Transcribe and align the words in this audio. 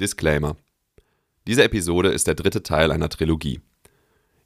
Disclaimer. 0.00 0.56
Diese 1.46 1.62
Episode 1.62 2.10
ist 2.10 2.26
der 2.26 2.34
dritte 2.34 2.62
Teil 2.62 2.90
einer 2.90 3.08
Trilogie. 3.08 3.60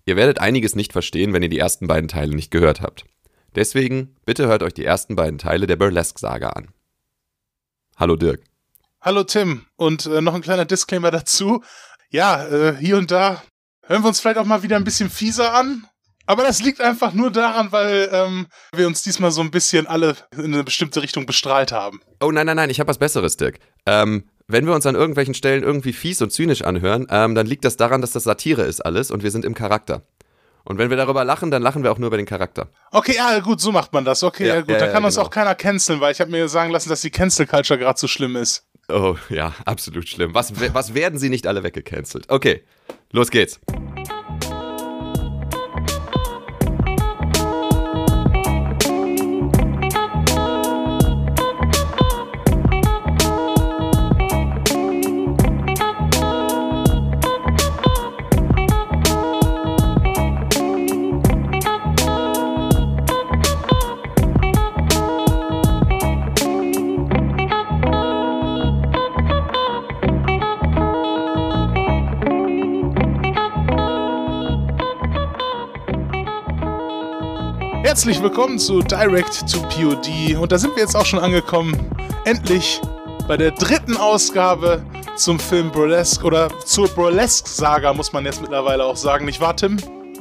Ihr 0.04 0.16
werdet 0.16 0.40
einiges 0.40 0.74
nicht 0.74 0.92
verstehen, 0.92 1.32
wenn 1.32 1.42
ihr 1.42 1.48
die 1.48 1.58
ersten 1.58 1.86
beiden 1.86 2.08
Teile 2.08 2.34
nicht 2.34 2.50
gehört 2.50 2.80
habt. 2.80 3.04
Deswegen 3.54 4.16
bitte 4.24 4.46
hört 4.46 4.62
euch 4.62 4.74
die 4.74 4.84
ersten 4.84 5.16
beiden 5.16 5.38
Teile 5.38 5.66
der 5.66 5.76
Burlesque-Saga 5.76 6.50
an. 6.50 6.68
Hallo 7.96 8.16
Dirk. 8.16 8.42
Hallo 9.00 9.24
Tim 9.24 9.66
und 9.76 10.06
äh, 10.06 10.20
noch 10.20 10.34
ein 10.34 10.42
kleiner 10.42 10.64
Disclaimer 10.64 11.10
dazu. 11.10 11.62
Ja, 12.10 12.46
äh, 12.46 12.76
hier 12.76 12.96
und 12.96 13.10
da 13.10 13.42
hören 13.84 14.02
wir 14.02 14.08
uns 14.08 14.20
vielleicht 14.20 14.38
auch 14.38 14.44
mal 14.44 14.62
wieder 14.62 14.76
ein 14.76 14.84
bisschen 14.84 15.10
fieser 15.10 15.54
an. 15.54 15.86
Aber 16.26 16.42
das 16.42 16.60
liegt 16.62 16.80
einfach 16.82 17.14
nur 17.14 17.30
daran, 17.30 17.72
weil 17.72 18.10
ähm, 18.12 18.48
wir 18.74 18.86
uns 18.86 19.02
diesmal 19.02 19.30
so 19.30 19.40
ein 19.40 19.50
bisschen 19.50 19.86
alle 19.86 20.14
in 20.32 20.52
eine 20.52 20.62
bestimmte 20.62 21.02
Richtung 21.02 21.24
bestrahlt 21.24 21.72
haben. 21.72 22.00
Oh 22.20 22.30
nein, 22.30 22.44
nein, 22.44 22.56
nein, 22.56 22.70
ich 22.70 22.80
habe 22.80 22.88
was 22.88 22.98
Besseres, 22.98 23.38
Dirk. 23.38 23.58
Ähm, 23.86 24.28
wenn 24.48 24.66
wir 24.66 24.74
uns 24.74 24.86
an 24.86 24.94
irgendwelchen 24.94 25.34
Stellen 25.34 25.62
irgendwie 25.62 25.92
fies 25.92 26.20
und 26.22 26.32
zynisch 26.32 26.62
anhören, 26.62 27.06
ähm, 27.10 27.34
dann 27.34 27.46
liegt 27.46 27.64
das 27.64 27.76
daran, 27.76 28.00
dass 28.00 28.12
das 28.12 28.24
Satire 28.24 28.62
ist 28.62 28.80
alles 28.80 29.10
und 29.10 29.22
wir 29.22 29.30
sind 29.30 29.44
im 29.44 29.54
Charakter. 29.54 30.02
Und 30.64 30.78
wenn 30.78 30.90
wir 30.90 30.96
darüber 30.96 31.24
lachen, 31.24 31.50
dann 31.50 31.62
lachen 31.62 31.82
wir 31.82 31.92
auch 31.92 31.98
nur 31.98 32.08
über 32.08 32.16
den 32.16 32.26
Charakter. 32.26 32.68
Okay, 32.90 33.14
ja, 33.16 33.38
gut, 33.40 33.60
so 33.60 33.72
macht 33.72 33.92
man 33.92 34.04
das. 34.04 34.22
Okay, 34.22 34.48
ja, 34.48 34.54
ja 34.56 34.60
gut, 34.60 34.70
ja, 34.70 34.78
da 34.78 34.86
kann 34.88 35.02
ja, 35.02 35.06
uns 35.06 35.14
genau. 35.14 35.26
auch 35.26 35.30
keiner 35.30 35.54
canceln, 35.54 36.00
weil 36.00 36.12
ich 36.12 36.20
habe 36.20 36.30
mir 36.30 36.48
sagen 36.48 36.70
lassen, 36.70 36.88
dass 36.88 37.02
die 37.02 37.10
Cancel 37.10 37.46
Culture 37.46 37.78
gerade 37.78 37.98
so 37.98 38.08
schlimm 38.08 38.36
ist. 38.36 38.66
Oh, 38.90 39.16
ja, 39.28 39.54
absolut 39.66 40.08
schlimm. 40.08 40.34
Was, 40.34 40.52
was 40.74 40.94
werden 40.94 41.18
sie 41.18 41.28
nicht 41.28 41.46
alle 41.46 41.62
weggecancelt? 41.62 42.30
Okay, 42.30 42.62
los 43.12 43.30
geht's. 43.30 43.60
Herzlich 78.08 78.24
willkommen 78.24 78.58
zu 78.58 78.80
Direct 78.80 79.52
to 79.52 79.60
POD 79.68 80.34
und 80.40 80.50
da 80.50 80.56
sind 80.56 80.74
wir 80.74 80.82
jetzt 80.82 80.96
auch 80.96 81.04
schon 81.04 81.18
angekommen. 81.18 81.76
Endlich 82.24 82.80
bei 83.26 83.36
der 83.36 83.50
dritten 83.50 83.98
Ausgabe 83.98 84.82
zum 85.16 85.38
Film 85.38 85.70
Burlesque 85.70 86.24
oder 86.24 86.48
zur 86.64 86.88
Burlesque-Saga, 86.88 87.92
muss 87.92 88.14
man 88.14 88.24
jetzt 88.24 88.40
mittlerweile 88.40 88.86
auch 88.86 88.96
sagen, 88.96 89.26
nicht 89.26 89.42
wahr, 89.42 89.54
Tim? 89.54 89.76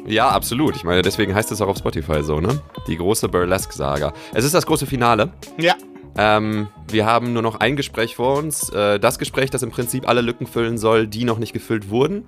Ja, 0.05 0.27
absolut. 0.27 0.75
Ich 0.75 0.83
meine, 0.83 1.01
deswegen 1.01 1.33
heißt 1.33 1.49
es 1.53 1.61
auch 1.61 1.69
auf 1.69 1.77
Spotify 1.77 2.23
so, 2.23 2.41
ne? 2.41 2.61
Die 2.87 2.97
große 2.97 3.29
Burlesque-Saga. 3.29 4.11
Es 4.33 4.43
ist 4.43 4.53
das 4.53 4.65
große 4.65 4.85
Finale. 4.85 5.31
Ja. 5.57 5.75
Ähm, 6.17 6.67
wir 6.89 7.05
haben 7.05 7.31
nur 7.31 7.41
noch 7.41 7.61
ein 7.61 7.77
Gespräch 7.77 8.17
vor 8.17 8.37
uns. 8.37 8.67
Äh, 8.67 8.99
das 8.99 9.17
Gespräch, 9.17 9.49
das 9.49 9.63
im 9.63 9.71
Prinzip 9.71 10.09
alle 10.09 10.19
Lücken 10.19 10.45
füllen 10.45 10.77
soll, 10.77 11.07
die 11.07 11.23
noch 11.23 11.39
nicht 11.39 11.53
gefüllt 11.53 11.89
wurden. 11.89 12.25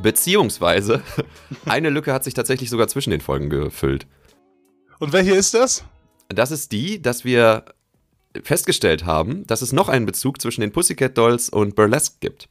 Beziehungsweise, 0.00 1.02
eine 1.66 1.90
Lücke 1.90 2.12
hat 2.12 2.22
sich 2.22 2.34
tatsächlich 2.34 2.70
sogar 2.70 2.86
zwischen 2.86 3.10
den 3.10 3.20
Folgen 3.20 3.50
gefüllt. 3.50 4.06
Und 5.02 5.12
welche 5.12 5.34
ist 5.34 5.52
das? 5.52 5.82
Das 6.28 6.52
ist 6.52 6.70
die, 6.70 7.02
dass 7.02 7.24
wir 7.24 7.64
festgestellt 8.44 9.04
haben, 9.04 9.44
dass 9.48 9.60
es 9.60 9.72
noch 9.72 9.88
einen 9.88 10.06
Bezug 10.06 10.40
zwischen 10.40 10.60
den 10.60 10.70
Pussycat 10.70 11.18
Dolls 11.18 11.48
und 11.48 11.74
Burlesque 11.74 12.18
gibt. 12.20 12.48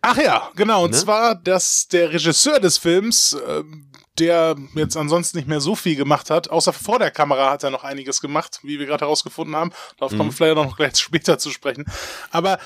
Ach 0.00 0.16
ja, 0.16 0.48
genau. 0.56 0.84
Und 0.84 0.92
ne? 0.92 0.96
zwar, 0.96 1.34
dass 1.34 1.88
der 1.88 2.10
Regisseur 2.10 2.58
des 2.58 2.78
Films, 2.78 3.34
äh, 3.34 3.64
der 4.18 4.56
jetzt 4.76 4.96
ansonsten 4.96 5.36
nicht 5.36 5.46
mehr 5.46 5.60
so 5.60 5.74
viel 5.74 5.94
gemacht 5.94 6.30
hat, 6.30 6.48
außer 6.48 6.72
vor 6.72 6.98
der 6.98 7.10
Kamera 7.10 7.50
hat 7.50 7.64
er 7.64 7.70
noch 7.70 7.84
einiges 7.84 8.22
gemacht, 8.22 8.60
wie 8.62 8.78
wir 8.78 8.86
gerade 8.86 9.04
herausgefunden 9.04 9.54
haben. 9.54 9.70
Darauf 9.98 10.12
mhm. 10.12 10.16
kommen 10.16 10.30
wir 10.30 10.36
vielleicht 10.36 10.56
noch 10.56 10.76
gleich 10.78 10.96
später 10.98 11.38
zu 11.38 11.50
sprechen. 11.50 11.84
Aber 12.30 12.58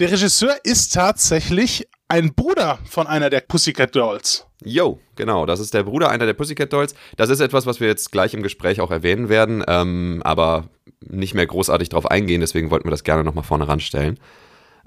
der 0.00 0.12
Regisseur 0.12 0.54
ist 0.64 0.92
tatsächlich 0.92 1.88
ein 2.12 2.34
Bruder 2.34 2.78
von 2.84 3.06
einer 3.06 3.30
der 3.30 3.40
Pussycat 3.40 3.96
Dolls. 3.96 4.46
Yo, 4.62 5.00
genau, 5.16 5.46
das 5.46 5.60
ist 5.60 5.72
der 5.72 5.84
Bruder 5.84 6.10
einer 6.10 6.26
der 6.26 6.34
Pussycat 6.34 6.70
Dolls. 6.70 6.94
Das 7.16 7.30
ist 7.30 7.40
etwas, 7.40 7.64
was 7.64 7.80
wir 7.80 7.88
jetzt 7.88 8.12
gleich 8.12 8.34
im 8.34 8.42
Gespräch 8.42 8.82
auch 8.82 8.90
erwähnen 8.90 9.30
werden, 9.30 9.64
ähm, 9.66 10.20
aber 10.22 10.68
nicht 11.00 11.32
mehr 11.32 11.46
großartig 11.46 11.88
drauf 11.88 12.10
eingehen, 12.10 12.42
deswegen 12.42 12.70
wollten 12.70 12.86
wir 12.86 12.90
das 12.90 13.04
gerne 13.04 13.24
nochmal 13.24 13.44
vorne 13.44 13.66
ranstellen. 13.66 14.20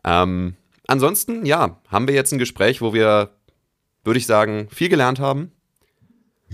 Ähm, 0.03 0.53
ansonsten, 0.87 1.47
ja, 1.47 1.81
haben 1.87 2.07
wir 2.07 2.13
jetzt 2.13 2.31
ein 2.31 2.37
Gespräch, 2.37 2.83
wo 2.83 2.93
wir, 2.93 3.31
würde 4.03 4.19
ich 4.19 4.27
sagen, 4.27 4.67
viel 4.69 4.89
gelernt 4.89 5.19
haben. 5.19 5.51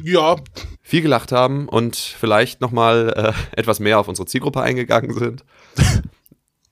Ja. 0.01 0.37
Viel 0.81 1.01
gelacht 1.01 1.33
haben 1.33 1.67
und 1.67 1.97
vielleicht 1.97 2.61
nochmal 2.61 3.13
äh, 3.13 3.33
etwas 3.59 3.81
mehr 3.81 3.99
auf 3.99 4.07
unsere 4.07 4.25
Zielgruppe 4.25 4.61
eingegangen 4.61 5.13
sind. 5.13 5.43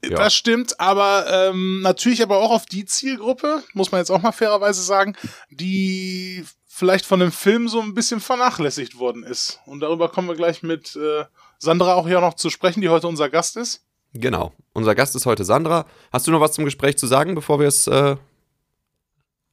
Ja. 0.03 0.17
Das 0.17 0.33
stimmt, 0.33 0.79
aber 0.79 1.25
ähm, 1.29 1.81
natürlich 1.81 2.23
aber 2.23 2.37
auch 2.37 2.51
auf 2.51 2.65
die 2.65 2.85
Zielgruppe, 2.85 3.63
muss 3.73 3.91
man 3.91 3.99
jetzt 3.99 4.11
auch 4.11 4.21
mal 4.21 4.31
fairerweise 4.31 4.81
sagen, 4.81 5.15
die 5.49 6.45
vielleicht 6.67 7.05
von 7.05 7.19
dem 7.19 7.33
Film 7.33 7.67
so 7.67 7.81
ein 7.81 7.93
bisschen 7.93 8.21
vernachlässigt 8.21 8.97
worden 8.97 9.23
ist. 9.23 9.59
Und 9.65 9.81
darüber 9.81 10.07
kommen 10.07 10.29
wir 10.29 10.35
gleich 10.35 10.63
mit 10.63 10.95
äh, 10.95 11.25
Sandra 11.57 11.95
auch 11.95 12.07
hier 12.07 12.21
noch 12.21 12.35
zu 12.35 12.49
sprechen, 12.49 12.79
die 12.79 12.89
heute 12.89 13.07
unser 13.07 13.29
Gast 13.29 13.57
ist. 13.57 13.83
Genau. 14.13 14.53
Unser 14.73 14.95
Gast 14.95 15.15
ist 15.15 15.25
heute 15.25 15.43
Sandra. 15.43 15.85
Hast 16.11 16.25
du 16.25 16.31
noch 16.31 16.39
was 16.39 16.53
zum 16.53 16.63
Gespräch 16.65 16.97
zu 16.97 17.05
sagen, 17.05 17.35
bevor 17.35 17.59
wir 17.59 17.67
es 17.67 17.85
äh, 17.87 18.15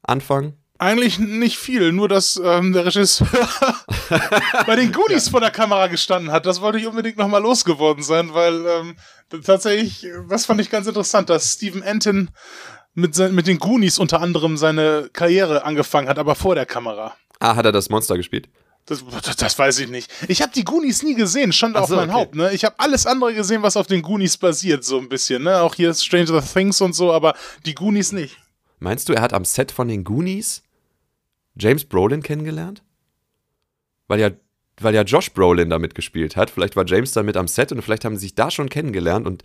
anfangen? 0.02 0.56
Eigentlich 0.78 1.18
nicht 1.18 1.56
viel, 1.56 1.92
nur 1.92 2.06
dass 2.06 2.36
ähm, 2.42 2.72
der 2.74 2.84
Regisseur 2.84 3.26
bei 4.66 4.76
den 4.76 4.92
Goonies 4.92 5.26
ja. 5.26 5.30
vor 5.30 5.40
der 5.40 5.50
Kamera 5.50 5.86
gestanden 5.86 6.30
hat. 6.30 6.44
Das 6.44 6.60
wollte 6.60 6.78
ich 6.78 6.86
unbedingt 6.86 7.16
nochmal 7.16 7.42
losgeworden 7.42 8.02
sein, 8.02 8.34
weil 8.34 8.66
ähm, 8.66 8.96
tatsächlich, 9.44 10.06
das 10.28 10.46
fand 10.46 10.60
ich 10.60 10.70
ganz 10.70 10.86
interessant, 10.86 11.30
dass 11.30 11.54
Stephen 11.54 11.82
Anton 11.82 12.30
mit, 12.94 13.16
mit 13.32 13.46
den 13.46 13.58
Goonies 13.58 13.98
unter 13.98 14.20
anderem 14.20 14.56
seine 14.56 15.10
Karriere 15.12 15.64
angefangen 15.64 16.08
hat, 16.08 16.18
aber 16.18 16.34
vor 16.34 16.54
der 16.54 16.66
Kamera. 16.66 17.14
Ah, 17.38 17.54
hat 17.54 17.66
er 17.66 17.72
das 17.72 17.90
Monster 17.90 18.16
gespielt? 18.16 18.48
Das, 18.86 19.04
das, 19.24 19.36
das 19.36 19.58
weiß 19.58 19.80
ich 19.80 19.88
nicht. 19.88 20.10
Ich 20.28 20.42
habe 20.42 20.52
die 20.52 20.64
Goonies 20.64 21.02
nie 21.02 21.14
gesehen, 21.14 21.52
stand 21.52 21.76
so, 21.76 21.82
auf 21.82 21.90
mein 21.90 22.08
okay. 22.08 22.12
Haupt. 22.12 22.34
Ne? 22.36 22.52
Ich 22.52 22.64
habe 22.64 22.76
alles 22.78 23.04
andere 23.04 23.34
gesehen, 23.34 23.62
was 23.62 23.76
auf 23.76 23.88
den 23.88 24.00
Goonies 24.00 24.36
basiert, 24.36 24.84
so 24.84 24.98
ein 24.98 25.08
bisschen. 25.08 25.42
Ne? 25.42 25.60
Auch 25.60 25.74
hier 25.74 25.92
Stranger 25.92 26.42
Things 26.42 26.80
und 26.80 26.94
so, 26.94 27.12
aber 27.12 27.34
die 27.66 27.74
Goonies 27.74 28.12
nicht. 28.12 28.38
Meinst 28.78 29.08
du, 29.08 29.12
er 29.12 29.22
hat 29.22 29.32
am 29.32 29.44
Set 29.44 29.72
von 29.72 29.88
den 29.88 30.04
Goonies 30.04 30.62
James 31.56 31.84
Brolin 31.84 32.22
kennengelernt? 32.22 32.82
Weil 34.06 34.20
ja, 34.20 34.30
weil 34.80 34.94
ja 34.94 35.02
Josh 35.02 35.32
Brolin 35.32 35.70
da 35.70 35.78
mitgespielt 35.78 36.36
hat. 36.36 36.50
Vielleicht 36.50 36.76
war 36.76 36.84
James 36.86 37.12
da 37.12 37.22
mit 37.22 37.36
am 37.36 37.48
Set 37.48 37.72
und 37.72 37.82
vielleicht 37.82 38.04
haben 38.04 38.16
sie 38.16 38.26
sich 38.26 38.34
da 38.34 38.50
schon 38.50 38.68
kennengelernt 38.68 39.26
und 39.26 39.42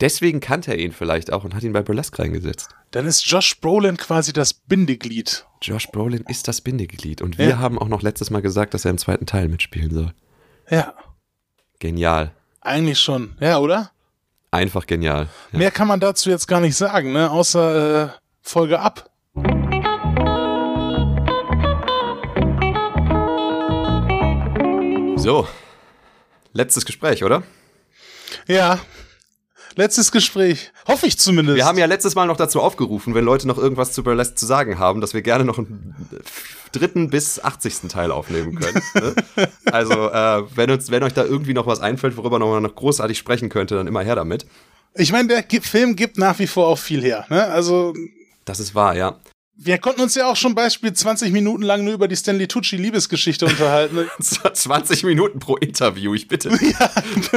deswegen 0.00 0.40
kannte 0.40 0.72
er 0.72 0.78
ihn 0.78 0.92
vielleicht 0.92 1.32
auch 1.32 1.44
und 1.44 1.54
hat 1.54 1.62
ihn 1.62 1.72
bei 1.72 1.82
Burlesque 1.82 2.18
reingesetzt. 2.18 2.70
Dann 2.90 3.06
ist 3.06 3.24
Josh 3.26 3.60
Brolin 3.60 3.96
quasi 3.96 4.32
das 4.32 4.52
Bindeglied. 4.52 5.46
Josh 5.62 5.88
Brolin 5.88 6.24
ist 6.28 6.48
das 6.48 6.60
Bindeglied. 6.60 7.22
Und 7.22 7.38
wir 7.38 7.48
ja. 7.48 7.58
haben 7.58 7.78
auch 7.78 7.88
noch 7.88 8.02
letztes 8.02 8.30
Mal 8.30 8.42
gesagt, 8.42 8.74
dass 8.74 8.84
er 8.84 8.90
im 8.90 8.98
zweiten 8.98 9.26
Teil 9.26 9.48
mitspielen 9.48 9.92
soll. 9.92 10.12
Ja. 10.68 10.94
Genial. 11.78 12.32
Eigentlich 12.60 12.98
schon, 12.98 13.36
ja, 13.40 13.58
oder? 13.58 13.90
Einfach 14.50 14.86
genial. 14.86 15.28
Ja. 15.52 15.58
Mehr 15.58 15.70
kann 15.70 15.88
man 15.88 16.00
dazu 16.00 16.30
jetzt 16.30 16.46
gar 16.46 16.60
nicht 16.60 16.76
sagen, 16.76 17.12
ne? 17.12 17.30
Außer 17.30 18.04
äh, 18.04 18.08
Folge 18.40 18.78
ab. 18.78 19.10
So, 25.24 25.48
letztes 26.52 26.84
Gespräch, 26.84 27.24
oder? 27.24 27.44
Ja, 28.46 28.78
letztes 29.74 30.12
Gespräch. 30.12 30.70
Hoffe 30.86 31.06
ich 31.06 31.18
zumindest. 31.18 31.56
Wir 31.56 31.64
haben 31.64 31.78
ja 31.78 31.86
letztes 31.86 32.14
Mal 32.14 32.26
noch 32.26 32.36
dazu 32.36 32.60
aufgerufen, 32.60 33.14
wenn 33.14 33.24
Leute 33.24 33.48
noch 33.48 33.56
irgendwas 33.56 33.92
zu 33.92 34.04
Burlesque 34.04 34.34
zu 34.34 34.44
sagen 34.44 34.78
haben, 34.78 35.00
dass 35.00 35.14
wir 35.14 35.22
gerne 35.22 35.46
noch 35.46 35.56
einen 35.56 35.94
dritten 36.72 37.08
bis 37.08 37.42
80. 37.42 37.88
Teil 37.88 38.10
aufnehmen 38.10 38.56
können. 38.56 38.82
ne? 38.92 39.48
Also, 39.72 40.10
äh, 40.10 40.42
wenn, 40.54 40.70
uns, 40.70 40.90
wenn 40.90 41.02
euch 41.02 41.14
da 41.14 41.24
irgendwie 41.24 41.54
noch 41.54 41.66
was 41.66 41.80
einfällt, 41.80 42.18
worüber 42.18 42.38
man 42.38 42.62
noch 42.62 42.74
großartig 42.74 43.16
sprechen 43.16 43.48
könnte, 43.48 43.76
dann 43.76 43.86
immer 43.86 44.02
her 44.02 44.16
damit. 44.16 44.44
Ich 44.92 45.10
meine, 45.10 45.28
der 45.28 45.62
Film 45.62 45.96
gibt 45.96 46.18
nach 46.18 46.38
wie 46.38 46.46
vor 46.46 46.66
auch 46.66 46.78
viel 46.78 47.00
her. 47.00 47.24
Ne? 47.30 47.42
Also. 47.46 47.94
Das 48.44 48.60
ist 48.60 48.74
wahr, 48.74 48.94
ja. 48.94 49.18
Wir 49.56 49.78
konnten 49.78 50.00
uns 50.00 50.16
ja 50.16 50.28
auch 50.28 50.34
schon 50.34 50.56
Beispiel 50.56 50.92
20 50.92 51.32
Minuten 51.32 51.62
lang 51.62 51.84
nur 51.84 51.94
über 51.94 52.08
die 52.08 52.16
Stanley 52.16 52.48
Tucci 52.48 52.76
Liebesgeschichte 52.76 53.46
unterhalten. 53.46 54.08
20 54.20 55.04
Minuten 55.04 55.38
pro 55.38 55.56
Interview, 55.56 56.12
ich 56.14 56.26
bitte. 56.26 56.50
Ja. 56.60 56.90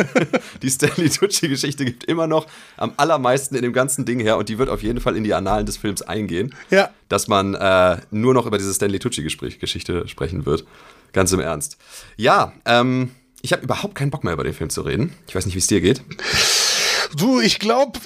Die 0.61 0.69
Stanley 0.69 1.09
Tucci 1.09 1.47
Geschichte 1.47 1.85
gibt 1.85 2.05
immer 2.05 2.25
noch 2.25 2.47
am 2.75 2.93
allermeisten 2.97 3.55
in 3.55 3.61
dem 3.61 3.73
ganzen 3.73 4.05
Ding 4.05 4.19
her 4.19 4.37
und 4.37 4.49
die 4.49 4.57
wird 4.57 4.69
auf 4.69 4.81
jeden 4.81 4.99
Fall 4.99 5.15
in 5.15 5.23
die 5.23 5.33
Annalen 5.33 5.65
des 5.65 5.77
Films 5.77 6.01
eingehen. 6.01 6.55
Ja. 6.71 6.89
Dass 7.07 7.27
man 7.27 7.53
äh, 7.53 7.97
nur 8.09 8.33
noch 8.33 8.47
über 8.47 8.57
diese 8.57 8.73
Stanley 8.73 8.99
Tucci 8.99 9.21
Geschichte 9.21 10.07
sprechen 10.07 10.45
wird. 10.45 10.65
Ganz 11.13 11.31
im 11.33 11.39
Ernst. 11.39 11.77
Ja, 12.15 12.53
ähm, 12.65 13.11
ich 13.41 13.53
habe 13.53 13.63
überhaupt 13.63 13.95
keinen 13.95 14.09
Bock 14.09 14.23
mehr 14.23 14.33
über 14.33 14.43
den 14.43 14.53
Film 14.53 14.69
zu 14.69 14.81
reden. 14.81 15.13
Ich 15.27 15.35
weiß 15.35 15.45
nicht, 15.45 15.55
wie 15.55 15.59
es 15.59 15.67
dir 15.67 15.81
geht. 15.81 16.01
Du, 17.15 17.39
ich 17.39 17.59
glaube 17.59 17.99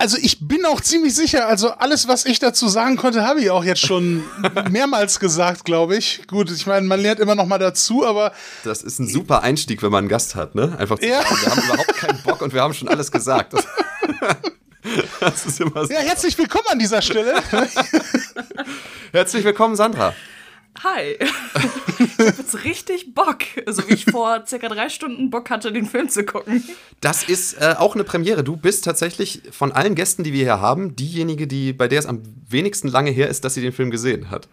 Also 0.00 0.16
ich 0.20 0.38
bin 0.46 0.64
auch 0.64 0.80
ziemlich 0.80 1.12
sicher, 1.16 1.48
also 1.48 1.70
alles, 1.70 2.06
was 2.06 2.24
ich 2.24 2.38
dazu 2.38 2.68
sagen 2.68 2.96
konnte, 2.96 3.24
habe 3.26 3.40
ich 3.40 3.50
auch 3.50 3.64
jetzt 3.64 3.80
schon 3.84 4.22
mehrmals 4.70 5.18
gesagt, 5.18 5.64
glaube 5.64 5.96
ich. 5.96 6.22
Gut, 6.28 6.50
ich 6.52 6.66
meine, 6.66 6.86
man 6.86 7.00
lernt 7.00 7.18
immer 7.18 7.34
noch 7.34 7.46
mal 7.46 7.58
dazu, 7.58 8.06
aber 8.06 8.32
Das 8.62 8.82
ist 8.82 9.00
ein 9.00 9.08
super 9.08 9.42
Einstieg, 9.42 9.82
wenn 9.82 9.90
man 9.90 10.02
einen 10.04 10.08
Gast 10.08 10.36
hat, 10.36 10.54
ne? 10.54 10.76
Einfach 10.78 11.00
zu 11.00 11.06
Ja. 11.06 11.22
sagen, 11.22 11.36
wir 11.42 11.50
haben 11.50 11.62
überhaupt 11.64 11.96
keinen 11.96 12.22
Bock 12.22 12.42
und 12.42 12.54
wir 12.54 12.62
haben 12.62 12.74
schon 12.74 12.86
alles 12.88 13.10
gesagt. 13.10 13.54
Das, 13.54 13.64
das 15.20 15.46
ist 15.46 15.60
immer 15.60 15.84
so. 15.84 15.92
ja, 15.92 15.98
herzlich 15.98 16.38
willkommen 16.38 16.66
an 16.70 16.78
dieser 16.78 17.02
Stelle. 17.02 17.34
Herzlich 19.12 19.42
willkommen, 19.42 19.74
Sandra. 19.74 20.14
Hi. 20.84 21.16
Ich 22.00 22.16
hab 22.26 22.38
jetzt 22.38 22.64
richtig 22.64 23.12
Bock. 23.14 23.38
So 23.66 23.88
wie 23.88 23.94
ich 23.94 24.04
vor 24.04 24.44
circa 24.46 24.68
drei 24.68 24.88
Stunden 24.88 25.30
Bock 25.30 25.50
hatte, 25.50 25.72
den 25.72 25.84
Film 25.86 26.08
zu 26.08 26.24
gucken. 26.24 26.62
Das 27.00 27.24
ist 27.24 27.54
äh, 27.60 27.74
auch 27.76 27.94
eine 27.94 28.04
Premiere. 28.04 28.44
Du 28.44 28.56
bist 28.56 28.84
tatsächlich 28.84 29.42
von 29.50 29.72
allen 29.72 29.94
Gästen, 29.96 30.22
die 30.22 30.32
wir 30.32 30.42
hier 30.44 30.60
haben, 30.60 30.94
diejenige, 30.94 31.46
die, 31.48 31.72
bei 31.72 31.88
der 31.88 31.98
es 31.98 32.06
am 32.06 32.22
wenigsten 32.48 32.86
lange 32.88 33.10
her 33.10 33.28
ist, 33.28 33.44
dass 33.44 33.54
sie 33.54 33.62
den 33.62 33.72
Film 33.72 33.90
gesehen 33.90 34.30
hat. 34.30 34.48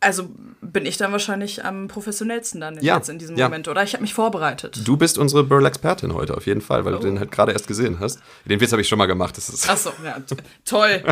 Also 0.00 0.28
bin 0.60 0.84
ich 0.84 0.96
dann 0.96 1.12
wahrscheinlich 1.12 1.64
am 1.64 1.86
professionellsten 1.88 2.60
dann 2.60 2.82
Ja, 2.82 2.96
jetzt 2.96 3.08
in 3.08 3.18
diesem 3.18 3.36
ja. 3.36 3.46
Moment. 3.46 3.68
Oder 3.68 3.82
ich 3.84 3.92
habe 3.94 4.02
mich 4.02 4.14
vorbereitet. 4.14 4.80
Du 4.84 4.96
bist 4.96 5.16
unsere 5.16 5.44
Burl-Expertin 5.44 6.12
heute, 6.14 6.36
auf 6.36 6.46
jeden 6.46 6.60
Fall, 6.60 6.84
weil 6.84 6.94
Oh. 6.94 6.98
du 6.98 7.06
den 7.06 7.18
halt 7.20 7.30
gerade 7.32 7.52
erst 7.52 7.68
gesehen 7.68 7.98
hast. 8.00 8.18
Den 8.44 8.60
Witz 8.60 8.72
habe 8.72 8.82
ich 8.82 8.88
schon 8.88 8.98
mal 8.98 9.06
gemacht. 9.06 9.36
Das 9.36 9.48
ist 9.48 9.68
Achso, 9.70 9.90
ja, 10.04 10.18
t- 10.20 10.36
toll. 10.64 11.02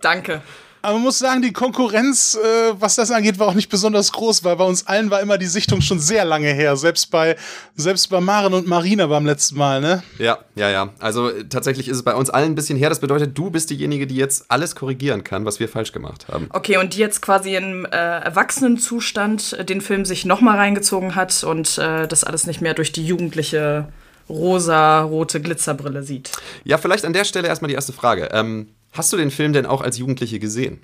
Danke. 0.00 0.42
Aber 0.84 0.94
man 0.94 1.02
muss 1.02 1.18
sagen, 1.18 1.40
die 1.40 1.54
Konkurrenz, 1.54 2.36
äh, 2.36 2.74
was 2.78 2.96
das 2.96 3.10
angeht, 3.10 3.38
war 3.38 3.48
auch 3.48 3.54
nicht 3.54 3.70
besonders 3.70 4.12
groß, 4.12 4.44
weil 4.44 4.56
bei 4.56 4.64
uns 4.64 4.86
allen 4.86 5.10
war 5.10 5.22
immer 5.22 5.38
die 5.38 5.46
Sichtung 5.46 5.80
schon 5.80 5.98
sehr 5.98 6.26
lange 6.26 6.48
her. 6.48 6.76
Selbst 6.76 7.10
bei, 7.10 7.36
selbst 7.74 8.10
bei 8.10 8.20
Maren 8.20 8.52
und 8.52 8.66
Marina 8.66 9.06
beim 9.06 9.24
letzten 9.24 9.56
Mal, 9.56 9.80
ne? 9.80 10.02
Ja, 10.18 10.40
ja, 10.54 10.68
ja. 10.68 10.90
Also 10.98 11.30
äh, 11.30 11.44
tatsächlich 11.48 11.88
ist 11.88 11.96
es 11.96 12.02
bei 12.02 12.14
uns 12.14 12.28
allen 12.28 12.52
ein 12.52 12.54
bisschen 12.54 12.76
her. 12.76 12.90
Das 12.90 13.00
bedeutet, 13.00 13.38
du 13.38 13.48
bist 13.48 13.70
diejenige, 13.70 14.06
die 14.06 14.16
jetzt 14.16 14.50
alles 14.50 14.76
korrigieren 14.76 15.24
kann, 15.24 15.46
was 15.46 15.58
wir 15.58 15.70
falsch 15.70 15.92
gemacht 15.92 16.26
haben. 16.28 16.48
Okay, 16.52 16.76
und 16.76 16.92
die 16.92 16.98
jetzt 16.98 17.22
quasi 17.22 17.56
im 17.56 17.86
äh, 17.86 17.88
Erwachsenenzustand 17.88 19.54
äh, 19.54 19.64
den 19.64 19.80
Film 19.80 20.04
sich 20.04 20.26
nochmal 20.26 20.58
reingezogen 20.58 21.14
hat 21.14 21.44
und 21.44 21.78
äh, 21.78 22.06
das 22.06 22.24
alles 22.24 22.46
nicht 22.46 22.60
mehr 22.60 22.74
durch 22.74 22.92
die 22.92 23.06
jugendliche 23.06 23.88
rosa-rote 24.28 25.40
Glitzerbrille 25.40 26.02
sieht. 26.02 26.30
Ja, 26.64 26.76
vielleicht 26.76 27.06
an 27.06 27.14
der 27.14 27.24
Stelle 27.24 27.48
erstmal 27.48 27.70
die 27.70 27.74
erste 27.74 27.94
Frage. 27.94 28.28
Ähm, 28.32 28.68
hast 28.94 29.12
du 29.12 29.16
den 29.16 29.30
Film 29.30 29.52
denn 29.52 29.66
auch 29.66 29.80
als 29.82 29.98
Jugendliche 29.98 30.38
gesehen? 30.38 30.80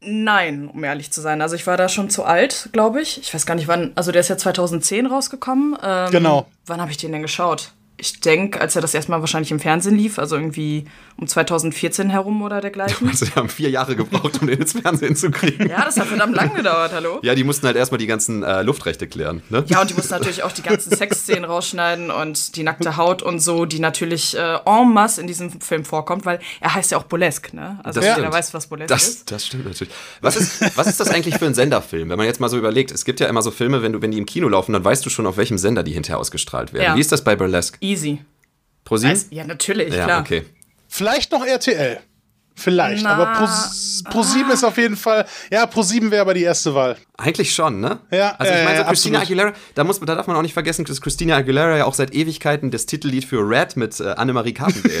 Nein, 0.00 0.68
um 0.68 0.84
ehrlich 0.84 1.10
zu 1.10 1.20
sein. 1.20 1.42
Also 1.42 1.56
ich 1.56 1.66
war 1.66 1.76
da 1.76 1.88
schon 1.88 2.08
zu 2.08 2.24
alt, 2.24 2.68
glaube 2.72 3.00
ich. 3.02 3.18
Ich 3.18 3.34
weiß 3.34 3.46
gar 3.46 3.56
nicht 3.56 3.66
wann. 3.66 3.92
Also 3.96 4.12
der 4.12 4.20
ist 4.20 4.28
ja 4.28 4.36
2010 4.36 5.06
rausgekommen. 5.06 5.76
Ähm, 5.82 6.10
Genau. 6.12 6.46
Wann 6.66 6.80
habe 6.80 6.90
ich 6.92 6.98
den 6.98 7.10
denn 7.12 7.22
geschaut? 7.22 7.72
Ich 8.00 8.20
denke, 8.20 8.60
als 8.60 8.76
er 8.76 8.82
das 8.82 8.94
erstmal 8.94 9.20
wahrscheinlich 9.20 9.50
im 9.50 9.58
Fernsehen 9.60 9.96
lief, 9.96 10.18
also 10.18 10.36
irgendwie 10.36 10.84
um 11.16 11.26
2014 11.26 12.10
herum 12.10 12.42
oder 12.42 12.60
dergleichen. 12.60 13.08
Also, 13.18 13.26
wir 13.26 13.34
haben 13.34 13.48
vier 13.48 13.70
Jahre 13.70 13.96
gebraucht, 13.96 14.40
um 14.40 14.46
den 14.46 14.60
ins 14.60 14.72
Fernsehen 14.72 15.16
zu 15.16 15.30
kriegen. 15.32 15.68
ja, 15.68 15.84
das 15.84 15.98
hat 15.98 16.06
verdammt 16.06 16.36
lang 16.36 16.54
gedauert, 16.54 16.92
hallo? 16.92 17.18
Ja, 17.22 17.34
die 17.34 17.42
mussten 17.42 17.66
halt 17.66 17.76
erstmal 17.76 17.98
die 17.98 18.06
ganzen 18.06 18.42
äh, 18.44 18.62
Luftrechte 18.62 19.08
klären, 19.08 19.42
ne? 19.48 19.64
Ja, 19.66 19.80
und 19.80 19.90
die 19.90 19.94
mussten 19.94 20.12
natürlich 20.14 20.42
auch 20.44 20.52
die 20.52 20.62
ganzen 20.62 20.94
Sexszenen 20.96 21.44
rausschneiden 21.44 22.10
und 22.12 22.54
die 22.54 22.62
nackte 22.62 22.96
Haut 22.96 23.22
und 23.22 23.40
so, 23.40 23.64
die 23.64 23.80
natürlich 23.80 24.36
äh, 24.36 24.58
en 24.64 24.92
masse 24.92 25.20
in 25.20 25.26
diesem 25.26 25.60
Film 25.60 25.84
vorkommt, 25.84 26.24
weil 26.24 26.38
er 26.60 26.74
heißt 26.74 26.92
ja 26.92 26.98
auch 26.98 27.04
Burlesque, 27.04 27.52
ne? 27.56 27.80
Also 27.82 28.00
Das 28.00 28.16
jeder 28.16 28.32
weiß, 28.32 28.54
was 28.54 28.68
Burlesque 28.68 28.88
Das, 28.94 29.08
ist. 29.08 29.30
das 29.32 29.46
stimmt 29.46 29.64
natürlich. 29.64 29.92
Was 30.20 30.36
ist, 30.36 30.76
was 30.76 30.86
ist 30.86 31.00
das 31.00 31.10
eigentlich 31.10 31.36
für 31.36 31.46
ein 31.46 31.54
Senderfilm? 31.54 32.08
Wenn 32.10 32.18
man 32.18 32.26
jetzt 32.26 32.38
mal 32.40 32.48
so 32.48 32.56
überlegt, 32.58 32.92
es 32.92 33.04
gibt 33.04 33.18
ja 33.18 33.26
immer 33.26 33.42
so 33.42 33.50
Filme, 33.50 33.82
wenn, 33.82 33.94
du, 33.94 34.02
wenn 34.02 34.12
die 34.12 34.18
im 34.18 34.26
Kino 34.26 34.48
laufen, 34.48 34.72
dann 34.72 34.84
weißt 34.84 35.04
du 35.04 35.10
schon, 35.10 35.26
auf 35.26 35.36
welchem 35.36 35.58
Sender 35.58 35.82
die 35.82 35.92
hinterher 35.92 36.18
ausgestrahlt 36.20 36.72
werden. 36.72 36.84
Ja. 36.84 36.94
Wie 36.96 37.00
ist 37.00 37.10
das 37.10 37.24
bei 37.24 37.34
Burlesque? 37.34 37.78
Easy. 37.88 38.24
Pro 38.84 38.96
sieben? 38.96 39.12
Weiß, 39.12 39.26
ja, 39.30 39.44
natürlich, 39.44 39.94
Ja, 39.94 40.04
klar. 40.04 40.20
okay. 40.20 40.44
Vielleicht 40.88 41.32
noch 41.32 41.44
RTL. 41.44 42.00
Vielleicht, 42.54 43.04
Na, 43.04 43.14
aber 43.14 43.26
Pro, 43.34 44.10
Pro 44.10 44.22
7 44.22 44.50
ist 44.50 44.64
auf 44.64 44.76
jeden 44.78 44.96
Fall. 44.96 45.24
Ja, 45.50 45.64
Pro 45.66 45.82
7 45.82 46.10
wäre 46.10 46.22
aber 46.22 46.34
die 46.34 46.42
erste 46.42 46.74
Wahl. 46.74 46.96
Eigentlich 47.20 47.52
schon, 47.52 47.80
ne? 47.80 47.98
Ja, 48.12 48.36
Also 48.38 48.52
ich 48.52 48.64
meine, 48.64 48.78
so 48.78 48.84
Christina 48.84 49.18
absolut. 49.18 49.40
Aguilera, 49.42 49.58
da, 49.74 49.82
muss, 49.82 49.98
da 49.98 50.14
darf 50.14 50.28
man 50.28 50.36
auch 50.36 50.42
nicht 50.42 50.52
vergessen, 50.52 50.84
dass 50.84 51.00
Christina 51.00 51.34
Aguilera 51.36 51.76
ja 51.78 51.84
auch 51.84 51.94
seit 51.94 52.14
Ewigkeiten 52.14 52.70
das 52.70 52.86
Titellied 52.86 53.24
für 53.24 53.38
Red 53.40 53.76
mit 53.76 53.98
äh, 53.98 54.10
Annemarie 54.10 54.52
Carpendale 54.54 54.94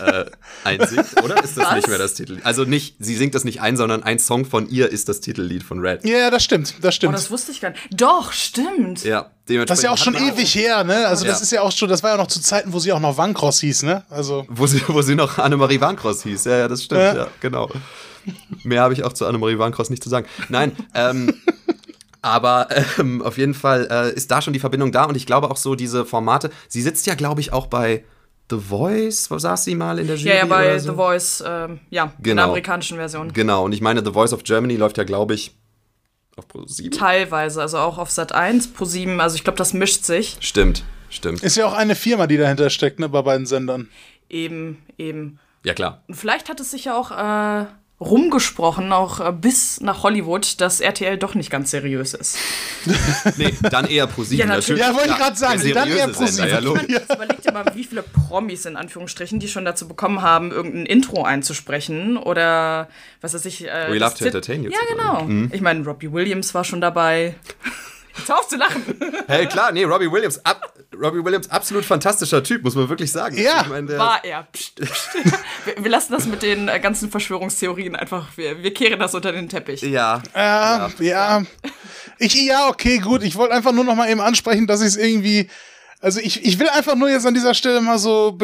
äh, 0.00 0.24
einsingt, 0.64 1.06
oder? 1.22 1.42
Ist 1.44 1.56
das 1.56 1.66
Was? 1.66 1.74
nicht 1.76 1.88
mehr 1.88 1.98
das 1.98 2.14
Titellied? 2.14 2.44
Also 2.44 2.64
nicht, 2.64 2.96
sie 2.98 3.14
singt 3.14 3.36
das 3.36 3.44
nicht 3.44 3.60
ein, 3.60 3.76
sondern 3.76 4.02
ein 4.02 4.18
Song 4.18 4.46
von 4.46 4.68
ihr 4.68 4.90
ist 4.90 5.08
das 5.08 5.20
Titellied 5.20 5.62
von 5.62 5.78
Red. 5.78 6.04
Ja, 6.04 6.18
ja, 6.18 6.30
das 6.30 6.42
stimmt, 6.42 6.74
das 6.80 6.88
Oh, 6.88 6.96
stimmt. 6.96 7.14
das 7.14 7.30
wusste 7.30 7.52
ich 7.52 7.60
gar 7.60 7.70
nicht. 7.70 7.82
Doch, 7.92 8.32
stimmt. 8.32 9.04
Ja, 9.04 9.30
dementsprechend. 9.48 9.70
das 9.70 9.78
ist 9.78 9.84
ja 9.84 9.90
auch 9.92 9.98
schon 9.98 10.14
ewig 10.16 10.52
her, 10.56 10.82
ne? 10.82 11.06
Also 11.06 11.24
das 11.24 11.38
Ja. 11.38 11.42
ist 11.44 11.52
ja 11.52 11.62
auch 11.62 11.70
schon, 11.70 11.88
das 11.88 12.02
war 12.02 12.10
ja 12.10 12.16
noch 12.16 12.26
zu 12.26 12.40
Zeiten, 12.42 12.72
wo 12.72 12.80
sie 12.80 12.92
auch 12.92 12.98
noch 12.98 13.16
Wancross 13.16 13.60
hieß, 13.60 13.84
ne? 13.84 14.02
Also 14.10 14.44
Wo 14.48 14.66
sie, 14.66 14.82
wo 14.88 15.02
sie 15.02 15.14
noch 15.14 15.38
Annemarie 15.38 15.80
Warncross 15.80 16.24
hieß. 16.24 16.46
Ja, 16.46 16.58
ja, 16.58 16.66
das 16.68 16.82
stimmt, 16.82 17.00
ja, 17.00 17.14
Ja. 17.14 17.28
genau. 17.40 17.70
Mehr 18.64 18.82
habe 18.82 18.92
ich 18.92 19.02
auch 19.04 19.14
zu 19.14 19.24
Annemarie 19.24 19.56
Warncross 19.58 19.88
nicht 19.88 20.02
zu 20.02 20.10
sagen. 20.10 20.26
Nein, 20.50 20.72
ähm, 20.94 21.32
aber 22.22 22.68
ähm, 22.98 23.22
auf 23.22 23.38
jeden 23.38 23.54
Fall 23.54 23.88
äh, 23.90 24.12
ist 24.14 24.30
da 24.30 24.42
schon 24.42 24.52
die 24.52 24.60
Verbindung 24.60 24.92
da 24.92 25.04
und 25.04 25.16
ich 25.16 25.26
glaube 25.26 25.50
auch 25.50 25.56
so 25.56 25.74
diese 25.74 26.04
Formate. 26.04 26.50
Sie 26.68 26.82
sitzt 26.82 27.06
ja, 27.06 27.14
glaube 27.14 27.40
ich, 27.40 27.52
auch 27.52 27.66
bei 27.66 28.04
The 28.50 28.58
Voice, 28.58 29.30
wo 29.30 29.38
saß 29.38 29.64
sie 29.64 29.74
mal 29.76 29.98
in 29.98 30.06
der 30.08 30.16
Jury? 30.16 30.30
Ja, 30.30 30.36
ja, 30.36 30.46
bei 30.46 30.66
oder 30.70 30.80
so? 30.80 30.90
The 30.90 30.96
Voice, 30.96 31.44
ähm, 31.46 31.80
ja, 31.90 32.04
in 32.18 32.22
Genau. 32.22 32.34
der 32.36 32.44
amerikanischen 32.46 32.96
Version. 32.96 33.32
Genau, 33.32 33.64
und 33.64 33.72
ich 33.72 33.80
meine, 33.80 34.04
The 34.04 34.12
Voice 34.12 34.32
of 34.32 34.42
Germany 34.42 34.76
läuft 34.76 34.98
ja, 34.98 35.04
glaube 35.04 35.34
ich, 35.34 35.56
auf 36.36 36.48
Pro 36.48 36.66
7. 36.66 36.90
Teilweise, 36.90 37.60
also 37.60 37.78
auch 37.78 37.98
auf 37.98 38.10
Sat 38.10 38.32
1, 38.32 38.72
Pro 38.72 38.84
7, 38.84 39.20
also 39.20 39.36
ich 39.36 39.44
glaube, 39.44 39.56
das 39.58 39.72
mischt 39.72 40.04
sich. 40.04 40.36
Stimmt, 40.40 40.84
stimmt. 41.10 41.42
ist 41.44 41.56
ja 41.56 41.66
auch 41.66 41.74
eine 41.74 41.94
Firma, 41.94 42.26
die 42.26 42.36
dahinter 42.38 42.70
steckt, 42.70 42.98
ne, 42.98 43.08
bei 43.08 43.22
beiden 43.22 43.46
Sendern. 43.46 43.88
Eben, 44.28 44.82
eben. 44.98 45.38
Ja, 45.64 45.74
klar. 45.74 46.02
Und 46.08 46.14
vielleicht 46.14 46.48
hat 46.48 46.58
es 46.60 46.70
sich 46.72 46.86
ja 46.86 46.96
auch 46.96 47.10
äh, 47.12 47.66
rumgesprochen, 48.00 48.92
auch 48.92 49.20
äh, 49.20 49.30
bis 49.32 49.80
nach 49.80 50.02
Hollywood, 50.02 50.60
dass 50.60 50.80
RTL 50.80 51.18
doch 51.18 51.34
nicht 51.34 51.50
ganz 51.50 51.70
seriös 51.70 52.14
ist. 52.14 52.38
Nee, 53.36 53.54
dann 53.70 53.86
eher 53.86 54.08
7. 54.08 54.38
Ja, 54.38 54.46
natürlich. 54.46 54.80
Ja, 54.80 54.94
wollte 54.94 55.10
ich 55.10 55.16
gerade 55.16 55.36
sagen, 55.36 55.60
der 55.62 55.74
dann 55.74 55.88
eher 55.90 56.12
7. 56.12 56.48
ja. 56.48 56.60
Jetzt 56.88 57.14
überleg 57.14 57.42
dir 57.42 57.52
mal, 57.52 57.64
wie 57.74 57.84
viele 57.84 58.02
Promis 58.02 58.64
in 58.64 58.76
Anführungsstrichen, 58.76 59.38
die 59.38 59.48
schon 59.48 59.64
dazu 59.66 59.86
bekommen 59.86 60.22
haben, 60.22 60.50
irgendein 60.50 60.86
Intro 60.86 61.22
einzusprechen 61.24 62.16
oder 62.16 62.88
was 63.20 63.34
weiß 63.34 63.44
ich. 63.44 63.66
Äh, 63.68 63.90
We 63.90 63.98
love 63.98 64.14
to 64.14 64.24
entertain 64.24 64.64
you 64.64 64.70
Ja, 64.70 64.78
genau. 64.88 65.14
sagen. 65.20 65.50
Ich 65.52 65.60
meine, 65.60 65.84
Robbie 65.84 66.10
Williams 66.12 66.54
war 66.54 66.64
schon 66.64 66.80
dabei. 66.80 67.34
Jetzt 68.16 68.28
hör 68.28 68.38
auf 68.38 68.48
zu 68.48 68.56
lachen. 68.56 68.84
Hey, 69.26 69.46
klar, 69.46 69.72
nee, 69.72 69.84
Robbie 69.84 70.10
Williams, 70.10 70.44
ab, 70.44 70.74
Robbie 70.94 71.24
Williams, 71.24 71.50
absolut 71.50 71.84
fantastischer 71.84 72.42
Typ, 72.42 72.62
muss 72.64 72.74
man 72.74 72.88
wirklich 72.88 73.10
sagen. 73.12 73.36
Ja. 73.36 73.62
ich 73.62 73.68
meine, 73.68 73.86
der, 73.86 73.98
War 73.98 74.24
er. 74.24 74.46
Psst, 74.52 74.76
psst. 74.76 75.10
Wir, 75.64 75.84
wir 75.84 75.90
lassen 75.90 76.12
das 76.12 76.26
mit 76.26 76.42
den 76.42 76.68
äh, 76.68 76.80
ganzen 76.80 77.10
Verschwörungstheorien 77.10 77.94
einfach, 77.94 78.28
wir, 78.36 78.62
wir 78.62 78.72
kehren 78.72 78.98
das 78.98 79.14
unter 79.14 79.30
den 79.30 79.48
Teppich. 79.48 79.82
Ja, 79.82 80.22
Ja, 80.34 80.90
ja. 80.98 81.42
Ich, 82.18 82.34
ja, 82.34 82.68
okay, 82.68 82.98
gut. 82.98 83.22
Ich 83.22 83.36
wollte 83.36 83.54
einfach 83.54 83.72
nur 83.72 83.84
noch 83.84 83.94
mal 83.94 84.10
eben 84.10 84.20
ansprechen, 84.20 84.66
dass 84.66 84.80
ich 84.80 84.88
es 84.88 84.96
irgendwie. 84.96 85.50
Also 86.00 86.18
ich, 86.20 86.44
ich 86.44 86.58
will 86.58 86.68
einfach 86.70 86.94
nur 86.94 87.10
jetzt 87.10 87.26
an 87.26 87.34
dieser 87.34 87.52
Stelle 87.52 87.80
mal 87.82 87.98
so 87.98 88.38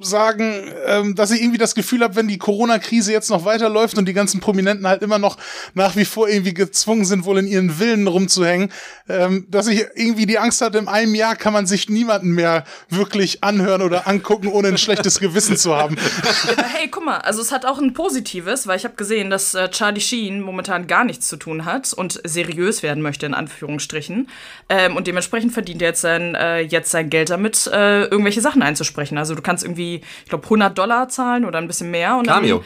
sagen, 0.00 0.72
ähm, 0.86 1.14
dass 1.14 1.30
ich 1.30 1.40
irgendwie 1.40 1.58
das 1.58 1.74
Gefühl 1.74 2.02
habe, 2.02 2.16
wenn 2.16 2.28
die 2.28 2.38
Corona-Krise 2.38 3.12
jetzt 3.12 3.30
noch 3.30 3.44
weiterläuft 3.44 3.96
und 3.98 4.06
die 4.06 4.12
ganzen 4.12 4.40
Prominenten 4.40 4.86
halt 4.86 5.02
immer 5.02 5.18
noch 5.18 5.36
nach 5.74 5.96
wie 5.96 6.04
vor 6.04 6.28
irgendwie 6.28 6.54
gezwungen 6.54 7.04
sind, 7.04 7.24
wohl 7.24 7.38
in 7.38 7.46
ihren 7.46 7.70
Villen 7.70 8.06
rumzuhängen, 8.06 8.70
ähm, 9.08 9.46
dass 9.48 9.66
ich 9.66 9.86
irgendwie 9.94 10.26
die 10.26 10.38
Angst 10.38 10.60
hatte, 10.60 10.78
in 10.78 10.88
einem 10.88 11.14
Jahr 11.14 11.36
kann 11.36 11.52
man 11.52 11.66
sich 11.66 11.88
niemanden 11.88 12.30
mehr 12.30 12.64
wirklich 12.88 13.44
anhören 13.44 13.82
oder 13.82 14.06
angucken, 14.06 14.48
ohne 14.48 14.68
ein 14.68 14.78
schlechtes 14.78 15.20
Gewissen 15.20 15.56
zu 15.56 15.74
haben. 15.74 15.96
Aber 16.52 16.62
hey, 16.62 16.88
guck 16.88 17.04
mal, 17.04 17.18
also 17.18 17.40
es 17.40 17.52
hat 17.52 17.66
auch 17.66 17.78
ein 17.78 17.92
Positives, 17.92 18.66
weil 18.66 18.76
ich 18.76 18.84
habe 18.84 18.94
gesehen, 18.94 19.30
dass 19.30 19.54
äh, 19.54 19.68
Charlie 19.70 20.00
Sheen 20.00 20.40
momentan 20.40 20.86
gar 20.86 21.04
nichts 21.04 21.28
zu 21.28 21.36
tun 21.36 21.64
hat 21.64 21.92
und 21.92 22.20
seriös 22.24 22.82
werden 22.82 23.02
möchte, 23.02 23.26
in 23.26 23.34
Anführungsstrichen. 23.34 24.28
Ähm, 24.68 24.96
und 24.96 25.06
dementsprechend 25.06 25.52
verdient 25.52 25.82
er 25.82 25.88
jetzt 25.88 26.00
sein, 26.00 26.34
äh, 26.34 26.60
jetzt 26.60 26.90
sein 26.90 27.10
Geld 27.10 27.30
damit, 27.30 27.66
äh, 27.66 28.04
irgendwelche 28.04 28.40
Sachen 28.40 28.62
einzusprechen. 28.62 29.18
Also 29.18 29.34
du 29.34 29.42
kannst 29.42 29.64
irgendwie, 29.64 29.93
ich 29.96 30.28
glaube, 30.28 30.44
100 30.44 30.76
Dollar 30.76 31.08
zahlen 31.08 31.44
oder 31.44 31.58
ein 31.58 31.66
bisschen 31.66 31.90
mehr. 31.90 32.16
Und 32.16 32.26
Cameo. 32.26 32.64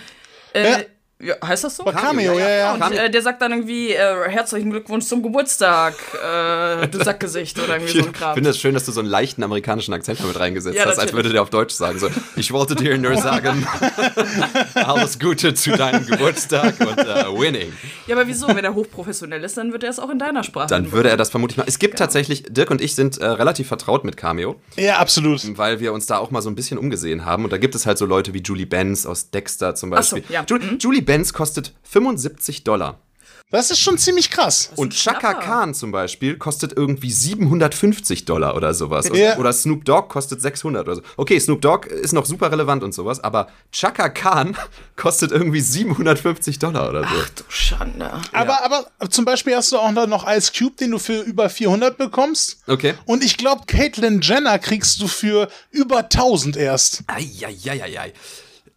Dann, 0.52 0.64
äh, 0.64 0.84
Ja. 1.20 1.34
heißt 1.44 1.64
das 1.64 1.76
so? 1.76 1.82
Cameo, 1.84 2.38
ja, 2.38 2.48
ja. 2.48 2.74
Und 2.74 2.92
äh, 2.92 3.10
der 3.10 3.22
sagt 3.22 3.42
dann 3.42 3.50
irgendwie, 3.50 3.90
äh, 3.90 4.28
herzlichen 4.28 4.70
Glückwunsch 4.70 5.04
zum 5.06 5.20
Geburtstag, 5.22 5.94
äh, 6.14 6.86
du 6.86 7.02
Sackgesicht 7.02 7.58
oder 7.58 7.74
irgendwie 7.76 7.92
so 7.98 8.04
ein 8.04 8.12
Ich 8.12 8.12
Kram. 8.12 8.34
finde 8.34 8.50
es 8.50 8.58
schön, 8.60 8.72
dass 8.74 8.84
du 8.84 8.92
so 8.92 9.00
einen 9.00 9.08
leichten 9.08 9.42
amerikanischen 9.42 9.92
Akzent 9.94 10.20
damit 10.20 10.38
reingesetzt 10.38 10.76
Ja, 10.76 10.84
hast, 10.86 10.98
als 10.98 11.12
würde 11.12 11.30
der 11.30 11.42
auf 11.42 11.50
Deutsch 11.50 11.74
sagen. 11.74 11.98
So, 11.98 12.08
ich 12.36 12.52
wollte 12.52 12.76
dir 12.76 12.96
nur 12.98 13.16
sagen, 13.20 13.66
alles 14.74 15.18
Gute 15.18 15.54
zu 15.54 15.72
deinem 15.72 16.06
Geburtstag 16.06 16.74
und 16.80 16.98
äh, 16.98 17.24
winning. 17.38 17.72
Ja, 18.06 18.14
aber 18.16 18.26
wieso? 18.28 18.46
Wenn 18.48 18.64
er 18.64 18.74
hochprofessionell 18.74 19.42
ist, 19.44 19.56
dann 19.56 19.72
wird 19.72 19.82
er 19.84 19.90
es 19.90 19.98
auch 19.98 20.10
in 20.10 20.18
deiner 20.18 20.44
Sprache. 20.44 20.68
Dann 20.68 20.92
würde 20.92 21.10
er 21.10 21.16
das 21.16 21.30
vermutlich 21.30 21.56
machen. 21.56 21.68
Es 21.68 21.78
gibt 21.78 21.98
tatsächlich, 21.98 22.44
Dirk 22.48 22.70
und 22.70 22.80
ich 22.80 22.94
sind 22.94 23.18
äh, 23.18 23.26
relativ 23.26 23.68
vertraut 23.68 24.04
mit 24.04 24.16
Cameo, 24.16 24.56
Ja, 24.76 24.98
absolut. 24.98 25.40
weil 25.58 25.80
wir 25.80 25.92
uns 25.92 26.06
da 26.06 26.18
auch 26.18 26.30
mal 26.30 26.42
so 26.42 26.48
ein 26.50 26.54
bisschen 26.54 26.78
umgesehen 26.78 27.24
haben. 27.24 27.44
Und 27.44 27.52
da 27.52 27.58
gibt 27.58 27.74
es 27.74 27.86
halt 27.86 27.98
so 27.98 28.06
Leute 28.06 28.34
wie 28.34 28.40
Julie 28.42 28.66
Benz 28.66 29.04
aus 29.04 29.30
Dexter 29.30 29.74
zum 29.74 29.92
Ach 29.92 30.02
so, 30.02 30.16
Beispiel. 30.16 30.32
ja. 30.34 30.44
Ju 30.48 30.58
Julie 30.78 31.02
Benz 31.08 31.32
kostet 31.32 31.72
75 31.84 32.64
Dollar. 32.64 33.00
Das 33.50 33.70
ist 33.70 33.80
schon 33.80 33.96
ziemlich 33.96 34.30
krass. 34.30 34.72
Und 34.76 34.92
Chaka. 34.92 35.32
Khan 35.32 35.72
zum 35.72 35.90
Beispiel 35.90 36.36
kostet 36.36 36.74
irgendwie 36.76 37.10
750 37.10 38.26
Dollar 38.26 38.54
oder 38.54 38.74
sowas. 38.74 39.08
Ja. 39.14 39.38
Oder, 39.38 39.54
Snoop 39.54 39.86
Dogg 39.86 40.08
kostet 40.08 40.42
600 40.42 40.84
oder 40.84 40.96
so. 40.96 41.02
Okay, 41.16 41.40
Snoop 41.40 41.62
Dogg 41.62 41.88
ist 41.88 42.12
noch 42.12 42.26
super 42.26 42.52
relevant 42.52 42.84
und 42.84 42.92
sowas, 42.92 43.24
aber 43.24 43.48
Chaka 43.72 44.10
Khan 44.10 44.54
kostet 44.96 45.32
irgendwie 45.32 45.62
750 45.62 46.58
Dollar 46.58 46.90
oder 46.90 47.04
so. 47.04 47.14
Ach 47.22 47.28
du 47.30 47.44
Schande. 47.48 48.10
Aber, 48.32 48.62
aber 48.62 48.86
zum 49.08 49.24
Beispiel 49.24 49.56
hast 49.56 49.72
du 49.72 49.78
auch 49.78 49.92
noch 49.92 50.30
Ice 50.30 50.52
Cube, 50.52 50.76
den 50.76 50.90
du 50.90 50.98
für 50.98 51.22
über 51.22 51.48
400 51.48 51.96
bekommst. 51.96 52.58
Okay. 52.66 52.92
Und 53.06 53.24
ich 53.24 53.38
glaube, 53.38 53.62
Caitlyn 53.66 54.20
Jenner 54.20 54.58
kriegst 54.58 55.00
du 55.00 55.08
für 55.08 55.48
über 55.70 56.00
1000 56.00 56.58
erst. 56.58 57.02
Eieieiei. 57.06 58.12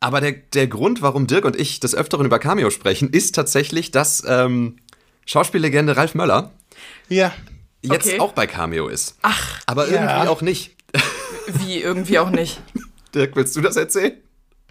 Aber 0.01 0.20
der, 0.20 0.31
der 0.34 0.67
Grund, 0.67 1.01
warum 1.01 1.27
Dirk 1.27 1.46
und 1.46 1.55
ich 1.55 1.79
des 1.79 1.96
Öfteren 1.96 2.25
über 2.25 2.39
Cameo 2.39 2.70
sprechen, 2.72 3.10
ist 3.12 3.36
tatsächlich, 3.36 3.91
dass 3.91 4.24
ähm, 4.27 4.77
Schauspiellegende 5.25 5.96
Ralf 5.96 6.15
Möller 6.15 6.51
Ja. 7.08 7.31
jetzt 7.81 8.08
Okay. 8.08 8.20
auch 8.20 8.34
bei 8.34 8.48
Cameo 8.48 8.88
ist. 8.88 9.15
Ach, 9.22 9.62
Aber 9.67 9.88
Ja. 9.89 10.01
irgendwie 10.01 10.27
auch 10.29 10.41
nicht. 10.41 10.75
wie 11.48 11.81
irgendwie 11.81 12.20
auch 12.20 12.31
nicht. 12.31 12.60
Dirk, 13.15 13.36
willst 13.36 13.55
du 13.55 13.62
das 13.62 13.75
erzählen? 13.77 14.13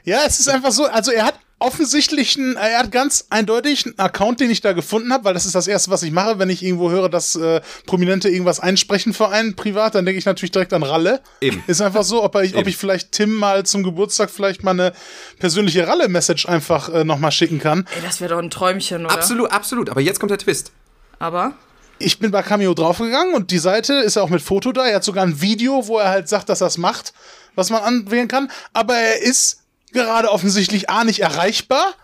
Ja, 0.05 0.21
es 0.27 0.41
ist 0.41 0.49
einfach 0.49 0.73
so, 0.73 0.87
also 0.87 1.13
er 1.13 1.25
hat 1.27 1.39
offensichtlich 1.61 2.37
einen, 2.37 2.57
er 2.57 2.79
hat 2.81 2.91
ganz 2.91 3.27
eindeutig 3.31 3.87
einen 3.87 3.99
Account, 3.99 4.41
den 4.41 4.51
ich 4.51 4.61
da 4.61 4.73
gefunden 4.73 5.13
habe, 5.13 5.25
weil 5.25 5.35
das 5.35 5.47
ist 5.47 5.55
das 5.55 5.69
erste, 5.69 5.91
was 5.91 6.03
ich 6.03 6.11
mache, 6.11 6.39
wenn 6.39 6.51
ich 6.51 6.65
irgendwo 6.65 6.91
höre, 6.91 7.09
dass 7.09 7.37
äh, 7.37 7.61
Prominente 7.87 8.29
irgendwas 8.29 8.61
einsprechen 8.61 9.15
für 9.15 9.29
einen 9.29 9.55
privat, 9.55 9.95
dann 9.95 10.05
denke 10.05 10.19
ich 10.19 10.25
natürlich 10.25 10.51
direkt 10.51 10.73
an 10.73 10.83
Ralle. 10.83 11.21
Eben. 11.41 11.63
Ist 11.67 11.81
einfach 11.81 12.03
so, 12.03 12.25
ob, 12.25 12.35
ich, 12.37 12.57
ob 12.57 12.67
ich 12.67 12.77
vielleicht 12.77 13.13
Tim 13.13 13.35
mal 13.35 13.65
zum 13.65 13.83
Geburtstag 13.83 14.31
vielleicht 14.31 14.65
mal 14.65 14.73
eine 14.73 14.93
persönliche 15.39 15.87
Ralle-Message 15.87 16.49
einfach 16.49 16.89
äh, 16.89 17.05
nochmal 17.05 17.31
schicken 17.31 17.61
kann. 17.61 17.87
Ey, 17.95 18.03
das 18.03 18.21
wäre 18.21 18.35
doch 18.35 18.43
ein 18.43 18.51
Träumchen, 18.51 19.05
oder? 19.05 19.15
Absolut, 19.15 19.53
absolut. 19.53 19.91
Aber 19.91 20.01
jetzt 20.01 20.19
kommt 20.19 20.31
der 20.31 20.39
Twist. 20.39 20.73
Aber 21.19 21.53
Ich 21.99 22.19
bin 22.19 22.31
bei 22.31 22.43
Cameo 22.43 22.73
draufgegangen 22.73 23.35
und 23.35 23.51
die 23.51 23.59
Seite 23.59 23.93
ist 23.95 24.17
ja 24.17 24.23
auch 24.23 24.31
mit 24.31 24.41
Foto 24.41 24.73
da. 24.73 24.87
Er 24.87 24.97
hat 24.97 25.05
sogar 25.05 25.25
ein 25.25 25.43
Video, 25.43 25.87
wo 25.87 25.99
er 25.99 26.09
halt 26.09 26.29
sagt, 26.29 26.49
dass 26.49 26.63
er 26.63 26.69
es 26.69 26.79
macht, 26.79 27.13
was 27.55 27.69
man 27.69 27.83
anwählen 27.83 28.27
kann. 28.29 28.51
Aber 28.73 28.95
er 28.95 29.21
ist 29.21 29.59
gerade 29.93 30.31
offensichtlich 30.31 30.91
A 30.91 31.05
nicht 31.05 31.21
erreichbar 31.21 31.95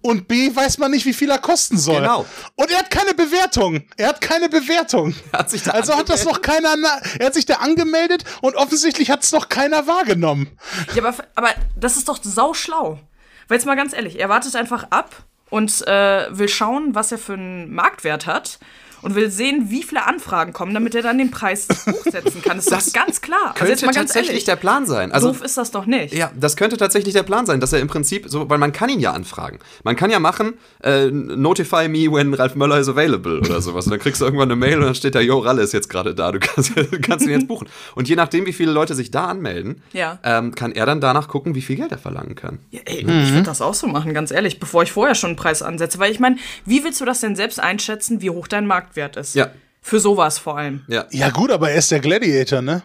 und 0.00 0.28
B 0.28 0.54
weiß 0.54 0.78
man 0.78 0.92
nicht, 0.92 1.06
wie 1.06 1.12
viel 1.12 1.30
er 1.30 1.38
kosten 1.38 1.76
soll. 1.76 2.00
Genau. 2.00 2.24
Und 2.54 2.70
er 2.70 2.78
hat 2.78 2.90
keine 2.90 3.14
Bewertung. 3.14 3.82
Er 3.96 4.08
hat 4.08 4.20
keine 4.20 4.48
Bewertung. 4.48 5.14
Er 5.32 5.40
hat 5.40 5.50
sich 5.50 5.62
da 5.64 5.72
also 5.72 5.96
hat 5.96 6.08
das 6.08 6.24
noch 6.24 6.40
keiner, 6.40 6.76
er 7.18 7.26
hat 7.26 7.34
sich 7.34 7.46
da 7.46 7.54
angemeldet 7.54 8.24
und 8.40 8.54
offensichtlich 8.54 9.10
hat 9.10 9.24
es 9.24 9.32
noch 9.32 9.48
keiner 9.48 9.86
wahrgenommen. 9.86 10.48
Ja, 10.94 11.04
aber, 11.04 11.16
aber 11.34 11.50
das 11.76 11.96
ist 11.96 12.08
doch 12.08 12.18
sauschlau. 12.22 13.00
Weil 13.48 13.56
jetzt 13.56 13.66
mal 13.66 13.76
ganz 13.76 13.92
ehrlich, 13.92 14.20
er 14.20 14.28
wartet 14.28 14.54
einfach 14.54 14.84
ab 14.90 15.24
und 15.50 15.86
äh, 15.86 16.26
will 16.30 16.48
schauen, 16.48 16.94
was 16.94 17.10
er 17.10 17.18
für 17.18 17.32
einen 17.32 17.72
Marktwert 17.72 18.26
hat 18.26 18.58
und 19.02 19.14
will 19.14 19.30
sehen, 19.30 19.66
wie 19.70 19.82
viele 19.82 20.06
Anfragen 20.06 20.52
kommen, 20.52 20.74
damit 20.74 20.94
er 20.94 21.02
dann 21.02 21.18
den 21.18 21.30
Preis 21.30 21.68
hochsetzen 21.86 22.42
kann. 22.42 22.56
Das 22.56 22.66
ist 22.66 22.72
Das 22.72 22.86
doch 22.86 22.92
ganz 23.04 23.20
klar. 23.20 23.38
Also 23.48 23.54
Könnte 23.54 23.72
jetzt 23.72 23.82
mal 23.82 23.86
ganz 23.92 23.96
tatsächlich 24.12 24.28
ehrlich, 24.30 24.44
der 24.44 24.56
Plan 24.56 24.86
sein. 24.86 25.12
Also, 25.12 25.28
doof 25.28 25.42
ist 25.42 25.56
das 25.56 25.70
doch 25.70 25.86
nicht. 25.86 26.14
Ja, 26.14 26.30
das 26.38 26.56
könnte 26.56 26.76
tatsächlich 26.76 27.14
der 27.14 27.22
Plan 27.22 27.46
sein, 27.46 27.60
dass 27.60 27.72
er 27.72 27.80
im 27.80 27.88
Prinzip 27.88 28.26
so, 28.28 28.48
weil 28.50 28.58
man 28.58 28.72
kann 28.72 28.88
ihn 28.88 29.00
ja 29.00 29.12
anfragen. 29.12 29.58
Man 29.84 29.96
kann 29.96 30.10
ja 30.10 30.18
machen, 30.18 30.54
äh, 30.82 31.06
notify 31.10 31.88
me 31.88 32.10
when 32.12 32.34
Ralf 32.34 32.54
Möller 32.54 32.78
is 32.78 32.88
available 32.88 33.38
oder 33.40 33.60
sowas. 33.60 33.86
Und 33.86 33.90
dann 33.92 34.00
kriegst 34.00 34.20
du 34.20 34.24
irgendwann 34.24 34.48
eine 34.50 34.56
Mail 34.56 34.78
und 34.78 34.84
dann 34.84 34.94
steht 34.94 35.14
da, 35.14 35.20
yo, 35.20 35.38
Ralle 35.38 35.62
ist 35.62 35.72
jetzt 35.72 35.88
gerade 35.88 36.14
da, 36.14 36.32
du 36.32 36.38
kannst, 36.40 36.72
kannst 37.02 37.26
ihn 37.26 37.32
jetzt 37.32 37.48
buchen. 37.48 37.68
Und 37.94 38.08
je 38.08 38.16
nachdem, 38.16 38.46
wie 38.46 38.52
viele 38.52 38.72
Leute 38.72 38.94
sich 38.94 39.10
da 39.10 39.26
anmelden, 39.26 39.82
Ja. 39.92 40.18
ähm, 40.24 40.54
kann 40.54 40.72
er 40.72 40.86
dann 40.86 41.00
danach 41.00 41.28
gucken, 41.28 41.54
wie 41.54 41.62
viel 41.62 41.76
Geld 41.76 41.92
er 41.92 41.98
verlangen 41.98 42.34
kann. 42.34 42.58
Ja, 42.70 42.80
ey, 42.84 42.98
Ich 43.00 43.06
würde 43.32 43.42
das 43.44 43.60
auch 43.62 43.74
so 43.74 43.86
machen, 43.86 44.14
ganz 44.14 44.30
ehrlich, 44.30 44.58
bevor 44.60 44.82
ich 44.82 44.92
vorher 44.92 45.14
schon 45.14 45.28
einen 45.30 45.36
Preis 45.36 45.62
ansetze. 45.62 45.98
Weil 45.98 46.10
ich 46.12 46.20
meine, 46.20 46.36
wie 46.64 46.84
willst 46.84 47.00
du 47.00 47.04
das 47.04 47.20
denn 47.20 47.36
selbst 47.36 47.60
einschätzen, 47.60 48.20
wie 48.20 48.30
hoch 48.30 48.48
dein 48.48 48.66
Marktwert 48.88 49.16
ist? 49.16 49.34
Ja. 49.34 49.50
Für 49.82 50.00
sowas 50.00 50.38
vor 50.38 50.58
allem. 50.58 50.84
Ja. 50.88 51.06
Ja 51.10 51.30
gut, 51.30 51.50
aber 51.50 51.70
er 51.70 51.78
ist 51.78 51.90
der 51.90 52.00
Gladiator, 52.00 52.62
ne? 52.62 52.82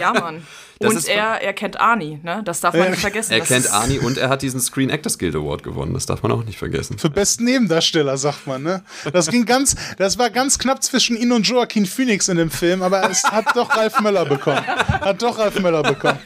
Ja, 0.00 0.12
Mann. 0.12 0.46
Das 0.80 0.94
Und 0.94 1.08
er, 1.08 1.42
er 1.42 1.52
kennt 1.52 1.78
Arnie, 1.78 2.20
ne? 2.22 2.40
Das 2.42 2.60
darf 2.60 2.74
man 2.74 2.90
nicht 2.90 3.00
vergessen. 3.00 3.32
Er 3.32 3.40
Das 3.40 3.48
kennt 3.48 3.70
Arnie 3.70 3.98
und 3.98 4.16
er 4.16 4.30
hat 4.30 4.40
diesen 4.40 4.60
Screen 4.60 4.88
Actors 4.88 5.18
Guild 5.18 5.34
Award 5.36 5.62
gewonnen. 5.62 5.92
Das 5.92 6.06
darf 6.06 6.22
man 6.22 6.32
auch 6.32 6.42
nicht 6.42 6.58
vergessen. 6.58 6.98
Für 6.98 7.10
besten 7.10 7.44
Nebendarsteller, 7.44 8.16
sagt 8.16 8.46
man, 8.46 8.62
ne? 8.62 8.82
Das 9.12 9.30
ging 9.30 9.44
ganz, 9.44 9.76
das 9.98 10.18
war 10.18 10.30
ganz 10.30 10.58
knapp 10.58 10.82
zwischen 10.82 11.18
ihn 11.18 11.32
und 11.32 11.46
Joaquin 11.46 11.84
Phoenix 11.84 12.28
in 12.28 12.38
dem 12.38 12.50
Film, 12.50 12.82
aber 12.82 13.10
es 13.10 13.22
hat 13.24 13.54
doch 13.54 13.76
Ralf 13.76 14.00
Möller 14.00 14.24
bekommen. 14.24 14.66
Hat 14.66 15.20
doch 15.20 15.38
Ralf 15.38 15.60
Möller 15.60 15.82
bekommen. 15.82 16.18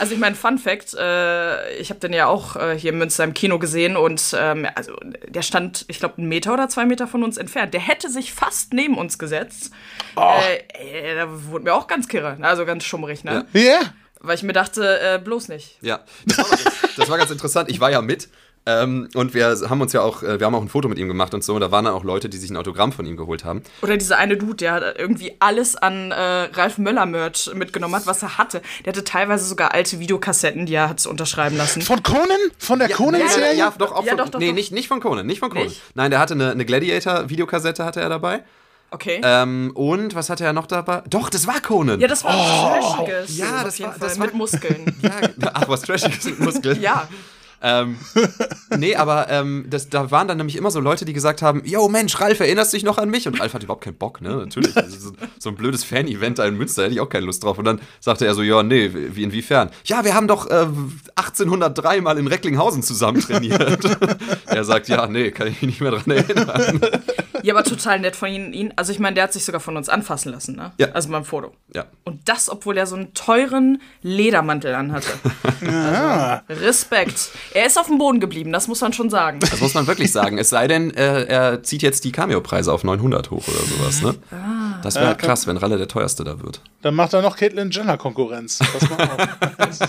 Also 0.00 0.14
ich 0.14 0.18
meine, 0.18 0.34
Fun 0.34 0.56
Fact, 0.58 0.94
äh, 0.94 1.76
ich 1.76 1.90
habe 1.90 2.00
den 2.00 2.14
ja 2.14 2.26
auch 2.26 2.56
äh, 2.56 2.78
hier 2.78 2.90
in 2.90 2.98
Münster 2.98 3.22
im 3.22 3.34
Kino 3.34 3.58
gesehen 3.58 3.98
und 3.98 4.34
ähm, 4.34 4.66
also 4.74 4.96
der 5.28 5.42
stand, 5.42 5.84
ich 5.88 5.98
glaube, 5.98 6.16
einen 6.16 6.26
Meter 6.26 6.54
oder 6.54 6.70
zwei 6.70 6.86
Meter 6.86 7.06
von 7.06 7.22
uns 7.22 7.36
entfernt. 7.36 7.74
Der 7.74 7.82
hätte 7.82 8.08
sich 8.08 8.32
fast 8.32 8.72
neben 8.72 8.96
uns 8.96 9.18
gesetzt. 9.18 9.72
Äh, 10.16 10.62
ey, 10.72 11.14
da 11.16 11.26
wurde 11.28 11.64
mir 11.64 11.74
auch 11.74 11.86
ganz 11.86 12.08
kirre, 12.08 12.38
also 12.40 12.64
ganz 12.64 12.84
schummrig, 12.84 13.24
ne? 13.24 13.46
Ja? 13.52 13.80
Weil 14.20 14.36
ich 14.36 14.42
mir 14.42 14.54
dachte, 14.54 15.00
äh, 15.00 15.18
bloß 15.18 15.48
nicht. 15.48 15.76
Ja, 15.82 16.00
das 16.24 16.38
war, 16.38 16.58
das 16.96 17.10
war 17.10 17.18
ganz 17.18 17.30
interessant. 17.30 17.70
Ich 17.70 17.78
war 17.78 17.90
ja 17.90 18.00
mit. 18.00 18.30
Ähm, 18.66 19.08
und 19.14 19.32
wir 19.32 19.56
haben 19.68 19.80
uns 19.80 19.92
ja 19.94 20.02
auch, 20.02 20.22
äh, 20.22 20.38
wir 20.38 20.46
haben 20.46 20.54
auch 20.54 20.60
ein 20.60 20.68
Foto 20.68 20.86
mit 20.88 20.98
ihm 20.98 21.08
gemacht 21.08 21.32
und 21.32 21.42
so. 21.42 21.54
Und 21.54 21.62
da 21.62 21.70
waren 21.72 21.86
dann 21.86 21.94
auch 21.94 22.04
Leute, 22.04 22.28
die 22.28 22.36
sich 22.36 22.50
ein 22.50 22.56
Autogramm 22.58 22.92
von 22.92 23.06
ihm 23.06 23.16
geholt 23.16 23.42
haben. 23.44 23.62
Oder 23.80 23.96
dieser 23.96 24.18
eine 24.18 24.36
Dude, 24.36 24.56
der 24.56 24.72
hat 24.72 24.98
irgendwie 24.98 25.32
alles 25.38 25.76
an 25.76 26.10
äh, 26.12 26.14
Ralf 26.52 26.76
Möller-Merch 26.78 27.52
mitgenommen 27.54 27.94
hat, 27.96 28.06
was 28.06 28.22
er 28.22 28.36
hatte. 28.38 28.60
Der 28.84 28.92
hatte 28.92 29.02
teilweise 29.02 29.46
sogar 29.46 29.72
alte 29.72 29.98
Videokassetten, 29.98 30.66
die 30.66 30.74
er 30.74 30.90
hat 30.90 31.04
unterschreiben 31.06 31.56
lassen. 31.56 31.80
Von 31.80 32.02
Conan? 32.02 32.28
Von 32.58 32.78
der 32.80 32.90
Conan-Serie? 32.90 33.56
Ja, 33.56 33.72
doch, 33.78 33.92
auch 33.92 34.04
Ja, 34.04 34.10
von, 34.10 34.18
doch, 34.18 34.28
doch, 34.28 34.38
nee, 34.40 34.48
doch. 34.48 34.54
Nicht, 34.54 34.72
nicht 34.72 34.88
von 34.88 35.00
Conan, 35.00 35.26
nicht 35.26 35.38
von 35.40 35.48
Conan. 35.50 35.64
Nicht? 35.68 35.80
Nein, 35.94 36.10
der 36.10 36.20
hatte 36.20 36.34
eine, 36.34 36.50
eine 36.50 36.64
Gladiator-Videokassette 36.66 37.84
hatte 37.84 38.00
er 38.00 38.10
dabei. 38.10 38.42
Okay. 38.92 39.20
Ähm, 39.24 39.70
und 39.74 40.14
was 40.14 40.28
hatte 40.30 40.44
er 40.44 40.52
noch 40.52 40.66
dabei? 40.66 41.02
Doch, 41.08 41.30
das 41.30 41.46
war 41.46 41.60
Conan. 41.60 41.98
ja, 42.00 42.08
das 42.08 42.24
war 42.24 42.36
was 42.36 42.96
Trashiges. 42.96 43.38
Ja, 43.38 43.56
auf 43.58 43.64
das 43.64 43.78
jeden 43.78 43.90
war- 43.90 43.98
Fall, 43.98 44.08
das 44.08 44.18
war- 44.18 44.26
mit 44.26 44.34
Muskeln. 44.34 44.96
Ja, 45.02 45.10
ach, 45.54 45.68
was 45.68 45.82
Trashiges 45.82 46.24
mit 46.24 46.40
Muskeln. 46.40 46.80
ja. 46.82 47.08
Ähm, 47.62 47.98
nee, 48.78 48.94
aber 48.96 49.28
ähm, 49.28 49.66
das, 49.68 49.88
da 49.88 50.10
waren 50.10 50.28
dann 50.28 50.38
nämlich 50.38 50.56
immer 50.56 50.70
so 50.70 50.80
Leute, 50.80 51.04
die 51.04 51.12
gesagt 51.12 51.42
haben, 51.42 51.62
yo 51.64 51.88
Mensch, 51.88 52.18
Ralf, 52.20 52.40
erinnerst 52.40 52.72
du 52.72 52.76
dich 52.76 52.84
noch 52.84 52.98
an 52.98 53.10
mich? 53.10 53.28
Und 53.28 53.40
Ralf 53.40 53.54
hat 53.54 53.62
überhaupt 53.62 53.84
keinen 53.84 53.96
Bock, 53.96 54.20
ne? 54.20 54.36
Natürlich. 54.36 54.72
So, 54.72 55.12
so 55.38 55.48
ein 55.50 55.56
blödes 55.56 55.84
Fan-Event 55.84 56.38
da 56.38 56.46
in 56.46 56.56
Münster, 56.56 56.84
hätte 56.84 56.94
ich 56.94 57.00
auch 57.00 57.08
keine 57.08 57.26
Lust 57.26 57.44
drauf. 57.44 57.58
Und 57.58 57.66
dann 57.66 57.80
sagte 58.00 58.26
er 58.26 58.34
so, 58.34 58.42
ja, 58.42 58.62
nee, 58.62 58.90
wie 58.92 59.22
inwiefern? 59.22 59.70
Ja, 59.84 60.04
wir 60.04 60.14
haben 60.14 60.26
doch 60.26 60.48
äh, 60.48 60.66
1803 61.16 62.00
mal 62.00 62.18
in 62.18 62.26
Recklinghausen 62.26 62.82
zusammen 62.82 63.20
trainiert. 63.20 63.84
er 64.46 64.64
sagt, 64.64 64.88
ja, 64.88 65.06
nee, 65.06 65.30
kann 65.30 65.48
ich 65.48 65.60
mich 65.60 65.70
nicht 65.70 65.80
mehr 65.80 65.90
dran 65.90 66.10
erinnern. 66.10 66.80
Ja, 67.42 67.54
aber 67.54 67.64
total 67.64 68.00
nett 68.00 68.16
von 68.16 68.28
Ihnen. 68.28 68.52
ihn. 68.52 68.72
Also 68.76 68.92
ich 68.92 68.98
meine, 68.98 69.14
der 69.14 69.24
hat 69.24 69.32
sich 69.32 69.44
sogar 69.44 69.60
von 69.60 69.76
uns 69.76 69.88
anfassen 69.88 70.32
lassen, 70.32 70.56
ne? 70.56 70.72
Ja. 70.78 70.88
Also 70.92 71.08
beim 71.10 71.24
Foto. 71.24 71.52
Ja. 71.74 71.86
Und 72.04 72.28
das, 72.28 72.48
obwohl 72.48 72.76
er 72.76 72.86
so 72.86 72.96
einen 72.96 73.14
teuren 73.14 73.80
Ledermantel 74.02 74.74
anhatte. 74.74 75.08
Also, 75.62 76.64
Respekt. 76.64 77.30
Er 77.52 77.66
ist 77.66 77.78
auf 77.78 77.86
dem 77.86 77.98
Boden 77.98 78.20
geblieben, 78.20 78.52
das 78.52 78.68
muss 78.68 78.80
man 78.80 78.92
schon 78.92 79.10
sagen. 79.10 79.40
Das 79.40 79.60
muss 79.60 79.74
man 79.74 79.86
wirklich 79.86 80.10
sagen. 80.12 80.38
Es 80.38 80.50
sei 80.50 80.68
denn, 80.68 80.92
äh, 80.94 81.24
er 81.24 81.62
zieht 81.62 81.82
jetzt 81.82 82.04
die 82.04 82.12
Cameo-Preise 82.12 82.72
auf 82.72 82.84
900 82.84 83.30
hoch 83.30 83.46
oder 83.46 83.58
sowas, 83.58 84.02
ne? 84.02 84.14
Ah. 84.30 84.80
Das 84.82 84.94
wäre 84.94 85.08
halt 85.08 85.18
krass, 85.18 85.46
wenn 85.46 85.56
Ralle 85.56 85.76
der 85.76 85.88
teuerste 85.88 86.24
da 86.24 86.40
wird. 86.40 86.62
Dann 86.82 86.94
macht 86.94 87.12
er 87.12 87.22
noch 87.22 87.36
Caitlyn 87.36 87.70
Jenner 87.70 87.98
Konkurrenz. 87.98 88.58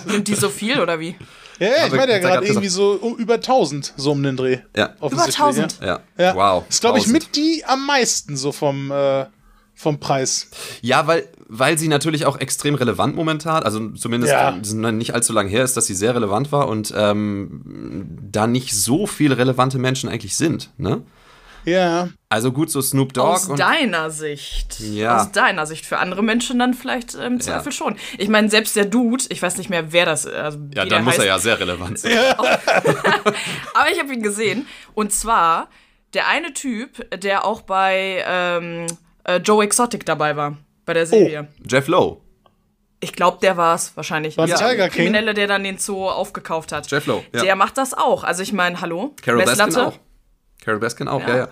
Nimmt 0.06 0.28
die 0.28 0.36
so 0.36 0.50
viel 0.50 0.80
oder 0.80 1.00
wie? 1.00 1.16
Ja, 1.62 1.68
ja, 1.68 1.86
ich 1.86 1.92
meine 1.92 1.98
ja 1.98 2.02
hat 2.02 2.10
er 2.10 2.20
gerade 2.20 2.48
irgendwie 2.48 2.70
so 2.70 2.94
um, 2.94 3.16
über 3.18 3.36
1000 3.36 3.94
so 3.96 4.12
um 4.12 4.24
den 4.24 4.36
Dreh. 4.36 4.60
Ja. 4.76 4.96
Über 4.98 5.24
1000? 5.24 5.80
Ja. 5.80 6.00
Ja. 6.18 6.36
Wow. 6.36 6.64
Ist, 6.68 6.82
glaube 6.82 6.98
ich, 6.98 7.06
1000. 7.06 7.14
mit 7.14 7.36
die 7.36 7.64
am 7.66 7.86
meisten 7.86 8.36
so 8.36 8.52
vom, 8.52 8.90
äh, 8.90 9.26
vom 9.76 10.00
Preis. 10.00 10.48
Ja, 10.82 11.06
weil, 11.06 11.28
weil 11.48 11.78
sie 11.78 11.88
natürlich 11.88 12.26
auch 12.26 12.40
extrem 12.40 12.74
relevant 12.74 13.16
momentan, 13.16 13.62
also 13.62 13.90
zumindest 13.90 14.34
Ja. 14.34 14.58
äh, 14.58 14.92
nicht 14.92 15.14
allzu 15.14 15.34
lange 15.34 15.50
her 15.50 15.64
ist, 15.64 15.78
dass 15.78 15.86
sie 15.86 15.94
sehr 15.94 16.16
relevant 16.16 16.52
war 16.52 16.68
und 16.68 16.92
ähm, 16.98 18.18
da 18.32 18.48
nicht 18.48 18.74
so 18.74 19.06
viele 19.06 19.38
relevante 19.38 19.78
Menschen 19.78 20.10
eigentlich 20.10 20.36
sind. 20.36 20.72
Ne? 20.78 21.04
Ja. 21.66 22.10
Also 22.30 22.52
gut, 22.52 22.72
so 22.72 22.82
Snoop 22.82 23.14
Dogg 23.14 23.28
Aus 23.28 23.48
und 23.50 23.60
deiner 23.60 24.10
Sicht. 24.10 24.80
Ja. 24.80 25.18
Aus 25.18 25.32
deiner 25.32 25.66
Sicht. 25.66 25.86
Für 25.86 26.00
andere 26.00 26.24
Menschen 26.24 26.60
dann 26.60 26.74
vielleicht 26.74 27.14
im 27.16 27.40
Zweifel 27.40 27.72
schon. 27.72 27.98
Ich 28.18 28.30
meine, 28.30 28.50
selbst 28.50 28.76
der 28.76 28.86
Dude, 28.86 29.26
ich 29.30 29.42
weiß 29.42 29.58
nicht 29.58 29.70
mehr, 29.70 29.92
wer 29.92 30.06
das 30.06 30.26
also 30.26 30.60
ja, 30.74 30.86
dann 30.86 31.04
muss 31.04 31.14
heißt, 31.14 31.22
er 31.22 31.28
ja 31.28 31.40
sehr 31.40 31.60
relevant 31.60 32.00
sein. 32.00 32.18
Aber 32.38 33.92
ich 33.92 34.00
habe 34.00 34.14
ihn 34.14 34.24
gesehen. 34.24 34.66
Und 34.94 35.12
zwar 35.12 35.70
der 36.14 36.28
eine 36.28 36.54
Typ, 36.54 37.06
der 37.22 37.46
auch 37.46 37.62
bei 37.62 38.24
ähm, 38.28 38.88
äh, 39.24 39.38
Joe 39.38 39.64
Exotic 39.64 40.06
dabei 40.06 40.36
war. 40.36 40.58
Bei 40.86 40.94
der 40.94 41.06
Serie. 41.06 41.48
Jeff 41.70 41.88
Lowe. 41.88 42.18
Ich 43.04 43.14
glaube, 43.14 43.40
der 43.42 43.58
war 43.58 43.76
es 43.76 43.96
wahrscheinlich. 43.96 44.38
War 44.38 44.46
Der 44.46 44.58
Tiger 44.58 44.90
King? 44.90 45.06
Kriminelle, 45.06 45.34
der 45.34 45.48
dann 45.48 45.64
den 45.64 45.78
Zoo 45.80 46.08
aufgekauft 46.08 46.72
hat. 46.72 46.90
Jeff 46.92 47.08
Lowe, 47.08 47.24
ja. 47.34 47.42
Der 47.42 47.56
macht 47.56 47.78
das 47.78 47.94
auch. 47.94 48.24
Also 48.24 48.44
ich 48.44 48.54
meine, 48.54 48.80
hallo? 48.82 49.16
Carol 49.22 49.44
Baskin 49.44 49.66
Messlatte? 49.66 49.88
auch. 49.88 50.00
Carol 50.62 50.80
Baskin 50.80 51.08
auch, 51.08 51.22
Ja. 51.22 51.30
ja, 51.30 51.38
ja. 51.38 51.48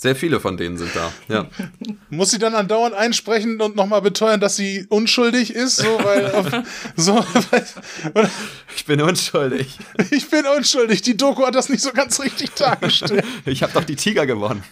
Sehr 0.00 0.14
viele 0.14 0.38
von 0.38 0.56
denen 0.56 0.78
sind 0.78 0.92
da, 0.94 1.12
ja. 1.26 1.46
Muss 2.10 2.30
sie 2.30 2.38
dann 2.38 2.54
andauernd 2.54 2.94
einsprechen 2.94 3.60
und 3.60 3.74
nochmal 3.74 4.00
beteuern, 4.00 4.38
dass 4.38 4.54
sie 4.54 4.86
unschuldig 4.90 5.52
ist? 5.52 5.78
So, 5.78 5.88
weil, 6.04 6.62
so, 6.96 7.24
ich 8.76 8.84
bin 8.86 9.00
unschuldig. 9.02 9.76
Ich 10.12 10.30
bin 10.30 10.44
unschuldig. 10.56 11.02
Die 11.02 11.16
Doku 11.16 11.44
hat 11.44 11.56
das 11.56 11.68
nicht 11.68 11.82
so 11.82 11.90
ganz 11.90 12.20
richtig 12.20 12.54
dargestellt. 12.54 13.24
ich 13.44 13.64
habe 13.64 13.72
doch 13.72 13.82
die 13.82 13.96
Tiger 13.96 14.24
gewonnen. 14.24 14.62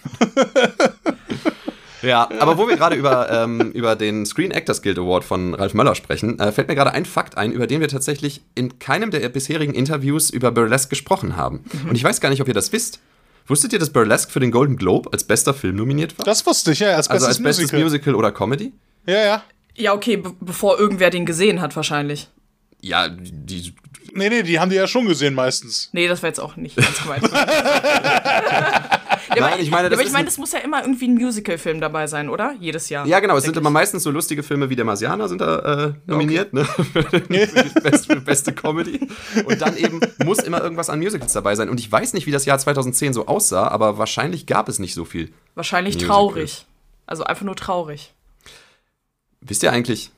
Ja, 2.02 2.28
aber 2.38 2.56
wo 2.56 2.68
wir 2.68 2.76
gerade 2.76 2.94
über, 2.94 3.28
ähm, 3.30 3.72
über 3.72 3.96
den 3.96 4.26
Screen 4.26 4.52
Actors 4.52 4.80
Guild 4.80 4.98
Award 4.98 5.24
von 5.24 5.54
Ralf 5.54 5.74
Möller 5.74 5.96
sprechen, 5.96 6.38
äh, 6.38 6.52
fällt 6.52 6.68
mir 6.68 6.76
gerade 6.76 6.92
ein 6.92 7.04
Fakt 7.04 7.36
ein, 7.36 7.50
über 7.50 7.66
den 7.66 7.80
wir 7.80 7.88
tatsächlich 7.88 8.42
in 8.54 8.78
keinem 8.78 9.10
der 9.10 9.28
bisherigen 9.28 9.74
Interviews 9.74 10.30
über 10.30 10.52
Burlesque 10.52 10.90
gesprochen 10.90 11.36
haben. 11.36 11.64
Mhm. 11.82 11.90
Und 11.90 11.96
ich 11.96 12.04
weiß 12.04 12.20
gar 12.20 12.28
nicht, 12.28 12.40
ob 12.40 12.48
ihr 12.48 12.54
das 12.54 12.72
wisst. 12.72 13.00
Wusstet 13.46 13.72
ihr, 13.72 13.78
dass 13.78 13.90
Burlesque 13.90 14.30
für 14.30 14.40
den 14.40 14.50
Golden 14.50 14.76
Globe 14.76 15.12
als 15.12 15.24
bester 15.24 15.54
Film 15.54 15.76
nominiert 15.76 16.18
war? 16.18 16.24
Das 16.24 16.44
wusste 16.46 16.72
ich, 16.72 16.80
ja, 16.80 16.96
als 16.96 17.08
bestes, 17.08 17.10
also 17.10 17.26
als 17.26 17.42
bestes 17.42 17.72
Musical. 17.72 17.82
Musical 17.82 18.14
oder 18.14 18.32
Comedy? 18.32 18.72
Ja, 19.06 19.24
ja. 19.24 19.42
Ja, 19.76 19.92
okay, 19.92 20.22
bevor 20.40 20.78
irgendwer 20.78 21.10
den 21.10 21.26
gesehen 21.26 21.60
hat, 21.60 21.76
wahrscheinlich. 21.76 22.28
Ja, 22.80 23.08
die. 23.08 23.74
Nee, 24.14 24.30
nee, 24.30 24.42
die 24.42 24.58
haben 24.58 24.70
die 24.70 24.76
ja 24.76 24.86
schon 24.86 25.06
gesehen 25.06 25.34
meistens. 25.34 25.90
Nee, 25.92 26.08
das 26.08 26.22
war 26.22 26.28
jetzt 26.28 26.40
auch 26.40 26.56
nicht 26.56 26.76
ganz 26.76 27.02
gemeint. 27.02 27.22
Ja, 29.34 29.40
Nein, 29.40 29.60
ich 29.60 29.70
meine, 29.70 29.88
das, 29.88 29.98
aber 29.98 30.06
ich 30.06 30.12
meine, 30.12 30.28
es 30.28 30.38
muss 30.38 30.52
ja 30.52 30.60
immer 30.60 30.82
irgendwie 30.82 31.08
ein 31.08 31.14
Musical-Film 31.14 31.80
dabei 31.80 32.06
sein, 32.06 32.28
oder? 32.28 32.54
Jedes 32.60 32.88
Jahr. 32.88 33.06
Ja, 33.06 33.20
genau. 33.20 33.36
Es 33.36 33.44
sind 33.44 33.54
ich. 33.54 33.60
immer 33.60 33.70
meistens 33.70 34.02
so 34.02 34.10
lustige 34.10 34.42
Filme 34.42 34.70
wie 34.70 34.76
Der 34.76 34.84
Marsianer 34.84 35.28
sind 35.28 35.40
da 35.40 35.86
äh, 35.86 35.92
nominiert, 36.06 36.52
okay. 36.52 36.62
ne? 36.62 36.66
für 37.02 37.20
die 37.20 37.80
beste, 37.80 38.16
beste 38.20 38.52
Comedy. 38.52 39.08
Und 39.44 39.60
dann 39.60 39.76
eben 39.76 40.00
muss 40.24 40.38
immer 40.38 40.62
irgendwas 40.62 40.90
an 40.90 40.98
Musicals 40.98 41.32
dabei 41.32 41.54
sein. 41.54 41.68
Und 41.68 41.80
ich 41.80 41.90
weiß 41.90 42.12
nicht, 42.12 42.26
wie 42.26 42.30
das 42.30 42.44
Jahr 42.44 42.58
2010 42.58 43.12
so 43.12 43.26
aussah, 43.26 43.68
aber 43.68 43.98
wahrscheinlich 43.98 44.46
gab 44.46 44.68
es 44.68 44.78
nicht 44.78 44.94
so 44.94 45.04
viel. 45.04 45.32
Wahrscheinlich 45.54 45.94
Musical. 45.94 46.16
traurig. 46.16 46.66
Also 47.06 47.24
einfach 47.24 47.44
nur 47.44 47.56
traurig. 47.56 48.12
Wisst 49.40 49.62
ihr 49.62 49.72
eigentlich, 49.72 50.10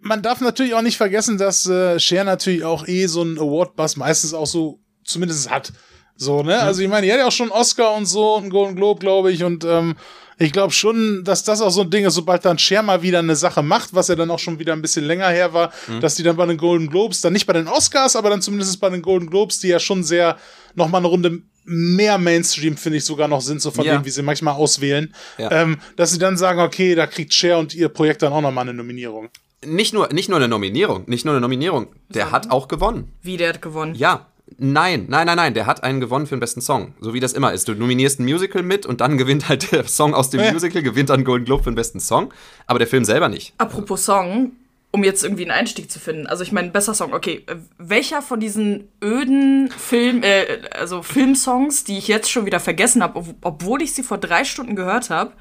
man 0.00 0.22
darf 0.22 0.40
natürlich 0.40 0.74
auch 0.74 0.82
nicht 0.82 0.96
vergessen, 0.96 1.38
dass 1.38 1.66
äh, 1.66 1.98
Cher 1.98 2.24
natürlich 2.24 2.64
auch 2.64 2.86
eh 2.86 3.06
so 3.06 3.20
einen 3.22 3.38
Award-Buzz 3.38 3.96
meistens 3.96 4.34
auch 4.34 4.46
so 4.46 4.80
zumindest 5.04 5.50
hat. 5.50 5.72
So, 6.20 6.42
ne? 6.42 6.60
Also 6.60 6.82
ich 6.82 6.88
meine, 6.88 7.06
die 7.06 7.12
hat 7.12 7.18
ja 7.18 7.26
auch 7.26 7.32
schon 7.32 7.50
Oscar 7.50 7.94
und 7.94 8.04
so, 8.04 8.36
einen 8.36 8.50
Golden 8.50 8.76
Globe, 8.76 9.00
glaube 9.00 9.32
ich, 9.32 9.42
und 9.42 9.64
ähm, 9.64 9.96
ich 10.38 10.52
glaube 10.52 10.70
schon, 10.70 11.24
dass 11.24 11.44
das 11.44 11.62
auch 11.62 11.70
so 11.70 11.80
ein 11.80 11.88
Ding 11.88 12.04
ist, 12.04 12.12
sobald 12.12 12.44
dann 12.44 12.58
Cher 12.58 12.82
mal 12.82 13.00
wieder 13.00 13.20
eine 13.20 13.36
Sache 13.36 13.62
macht, 13.62 13.94
was 13.94 14.08
ja 14.08 14.16
dann 14.16 14.30
auch 14.30 14.38
schon 14.38 14.58
wieder 14.58 14.74
ein 14.74 14.82
bisschen 14.82 15.06
länger 15.06 15.28
her 15.28 15.54
war, 15.54 15.72
mhm. 15.88 16.00
dass 16.00 16.16
die 16.16 16.22
dann 16.22 16.36
bei 16.36 16.44
den 16.44 16.58
Golden 16.58 16.90
Globes, 16.90 17.22
dann 17.22 17.32
nicht 17.32 17.46
bei 17.46 17.54
den 17.54 17.68
Oscars, 17.68 18.16
aber 18.16 18.28
dann 18.28 18.42
zumindest 18.42 18.78
bei 18.80 18.90
den 18.90 19.00
Golden 19.00 19.30
Globes, 19.30 19.60
die 19.60 19.68
ja 19.68 19.78
schon 19.78 20.04
sehr 20.04 20.36
nochmal 20.74 21.00
eine 21.00 21.08
Runde 21.08 21.40
mehr 21.64 22.18
Mainstream, 22.18 22.76
finde 22.76 22.98
ich, 22.98 23.06
sogar 23.06 23.26
noch 23.26 23.40
sind, 23.40 23.62
so 23.62 23.70
von 23.70 23.86
ja. 23.86 23.96
dem, 23.96 24.04
wie 24.04 24.10
sie 24.10 24.22
manchmal 24.22 24.54
auswählen, 24.54 25.14
ja. 25.38 25.50
ähm, 25.50 25.78
dass 25.96 26.12
sie 26.12 26.18
dann 26.18 26.36
sagen, 26.36 26.60
okay, 26.60 26.94
da 26.94 27.06
kriegt 27.06 27.32
Cher 27.32 27.58
und 27.58 27.74
ihr 27.74 27.88
Projekt 27.88 28.20
dann 28.20 28.34
auch 28.34 28.42
nochmal 28.42 28.68
eine 28.68 28.74
Nominierung. 28.74 29.30
Nicht 29.64 29.94
nur, 29.94 30.12
nicht 30.12 30.28
nur 30.28 30.36
eine 30.36 30.48
Nominierung, 30.48 31.04
nicht 31.06 31.24
nur 31.24 31.32
eine 31.32 31.40
Nominierung, 31.40 31.88
der 32.10 32.26
so. 32.26 32.32
hat 32.32 32.50
auch 32.50 32.68
gewonnen. 32.68 33.12
Wie, 33.22 33.38
der 33.38 33.50
hat 33.50 33.62
gewonnen? 33.62 33.94
Ja, 33.94 34.29
Nein, 34.58 35.06
nein, 35.08 35.26
nein, 35.26 35.36
nein, 35.36 35.54
der 35.54 35.66
hat 35.66 35.82
einen 35.82 36.00
gewonnen 36.00 36.26
für 36.26 36.36
den 36.36 36.40
besten 36.40 36.60
Song. 36.60 36.94
So 37.00 37.14
wie 37.14 37.20
das 37.20 37.32
immer 37.32 37.52
ist. 37.52 37.68
Du 37.68 37.74
nominierst 37.74 38.20
ein 38.20 38.24
Musical 38.24 38.62
mit 38.62 38.84
und 38.86 39.00
dann 39.00 39.16
gewinnt 39.16 39.48
halt 39.48 39.72
der 39.72 39.86
Song 39.86 40.14
aus 40.14 40.30
dem 40.30 40.52
Musical, 40.52 40.82
gewinnt 40.82 41.10
dann 41.10 41.24
Golden 41.24 41.44
Globe 41.44 41.62
für 41.62 41.70
den 41.70 41.76
besten 41.76 42.00
Song, 42.00 42.32
aber 42.66 42.78
der 42.78 42.88
Film 42.88 43.04
selber 43.04 43.28
nicht. 43.28 43.54
Apropos 43.58 44.04
Song, 44.04 44.52
um 44.90 45.04
jetzt 45.04 45.22
irgendwie 45.22 45.42
einen 45.42 45.52
Einstieg 45.52 45.90
zu 45.90 46.00
finden. 46.00 46.26
Also 46.26 46.42
ich 46.42 46.52
meine, 46.52 46.70
besser 46.70 46.94
Song. 46.94 47.12
Okay, 47.12 47.44
welcher 47.78 48.22
von 48.22 48.40
diesen 48.40 48.88
öden 49.02 49.70
Film, 49.70 50.22
äh, 50.22 50.44
also 50.72 51.02
Filmsongs, 51.02 51.84
die 51.84 51.98
ich 51.98 52.08
jetzt 52.08 52.30
schon 52.30 52.46
wieder 52.46 52.60
vergessen 52.60 53.02
habe, 53.02 53.24
obwohl 53.42 53.82
ich 53.82 53.94
sie 53.94 54.02
vor 54.02 54.18
drei 54.18 54.44
Stunden 54.44 54.76
gehört 54.76 55.10
habe, 55.10 55.32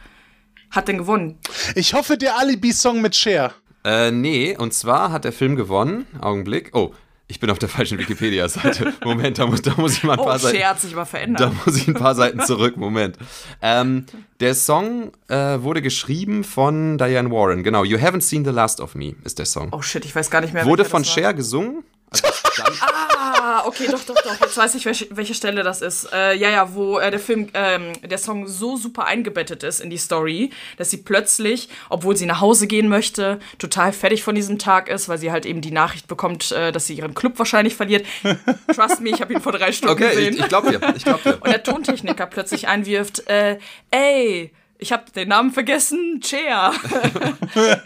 hat 0.72 0.88
denn 0.88 1.00
gewonnen? 1.00 1.38
Ich 1.76 1.94
hoffe, 1.94 2.18
der 2.18 2.38
Alibi-Song 2.38 3.02
mit 3.02 3.16
Cher. 3.16 3.54
Äh, 3.84 4.12
nee, 4.12 4.56
und 4.58 4.74
zwar 4.74 5.12
hat 5.12 5.24
der 5.24 5.32
Film 5.32 5.56
gewonnen. 5.56 6.06
Augenblick. 6.22 6.72
Oh, 6.74 6.94
ich 7.30 7.40
bin 7.40 7.52
auf 7.52 7.60
der 7.60 7.70
falschen 7.70 8.00
Wikipedia-Seite. 8.00 8.92
Moment, 9.06 9.38
da 9.38 9.46
muss, 9.46 9.62
da 9.62 9.76
muss 9.78 9.94
ich 9.94 10.04
mal 10.04 10.14
ein 10.14 10.20
oh, 10.20 10.26
paar 10.26 10.40
Seiten. 10.40 10.64
hat 10.64 10.82
sich 10.82 10.94
aber 10.94 11.06
verändert. 11.06 11.42
Da 11.42 11.54
muss 11.64 11.78
ich 11.78 11.88
ein 11.88 11.94
paar 11.94 12.16
Seiten 12.16 12.42
zurück. 12.42 12.76
Moment. 12.76 13.18
Ähm, 13.62 14.08
der 14.40 14.56
Song 14.56 15.12
äh, 15.28 15.62
wurde 15.62 15.84
geschrieben 15.84 16.44
von 16.44 16.98
Diane 16.98 17.30
Warren. 17.30 17.62
Genau, 17.62 17.84
You 17.84 18.00
Haven't 18.00 18.22
Seen 18.22 18.44
the 18.44 18.52
Last 18.52 18.82
of 18.82 18.96
Me 18.96 19.16
ist 19.24 19.38
der 19.38 19.46
Song. 19.46 19.70
Oh 19.72 19.82
shit, 19.84 20.04
ich 20.06 20.16
weiß 20.16 20.32
gar 20.32 20.42
nicht 20.42 20.56
mehr. 20.56 20.66
Wurde 20.66 20.86
von 20.86 21.06
Cher 21.06 21.36
gesungen. 21.36 21.84
Also 22.12 22.28
ah, 22.82 23.64
okay, 23.66 23.88
doch, 23.90 24.04
doch, 24.04 24.16
doch. 24.16 24.42
Jetzt 24.42 24.58
weiß 24.58 24.76
ich, 24.76 24.86
welche, 24.86 25.08
welche 25.12 25.34
Stelle 25.34 25.64
das 25.64 25.82
ist. 25.82 26.12
Äh, 26.12 26.36
ja, 26.36 26.50
ja, 26.50 26.74
wo 26.74 26.98
äh, 26.98 27.12
der 27.12 27.20
Film, 27.20 27.50
ähm, 27.54 27.94
der 28.04 28.18
Song 28.18 28.48
so 28.48 28.78
super 28.78 29.06
eingebettet 29.06 29.64
ist 29.64 29.80
in 29.80 29.90
die 29.90 29.98
Story, 29.98 30.50
dass 30.78 30.90
sie 30.90 30.98
plötzlich, 30.98 31.70
obwohl 31.90 32.16
sie 32.16 32.26
nach 32.26 32.42
Hause 32.42 32.68
gehen 32.68 32.88
möchte, 32.88 33.40
total 33.60 33.94
fertig 33.94 34.24
von 34.24 34.36
diesem 34.36 34.58
Tag 34.58 34.90
ist, 34.90 35.08
weil 35.10 35.18
sie 35.18 35.32
halt 35.32 35.46
eben 35.46 35.62
die 35.62 35.72
Nachricht 35.72 36.08
bekommt, 36.08 36.52
äh, 36.52 36.72
dass 36.72 36.88
sie 36.88 36.96
ihren 36.96 37.14
Club 37.14 37.38
wahrscheinlich 37.38 37.76
verliert. 37.76 38.06
Trust 38.74 39.02
me, 39.02 39.10
ich 39.10 39.22
habe 39.22 39.34
ihn 39.34 39.42
vor 39.42 39.52
drei 39.52 39.72
Stunden 39.72 39.94
okay, 39.94 40.10
gesehen. 40.10 40.34
Okay, 40.34 40.36
ich, 40.36 40.42
ich 40.42 40.48
glaube 40.48 40.72
dir, 40.72 40.94
ich 40.96 41.04
glaub 41.04 41.24
dir. 41.24 41.36
Und 41.42 41.48
der 41.48 41.64
Tontechniker 41.64 42.26
plötzlich 42.26 42.68
einwirft, 42.68 43.28
äh, 43.28 43.60
ey, 43.92 44.52
ich 44.82 44.94
habe 44.94 45.12
den 45.12 45.28
Namen 45.28 45.52
vergessen, 45.52 46.22
Chea. 46.22 46.72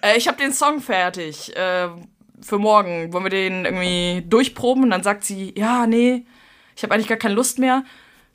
äh, 0.01 0.17
ich 0.17 0.27
habe 0.27 0.37
den 0.37 0.53
Song 0.53 0.79
fertig. 0.79 1.51
Für 2.43 2.59
morgen. 2.59 3.13
Wollen 3.13 3.25
wir 3.25 3.29
den 3.29 3.65
irgendwie 3.65 4.23
durchproben? 4.27 4.83
Und 4.83 4.89
dann 4.89 5.03
sagt 5.03 5.23
sie, 5.23 5.53
ja, 5.57 5.87
nee, 5.87 6.25
ich 6.75 6.83
habe 6.83 6.93
eigentlich 6.93 7.07
gar 7.07 7.17
keine 7.17 7.35
Lust 7.35 7.59
mehr. 7.59 7.83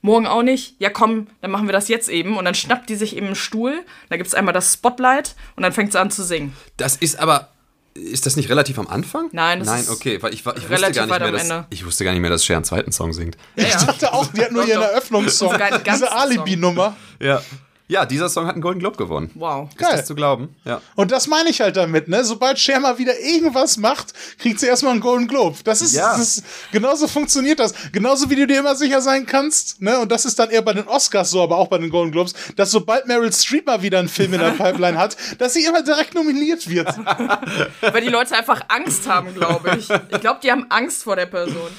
Morgen 0.01 0.27
auch 0.27 0.43
nicht. 0.43 0.77
Ja, 0.79 0.91
komm, 0.91 1.27
dann 1.41 1.51
machen 1.51 1.67
wir 1.67 1.73
das 1.73 1.89
jetzt 1.89 2.09
eben. 2.09 2.37
Und 2.37 2.45
dann 2.45 2.55
schnappt 2.55 2.89
die 2.89 2.95
sich 2.95 3.17
eben 3.17 3.27
einen 3.27 3.35
Stuhl. 3.35 3.85
Da 4.09 4.17
gibt 4.17 4.29
es 4.29 4.35
einmal 4.35 4.55
das 4.55 4.73
Spotlight 4.75 5.35
und 5.57 5.63
dann 5.63 5.73
fängt 5.73 5.93
sie 5.93 6.01
an 6.01 6.11
zu 6.11 6.23
singen. 6.23 6.57
Das 6.77 6.97
ist 6.97 7.19
aber. 7.19 7.49
Ist 7.95 8.27
das 8.27 8.37
nicht 8.37 8.49
relativ 8.49 8.79
am 8.79 8.87
Anfang? 8.87 9.29
Nein, 9.33 9.59
das 9.59 9.67
Nein, 9.67 9.81
ist 9.81 9.91
okay, 9.91 10.23
weil 10.23 10.33
ich, 10.33 10.47
ich 10.47 10.71
wusste 10.71 10.93
gar 10.93 11.07
nicht 11.07 11.19
mehr, 11.19 11.33
dass, 11.33 11.65
ich 11.71 11.85
wusste 11.85 12.05
gar 12.05 12.13
nicht 12.13 12.21
mehr, 12.21 12.31
dass 12.31 12.45
Cher 12.45 12.55
einen 12.55 12.65
zweiten 12.65 12.93
Song 12.93 13.13
singt. 13.13 13.37
Ja, 13.57 13.65
ja. 13.65 13.69
Ich 13.71 13.75
dachte 13.75 14.13
auch, 14.15 14.29
die 14.29 14.41
hat 14.41 14.53
nur 14.53 14.65
ihren 14.65 14.83
Eröffnungssong. 14.83 15.59
Diese 15.85 16.13
Alibi-Nummer. 16.13 16.97
Ja. 17.21 17.43
Ja, 17.91 18.05
dieser 18.05 18.29
Song 18.29 18.47
hat 18.47 18.53
einen 18.53 18.61
Golden 18.61 18.81
Globe 18.81 18.99
gewonnen. 18.99 19.31
Wow. 19.35 19.71
Ist 19.71 19.79
Geil. 19.79 19.97
das 19.97 20.05
zu 20.05 20.15
glauben? 20.15 20.55
Ja. 20.67 20.83
Und 20.95 21.11
das 21.11 21.27
meine 21.27 21.49
ich 21.49 21.63
halt 21.63 21.75
damit, 21.79 22.07
ne? 22.07 22.23
Sobald 22.23 22.59
Cher 22.59 22.81
mal 22.81 22.99
wieder 22.99 23.19
irgendwas 23.19 23.79
macht, 23.79 24.13
kriegt 24.39 24.61
sie 24.61 24.67
erstmal 24.67 24.93
einen 24.93 25.01
Golden 25.01 25.27
Globe. 25.27 25.57
Das 25.65 25.81
ist, 25.81 25.95
ja. 25.95 26.11
das 26.13 26.21
ist, 26.21 26.45
genauso 26.71 27.09
funktioniert 27.09 27.59
das. 27.59 27.73
Genauso 27.91 28.29
wie 28.29 28.37
du 28.37 28.47
dir 28.47 28.59
immer 28.59 28.77
sicher 28.77 29.01
sein 29.01 29.25
kannst, 29.25 29.81
ne? 29.81 29.99
Und 30.01 30.13
das 30.13 30.27
ist 30.27 30.39
dann 30.39 30.51
eher 30.51 30.61
bei 30.61 30.75
den 30.75 30.87
Oscars 30.87 31.31
so, 31.31 31.43
aber 31.43 31.57
auch 31.57 31.69
bei 31.69 31.79
den 31.79 31.89
Golden 31.89 32.13
Globes, 32.13 32.35
dass 32.57 32.71
sobald 32.71 33.07
Meryl 33.07 33.33
Streep 33.33 33.67
mal 33.67 33.81
wieder 33.81 34.01
einen 34.01 34.11
Film 34.11 34.35
in 34.35 34.41
der 34.41 34.51
Pipeline 34.51 34.99
hat, 34.99 35.17
dass 35.39 35.55
sie 35.55 35.65
immer 35.65 35.83
direkt 35.83 36.15
nominiert 36.15 36.69
wird. 36.69 36.89
Weil 37.81 38.03
die 38.03 38.09
Leute 38.09 38.37
einfach 38.37 38.61
Angst 38.69 39.09
haben, 39.09 39.35
glaube 39.35 39.79
ich. 39.79 39.89
Ich 40.11 40.21
glaube, 40.21 40.41
die 40.43 40.53
haben 40.53 40.67
Angst 40.69 41.05
vor 41.05 41.17
der 41.17 41.27
Person. 41.27 41.71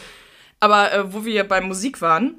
Aber 0.59 0.91
äh, 0.91 1.13
wo 1.13 1.23
wir 1.23 1.47
bei 1.47 1.61
Musik 1.61 2.01
waren, 2.01 2.35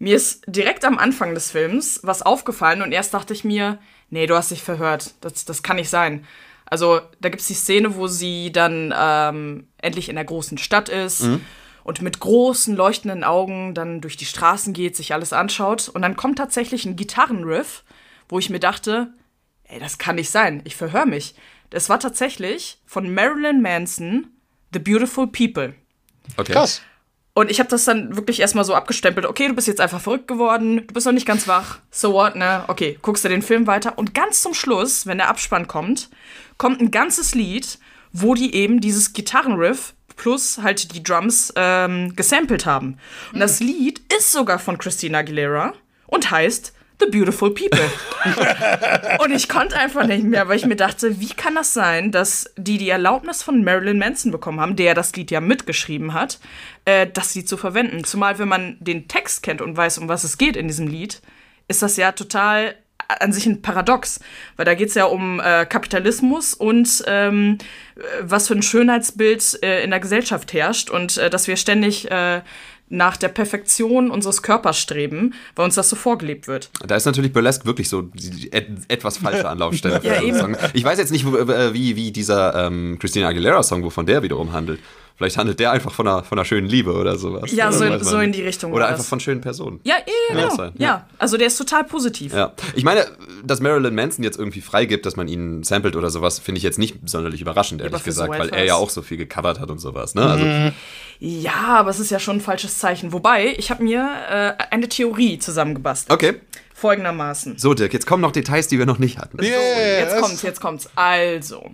mir 0.00 0.16
ist 0.16 0.42
direkt 0.46 0.84
am 0.84 0.98
Anfang 0.98 1.34
des 1.34 1.50
Films 1.50 2.00
was 2.02 2.22
aufgefallen 2.22 2.82
und 2.82 2.90
erst 2.90 3.12
dachte 3.12 3.34
ich 3.34 3.44
mir, 3.44 3.78
nee, 4.08 4.26
du 4.26 4.34
hast 4.34 4.50
dich 4.50 4.62
verhört. 4.62 5.14
Das, 5.20 5.44
das 5.44 5.62
kann 5.62 5.76
nicht 5.76 5.90
sein. 5.90 6.26
Also, 6.64 7.00
da 7.20 7.28
gibt 7.28 7.42
es 7.42 7.48
die 7.48 7.54
Szene, 7.54 7.96
wo 7.96 8.06
sie 8.06 8.50
dann 8.50 8.94
ähm, 8.96 9.68
endlich 9.76 10.08
in 10.08 10.14
der 10.14 10.24
großen 10.24 10.56
Stadt 10.56 10.88
ist 10.88 11.24
mhm. 11.24 11.44
und 11.84 12.00
mit 12.00 12.18
großen 12.18 12.74
leuchtenden 12.74 13.24
Augen 13.24 13.74
dann 13.74 14.00
durch 14.00 14.16
die 14.16 14.24
Straßen 14.24 14.72
geht, 14.72 14.96
sich 14.96 15.12
alles 15.12 15.34
anschaut. 15.34 15.90
Und 15.90 16.00
dann 16.00 16.16
kommt 16.16 16.38
tatsächlich 16.38 16.86
ein 16.86 16.96
Gitarrenriff, 16.96 17.84
wo 18.28 18.38
ich 18.38 18.48
mir 18.48 18.60
dachte, 18.60 19.12
ey, 19.64 19.80
das 19.80 19.98
kann 19.98 20.14
nicht 20.16 20.30
sein. 20.30 20.62
Ich 20.64 20.76
verhöre 20.76 21.06
mich. 21.06 21.34
Das 21.68 21.90
war 21.90 22.00
tatsächlich 22.00 22.78
von 22.86 23.12
Marilyn 23.12 23.60
Manson, 23.60 24.28
The 24.72 24.78
Beautiful 24.78 25.26
People. 25.26 25.74
Okay. 26.38 26.52
Krass. 26.52 26.80
Und 27.32 27.50
ich 27.50 27.60
habe 27.60 27.70
das 27.70 27.84
dann 27.84 28.16
wirklich 28.16 28.40
erstmal 28.40 28.64
so 28.64 28.74
abgestempelt. 28.74 29.24
Okay, 29.24 29.48
du 29.48 29.54
bist 29.54 29.68
jetzt 29.68 29.80
einfach 29.80 30.00
verrückt 30.00 30.26
geworden, 30.26 30.86
du 30.86 30.94
bist 30.94 31.06
noch 31.06 31.12
nicht 31.12 31.26
ganz 31.26 31.46
wach. 31.46 31.78
So 31.90 32.12
what, 32.12 32.36
ne? 32.36 32.64
Okay, 32.68 32.98
guckst 33.02 33.24
du 33.24 33.28
den 33.28 33.42
Film 33.42 33.66
weiter. 33.66 33.98
Und 33.98 34.14
ganz 34.14 34.42
zum 34.42 34.52
Schluss, 34.52 35.06
wenn 35.06 35.18
der 35.18 35.28
Abspann 35.28 35.68
kommt, 35.68 36.10
kommt 36.58 36.80
ein 36.80 36.90
ganzes 36.90 37.34
Lied, 37.34 37.78
wo 38.12 38.34
die 38.34 38.54
eben 38.54 38.80
dieses 38.80 39.12
Gitarrenriff 39.12 39.94
plus 40.16 40.58
halt 40.58 40.92
die 40.94 41.02
Drums 41.02 41.52
ähm, 41.56 42.14
gesampelt 42.16 42.66
haben. 42.66 42.98
Und 43.32 43.40
das 43.40 43.60
Lied 43.60 44.00
ist 44.12 44.32
sogar 44.32 44.58
von 44.58 44.76
Christina 44.76 45.18
Aguilera 45.18 45.72
und 46.06 46.30
heißt 46.30 46.74
The 47.00 47.06
Beautiful 47.06 47.50
People. 47.50 47.80
und 49.24 49.32
ich 49.32 49.48
konnte 49.48 49.76
einfach 49.76 50.06
nicht 50.06 50.24
mehr, 50.24 50.48
weil 50.48 50.56
ich 50.56 50.66
mir 50.66 50.76
dachte, 50.76 51.20
wie 51.20 51.28
kann 51.28 51.54
das 51.54 51.72
sein, 51.74 52.12
dass 52.12 52.52
die 52.56 52.78
die 52.78 52.90
Erlaubnis 52.90 53.42
von 53.42 53.64
Marilyn 53.64 53.98
Manson 53.98 54.30
bekommen 54.30 54.60
haben, 54.60 54.76
der 54.76 54.94
das 54.94 55.14
Lied 55.16 55.30
ja 55.30 55.40
mitgeschrieben 55.40 56.14
hat, 56.14 56.38
äh, 56.84 57.06
das 57.12 57.34
Lied 57.34 57.48
zu 57.48 57.56
verwenden. 57.56 58.04
Zumal, 58.04 58.38
wenn 58.38 58.48
man 58.48 58.76
den 58.80 59.08
Text 59.08 59.42
kennt 59.42 59.62
und 59.62 59.76
weiß, 59.76 59.98
um 59.98 60.08
was 60.08 60.24
es 60.24 60.38
geht 60.38 60.56
in 60.56 60.68
diesem 60.68 60.86
Lied, 60.86 61.22
ist 61.68 61.82
das 61.82 61.96
ja 61.96 62.12
total 62.12 62.74
an 63.18 63.32
sich 63.32 63.46
ein 63.46 63.62
Paradox, 63.62 64.20
weil 64.56 64.64
da 64.64 64.74
geht 64.74 64.88
es 64.88 64.94
ja 64.94 65.04
um 65.04 65.40
äh, 65.40 65.66
Kapitalismus 65.66 66.54
und 66.54 67.02
ähm, 67.06 67.58
was 68.20 68.48
für 68.48 68.54
ein 68.54 68.62
Schönheitsbild 68.62 69.62
äh, 69.62 69.82
in 69.82 69.90
der 69.90 70.00
Gesellschaft 70.00 70.52
herrscht 70.52 70.90
und 70.90 71.16
äh, 71.16 71.30
dass 71.30 71.48
wir 71.48 71.56
ständig 71.56 72.10
äh, 72.10 72.42
nach 72.90 73.16
der 73.16 73.28
Perfektion 73.28 74.10
unseres 74.10 74.42
Körpers 74.42 74.78
streben, 74.78 75.32
weil 75.54 75.64
uns 75.64 75.76
das 75.76 75.88
so 75.88 75.96
vorgelebt 75.96 76.48
wird. 76.48 76.70
Da 76.86 76.96
ist 76.96 77.06
natürlich 77.06 77.32
Burlesque 77.32 77.64
wirklich 77.64 77.88
so 77.88 78.02
die 78.02 78.52
et 78.52 78.66
etwas 78.88 79.18
falsche 79.18 79.48
Anlaufstelle. 79.48 80.00
ja, 80.02 80.20
eben. 80.20 80.56
Ich 80.74 80.84
weiß 80.84 80.98
jetzt 80.98 81.12
nicht, 81.12 81.24
wie, 81.24 81.96
wie 81.96 82.10
dieser 82.10 82.66
ähm, 82.66 82.98
Christina 83.00 83.28
Aguilera-Song, 83.28 83.82
wovon 83.84 84.06
der 84.06 84.22
wiederum 84.22 84.52
handelt. 84.52 84.80
Vielleicht 85.20 85.36
handelt 85.36 85.60
der 85.60 85.70
einfach 85.70 85.92
von 85.92 86.08
einer, 86.08 86.24
von 86.24 86.38
einer 86.38 86.46
schönen 86.46 86.66
Liebe 86.66 86.94
oder 86.94 87.18
sowas. 87.18 87.52
Ja, 87.52 87.68
oder 87.68 87.76
so, 87.76 87.84
in, 87.84 88.02
so 88.02 88.18
in 88.20 88.32
die 88.32 88.40
Richtung. 88.40 88.72
Oder 88.72 88.88
einfach 88.88 89.04
von 89.04 89.20
schönen 89.20 89.42
Personen. 89.42 89.78
Ja, 89.84 89.96
ja, 89.98 90.48
genau. 90.48 90.62
ja. 90.62 90.72
ja, 90.78 91.06
also 91.18 91.36
der 91.36 91.48
ist 91.48 91.58
total 91.58 91.84
positiv. 91.84 92.32
Ja. 92.32 92.54
Ich 92.74 92.84
meine, 92.84 93.04
dass 93.44 93.60
Marilyn 93.60 93.94
Manson 93.94 94.24
jetzt 94.24 94.38
irgendwie 94.38 94.62
freigibt, 94.62 95.04
dass 95.04 95.16
man 95.16 95.28
ihn 95.28 95.62
samplet 95.62 95.94
oder 95.94 96.08
sowas, 96.08 96.38
finde 96.38 96.56
ich 96.56 96.62
jetzt 96.62 96.78
nicht 96.78 96.96
sonderlich 97.04 97.42
überraschend, 97.42 97.82
ehrlich 97.82 98.02
gesagt, 98.02 98.32
so 98.32 98.38
weil 98.38 98.48
er 98.48 98.64
ja 98.64 98.76
auch 98.76 98.88
so 98.88 99.02
viel 99.02 99.18
gecovert 99.18 99.60
hat 99.60 99.70
und 99.70 99.78
sowas. 99.78 100.14
Ne? 100.14 100.22
Also, 100.22 100.42
mhm. 100.42 100.72
ja, 101.18 101.66
aber 101.66 101.90
es 101.90 102.00
ist 102.00 102.10
ja 102.10 102.18
schon 102.18 102.36
ein 102.36 102.40
falsches 102.40 102.78
Zeichen. 102.78 103.12
Wobei, 103.12 103.54
ich 103.58 103.70
habe 103.70 103.82
mir 103.82 104.56
äh, 104.58 104.64
eine 104.70 104.88
Theorie 104.88 105.38
zusammengebastelt. 105.38 106.14
Okay. 106.14 106.40
Folgendermaßen. 106.72 107.58
So, 107.58 107.74
Dirk, 107.74 107.92
jetzt 107.92 108.06
kommen 108.06 108.22
noch 108.22 108.32
Details, 108.32 108.68
die 108.68 108.78
wir 108.78 108.86
noch 108.86 108.98
nicht 108.98 109.18
hatten. 109.18 109.38
Yeah, 109.42 109.50
so, 109.52 109.80
jetzt 109.82 110.22
kommt's, 110.22 110.40
jetzt 110.40 110.60
kommt's. 110.62 110.88
Also, 110.94 111.72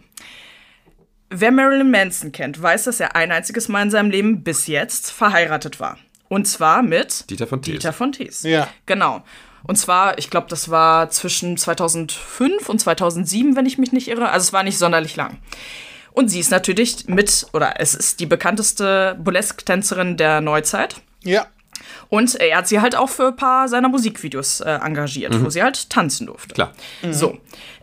Wer 1.30 1.50
Marilyn 1.50 1.90
Manson 1.90 2.32
kennt, 2.32 2.60
weiß, 2.60 2.84
dass 2.84 3.00
er 3.00 3.16
ein 3.16 3.32
einziges 3.32 3.68
Mal 3.68 3.82
in 3.82 3.90
seinem 3.90 4.10
Leben 4.10 4.42
bis 4.42 4.66
jetzt 4.66 5.10
verheiratet 5.10 5.80
war. 5.80 5.98
Und 6.28 6.46
zwar 6.46 6.82
mit 6.82 7.28
Dieter 7.30 7.46
von 7.46 7.62
Thies. 7.62 7.74
Dieter 7.74 7.92
von 7.92 8.12
Thies. 8.12 8.42
Ja. 8.42 8.68
Genau. 8.86 9.22
Und 9.64 9.76
zwar, 9.76 10.18
ich 10.18 10.30
glaube, 10.30 10.46
das 10.48 10.70
war 10.70 11.10
zwischen 11.10 11.56
2005 11.56 12.68
und 12.68 12.78
2007, 12.78 13.56
wenn 13.56 13.66
ich 13.66 13.78
mich 13.78 13.92
nicht 13.92 14.08
irre. 14.08 14.30
Also 14.30 14.44
es 14.44 14.52
war 14.52 14.62
nicht 14.62 14.78
sonderlich 14.78 15.16
lang. 15.16 15.38
Und 16.12 16.28
sie 16.28 16.40
ist 16.40 16.50
natürlich 16.50 17.08
mit, 17.08 17.46
oder 17.52 17.80
es 17.80 17.94
ist 17.94 18.20
die 18.20 18.26
bekannteste 18.26 19.16
Burlesque-Tänzerin 19.18 20.16
der 20.16 20.40
Neuzeit. 20.40 20.96
Ja. 21.24 21.46
Und 22.08 22.36
er 22.36 22.58
hat 22.58 22.68
sie 22.68 22.80
halt 22.80 22.96
auch 22.96 23.10
für 23.10 23.28
ein 23.28 23.36
paar 23.36 23.68
seiner 23.68 23.88
Musikvideos 23.88 24.60
äh, 24.60 24.70
engagiert, 24.70 25.34
mhm. 25.34 25.44
wo 25.44 25.50
sie 25.50 25.62
halt 25.62 25.90
tanzen 25.90 26.26
durfte. 26.26 26.54
Klar. 26.54 26.72
Mhm. 27.02 27.12
So. 27.12 27.38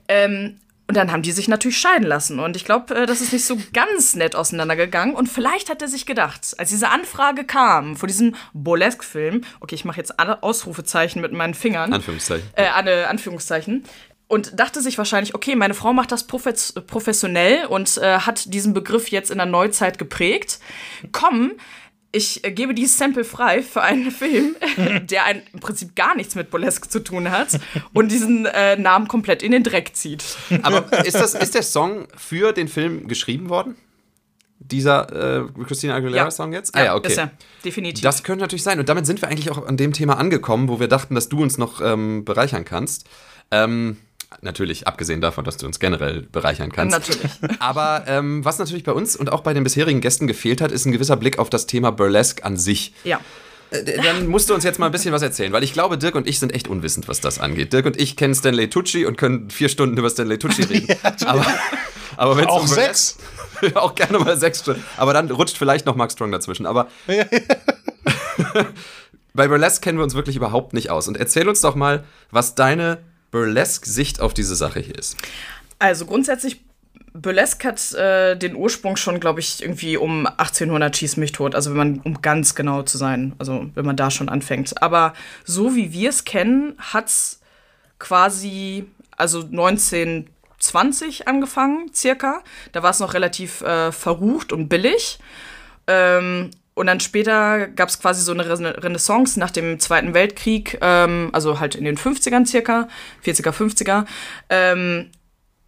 Ähm, 0.07 0.59
und 0.87 0.97
dann 0.97 1.11
haben 1.11 1.21
die 1.21 1.31
sich 1.31 1.47
natürlich 1.47 1.77
scheiden 1.77 2.05
lassen. 2.05 2.39
Und 2.39 2.55
ich 2.55 2.65
glaube, 2.65 2.93
äh, 2.93 3.05
das 3.05 3.21
ist 3.21 3.31
nicht 3.31 3.45
so 3.45 3.57
ganz 3.73 4.15
nett 4.15 4.35
auseinandergegangen. 4.35 5.15
Und 5.15 5.27
vielleicht 5.27 5.69
hat 5.69 5.81
er 5.81 5.87
sich 5.87 6.05
gedacht, 6.05 6.53
als 6.57 6.69
diese 6.69 6.89
Anfrage 6.89 7.45
kam 7.45 7.95
vor 7.95 8.07
diesem 8.07 8.35
Burlesque-Film, 8.53 9.43
okay, 9.61 9.75
ich 9.75 9.85
mache 9.85 9.97
jetzt 9.97 10.19
alle 10.19 10.43
Ausrufezeichen 10.43 11.21
mit 11.21 11.31
meinen 11.31 11.53
Fingern. 11.53 11.93
Anführungszeichen. 11.93 12.49
Äh, 12.55 12.67
Anführungszeichen. 12.67 13.85
Und 14.27 14.59
dachte 14.59 14.81
sich 14.81 14.97
wahrscheinlich, 14.97 15.35
okay, 15.35 15.55
meine 15.55 15.73
Frau 15.73 15.93
macht 15.93 16.11
das 16.11 16.25
professionell 16.25 17.65
und 17.67 17.97
äh, 17.97 18.19
hat 18.19 18.53
diesen 18.53 18.73
Begriff 18.73 19.09
jetzt 19.09 19.29
in 19.29 19.37
der 19.37 19.45
Neuzeit 19.45 19.97
geprägt. 19.97 20.59
Komm, 21.11 21.51
ich 22.13 22.41
gebe 22.43 22.73
dieses 22.75 22.97
Sample 22.97 23.25
frei 23.25 23.63
für 23.63 23.81
einen 23.81 24.11
Film, 24.11 24.55
der 25.01 25.25
ein, 25.25 25.41
im 25.51 25.59
Prinzip 25.59 25.95
gar 25.95 26.15
nichts 26.15 26.35
mit 26.35 26.51
Burlesque 26.51 26.87
zu 26.87 27.03
tun 27.03 27.31
hat 27.31 27.59
und 27.91 28.11
diesen 28.11 28.45
äh, 28.45 28.77
Namen 28.77 29.07
komplett 29.07 29.41
in 29.41 29.51
den 29.51 29.63
Dreck 29.63 29.95
zieht. 29.95 30.23
Aber 30.61 30.85
ist, 31.05 31.15
das, 31.15 31.33
ist 31.33 31.55
der 31.55 31.63
Song 31.63 32.07
für 32.15 32.53
den 32.53 32.67
Film 32.67 33.07
geschrieben 33.07 33.49
worden? 33.49 33.75
Dieser 34.59 35.41
äh, 35.41 35.63
Christina 35.65 35.95
Aguilera-Song 35.95 36.53
jetzt? 36.53 36.73
Ah 36.75 36.85
ja, 36.85 36.95
okay. 36.95 37.09
Ist 37.09 37.17
er. 37.17 37.31
Definitiv. 37.65 38.03
Das 38.03 38.23
könnte 38.23 38.41
natürlich 38.41 38.63
sein. 38.63 38.79
Und 38.79 38.87
damit 38.87 39.05
sind 39.05 39.21
wir 39.21 39.27
eigentlich 39.27 39.49
auch 39.49 39.65
an 39.65 39.75
dem 39.75 39.91
Thema 39.91 40.17
angekommen, 40.17 40.69
wo 40.69 40.79
wir 40.79 40.87
dachten, 40.87 41.15
dass 41.15 41.27
du 41.27 41.41
uns 41.41 41.57
noch 41.57 41.81
ähm, 41.81 42.23
bereichern 42.23 42.63
kannst. 42.63 43.09
Ähm, 43.51 43.97
Natürlich, 44.41 44.87
abgesehen 44.87 45.21
davon, 45.21 45.45
dass 45.45 45.57
du 45.57 45.65
uns 45.65 45.79
generell 45.79 46.23
bereichern 46.31 46.71
kannst. 46.71 46.91
Natürlich. 46.97 47.31
Aber 47.59 48.03
ähm, 48.07 48.43
was 48.43 48.59
natürlich 48.59 48.83
bei 48.83 48.91
uns 48.91 49.15
und 49.15 49.31
auch 49.31 49.41
bei 49.41 49.53
den 49.53 49.63
bisherigen 49.63 50.01
Gästen 50.01 50.27
gefehlt 50.27 50.61
hat, 50.61 50.71
ist 50.71 50.85
ein 50.85 50.91
gewisser 50.91 51.17
Blick 51.17 51.39
auf 51.39 51.49
das 51.49 51.65
Thema 51.65 51.91
Burlesque 51.91 52.43
an 52.43 52.57
sich. 52.57 52.93
Ja. 53.03 53.19
Äh, 53.71 54.01
dann 54.01 54.27
musst 54.27 54.49
du 54.49 54.53
uns 54.53 54.63
jetzt 54.63 54.79
mal 54.79 54.87
ein 54.87 54.91
bisschen 54.91 55.13
was 55.13 55.21
erzählen, 55.21 55.51
weil 55.51 55.63
ich 55.63 55.73
glaube, 55.73 55.97
Dirk 55.97 56.15
und 56.15 56.27
ich 56.27 56.39
sind 56.39 56.53
echt 56.53 56.67
unwissend, 56.67 57.07
was 57.07 57.21
das 57.21 57.39
angeht. 57.39 57.73
Dirk 57.73 57.85
und 57.85 57.99
ich 57.99 58.15
kennen 58.15 58.35
Stanley 58.35 58.69
Tucci 58.69 59.05
und 59.05 59.17
können 59.17 59.49
vier 59.49 59.69
Stunden 59.69 59.97
über 59.97 60.09
Stanley 60.09 60.37
Tucci 60.37 60.63
reden. 60.69 60.87
ja, 60.87 61.15
aber 61.25 61.45
aber 62.17 62.37
wenn 62.37 62.45
auch 62.45 62.61
um 62.61 62.67
sechs. 62.67 63.17
auch 63.75 63.95
gerne 63.95 64.19
mal 64.19 64.37
sechs 64.37 64.59
Stunden. 64.59 64.83
Aber 64.97 65.13
dann 65.13 65.29
rutscht 65.31 65.57
vielleicht 65.57 65.85
noch 65.85 65.95
Mark 65.95 66.11
Strong 66.11 66.31
dazwischen. 66.31 66.65
Aber 66.65 66.87
bei 69.33 69.47
Burlesque 69.47 69.81
kennen 69.81 69.97
wir 69.97 70.03
uns 70.03 70.15
wirklich 70.15 70.35
überhaupt 70.35 70.73
nicht 70.73 70.89
aus. 70.89 71.07
Und 71.07 71.17
erzähl 71.17 71.47
uns 71.47 71.61
doch 71.61 71.75
mal, 71.75 72.03
was 72.31 72.55
deine 72.55 72.99
Burlesque-Sicht 73.33 74.21
auf 74.21 74.33
diese 74.33 74.55
Sache 74.55 74.79
hier 74.79 74.95
ist? 74.95 75.17
Also 75.79 76.05
grundsätzlich, 76.05 76.63
Burlesque 77.13 77.67
hat 77.67 77.93
äh, 77.93 78.37
den 78.37 78.55
Ursprung 78.55 78.95
schon, 78.95 79.19
glaube 79.19 79.39
ich, 79.39 79.63
irgendwie 79.63 79.97
um 79.97 80.27
1800 80.27 80.95
schießt 80.95 81.17
mich 81.17 81.31
tot. 81.31 81.55
Also 81.55 81.71
wenn 81.71 81.77
man, 81.77 81.99
um 82.01 82.21
ganz 82.21 82.53
genau 82.53 82.83
zu 82.83 82.99
sein, 82.99 83.33
also 83.39 83.69
wenn 83.73 83.85
man 83.85 83.97
da 83.97 84.11
schon 84.11 84.29
anfängt. 84.29 84.81
Aber 84.83 85.13
so 85.45 85.75
wie 85.75 85.91
wir 85.91 86.09
es 86.09 86.25
kennen, 86.25 86.75
hat 86.77 87.07
es 87.07 87.41
quasi, 87.97 88.85
also 89.17 89.39
1920 89.39 91.27
angefangen, 91.27 91.91
circa. 91.91 92.43
Da 92.71 92.83
war 92.83 92.91
es 92.91 92.99
noch 92.99 93.15
relativ 93.15 93.61
äh, 93.61 93.91
verrucht 93.91 94.53
und 94.53 94.69
billig. 94.69 95.17
Ähm, 95.87 96.51
und 96.75 96.87
dann 96.87 96.99
später 96.99 97.67
gab 97.67 97.89
es 97.89 97.99
quasi 97.99 98.23
so 98.23 98.31
eine 98.31 98.47
Renaissance 98.83 99.39
nach 99.39 99.51
dem 99.51 99.79
Zweiten 99.79 100.13
Weltkrieg, 100.13 100.79
ähm, 100.81 101.29
also 101.33 101.59
halt 101.59 101.75
in 101.75 101.85
den 101.85 101.97
50ern 101.97 102.47
circa, 102.47 102.87
40er, 103.25 103.51
50er, 103.51 104.05
ähm, 104.49 105.11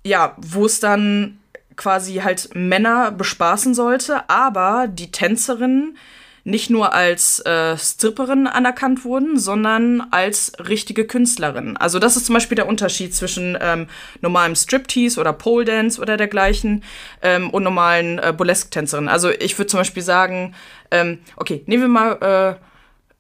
ja, 0.04 0.36
wo 0.38 0.66
es 0.66 0.80
dann 0.80 1.40
quasi 1.76 2.16
halt 2.16 2.56
Männer 2.56 3.12
bespaßen 3.12 3.74
sollte, 3.74 4.30
aber 4.30 4.88
die 4.88 5.12
Tänzerinnen 5.12 5.98
nicht 6.46 6.70
nur 6.70 6.94
als 6.94 7.40
äh, 7.40 7.76
Stripperin 7.76 8.46
anerkannt 8.46 9.04
wurden, 9.04 9.40
sondern 9.40 10.02
als 10.12 10.54
richtige 10.60 11.06
Künstlerin. 11.08 11.76
Also 11.76 11.98
das 11.98 12.16
ist 12.16 12.28
zum 12.28 12.36
Beispiel 12.36 12.56
der 12.56 12.68
Unterschied 12.68 13.16
zwischen 13.16 13.58
ähm, 13.60 13.88
normalem 14.22 14.56
Striptease 14.56 15.20
oder 15.20 15.34
Pole 15.34 15.66
Dance 15.66 16.00
oder 16.00 16.18
dergleichen 16.18 16.84
ähm, 17.24 17.50
und 17.50 17.64
normalen 17.64 18.20
äh, 18.20 18.32
Burlesque-Tänzerinnen. 18.32 19.10
Also 19.10 19.32
ich 19.32 19.58
würde 19.58 19.68
zum 19.68 19.80
Beispiel 19.80 20.04
sagen, 20.04 20.54
ähm, 20.92 21.18
okay, 21.36 21.64
nehmen 21.66 21.82
wir 21.82 21.90
mal 21.90 22.60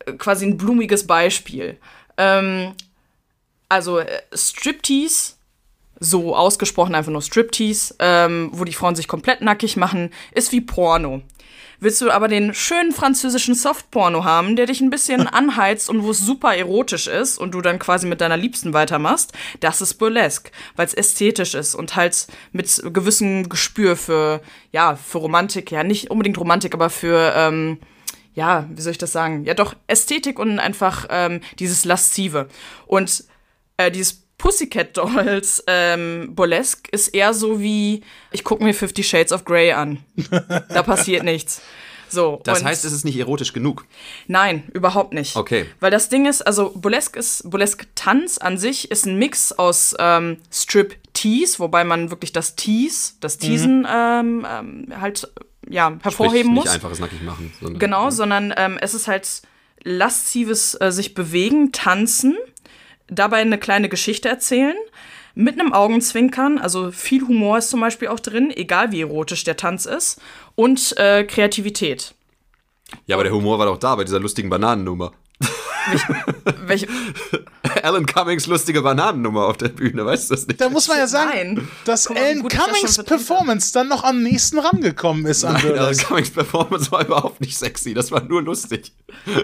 äh, 0.05 0.11
quasi 0.13 0.45
ein 0.45 0.57
blumiges 0.57 1.07
Beispiel. 1.07 1.77
Ähm, 2.17 2.73
also 3.69 3.97
äh, 3.97 4.21
Striptease 4.35 5.33
so 5.99 6.35
ausgesprochen 6.35 6.93
einfach 6.93 7.11
nur 7.11 7.23
Striptease, 7.23 7.95
ähm, 7.97 8.49
wo 8.53 8.65
die 8.65 8.73
Frauen 8.73 8.95
sich 8.95 9.07
komplett 9.07 9.41
nackig 9.41 9.77
machen, 9.77 10.11
ist 10.31 10.51
wie 10.51 10.61
Porno. 10.61 11.23
Willst 11.79 12.01
du 12.01 12.11
aber 12.11 12.27
den 12.27 12.53
schönen 12.53 12.91
französischen 12.91 13.55
Softporno 13.55 14.23
haben, 14.23 14.55
der 14.55 14.65
dich 14.65 14.81
ein 14.81 14.89
bisschen 14.89 15.27
anheizt 15.27 15.89
und 15.89 16.03
wo 16.03 16.11
es 16.11 16.19
super 16.19 16.55
erotisch 16.55 17.07
ist 17.07 17.37
und 17.37 17.51
du 17.51 17.61
dann 17.61 17.79
quasi 17.79 18.07
mit 18.07 18.21
deiner 18.21 18.37
Liebsten 18.37 18.73
weitermachst, 18.73 19.33
das 19.59 19.81
ist 19.81 19.95
Burlesque, 19.95 20.51
weil 20.75 20.85
es 20.85 20.93
ästhetisch 20.93 21.53
ist 21.53 21.75
und 21.75 21.95
halt 21.95 22.27
mit 22.51 22.81
gewissem 22.93 23.49
Gespür 23.49 23.95
für, 23.95 24.41
ja, 24.71 24.95
für 24.95 25.19
Romantik, 25.19 25.71
ja, 25.71 25.83
nicht 25.83 26.11
unbedingt 26.11 26.37
Romantik, 26.37 26.73
aber 26.73 26.89
für, 26.89 27.33
ähm, 27.35 27.79
ja, 28.33 28.67
wie 28.69 28.81
soll 28.81 28.91
ich 28.91 28.97
das 28.97 29.13
sagen? 29.13 29.45
Ja, 29.45 29.53
doch 29.53 29.75
Ästhetik 29.87 30.39
und 30.39 30.59
einfach 30.59 31.07
ähm, 31.09 31.39
dieses 31.57 31.85
Laszive. 31.85 32.49
Und 32.85 33.23
äh, 33.77 33.89
dieses 33.91 34.24
Pussycat 34.37 34.97
Dolls 34.97 35.63
ähm, 35.67 36.35
Burlesque 36.35 36.89
ist 36.91 37.09
eher 37.09 37.33
so 37.33 37.59
wie, 37.59 38.01
ich 38.31 38.43
gucke 38.43 38.63
mir 38.63 38.73
Fifty 38.73 39.03
Shades 39.03 39.31
of 39.31 39.45
Grey 39.45 39.71
an. 39.71 39.99
da 40.69 40.83
passiert 40.83 41.23
nichts. 41.23 41.61
So, 42.09 42.41
das 42.43 42.63
heißt, 42.63 42.85
es 42.85 42.93
ist 42.93 43.03
nicht 43.03 43.17
erotisch 43.17 43.53
genug? 43.53 43.85
Nein, 44.27 44.63
überhaupt 44.73 45.13
nicht. 45.13 45.35
Okay. 45.35 45.65
Weil 45.79 45.91
das 45.91 46.09
Ding 46.09 46.25
ist, 46.25 46.45
also 46.45 46.71
Burlesque 46.75 47.17
ist, 47.17 47.49
Burlesque 47.49 47.87
Tanz 47.95 48.37
an 48.37 48.57
sich 48.57 48.91
ist 48.91 49.05
ein 49.05 49.17
Mix 49.17 49.51
aus 49.51 49.95
ähm, 49.99 50.37
Strip 50.51 50.95
Tease, 51.13 51.59
wobei 51.59 51.83
man 51.83 52.11
wirklich 52.11 52.31
das 52.31 52.55
Tease, 52.55 53.13
das 53.19 53.37
Teasen 53.37 53.79
mhm. 53.79 53.87
ähm, 53.89 54.47
ähm, 54.49 55.01
halt 55.01 55.29
ja 55.69 55.97
hervorheben 56.01 56.51
Sprich, 56.51 56.53
muss. 56.53 56.63
Nicht 56.65 56.73
einfaches 56.73 56.99
nackig 56.99 57.21
machen. 57.23 57.51
Sondern, 57.59 57.79
genau, 57.79 58.03
ja. 58.05 58.11
sondern 58.11 58.53
ähm, 58.55 58.77
es 58.79 58.93
ist 58.93 59.07
halt 59.07 59.41
laszives 59.83 60.75
äh, 60.79 60.91
sich 60.91 61.13
bewegen, 61.13 61.71
tanzen 61.71 62.35
dabei 63.07 63.37
eine 63.37 63.57
kleine 63.57 63.89
Geschichte 63.89 64.29
erzählen, 64.29 64.75
mit 65.35 65.59
einem 65.59 65.73
Augenzwinkern, 65.73 66.57
also 66.57 66.91
viel 66.91 67.27
Humor 67.27 67.57
ist 67.57 67.69
zum 67.69 67.81
Beispiel 67.81 68.07
auch 68.07 68.19
drin, 68.19 68.51
egal 68.55 68.91
wie 68.91 69.01
erotisch 69.01 69.43
der 69.43 69.57
Tanz 69.57 69.85
ist, 69.85 70.21
und 70.55 70.97
äh, 70.97 71.25
Kreativität. 71.25 72.15
Ja, 73.05 73.17
aber 73.17 73.23
der 73.23 73.33
Humor 73.33 73.59
war 73.59 73.65
doch 73.65 73.77
da 73.77 73.95
bei 73.95 74.05
dieser 74.05 74.19
lustigen 74.19 74.49
Bananennummer. 74.49 75.11
Welche? 76.65 76.87
Alan 77.83 78.05
Cummings 78.05 78.47
lustige 78.47 78.81
Bananennummer 78.81 79.45
auf 79.45 79.57
der 79.57 79.69
Bühne, 79.69 80.05
weißt 80.05 80.29
du 80.29 80.35
das 80.35 80.47
nicht? 80.47 80.61
Da 80.61 80.69
muss 80.69 80.87
man 80.87 80.97
ja 80.97 81.07
sagen, 81.07 81.55
Nein. 81.55 81.67
dass 81.85 82.09
mal, 82.09 82.17
Alan 82.17 82.47
Cummings 82.47 83.03
Performance 83.03 83.73
dann 83.73 83.87
noch 83.87 84.03
am 84.03 84.21
nächsten 84.21 84.59
rangekommen 84.59 85.25
ist 85.25 85.43
an 85.43 85.53
Nein, 85.53 85.77
Alan 85.77 85.97
Cummings 85.97 86.31
Performance 86.31 86.91
war 86.91 87.05
überhaupt 87.05 87.41
nicht 87.41 87.57
sexy, 87.57 87.93
das 87.93 88.11
war 88.11 88.23
nur 88.23 88.41
lustig. 88.41 88.91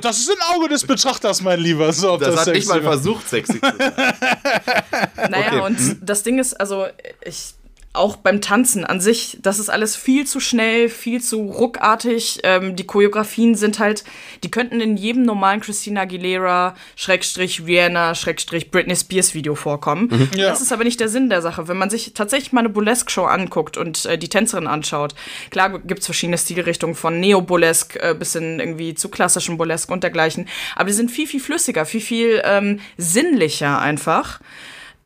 Das 0.00 0.18
ist 0.18 0.30
ein 0.30 0.56
Auge 0.56 0.68
des 0.68 0.84
Betrachters, 0.84 1.42
mein 1.42 1.60
Lieber. 1.60 1.92
So, 1.92 2.16
das, 2.16 2.34
das 2.34 2.46
hat 2.46 2.54
nicht 2.54 2.68
mal 2.68 2.82
versucht, 2.82 3.28
sexy 3.28 3.60
zu 3.60 3.66
sein. 3.66 3.74
Naja, 5.30 5.48
okay. 5.48 5.60
und 5.60 5.98
das 6.00 6.22
Ding 6.22 6.38
ist, 6.38 6.58
also 6.60 6.86
ich 7.24 7.54
auch 7.98 8.16
beim 8.16 8.40
Tanzen 8.40 8.84
an 8.84 9.00
sich, 9.00 9.38
das 9.42 9.58
ist 9.58 9.68
alles 9.68 9.96
viel 9.96 10.26
zu 10.26 10.40
schnell, 10.40 10.88
viel 10.88 11.20
zu 11.20 11.40
ruckartig. 11.40 12.40
Ähm, 12.44 12.76
die 12.76 12.84
Choreografien 12.84 13.54
sind 13.54 13.78
halt, 13.78 14.04
die 14.42 14.50
könnten 14.50 14.80
in 14.80 14.96
jedem 14.96 15.24
normalen 15.24 15.60
Christina 15.60 16.02
Aguilera, 16.02 16.74
Schrägstrich 16.96 17.66
Rihanna, 17.66 18.14
Schrägstrich 18.14 18.70
Britney 18.70 18.96
Spears 18.96 19.34
Video 19.34 19.54
vorkommen. 19.54 20.08
Mhm. 20.10 20.38
Ja. 20.38 20.48
Das 20.48 20.60
ist 20.60 20.72
aber 20.72 20.84
nicht 20.84 21.00
der 21.00 21.08
Sinn 21.08 21.28
der 21.28 21.42
Sache. 21.42 21.68
Wenn 21.68 21.76
man 21.76 21.90
sich 21.90 22.14
tatsächlich 22.14 22.52
mal 22.52 22.60
eine 22.60 22.68
Burlesque-Show 22.70 23.24
anguckt 23.24 23.76
und 23.76 24.06
äh, 24.06 24.16
die 24.16 24.28
Tänzerin 24.28 24.66
anschaut, 24.66 25.14
klar 25.50 25.78
gibt 25.80 26.00
es 26.00 26.06
verschiedene 26.06 26.38
Stilrichtungen 26.38 26.94
von 26.94 27.20
Neo-Burlesque 27.20 28.00
äh, 28.00 28.14
bis 28.14 28.32
hin 28.32 28.60
irgendwie 28.60 28.94
zu 28.94 29.08
klassischem 29.08 29.58
Burlesque 29.58 29.92
und 29.92 30.02
dergleichen, 30.02 30.48
aber 30.76 30.86
die 30.86 30.94
sind 30.94 31.10
viel, 31.10 31.26
viel 31.26 31.40
flüssiger, 31.40 31.84
viel, 31.84 32.00
viel 32.00 32.42
ähm, 32.44 32.80
sinnlicher 32.96 33.80
einfach. 33.80 34.40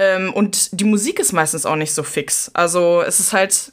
Ähm, 0.02 0.32
und 0.32 0.80
die 0.80 0.84
Musik 0.84 1.18
ist 1.18 1.32
meistens 1.32 1.66
auch 1.66 1.76
nicht 1.76 1.94
so 1.94 2.02
fix. 2.02 2.50
Also 2.54 3.02
es 3.06 3.20
ist 3.20 3.32
halt, 3.32 3.72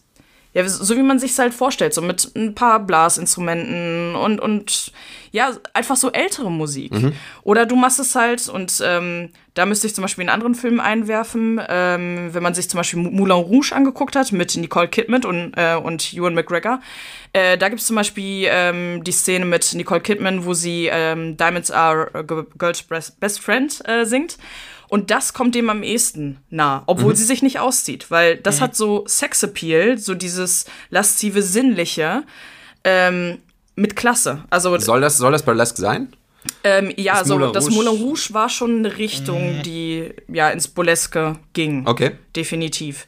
ja, 0.53 0.67
so 0.67 0.95
wie 0.95 1.03
man 1.03 1.19
sich 1.19 1.37
halt 1.37 1.53
vorstellt, 1.53 1.93
so 1.93 2.01
mit 2.01 2.31
ein 2.35 2.55
paar 2.55 2.79
Blasinstrumenten 2.79 4.15
und, 4.15 4.39
und 4.39 4.91
ja, 5.31 5.51
einfach 5.73 5.95
so 5.95 6.11
ältere 6.11 6.49
Musik. 6.49 6.91
Mhm. 6.91 7.13
Oder 7.43 7.67
du 7.67 7.75
machst 7.75 7.99
es 7.99 8.15
halt, 8.15 8.49
und 8.49 8.81
ähm, 8.83 9.29
da 9.53 9.67
müsste 9.67 9.85
ich 9.85 9.93
zum 9.93 10.01
Beispiel 10.01 10.23
in 10.23 10.29
anderen 10.29 10.55
Filmen 10.55 10.79
einwerfen, 10.79 11.61
ähm, 11.69 12.29
wenn 12.33 12.41
man 12.41 12.55
sich 12.55 12.67
zum 12.67 12.79
Beispiel 12.79 12.99
Moulin 12.99 13.37
Rouge 13.37 13.73
angeguckt 13.73 14.15
hat 14.15 14.31
mit 14.31 14.55
Nicole 14.55 14.87
Kidman 14.87 15.23
und, 15.23 15.53
äh, 15.55 15.75
und 15.75 16.13
Ewan 16.13 16.33
McGregor. 16.33 16.81
Äh, 17.33 17.57
da 17.57 17.69
gibt 17.69 17.81
es 17.81 17.87
zum 17.87 17.95
Beispiel 17.95 18.47
ähm, 18.49 19.03
die 19.03 19.11
Szene 19.11 19.45
mit 19.45 19.73
Nicole 19.75 20.01
Kidman, 20.01 20.45
wo 20.45 20.55
sie 20.55 20.89
ähm, 20.91 21.37
Diamonds 21.37 21.69
Are 21.69 22.09
a 22.13 22.23
Girl's 22.23 22.81
Best 23.19 23.39
Friend 23.39 23.87
äh, 23.87 24.05
singt. 24.05 24.37
Und 24.89 25.11
das 25.11 25.33
kommt 25.33 25.53
dem 25.55 25.69
am 25.69 25.83
ehesten 25.83 26.39
nah, 26.49 26.83
obwohl 26.87 27.13
mhm. 27.13 27.15
sie 27.15 27.23
sich 27.23 27.43
nicht 27.43 27.59
auszieht, 27.59 28.09
weil 28.09 28.37
das 28.37 28.57
mhm. 28.57 28.63
hat 28.63 28.75
so 28.75 29.05
Sexappeal, 29.07 29.97
so 29.99 30.15
dieses 30.15 30.65
laszive, 30.89 31.43
sinnliche 31.43 32.23
ähm, 32.83 33.37
mit 33.75 33.95
Klasse. 33.95 34.43
Also 34.49 34.75
soll 34.79 35.01
das 35.01 35.17
soll 35.17 35.31
das 35.31 35.43
Burlesque 35.43 35.79
sein? 35.79 36.09
Ähm, 36.63 36.91
ja, 36.97 37.19
das 37.19 37.27
so 37.27 37.37
Moulin 37.37 37.53
das 37.53 37.69
Moulin 37.69 38.01
Rouge 38.01 38.29
war 38.31 38.49
schon 38.49 38.79
eine 38.79 38.97
Richtung, 38.97 39.57
mhm. 39.57 39.63
die 39.63 40.09
ja 40.27 40.49
ins 40.49 40.67
Burlesque 40.67 41.35
ging. 41.53 41.87
Okay. 41.87 42.11
Definitiv. 42.35 43.05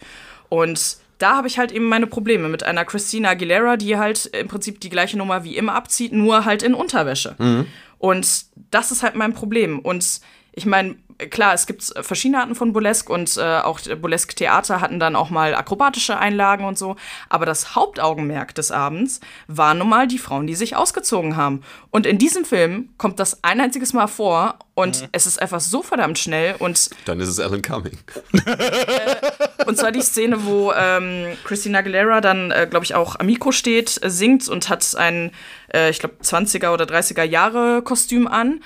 Und 0.49 0.97
da 1.17 1.37
habe 1.37 1.47
ich 1.47 1.57
halt 1.57 1.71
eben 1.71 1.85
meine 1.85 2.07
Probleme 2.07 2.49
mit 2.49 2.63
einer 2.63 2.83
Christina 2.85 3.29
Aguilera, 3.29 3.77
die 3.77 3.97
halt 3.97 4.27
im 4.27 4.47
Prinzip 4.47 4.81
die 4.81 4.89
gleiche 4.89 5.17
Nummer 5.17 5.43
wie 5.43 5.55
immer 5.55 5.75
abzieht, 5.75 6.13
nur 6.13 6.45
halt 6.45 6.63
in 6.63 6.73
Unterwäsche. 6.73 7.35
Mhm. 7.37 7.67
Und 7.99 8.45
das 8.71 8.91
ist 8.91 9.03
halt 9.03 9.15
mein 9.15 9.33
Problem. 9.33 9.79
Und 9.79 10.21
ich 10.53 10.65
meine, 10.65 10.95
klar, 11.29 11.53
es 11.53 11.65
gibt 11.65 11.83
verschiedene 12.01 12.39
Arten 12.39 12.55
von 12.55 12.73
Burlesque 12.73 13.11
und 13.11 13.37
äh, 13.37 13.59
auch 13.59 13.79
Burlesque-Theater 13.81 14.81
hatten 14.81 14.99
dann 14.99 15.15
auch 15.15 15.29
mal 15.29 15.55
akrobatische 15.55 16.17
Einlagen 16.17 16.65
und 16.65 16.77
so. 16.77 16.95
Aber 17.29 17.45
das 17.45 17.75
Hauptaugenmerk 17.75 18.55
des 18.55 18.71
Abends 18.71 19.19
waren 19.47 19.77
nun 19.77 19.89
mal 19.89 20.07
die 20.07 20.17
Frauen, 20.17 20.47
die 20.47 20.55
sich 20.55 20.75
ausgezogen 20.75 21.35
haben. 21.35 21.61
Und 21.89 22.05
in 22.05 22.17
diesem 22.17 22.45
Film 22.45 22.89
kommt 22.97 23.19
das 23.19 23.43
ein 23.43 23.59
einziges 23.59 23.93
Mal 23.93 24.07
vor 24.07 24.59
und 24.73 25.01
mhm. 25.01 25.07
es 25.11 25.27
ist 25.27 25.41
einfach 25.41 25.59
so 25.59 25.83
verdammt 25.83 26.17
schnell 26.17 26.55
und. 26.59 26.89
Dann 27.05 27.19
ist 27.19 27.29
es 27.29 27.39
Alan 27.39 27.61
Cumming. 27.61 27.97
Äh, 28.45 29.65
und 29.65 29.77
zwar 29.77 29.91
die 29.91 30.01
Szene, 30.01 30.45
wo 30.45 30.71
ähm, 30.73 31.37
Christina 31.43 31.79
Aguilera 31.79 32.21
dann, 32.21 32.51
äh, 32.51 32.67
glaube 32.69 32.85
ich, 32.85 32.95
auch 32.95 33.17
am 33.19 33.27
Mikro 33.27 33.51
steht, 33.51 34.03
äh, 34.03 34.09
singt 34.09 34.47
und 34.49 34.69
hat 34.69 34.95
ein, 34.95 35.31
äh, 35.73 35.89
ich 35.89 35.99
glaube, 35.99 36.15
20er 36.23 36.73
oder 36.73 36.85
30er 36.85 37.23
Jahre 37.23 37.81
Kostüm 37.83 38.27
an. 38.27 38.61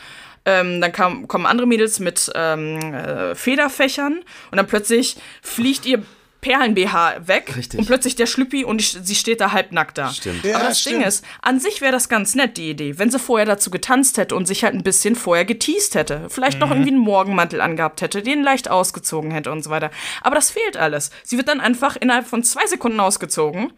Ähm, 0.45 0.79
dann 0.81 0.91
kam, 0.91 1.27
kommen 1.27 1.45
andere 1.45 1.67
Mädels 1.67 1.99
mit 1.99 2.31
ähm, 2.35 2.93
äh, 2.93 3.35
Federfächern 3.35 4.19
und 4.51 4.57
dann 4.57 4.67
plötzlich 4.67 5.17
fliegt 5.41 5.85
ihr 5.85 6.03
Perlen-BH 6.45 7.27
weg 7.27 7.55
Richtig. 7.57 7.79
und 7.79 7.87
plötzlich 7.87 8.15
der 8.15 8.27
Schlüppi 8.27 8.63
und 8.65 8.79
ich, 8.79 8.95
sie 9.01 9.15
steht 9.15 9.41
da 9.41 9.51
halbnackt 9.51 9.97
da. 9.97 10.13
Stimmt. 10.13 10.43
Ja, 10.43 10.57
Aber 10.57 10.67
das 10.67 10.79
stimmt. 10.79 10.97
Ding 10.97 11.07
ist, 11.07 11.25
an 11.41 11.59
sich 11.59 11.81
wäre 11.81 11.91
das 11.91 12.07
ganz 12.07 12.35
nett, 12.35 12.57
die 12.57 12.69
Idee, 12.69 12.99
wenn 12.99 13.09
sie 13.09 13.17
vorher 13.17 13.47
dazu 13.47 13.71
getanzt 13.71 14.19
hätte 14.19 14.35
und 14.35 14.45
sich 14.45 14.63
halt 14.63 14.75
ein 14.75 14.83
bisschen 14.83 15.15
vorher 15.15 15.43
geteased 15.43 15.95
hätte. 15.95 16.27
Vielleicht 16.29 16.57
mhm. 16.57 16.59
noch 16.59 16.69
irgendwie 16.69 16.91
einen 16.91 16.99
Morgenmantel 16.99 17.61
angehabt 17.61 18.01
hätte, 18.01 18.21
den 18.21 18.43
leicht 18.43 18.69
ausgezogen 18.69 19.31
hätte 19.31 19.51
und 19.51 19.63
so 19.63 19.71
weiter. 19.71 19.89
Aber 20.21 20.35
das 20.35 20.51
fehlt 20.51 20.77
alles. 20.77 21.09
Sie 21.23 21.37
wird 21.37 21.47
dann 21.47 21.61
einfach 21.61 21.95
innerhalb 21.95 22.27
von 22.27 22.43
zwei 22.43 22.67
Sekunden 22.67 22.99
ausgezogen 22.99 23.73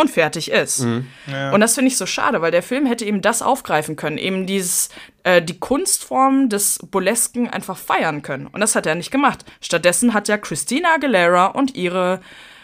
und 0.00 0.10
fertig 0.10 0.50
ist. 0.50 0.80
Mhm. 0.80 1.06
Ja. 1.30 1.52
Und 1.52 1.60
das 1.60 1.74
finde 1.74 1.88
ich 1.88 1.96
so 1.96 2.06
schade, 2.06 2.40
weil 2.40 2.50
der 2.50 2.62
Film 2.62 2.86
hätte 2.86 3.04
eben 3.04 3.22
das 3.22 3.42
aufgreifen 3.42 3.96
können, 3.96 4.18
eben 4.18 4.46
dieses, 4.46 4.88
äh, 5.22 5.42
die 5.42 5.58
Kunstform 5.58 6.48
des 6.48 6.78
Burlesken 6.90 7.48
einfach 7.48 7.76
feiern 7.76 8.22
können. 8.22 8.46
Und 8.46 8.60
das 8.60 8.74
hat 8.74 8.86
er 8.86 8.94
nicht 8.94 9.10
gemacht. 9.10 9.44
Stattdessen 9.60 10.14
hat 10.14 10.28
ja 10.28 10.38
Christina 10.38 10.94
Aguilera 10.94 11.46
und 11.46 11.74
ihre 11.74 12.20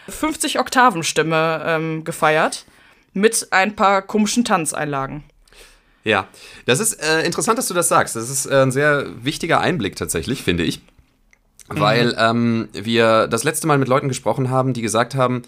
50 0.09 0.59
Oktaven 0.59 1.03
Stimme 1.03 1.63
ähm, 1.65 2.03
gefeiert 2.03 2.65
mit 3.13 3.47
ein 3.51 3.75
paar 3.75 4.01
komischen 4.01 4.45
Tanzeinlagen. 4.45 5.23
Ja, 6.03 6.27
das 6.65 6.79
ist 6.79 6.93
äh, 7.03 7.23
interessant, 7.25 7.57
dass 7.57 7.67
du 7.67 7.73
das 7.73 7.89
sagst. 7.89 8.15
Das 8.15 8.29
ist 8.29 8.45
äh, 8.45 8.61
ein 8.61 8.71
sehr 8.71 9.07
wichtiger 9.23 9.59
Einblick 9.59 9.95
tatsächlich, 9.97 10.41
finde 10.41 10.63
ich. 10.63 10.81
Mhm. 11.69 11.79
Weil 11.79 12.15
ähm, 12.17 12.69
wir 12.71 13.27
das 13.27 13.43
letzte 13.43 13.67
Mal 13.67 13.77
mit 13.77 13.89
Leuten 13.89 14.07
gesprochen 14.07 14.49
haben, 14.49 14.73
die 14.73 14.81
gesagt 14.81 15.15
haben, 15.15 15.41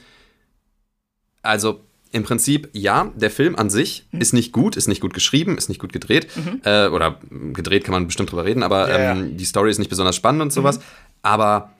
also 1.42 1.82
im 2.12 2.24
Prinzip, 2.24 2.70
ja, 2.74 3.12
der 3.16 3.30
Film 3.30 3.56
an 3.56 3.70
sich 3.70 4.08
mhm. 4.12 4.22
ist 4.22 4.34
nicht 4.34 4.52
gut, 4.52 4.76
ist 4.76 4.88
nicht 4.88 5.02
gut 5.02 5.14
geschrieben, 5.14 5.58
ist 5.58 5.70
nicht 5.70 5.80
gut 5.80 5.94
gedreht. 5.94 6.28
Mhm. 6.36 6.62
Äh, 6.64 6.88
oder 6.88 7.20
gedreht 7.54 7.84
kann 7.84 7.94
man 7.94 8.08
bestimmt 8.08 8.32
drüber 8.32 8.46
reden, 8.46 8.64
aber 8.64 8.88
yeah. 8.88 9.12
ähm, 9.12 9.38
die 9.38 9.46
Story 9.46 9.70
ist 9.70 9.78
nicht 9.78 9.90
besonders 9.90 10.16
spannend 10.16 10.42
und 10.42 10.52
sowas. 10.52 10.80
Mhm. 10.80 10.84
Aber 11.22 11.74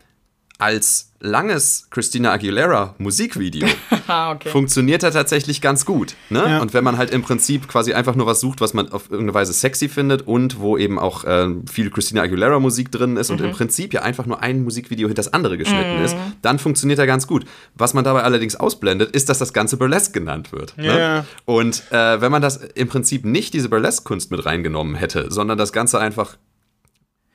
als 0.60 1.14
langes 1.20 1.88
Christina 1.90 2.32
Aguilera 2.32 2.94
Musikvideo 3.00 3.68
ah, 4.14 4.32
okay. 4.32 4.50
funktioniert 4.50 5.04
er 5.04 5.12
tatsächlich 5.12 5.62
ganz 5.62 5.86
gut. 5.86 6.16
Ne? 6.30 6.40
Ja. 6.40 6.62
Und 6.62 6.74
wenn 6.74 6.84
man 6.84 6.98
halt 6.98 7.12
im 7.12 7.22
Prinzip 7.22 7.68
quasi 7.68 7.94
einfach 7.94 8.16
nur 8.16 8.26
was 8.26 8.40
sucht, 8.40 8.62
was 8.62 8.74
man 8.74 8.92
auf 8.92 9.10
irgendeine 9.10 9.34
Weise 9.34 9.54
sexy 9.54 9.90
findet 9.90 10.28
und 10.28 10.60
wo 10.60 10.78
eben 10.78 11.00
auch 11.00 11.24
äh, 11.24 11.48
viel 11.72 11.90
Christina 11.90 12.22
Aguilera 12.22 12.60
Musik 12.60 12.92
drin 12.92 13.18
ist 13.18 13.30
mhm. 13.30 13.38
und 13.38 13.44
im 13.46 13.52
Prinzip 13.52 13.94
ja 13.94 14.02
einfach 14.02 14.26
nur 14.26 14.42
ein 14.42 14.64
Musikvideo 14.64 15.08
hinter 15.08 15.20
das 15.20 15.34
andere 15.34 15.58
geschnitten 15.58 16.00
mhm. 16.00 16.06
ist, 16.06 16.16
dann 16.42 16.60
funktioniert 16.60 17.00
er 17.00 17.08
ganz 17.08 17.28
gut. 17.28 17.46
Was 17.76 17.94
man 17.94 18.04
dabei 18.04 18.24
allerdings 18.24 18.56
ausblendet, 18.56 19.12
ist, 19.12 19.30
dass 19.30 19.40
das 19.40 19.54
Ganze 19.54 19.78
Burlesque 19.78 20.14
genannt 20.14 20.52
wird. 20.52 20.78
Ne? 20.78 20.88
Ja. 20.88 21.16
Ne? 21.20 21.26
Und 21.46 21.84
äh, 21.92 22.22
wenn 22.22 22.32
man 22.32 22.42
das 22.42 22.58
im 22.58 22.88
Prinzip 22.88 23.26
nicht 23.26 23.54
diese 23.54 23.70
Burlesque-Kunst 23.70 24.32
mit 24.32 24.46
reingenommen 24.46 24.96
hätte, 24.96 25.28
sondern 25.30 25.58
das 25.58 25.74
Ganze 25.74 26.00
einfach 26.00 26.38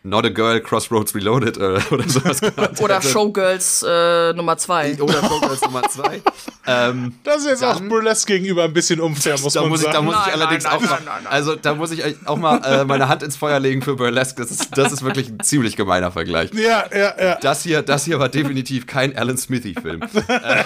Not 0.07 0.27
a 0.27 0.29
Girl, 0.29 0.61
Crossroads 0.61 1.15
Reloaded 1.15 1.57
äh, 1.57 1.81
oder 1.91 2.07
sowas. 2.07 2.41
oder 2.81 3.01
Showgirls 3.01 3.83
äh, 3.89 4.35
Nummer 4.35 4.59
2. 4.59 5.01
Oder 5.01 5.15
Showgirls 5.15 5.63
Nummer 5.63 5.83
2. 5.83 6.23
Ähm, 6.67 7.13
das 7.25 7.43
ist 7.43 7.47
jetzt 7.47 7.63
dann, 7.63 7.77
auch 7.77 7.81
Burlesque 7.83 8.27
gegenüber 8.27 8.65
ein 8.65 8.73
bisschen 8.73 8.99
unfair, 8.99 9.39
muss 9.39 9.53
da 9.53 9.61
man 9.61 9.69
muss 9.69 9.83
sagen. 9.83 9.91
Ich, 9.91 9.97
da 9.97 10.03
muss 10.03 10.15
nein, 10.15 10.25
ich 10.29 10.33
allerdings 10.33 10.65
nein, 10.65 10.79
nein, 10.81 10.83
auch 10.83 11.23
mal, 11.23 11.31
also 11.31 11.57
da 11.57 11.75
muss 11.75 11.91
ich 11.91 12.03
auch 12.25 12.39
mal 12.39 12.57
äh, 12.65 12.85
meine 12.87 13.07
Hand 13.07 13.23
ins 13.23 13.37
Feuer 13.37 13.61
legen 13.61 13.83
für 13.83 13.97
Burlesque. 13.97 14.41
Das 14.41 14.51
ist, 14.51 14.71
das 14.75 14.91
ist 14.91 15.03
wirklich 15.03 15.29
ein 15.29 15.41
ziemlich 15.41 15.77
gemeiner 15.77 16.11
Vergleich. 16.11 16.55
Ja, 16.55 16.87
ja, 16.91 17.23
ja. 17.23 17.35
Das 17.35 17.63
hier, 17.65 17.83
das 17.83 18.07
hier 18.07 18.19
war 18.19 18.31
definitiv 18.31 18.87
kein 18.87 19.15
Alan 19.15 19.37
Smithy-Film. 19.37 20.05
Äh, 20.27 20.65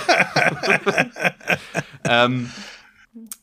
ähm, 2.05 2.48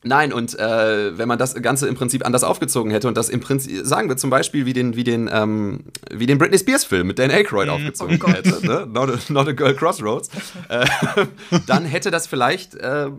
Nein, 0.05 0.31
und 0.31 0.57
äh, 0.59 1.17
wenn 1.17 1.27
man 1.27 1.39
das 1.39 1.55
Ganze 1.55 1.87
im 1.87 1.95
Prinzip 1.95 2.23
anders 2.23 2.43
aufgezogen 2.43 2.91
hätte 2.91 3.07
und 3.07 3.17
das 3.17 3.27
im 3.27 3.39
Prinzip, 3.39 3.83
sagen 3.83 4.07
wir 4.07 4.17
zum 4.17 4.29
Beispiel 4.29 4.67
wie 4.67 4.73
den, 4.73 4.95
wie 4.95 5.03
den, 5.03 5.27
ähm, 5.33 5.85
wie 6.11 6.27
den 6.27 6.37
Britney 6.37 6.59
Spears-Film 6.59 7.07
mit 7.07 7.17
Dan 7.17 7.31
Aykroyd 7.31 7.65
mhm. 7.67 7.73
aufgezogen 7.73 8.19
oh 8.23 8.27
hätte, 8.27 8.67
ne? 8.67 8.85
not, 8.87 9.09
a, 9.09 9.33
not, 9.33 9.47
a, 9.47 9.51
Girl 9.51 9.73
Crossroads, 9.73 10.29
äh, 10.69 10.85
dann 11.67 11.85
hätte 11.85 12.11
das 12.11 12.27
vielleicht 12.27 12.75
äh, 12.75 13.09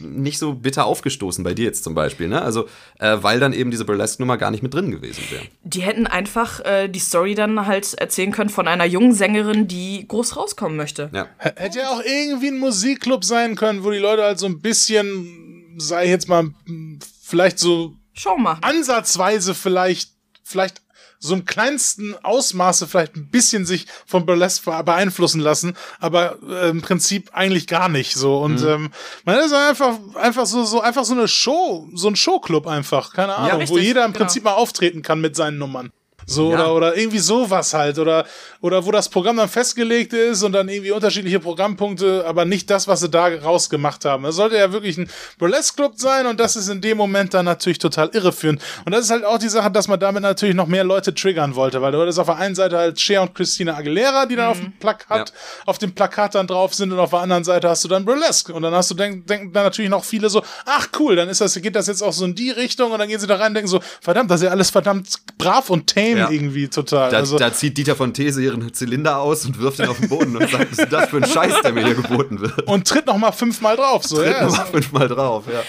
nicht 0.00 0.38
so 0.38 0.54
bitter 0.54 0.86
aufgestoßen 0.86 1.44
bei 1.44 1.52
dir 1.52 1.66
jetzt 1.66 1.84
zum 1.84 1.94
Beispiel, 1.94 2.28
ne? 2.28 2.40
Also, 2.40 2.68
äh, 3.00 3.18
weil 3.20 3.38
dann 3.38 3.52
eben 3.52 3.70
diese 3.70 3.84
Burlesque-Nummer 3.84 4.38
gar 4.38 4.50
nicht 4.50 4.62
mit 4.62 4.72
drin 4.72 4.90
gewesen 4.90 5.22
wäre. 5.30 5.42
Die 5.62 5.82
hätten 5.82 6.06
einfach 6.06 6.60
äh, 6.60 6.88
die 6.88 7.00
Story 7.00 7.34
dann 7.34 7.66
halt 7.66 7.92
erzählen 7.94 8.32
können 8.32 8.48
von 8.48 8.66
einer 8.66 8.86
jungen 8.86 9.12
Sängerin, 9.12 9.68
die 9.68 10.08
groß 10.08 10.38
rauskommen 10.38 10.78
möchte. 10.78 11.10
Ja. 11.12 11.26
Hätte 11.36 11.80
ja 11.80 11.90
auch 11.90 12.02
irgendwie 12.02 12.48
ein 12.48 12.58
Musikclub 12.58 13.24
sein 13.24 13.56
können, 13.56 13.84
wo 13.84 13.90
die 13.90 13.98
Leute 13.98 14.22
halt 14.22 14.38
so 14.38 14.46
ein 14.46 14.60
bisschen 14.60 15.43
sei 15.78 16.08
jetzt 16.08 16.28
mal 16.28 16.50
vielleicht 17.22 17.58
so 17.58 17.96
Schau 18.12 18.36
mal. 18.36 18.58
ansatzweise 18.62 19.54
vielleicht 19.54 20.10
vielleicht 20.42 20.82
so 21.24 21.34
im 21.34 21.46
kleinsten 21.46 22.14
Ausmaße 22.22 22.86
vielleicht 22.86 23.16
ein 23.16 23.30
bisschen 23.30 23.64
sich 23.64 23.86
von 24.04 24.26
Burlesque 24.26 24.70
beeinflussen 24.84 25.40
lassen, 25.40 25.74
aber 25.98 26.36
äh, 26.46 26.68
im 26.68 26.82
Prinzip 26.82 27.30
eigentlich 27.32 27.66
gar 27.66 27.88
nicht 27.88 28.14
so. 28.14 28.38
Und 28.38 28.60
mhm. 28.60 28.68
ähm, 28.68 28.90
man 29.24 29.38
ist 29.38 29.54
einfach, 29.54 29.98
einfach 30.16 30.44
so, 30.44 30.64
so, 30.64 30.82
einfach 30.82 31.04
so 31.04 31.14
eine 31.14 31.26
Show, 31.26 31.88
so 31.94 32.08
ein 32.08 32.16
Showclub 32.16 32.66
einfach, 32.66 33.14
keine 33.14 33.36
Ahnung, 33.36 33.62
ja, 33.62 33.68
wo 33.68 33.78
jeder 33.78 34.04
im 34.04 34.12
genau. 34.12 34.24
Prinzip 34.24 34.44
mal 34.44 34.52
auftreten 34.52 35.00
kann 35.00 35.22
mit 35.22 35.34
seinen 35.34 35.56
Nummern. 35.56 35.92
So, 36.26 36.50
Ja. 36.52 36.56
oder, 36.56 36.74
oder 36.74 36.96
irgendwie 36.96 37.18
sowas 37.18 37.74
halt. 37.74 37.98
Oder, 37.98 38.24
oder 38.60 38.84
wo 38.86 38.90
das 38.90 39.08
Programm 39.08 39.36
dann 39.36 39.48
festgelegt 39.48 40.12
ist 40.12 40.42
und 40.42 40.52
dann 40.52 40.68
irgendwie 40.68 40.90
unterschiedliche 40.90 41.40
Programmpunkte, 41.40 42.24
aber 42.26 42.44
nicht 42.44 42.70
das, 42.70 42.88
was 42.88 43.00
sie 43.00 43.08
da 43.08 43.26
rausgemacht 43.26 44.04
haben. 44.04 44.24
Es 44.24 44.36
sollte 44.36 44.56
ja 44.56 44.72
wirklich 44.72 44.96
ein 44.98 45.08
Burlesque-Club 45.38 45.92
sein 45.96 46.26
und 46.26 46.40
das 46.40 46.56
ist 46.56 46.68
in 46.68 46.80
dem 46.80 46.96
Moment 46.96 47.34
dann 47.34 47.44
natürlich 47.44 47.78
total 47.78 48.08
irreführend. 48.12 48.62
Und 48.84 48.92
das 48.92 49.04
ist 49.06 49.10
halt 49.10 49.24
auch 49.24 49.38
die 49.38 49.48
Sache, 49.48 49.70
dass 49.70 49.88
man 49.88 50.00
damit 50.00 50.22
natürlich 50.22 50.54
noch 50.54 50.66
mehr 50.66 50.84
Leute 50.84 51.14
triggern 51.14 51.54
wollte, 51.54 51.82
weil 51.82 51.92
du 51.92 52.00
hattest 52.00 52.18
auf 52.18 52.26
der 52.26 52.36
einen 52.36 52.54
Seite 52.54 52.78
halt 52.78 53.00
Cher 53.00 53.22
und 53.22 53.34
Christina 53.34 53.76
Aguilera, 53.76 54.26
die 54.26 54.36
dann 54.36 54.48
auf 54.48 54.58
dem 54.60 54.72
Plakat, 54.78 55.32
auf 55.66 55.78
dem 55.78 55.94
Plakat 55.94 56.34
dann 56.34 56.46
drauf 56.46 56.74
sind 56.74 56.92
und 56.92 56.98
auf 56.98 57.10
der 57.10 57.20
anderen 57.20 57.44
Seite 57.44 57.68
hast 57.68 57.84
du 57.84 57.88
dann 57.88 58.04
Burlesque. 58.04 58.52
Und 58.52 58.62
dann 58.62 58.74
hast 58.74 58.90
du 58.90 58.94
denk, 58.94 59.26
denken 59.26 59.52
dann 59.52 59.64
natürlich 59.64 59.90
noch 59.90 60.04
viele 60.04 60.30
so, 60.30 60.42
ach 60.64 60.88
cool, 60.98 61.16
dann 61.16 61.28
ist 61.28 61.40
das, 61.40 61.54
geht 61.60 61.76
das 61.76 61.86
jetzt 61.86 62.02
auch 62.02 62.12
so 62.12 62.24
in 62.24 62.34
die 62.34 62.50
Richtung 62.50 62.92
und 62.92 62.98
dann 62.98 63.08
gehen 63.08 63.20
sie 63.20 63.26
da 63.26 63.36
rein 63.36 63.48
und 63.48 63.54
denken 63.54 63.68
so, 63.68 63.80
verdammt, 64.00 64.30
das 64.30 64.40
ist 64.40 64.44
ja 64.46 64.50
alles 64.50 64.70
verdammt 64.70 65.08
brav 65.38 65.70
und 65.70 65.86
tame 65.94 66.13
Ja. 66.16 66.30
irgendwie 66.30 66.68
total. 66.68 67.10
Da, 67.10 67.18
also, 67.18 67.38
da 67.38 67.52
zieht 67.52 67.76
Dieter 67.78 67.96
von 67.96 68.12
These 68.14 68.42
ihren 68.42 68.72
Zylinder 68.72 69.18
aus 69.18 69.44
und 69.46 69.58
wirft 69.58 69.78
ihn 69.78 69.86
auf 69.86 69.98
den 69.98 70.08
Boden 70.08 70.36
und 70.36 70.50
sagt, 70.50 70.72
was 70.72 70.78
ist 70.78 70.92
das 70.92 71.08
für 71.08 71.18
ein 71.18 71.26
Scheiß, 71.26 71.62
der 71.62 71.72
mir 71.72 71.84
hier 71.84 71.94
geboten 71.94 72.40
wird. 72.40 72.62
und 72.66 72.86
tritt 72.86 73.06
noch 73.06 73.18
mal 73.18 73.32
fünfmal 73.32 73.76
drauf. 73.76 74.04
So, 74.04 74.22
ja, 74.22 74.44
Nochmal 74.44 74.66
fünfmal 74.66 75.08
drauf, 75.08 75.44
ja. 75.52 75.62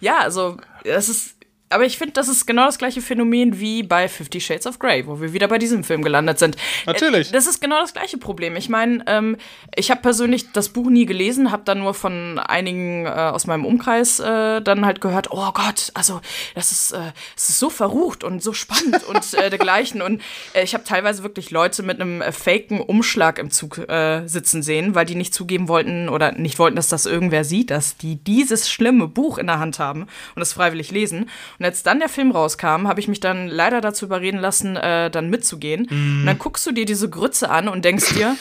Ja, 0.00 0.18
also, 0.20 0.56
es 0.84 1.08
ist. 1.08 1.34
Aber 1.72 1.84
ich 1.84 1.98
finde, 1.98 2.12
das 2.14 2.28
ist 2.28 2.46
genau 2.46 2.66
das 2.66 2.78
gleiche 2.78 3.00
Phänomen 3.00 3.60
wie 3.60 3.84
bei 3.84 4.08
Fifty 4.08 4.40
Shades 4.40 4.66
of 4.66 4.80
Grey, 4.80 5.06
wo 5.06 5.20
wir 5.20 5.32
wieder 5.32 5.46
bei 5.46 5.56
diesem 5.58 5.84
Film 5.84 6.02
gelandet 6.02 6.40
sind. 6.40 6.56
Natürlich. 6.84 7.28
Äh, 7.28 7.32
Das 7.32 7.46
ist 7.46 7.60
genau 7.60 7.80
das 7.80 7.92
gleiche 7.92 8.18
Problem. 8.18 8.56
Ich 8.56 8.68
meine, 8.68 9.04
ähm, 9.06 9.36
ich 9.76 9.92
habe 9.92 10.02
persönlich 10.02 10.50
das 10.52 10.70
Buch 10.70 10.90
nie 10.90 11.06
gelesen, 11.06 11.52
habe 11.52 11.62
dann 11.64 11.78
nur 11.78 11.94
von 11.94 12.40
einigen 12.40 13.06
äh, 13.06 13.10
aus 13.10 13.46
meinem 13.46 13.64
Umkreis 13.64 14.18
äh, 14.18 14.60
dann 14.60 14.84
halt 14.84 15.00
gehört, 15.00 15.28
oh 15.30 15.52
Gott, 15.52 15.92
also 15.94 16.20
das 16.56 16.72
ist, 16.72 16.90
äh, 16.90 17.12
das 17.36 17.50
ist 17.50 17.60
so 17.60 17.70
verrucht 17.70 18.24
und 18.24 18.42
so 18.42 18.52
spannend 18.52 19.04
und 19.08 19.32
äh, 19.34 19.48
dergleichen. 19.48 20.02
Und 20.02 20.20
äh, 20.54 20.64
ich 20.64 20.74
habe 20.74 20.82
teilweise 20.82 21.22
wirklich 21.22 21.52
Leute 21.52 21.84
mit 21.84 22.00
einem 22.00 22.20
faken 22.32 22.80
Umschlag 22.80 23.38
im 23.38 23.50
Zug 23.50 23.80
sitzen 24.26 24.62
sehen, 24.62 24.94
weil 24.94 25.06
die 25.06 25.14
nicht 25.14 25.32
zugeben 25.32 25.68
wollten 25.68 26.08
oder 26.08 26.32
nicht 26.32 26.58
wollten, 26.58 26.76
dass 26.76 26.88
das 26.88 27.06
irgendwer 27.06 27.44
sieht, 27.44 27.70
dass 27.70 27.96
die 27.96 28.16
dieses 28.16 28.68
schlimme 28.68 29.06
Buch 29.06 29.38
in 29.38 29.46
der 29.46 29.58
Hand 29.58 29.78
haben 29.78 30.06
und 30.34 30.42
es 30.42 30.52
freiwillig 30.52 30.90
lesen. 30.90 31.30
Und 31.60 31.66
als 31.66 31.82
dann 31.82 32.00
der 32.00 32.08
Film 32.08 32.30
rauskam, 32.30 32.88
habe 32.88 33.00
ich 33.00 33.06
mich 33.06 33.20
dann 33.20 33.46
leider 33.46 33.82
dazu 33.82 34.06
überreden 34.06 34.38
lassen, 34.40 34.76
äh, 34.76 35.10
dann 35.10 35.28
mitzugehen. 35.28 35.86
Und 35.90 36.26
dann 36.26 36.38
guckst 36.38 36.66
du 36.66 36.72
dir 36.72 36.86
diese 36.86 37.10
Grütze 37.10 37.50
an 37.50 37.68
und 37.68 37.84
denkst 37.84 38.14
dir, 38.14 38.34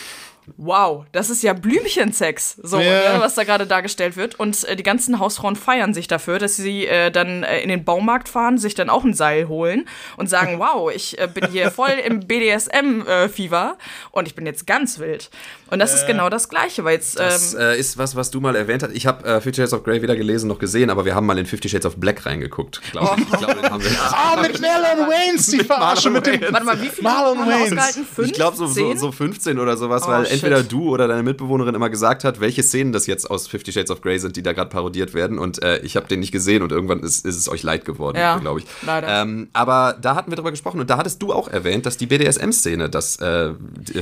wow, 0.57 1.05
das 1.11 1.29
ist 1.29 1.43
ja 1.43 1.53
Blümchensex, 1.53 2.57
so, 2.63 2.79
Ja. 2.79 3.13
ne, 3.13 3.19
was 3.19 3.35
da 3.35 3.43
gerade 3.43 3.65
dargestellt 3.67 4.15
wird. 4.17 4.39
Und 4.39 4.63
äh, 4.65 4.75
die 4.75 4.83
ganzen 4.83 5.19
Hausfrauen 5.19 5.55
feiern 5.55 5.93
sich 5.93 6.07
dafür, 6.07 6.39
dass 6.39 6.55
sie 6.55 6.85
äh, 6.87 7.11
dann 7.11 7.43
äh, 7.43 7.61
in 7.61 7.69
den 7.69 7.83
Baumarkt 7.83 8.29
fahren, 8.29 8.57
sich 8.57 8.75
dann 8.75 8.89
auch 8.89 9.03
ein 9.03 9.13
Seil 9.13 9.47
holen 9.47 9.87
und 10.17 10.27
sagen, 10.29 10.59
wow, 10.59 10.91
ich 10.93 11.17
äh, 11.19 11.27
bin 11.33 11.49
hier 11.51 11.71
voll 11.71 11.91
im 12.05 12.21
BDSM-Fieber 12.21 13.77
und 14.11 14.27
ich 14.27 14.35
bin 14.35 14.45
jetzt 14.45 14.65
ganz 14.67 14.99
wild. 14.99 15.29
Und 15.69 15.79
das 15.79 15.93
ist 15.93 16.07
genau 16.07 16.29
das 16.29 16.49
Gleiche, 16.49 16.83
weil 16.83 16.93
jetzt 16.95 17.19
Das 17.19 17.53
ähm, 17.53 17.59
äh, 17.59 17.77
ist 17.79 17.97
was, 17.97 18.15
was 18.15 18.31
du 18.31 18.39
mal 18.41 18.55
erwähnt 18.55 18.81
hast. 18.83 18.91
Ich 18.93 19.05
habe 19.05 19.23
äh, 19.27 19.41
Fifty 19.41 19.61
Shades 19.61 19.73
of 19.73 19.83
Grey 19.83 20.01
weder 20.01 20.15
gelesen 20.15 20.47
noch 20.47 20.57
gesehen, 20.59 20.89
aber 20.89 21.05
wir 21.05 21.13
haben 21.13 21.25
mal 21.27 21.37
in 21.37 21.45
Fifty 21.45 21.69
Shades 21.69 21.85
of 21.85 21.97
Black 21.97 22.25
reingeguckt. 22.25 22.81
Glaub 22.91 23.17
ich. 23.19 23.27
glaube, 23.37 23.55
den 23.55 23.69
haben 23.69 23.83
wir. 23.83 23.89
Ah, 24.11 24.41
mit 24.41 24.59
Marlon 24.61 25.07
Waynes, 25.09 25.47
die 25.47 25.63
Verarsche 25.63 26.09
mit 26.09 26.25
dem. 26.25 26.41
Warte 26.51 26.65
mal, 26.65 26.81
wie 26.81 26.87
viele 26.89 27.03
Marlon 27.03 27.37
Wayans. 27.47 27.99
Ich 28.17 28.33
glaube 28.33 28.57
so, 28.57 28.65
so, 28.67 28.95
so 28.95 29.11
15 29.11 29.59
oder 29.59 29.77
sowas, 29.77 30.03
Oh, 30.05 30.09
weil. 30.09 30.25
Entweder 30.43 30.63
du 30.63 30.89
oder 30.89 31.07
deine 31.07 31.23
Mitbewohnerin 31.23 31.75
immer 31.75 31.89
gesagt 31.89 32.23
hat, 32.23 32.39
welche 32.39 32.63
Szenen 32.63 32.91
das 32.91 33.07
jetzt 33.07 33.29
aus 33.29 33.47
Fifty 33.47 33.71
Shades 33.71 33.91
of 33.91 34.01
Grey 34.01 34.19
sind, 34.19 34.35
die 34.35 34.43
da 34.43 34.53
gerade 34.53 34.69
parodiert 34.69 35.13
werden. 35.13 35.37
Und 35.39 35.61
äh, 35.63 35.79
ich 35.79 35.95
habe 35.95 36.07
den 36.07 36.19
nicht 36.19 36.31
gesehen 36.31 36.61
und 36.63 36.71
irgendwann 36.71 36.99
ist, 37.01 37.25
ist 37.25 37.35
es 37.37 37.49
euch 37.49 37.63
leid 37.63 37.85
geworden, 37.85 38.17
Ja, 38.17 38.37
glaube 38.37 38.59
ich. 38.59 38.65
leider. 38.85 39.07
Ähm, 39.07 39.49
aber 39.53 39.97
da 40.01 40.15
hatten 40.15 40.31
wir 40.31 40.35
drüber 40.35 40.51
gesprochen 40.51 40.79
und 40.79 40.89
da 40.89 40.97
hattest 40.97 41.21
du 41.21 41.33
auch 41.33 41.47
erwähnt, 41.47 41.85
dass 41.85 41.97
die 41.97 42.05
BDSM-Szene, 42.07 42.89
das 42.89 43.17
äh, 43.19 43.51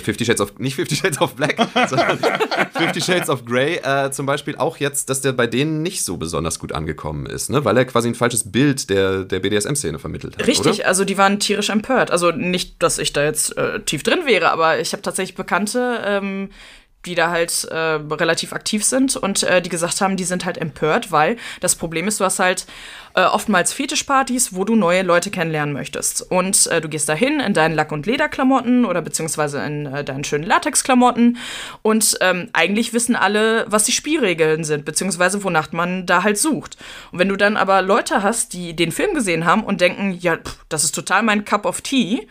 Fifty 0.01 0.25
Shades 0.25 0.41
of, 0.41 0.57
nicht 0.59 0.75
Fifty 0.75 0.95
Shades 0.95 1.19
of 1.21 1.35
Black, 1.35 1.57
sondern 1.89 2.19
Fifty 2.77 3.01
Shades 3.01 3.29
of 3.29 3.45
Grey 3.45 3.75
äh, 3.83 4.11
zum 4.11 4.25
Beispiel 4.25 4.55
auch 4.57 4.77
jetzt, 4.77 5.09
dass 5.09 5.21
der 5.21 5.31
bei 5.33 5.47
denen 5.47 5.81
nicht 5.81 6.03
so 6.03 6.17
besonders 6.17 6.59
gut 6.59 6.71
angekommen 6.73 7.25
ist, 7.25 7.49
ne? 7.49 7.63
weil 7.65 7.77
er 7.77 7.85
quasi 7.85 8.07
ein 8.07 8.15
falsches 8.15 8.51
Bild 8.51 8.89
der, 8.89 9.23
der 9.23 9.39
BDSM-Szene 9.39 9.99
vermittelt 9.99 10.37
hat. 10.37 10.47
Richtig, 10.47 10.79
Oder? 10.79 10.87
also 10.87 11.05
die 11.05 11.17
waren 11.17 11.39
tierisch 11.39 11.69
empört. 11.69 12.11
Also 12.11 12.31
nicht, 12.31 12.81
dass 12.81 12.99
ich 12.99 13.13
da 13.13 13.23
jetzt 13.23 13.57
äh, 13.57 13.79
tief 13.81 14.03
drin 14.03 14.19
wäre, 14.25 14.51
aber 14.51 14.79
ich 14.79 14.93
habe 14.93 15.01
tatsächlich 15.01 15.35
Bekannte, 15.35 16.01
ähm, 16.05 16.26
die 17.07 17.15
da 17.15 17.31
halt 17.31 17.63
äh, 17.65 17.75
relativ 17.75 18.53
aktiv 18.53 18.83
sind 18.83 19.15
und 19.15 19.43
äh, 19.43 19.61
die 19.61 19.69
gesagt 19.69 20.01
haben, 20.01 20.17
die 20.17 20.25
sind 20.25 20.45
halt 20.45 20.57
empört, 20.57 21.11
weil 21.11 21.37
das 21.61 21.75
Problem 21.75 22.07
ist, 22.07 22.19
du 22.19 22.25
hast 22.25 22.39
halt 22.39 22.65
äh, 23.15 23.23
oftmals 23.23 23.71
Fetischpartys, 23.73 24.53
wo 24.53 24.65
du 24.65 24.75
neue 24.75 25.03
Leute 25.03 25.31
kennenlernen 25.31 25.73
möchtest. 25.73 26.21
Und 26.21 26.67
äh, 26.67 26.81
du 26.81 26.89
gehst 26.89 27.07
dahin 27.07 27.39
in 27.39 27.53
deinen 27.53 27.75
Lack- 27.75 27.91
und 27.91 28.05
Lederklamotten 28.05 28.85
oder 28.85 29.01
beziehungsweise 29.01 29.59
in 29.63 29.85
äh, 29.85 30.03
deinen 30.03 30.23
schönen 30.23 30.43
Latexklamotten 30.43 31.37
und 31.81 32.17
ähm, 32.21 32.49
eigentlich 32.53 32.93
wissen 32.93 33.15
alle, 33.15 33.65
was 33.69 33.85
die 33.85 33.93
Spielregeln 33.93 34.63
sind, 34.63 34.83
beziehungsweise 34.83 35.43
wonach 35.43 35.71
man 35.71 36.05
da 36.05 36.23
halt 36.23 36.37
sucht. 36.37 36.77
Und 37.11 37.19
wenn 37.19 37.29
du 37.29 37.37
dann 37.37 37.57
aber 37.57 37.81
Leute 37.81 38.21
hast, 38.21 38.53
die 38.53 38.75
den 38.75 38.91
Film 38.91 39.15
gesehen 39.15 39.45
haben 39.45 39.63
und 39.63 39.81
denken, 39.81 40.11
ja, 40.19 40.37
pff, 40.37 40.65
das 40.67 40.83
ist 40.83 40.93
total 40.93 41.23
mein 41.23 41.45
Cup 41.45 41.65
of 41.65 41.81
Tea, 41.81 42.27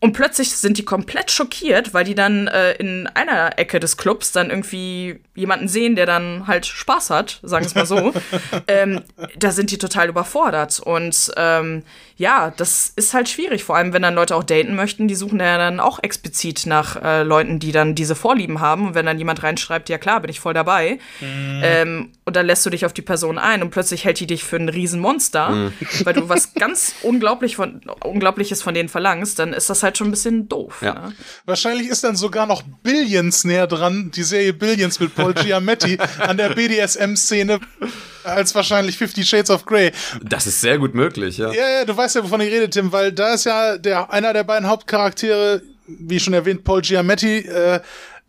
und 0.00 0.12
plötzlich 0.12 0.54
sind 0.56 0.78
die 0.78 0.84
komplett 0.84 1.30
schockiert, 1.32 1.92
weil 1.92 2.04
die 2.04 2.14
dann 2.14 2.46
äh, 2.46 2.72
in 2.74 3.08
einer 3.08 3.58
Ecke 3.58 3.80
des 3.80 3.96
Clubs 3.96 4.30
dann 4.30 4.50
irgendwie 4.50 5.20
jemanden 5.34 5.66
sehen, 5.66 5.96
der 5.96 6.06
dann 6.06 6.46
halt 6.46 6.66
Spaß 6.66 7.10
hat, 7.10 7.40
sagen 7.42 7.64
wir 7.64 7.68
es 7.68 7.74
mal 7.74 7.86
so. 7.86 8.12
ähm, 8.68 9.02
da 9.36 9.50
sind 9.50 9.72
die 9.72 9.78
total 9.78 10.08
überfordert. 10.08 10.78
Und 10.78 11.32
ähm, 11.36 11.82
ja, 12.18 12.52
das 12.56 12.92
ist 12.96 13.14
halt 13.14 13.28
schwierig, 13.28 13.62
vor 13.62 13.76
allem 13.76 13.92
wenn 13.92 14.02
dann 14.02 14.16
Leute 14.16 14.34
auch 14.34 14.42
daten 14.42 14.74
möchten, 14.74 15.06
die 15.06 15.14
suchen 15.14 15.38
ja 15.38 15.56
dann 15.56 15.78
auch 15.78 16.02
explizit 16.02 16.66
nach 16.66 17.00
äh, 17.00 17.22
Leuten, 17.22 17.60
die 17.60 17.70
dann 17.70 17.94
diese 17.94 18.16
Vorlieben 18.16 18.60
haben. 18.60 18.88
Und 18.88 18.94
wenn 18.96 19.06
dann 19.06 19.18
jemand 19.18 19.44
reinschreibt, 19.44 19.88
ja 19.88 19.98
klar, 19.98 20.20
bin 20.20 20.28
ich 20.28 20.40
voll 20.40 20.52
dabei, 20.52 20.98
ähm, 21.22 22.10
und 22.24 22.34
dann 22.34 22.44
lässt 22.44 22.66
du 22.66 22.70
dich 22.70 22.84
auf 22.84 22.92
die 22.92 23.02
Person 23.02 23.38
ein 23.38 23.62
und 23.62 23.70
plötzlich 23.70 24.04
hält 24.04 24.18
die 24.18 24.26
dich 24.26 24.42
für 24.42 24.56
ein 24.56 24.68
Riesenmonster, 24.68 25.70
weil 26.04 26.12
du 26.12 26.28
was 26.28 26.54
ganz 26.54 26.96
unglaublich 27.02 27.54
von, 27.54 27.82
Unglaubliches 28.02 28.62
von 28.62 28.74
denen 28.74 28.88
verlangst, 28.88 29.38
dann 29.38 29.52
ist 29.52 29.70
das 29.70 29.84
halt 29.84 29.96
schon 29.96 30.08
ein 30.08 30.10
bisschen 30.10 30.48
doof. 30.48 30.78
Ja. 30.82 30.94
Ne? 30.94 31.12
Wahrscheinlich 31.46 31.86
ist 31.86 32.02
dann 32.02 32.16
sogar 32.16 32.46
noch 32.46 32.62
Billions 32.82 33.44
näher 33.44 33.68
dran, 33.68 34.10
die 34.10 34.24
Serie 34.24 34.54
Billions 34.54 34.98
mit 34.98 35.14
Paul 35.14 35.34
Giamatti 35.34 35.98
an 36.18 36.36
der 36.36 36.50
BDSM-Szene 36.50 37.60
als 38.24 38.54
wahrscheinlich 38.54 38.96
Fifty 38.98 39.24
Shades 39.24 39.50
of 39.50 39.64
Grey. 39.64 39.92
Das 40.22 40.46
ist 40.46 40.60
sehr 40.60 40.78
gut 40.78 40.94
möglich, 40.94 41.38
ja. 41.38 41.52
Ja, 41.52 41.68
ja, 41.70 41.84
du 41.84 41.96
weißt 41.96 42.16
ja, 42.16 42.24
wovon 42.24 42.40
ich 42.40 42.50
rede, 42.52 42.68
Tim, 42.70 42.92
weil 42.92 43.12
da 43.12 43.34
ist 43.34 43.44
ja 43.44 43.78
der, 43.78 44.12
einer 44.12 44.32
der 44.32 44.44
beiden 44.44 44.68
Hauptcharaktere, 44.68 45.62
wie 45.86 46.20
schon 46.20 46.34
erwähnt, 46.34 46.64
Paul 46.64 46.82
Giamatti, 46.82 47.38
äh, 47.38 47.80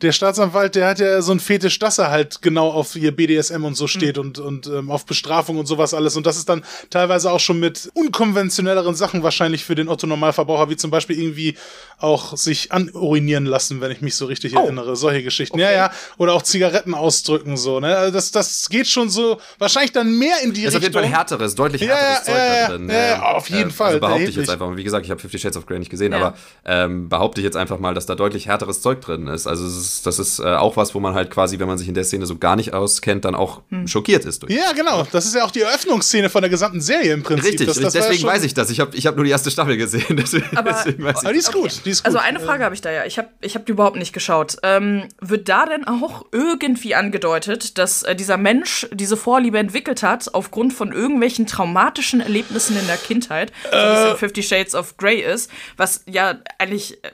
der 0.02 0.12
Staatsanwalt, 0.12 0.76
der 0.76 0.88
hat 0.88 1.00
ja 1.00 1.22
so 1.22 1.32
ein 1.32 1.40
Fetisch, 1.40 1.78
dass 1.80 1.98
er 1.98 2.10
halt 2.10 2.42
genau 2.42 2.70
auf 2.72 2.94
hier 2.94 3.16
BDSM 3.16 3.64
und 3.66 3.76
so 3.76 3.88
steht 3.88 4.18
und, 4.18 4.40
und 4.40 4.68
ähm, 4.68 4.90
auf 4.92 5.06
Bestrafung 5.06 5.58
und 5.58 5.66
sowas 5.66 5.94
alles. 5.94 6.16
Und 6.16 6.26
das 6.26 6.38
ist 6.38 6.48
dann 6.50 6.64
teilweise 6.90 7.32
auch 7.32 7.40
schon 7.40 7.60
mit 7.60 7.90
unkonventionelleren 7.96 8.96
Sachen 8.96 9.24
wahrscheinlich 9.24 9.66
für 9.66 9.76
den 9.76 9.90
Otto-Normalverbraucher, 9.90 10.70
wie 10.70 10.78
zum 10.78 10.92
Beispiel 10.92 11.20
irgendwie 11.20 11.58
auch 11.98 12.38
sich 12.38 12.72
anurinieren 12.72 13.46
lassen, 13.46 13.82
wenn 13.82 13.92
ich 13.92 14.02
mich 14.02 14.16
so 14.16 14.26
richtig 14.26 14.54
erinnere. 14.54 14.96
Solche 14.96 15.24
Geschichten. 15.24 15.60
Ja, 15.60 15.68
Okay. 15.70 15.76
ja. 15.78 15.92
Oder 16.18 16.34
auch 16.34 16.42
Zigaretten 16.42 16.94
ausdrücken, 16.94 17.58
so, 17.58 17.80
ne? 17.80 17.96
Also 17.98 18.14
das, 18.14 18.32
das 18.32 18.70
geht 18.70 18.88
schon 18.88 19.10
so, 19.10 19.40
wahrscheinlich 19.58 19.92
dann 19.92 20.18
mehr 20.18 20.38
in 20.44 20.54
die 20.54 20.62
ist 20.64 20.70
auf 20.76 20.82
jeden 20.82 20.86
Richtung. 20.96 21.02
Fall 21.12 21.12
härteres, 21.20 21.56
deutlich 21.56 21.82
Ja, 21.82 21.96
härteres 21.96 22.28
ja, 22.28 22.34
Zeug 22.34 22.36
ja, 22.36 22.48
da 22.48 22.56
ja, 22.62 22.68
drin. 22.70 22.90
ja, 22.90 23.06
ja, 23.08 23.22
auf 23.34 23.50
jeden 23.50 23.72
Fall, 23.72 23.88
Also 23.88 24.00
behaupte 24.00 24.24
ich 24.30 24.36
jetzt 24.36 24.50
einfach, 24.50 24.76
wie 24.78 24.84
gesagt, 24.84 25.06
ich 25.06 25.12
habe 25.12 25.20
Fifty 25.22 25.38
Shades 25.40 25.58
of 25.58 25.66
Grey 25.66 25.78
nicht 25.80 25.92
gesehen, 25.92 26.14
Ja. 26.14 26.18
aber 26.20 26.38
ähm, 26.66 27.10
behaupte 27.10 27.42
ich 27.42 27.46
jetzt 27.46 27.58
einfach 27.58 27.80
mal, 27.80 27.94
dass 27.94 28.06
da 28.06 28.16
deutlich 28.16 28.48
härteres 28.48 28.82
Zeug 28.82 29.02
drin 29.02 29.28
ist. 29.28 29.46
Also 29.46 29.66
es 29.66 29.76
ist, 29.78 29.89
das 30.04 30.20
ist 30.20 30.40
äh, 30.40 30.44
auch 30.44 30.78
was, 30.78 30.94
wo 30.96 31.00
man 31.00 31.14
halt 31.14 31.30
quasi, 31.32 31.60
wenn 31.60 31.68
man 31.68 31.78
sich 31.78 31.88
in 31.88 31.94
der 31.94 32.04
Szene 32.04 32.26
so 32.26 32.38
gar 32.38 32.56
nicht 32.56 32.74
auskennt, 32.74 33.26
dann 33.26 33.36
auch 33.36 33.62
Hm. 33.70 33.88
schockiert 33.88 34.26
ist 34.26 34.44
durch. 34.44 34.54
Ja, 34.54 34.72
genau. 34.74 35.06
Das 35.12 35.26
ist 35.26 35.36
ja 35.36 35.44
auch 35.44 35.52
die 35.52 35.62
Eröffnungsszene 35.62 36.30
von 36.30 36.42
der 36.42 36.50
gesamten 36.50 36.82
Serie 36.82 37.14
im 37.14 37.24
Prinzip. 37.24 37.52
Richtig, 37.52 37.68
das, 37.68 37.80
das 37.80 37.94
ja 37.94 38.02
deswegen 38.02 38.22
schon- 38.22 38.30
weiß 38.30 38.44
ich 38.44 38.54
das. 38.54 38.70
Ich 38.70 38.80
habe 38.80 38.96
ich 38.96 39.06
hab 39.08 39.16
nur 39.16 39.26
die 39.26 39.32
erste 39.32 39.52
Staffel 39.52 39.78
gesehen, 39.78 40.06
deswegen, 40.18 40.56
Aber- 40.58 40.72
deswegen 40.72 41.04
weiß 41.04 41.18
Aber 41.20 41.28
ich 41.30 41.34
die 41.34 41.40
ist 41.40 41.54
gut, 41.54 41.82
die 41.86 41.90
ist 41.92 42.00
gut. 42.04 42.06
Also 42.08 42.18
eine 42.20 42.40
Frage 42.40 42.64
habe 42.64 42.76
ich 42.76 42.82
da 42.82 42.92
ja. 42.92 43.06
Ich 43.06 43.18
habe 43.18 43.30
ich 43.42 43.56
hab 43.56 43.66
die 43.66 43.72
überhaupt 43.72 43.98
nicht 43.98 44.14
geschaut. 44.14 44.58
Ähm, 44.64 45.08
wird 45.20 45.50
da 45.50 45.66
denn 45.66 45.88
auch 45.88 46.26
irgendwie 46.32 46.96
angedeutet, 46.96 47.78
dass 47.78 48.04
äh, 48.04 48.16
dieser 48.16 48.38
Mensch 48.38 48.88
diese 48.94 49.18
Vorliebe 49.18 49.58
entwickelt 49.60 50.04
hat 50.04 50.34
aufgrund 50.34 50.74
von 50.74 50.92
irgendwelchen 50.92 51.46
traumatischen 51.48 52.22
Erlebnissen 52.22 52.78
in 52.78 52.88
der 52.88 52.98
Kindheit, 52.98 53.52
so 53.72 53.78
wie 53.78 53.82
es 54.06 54.12
in 54.12 54.18
Fifty 54.18 54.44
Shades 54.44 54.76
of 54.76 54.98
Grey 54.98 55.22
ist, 55.22 55.50
was 55.78 56.04
ja 56.08 56.36
eigentlich 56.58 57.04
äh, 57.04 57.10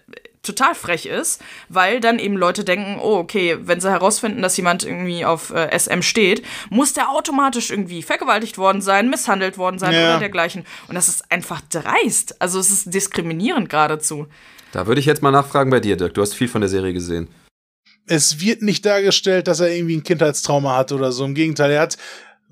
total 0.45 0.75
frech 0.75 1.05
ist, 1.05 1.41
weil 1.69 1.99
dann 1.99 2.19
eben 2.19 2.37
Leute 2.37 2.63
denken, 2.63 2.99
oh 3.01 3.17
okay, 3.17 3.57
wenn 3.61 3.79
sie 3.81 3.89
herausfinden, 3.89 4.41
dass 4.41 4.55
jemand 4.57 4.83
irgendwie 4.83 5.25
auf 5.25 5.51
äh, 5.51 5.77
SM 5.77 6.01
steht, 6.01 6.43
muss 6.69 6.93
der 6.93 7.09
automatisch 7.09 7.71
irgendwie 7.71 8.01
vergewaltigt 8.03 8.57
worden 8.57 8.81
sein, 8.81 9.09
misshandelt 9.09 9.57
worden 9.57 9.79
sein 9.79 9.93
Ja. 9.93 10.11
oder 10.11 10.19
dergleichen. 10.19 10.65
Und 10.87 10.95
das 10.95 11.07
ist 11.09 11.31
einfach 11.31 11.61
dreist. 11.69 12.41
Also 12.41 12.59
es 12.59 12.69
ist 12.69 12.93
diskriminierend 12.93 13.69
geradezu. 13.69 14.27
Da 14.71 14.87
würde 14.87 14.99
ich 14.99 15.05
jetzt 15.05 15.21
mal 15.21 15.31
nachfragen 15.31 15.71
bei 15.71 15.79
dir, 15.79 15.95
Dirk. 15.97 16.13
Du 16.13 16.21
hast 16.21 16.33
viel 16.33 16.47
von 16.47 16.61
der 16.61 16.69
Serie 16.69 16.93
gesehen. 16.93 17.27
es 18.07 18.39
wird 18.39 18.61
nicht 18.61 18.85
dargestellt, 18.85 19.47
dass 19.47 19.59
er 19.61 19.69
irgendwie 19.73 19.95
ein 19.97 20.03
Kindheitstrauma 20.03 20.75
hat 20.77 20.91
oder 20.91 21.11
so. 21.11 21.25
Im 21.25 21.33
Gegenteil, 21.33 21.71
er 21.71 21.81
hat 21.81 21.97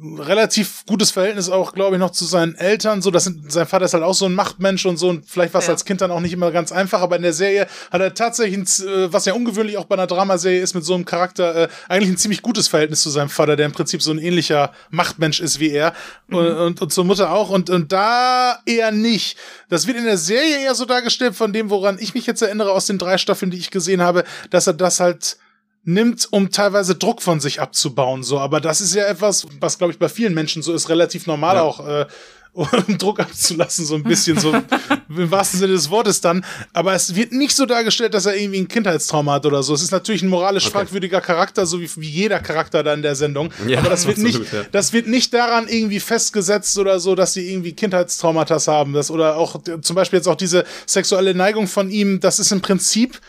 relativ 0.02 0.86
gutes 0.88 1.12
Verhältnis 1.12 1.50
auch, 1.50 1.74
glaube 1.74 1.96
ich, 1.96 2.00
noch 2.00 2.10
zu 2.10 2.26
seinen 2.26 2.56
Eltern. 2.56 3.02
So, 3.02 3.12
das 3.12 3.26
sind, 3.26 3.52
sein 3.52 3.68
Vater 3.68 3.86
ist 3.86 3.94
halt 3.94 4.04
auch 4.04 4.16
so 4.16 4.26
ein 4.26 4.34
Machtmensch 4.34 4.86
und 4.86 4.98
so. 4.98 5.10
Und 5.10 5.30
vielleicht 5.30 5.54
war 5.54 5.60
es 5.60 5.68
ja. 5.68 5.74
als 5.74 5.86
Kind 5.86 6.02
dann 6.02 6.10
auch 6.10 6.20
nicht 6.20 6.34
immer 6.34 6.52
ganz 6.52 6.72
einfach, 6.72 7.02
aber 7.02 7.16
in 7.16 7.22
der 7.22 7.34
Serie 7.34 7.68
hat 7.92 8.02
er 8.02 8.14
tatsächlich, 8.14 8.58
ein, 8.58 8.88
äh, 8.88 9.14
was 9.14 9.26
ja 9.26 9.34
ungewöhnlich 9.34 9.78
auch 9.78 9.86
bei 9.86 9.96
einer 9.96 10.08
Dramaserie 10.08 10.62
ist, 10.62 10.74
mit 10.74 10.84
so 10.84 10.96
einem 10.96 11.06
Charakter 11.06 11.56
äh, 11.56 11.68
eigentlich 11.88 12.10
ein 12.10 12.18
ziemlich 12.18 12.42
gutes 12.42 12.68
Verhältnis 12.68 13.02
zu 13.04 13.12
seinem 13.12 13.30
Vater, 13.30 13.56
der 13.56 13.68
im 13.68 13.72
Prinzip 13.72 14.02
so 14.02 14.12
ein 14.12 14.18
ähnlicher 14.18 14.72
Machtmensch 14.90 15.40
ist 15.40 15.60
wie 15.60 15.70
er. 15.70 15.94
Mhm. 16.28 16.36
Und, 16.38 16.48
und, 16.48 16.82
und, 16.82 16.94
zur 16.94 17.06
Mutter 17.06 17.32
auch. 17.32 17.52
Und, 17.52 17.70
und 17.70 17.92
da 17.92 18.60
eher 18.66 18.92
nicht. 18.92 19.38
Das 19.70 19.86
wird 19.86 19.98
in 19.98 20.06
der 20.06 20.18
Serie 20.18 20.64
eher 20.64 20.76
so 20.76 20.86
dargestellt, 20.86 21.36
von 21.36 21.54
dem, 21.54 21.70
woran 21.70 22.00
ich 22.00 22.16
mich 22.16 22.26
jetzt 22.26 22.42
erinnere 22.42 22.72
aus 22.72 22.88
den 22.88 22.98
drei 22.98 23.20
Staffeln, 23.20 23.52
die 23.52 23.58
ich 23.58 23.70
gesehen 23.70 24.02
habe, 24.02 24.24
dass 24.50 24.66
er 24.66 24.74
das 24.74 25.00
halt 25.00 25.38
nimmt, 25.84 26.28
um 26.32 26.52
teilweise 26.52 26.96
Druck 26.96 27.22
von 27.22 27.40
sich 27.40 27.62
abzubauen. 27.62 28.24
So, 28.24 28.40
aber 28.40 28.62
das 28.62 28.82
ist 28.82 28.96
ja 28.96 29.06
etwas, 29.06 29.46
was 29.60 29.78
glaube 29.78 29.94
ich 29.94 30.00
bei 30.00 30.10
vielen 30.10 30.34
Menschen 30.34 30.62
so 30.62 30.74
ist, 30.74 30.90
relativ 30.90 31.28
normal 31.28 31.58
ja. 31.58 31.62
auch. 31.62 31.86
Äh, 31.86 32.06
um 32.54 32.98
Druck 33.00 33.20
abzulassen, 33.20 33.84
so 33.84 33.96
ein 33.96 34.04
bisschen, 34.04 34.38
so 34.38 34.54
im 35.10 35.32
wahrsten 35.32 35.60
Sinne 35.60 35.74
des 35.74 35.90
Wortes 35.90 36.22
dann. 36.22 36.46
Aber 36.72 36.94
es 36.94 37.16
wird 37.16 37.32
nicht 37.32 37.56
so 37.56 37.66
dargestellt, 37.66 38.14
dass 38.14 38.28
er 38.28 38.36
irgendwie 38.36 38.60
ein 38.60 38.68
Kindheitstrauma 38.68 39.34
hat 39.34 39.48
oder 39.48 39.64
so. 39.64 39.74
Es 39.74 39.82
ist 39.82 39.90
natürlich 39.90 40.22
ein 40.22 40.30
moralisch 40.30 40.68
okay. 40.68 40.74
fragwürdiger 40.74 41.20
Charakter, 41.20 41.66
so 41.66 41.82
wie, 41.82 41.90
wie 41.96 42.10
jeder 42.10 42.40
Charakter 42.40 42.84
da 42.84 42.94
in 42.94 43.02
der 43.02 43.16
Sendung. 43.16 43.52
Ja, 43.66 43.80
aber 43.80 43.90
das 43.90 44.06
wird 44.06 44.20
absolut, 44.20 44.42
nicht, 44.42 44.54
ja. 44.54 44.62
das 44.72 44.94
wird 44.94 45.08
nicht 45.08 45.34
daran 45.34 45.68
irgendwie 45.68 46.00
festgesetzt 46.00 46.78
oder 46.78 47.00
so, 47.00 47.16
dass 47.16 47.34
sie 47.34 47.52
irgendwie 47.52 47.74
Kindheitstraumata 47.74 48.60
haben. 48.68 48.94
Das, 48.94 49.10
oder 49.10 49.38
auch 49.38 49.60
zum 49.82 49.96
Beispiel 49.96 50.18
jetzt 50.18 50.28
auch 50.28 50.36
diese 50.36 50.64
sexuelle 50.86 51.34
Neigung 51.34 51.66
von 51.66 51.90
ihm, 51.90 52.20
das 52.20 52.38
ist 52.38 52.52
im 52.52 52.62
Prinzip 52.62 53.20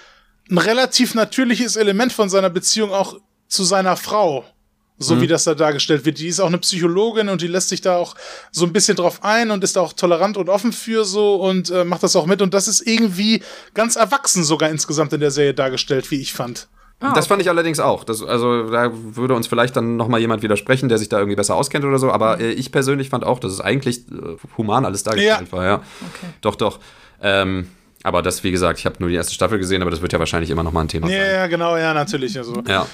ein 0.51 0.59
relativ 0.59 1.14
natürliches 1.14 1.76
Element 1.76 2.12
von 2.12 2.28
seiner 2.28 2.51
Beziehung 2.51 2.92
auch 2.92 3.16
zu 3.49 3.64
seiner 3.64 3.97
Frau. 3.97 4.45
So 4.97 5.16
mhm. 5.16 5.22
wie 5.22 5.26
das 5.26 5.42
da 5.42 5.55
dargestellt 5.57 6.05
wird. 6.05 6.20
Die 6.20 6.28
ist 6.28 6.38
auch 6.38 6.47
eine 6.47 6.59
Psychologin 6.59 7.28
und 7.28 7.42
die 7.42 7.49
lässt 7.49 7.68
sich 7.68 7.80
da 7.80 7.97
auch 7.97 8.14
so 8.53 8.64
ein 8.64 8.72
bisschen 8.72 8.97
drauf 8.97 9.24
ein 9.24 9.51
und 9.51 9.64
ist 9.64 9.74
da 9.74 9.80
auch 9.80 9.92
tolerant 9.92 10.36
und 10.36 10.49
offen 10.49 10.72
für 10.72 11.05
so 11.05 11.34
und 11.34 11.68
äh, 11.70 11.84
macht 11.84 12.05
das 12.05 12.14
auch 12.14 12.26
mit. 12.26 12.40
Und 12.40 12.55
das 12.55 12.68
ist 12.68 12.86
irgendwie 12.86 13.42
ganz 13.74 13.97
erwachsen 13.97 14.45
sogar 14.45 14.70
insgesamt 14.70 15.12
in 15.12 15.18
der 15.18 15.32
Serie 15.32 15.53
dargestellt, 15.53 16.12
wie 16.12 16.20
ich 16.20 16.32
fand. 16.32 16.68
Ah, 17.01 17.12
das 17.12 17.26
fand 17.26 17.42
ich 17.42 17.49
allerdings 17.49 17.80
auch. 17.80 18.05
Das, 18.05 18.22
also 18.22 18.70
da 18.70 18.90
würde 18.95 19.34
uns 19.34 19.49
vielleicht 19.49 19.74
dann 19.74 19.97
noch 19.97 20.07
mal 20.07 20.20
jemand 20.20 20.42
widersprechen, 20.42 20.88
der 20.88 20.99
sich 20.99 21.09
da 21.09 21.18
irgendwie 21.18 21.36
besser 21.36 21.57
auskennt 21.57 21.84
oder 21.84 21.99
so. 21.99 22.12
Aber 22.12 22.36
mhm. 22.36 22.42
äh, 22.42 22.51
ich 22.53 22.70
persönlich 22.70 23.11
fand 23.11 23.24
auch, 23.24 23.40
dass 23.40 23.53
es 23.53 23.61
eigentlich 23.61 24.09
äh, 24.09 24.36
human 24.57 24.84
alles 24.84 25.03
dargestellt 25.03 25.49
ja. 25.51 25.53
war. 25.53 25.64
Ja, 25.64 25.74
okay. 25.74 26.32
doch, 26.40 26.55
doch. 26.55 26.78
Ähm, 27.20 27.68
aber 28.05 28.22
das, 28.22 28.44
wie 28.44 28.52
gesagt, 28.52 28.78
ich 28.78 28.86
habe 28.86 28.96
nur 29.00 29.09
die 29.09 29.16
erste 29.16 29.34
Staffel 29.34 29.59
gesehen, 29.59 29.82
aber 29.82 29.90
das 29.90 30.02
wird 30.02 30.12
ja 30.12 30.20
wahrscheinlich 30.20 30.50
immer 30.50 30.62
noch 30.62 30.72
mal 30.72 30.82
ein 30.82 30.88
Thema 30.88 31.09
ja, 31.09 31.18
sein. 31.18 31.34
Ja, 31.34 31.46
genau, 31.48 31.76
ja, 31.76 31.92
natürlich. 31.92 32.38
Also. 32.38 32.62
Ja. 32.68 32.86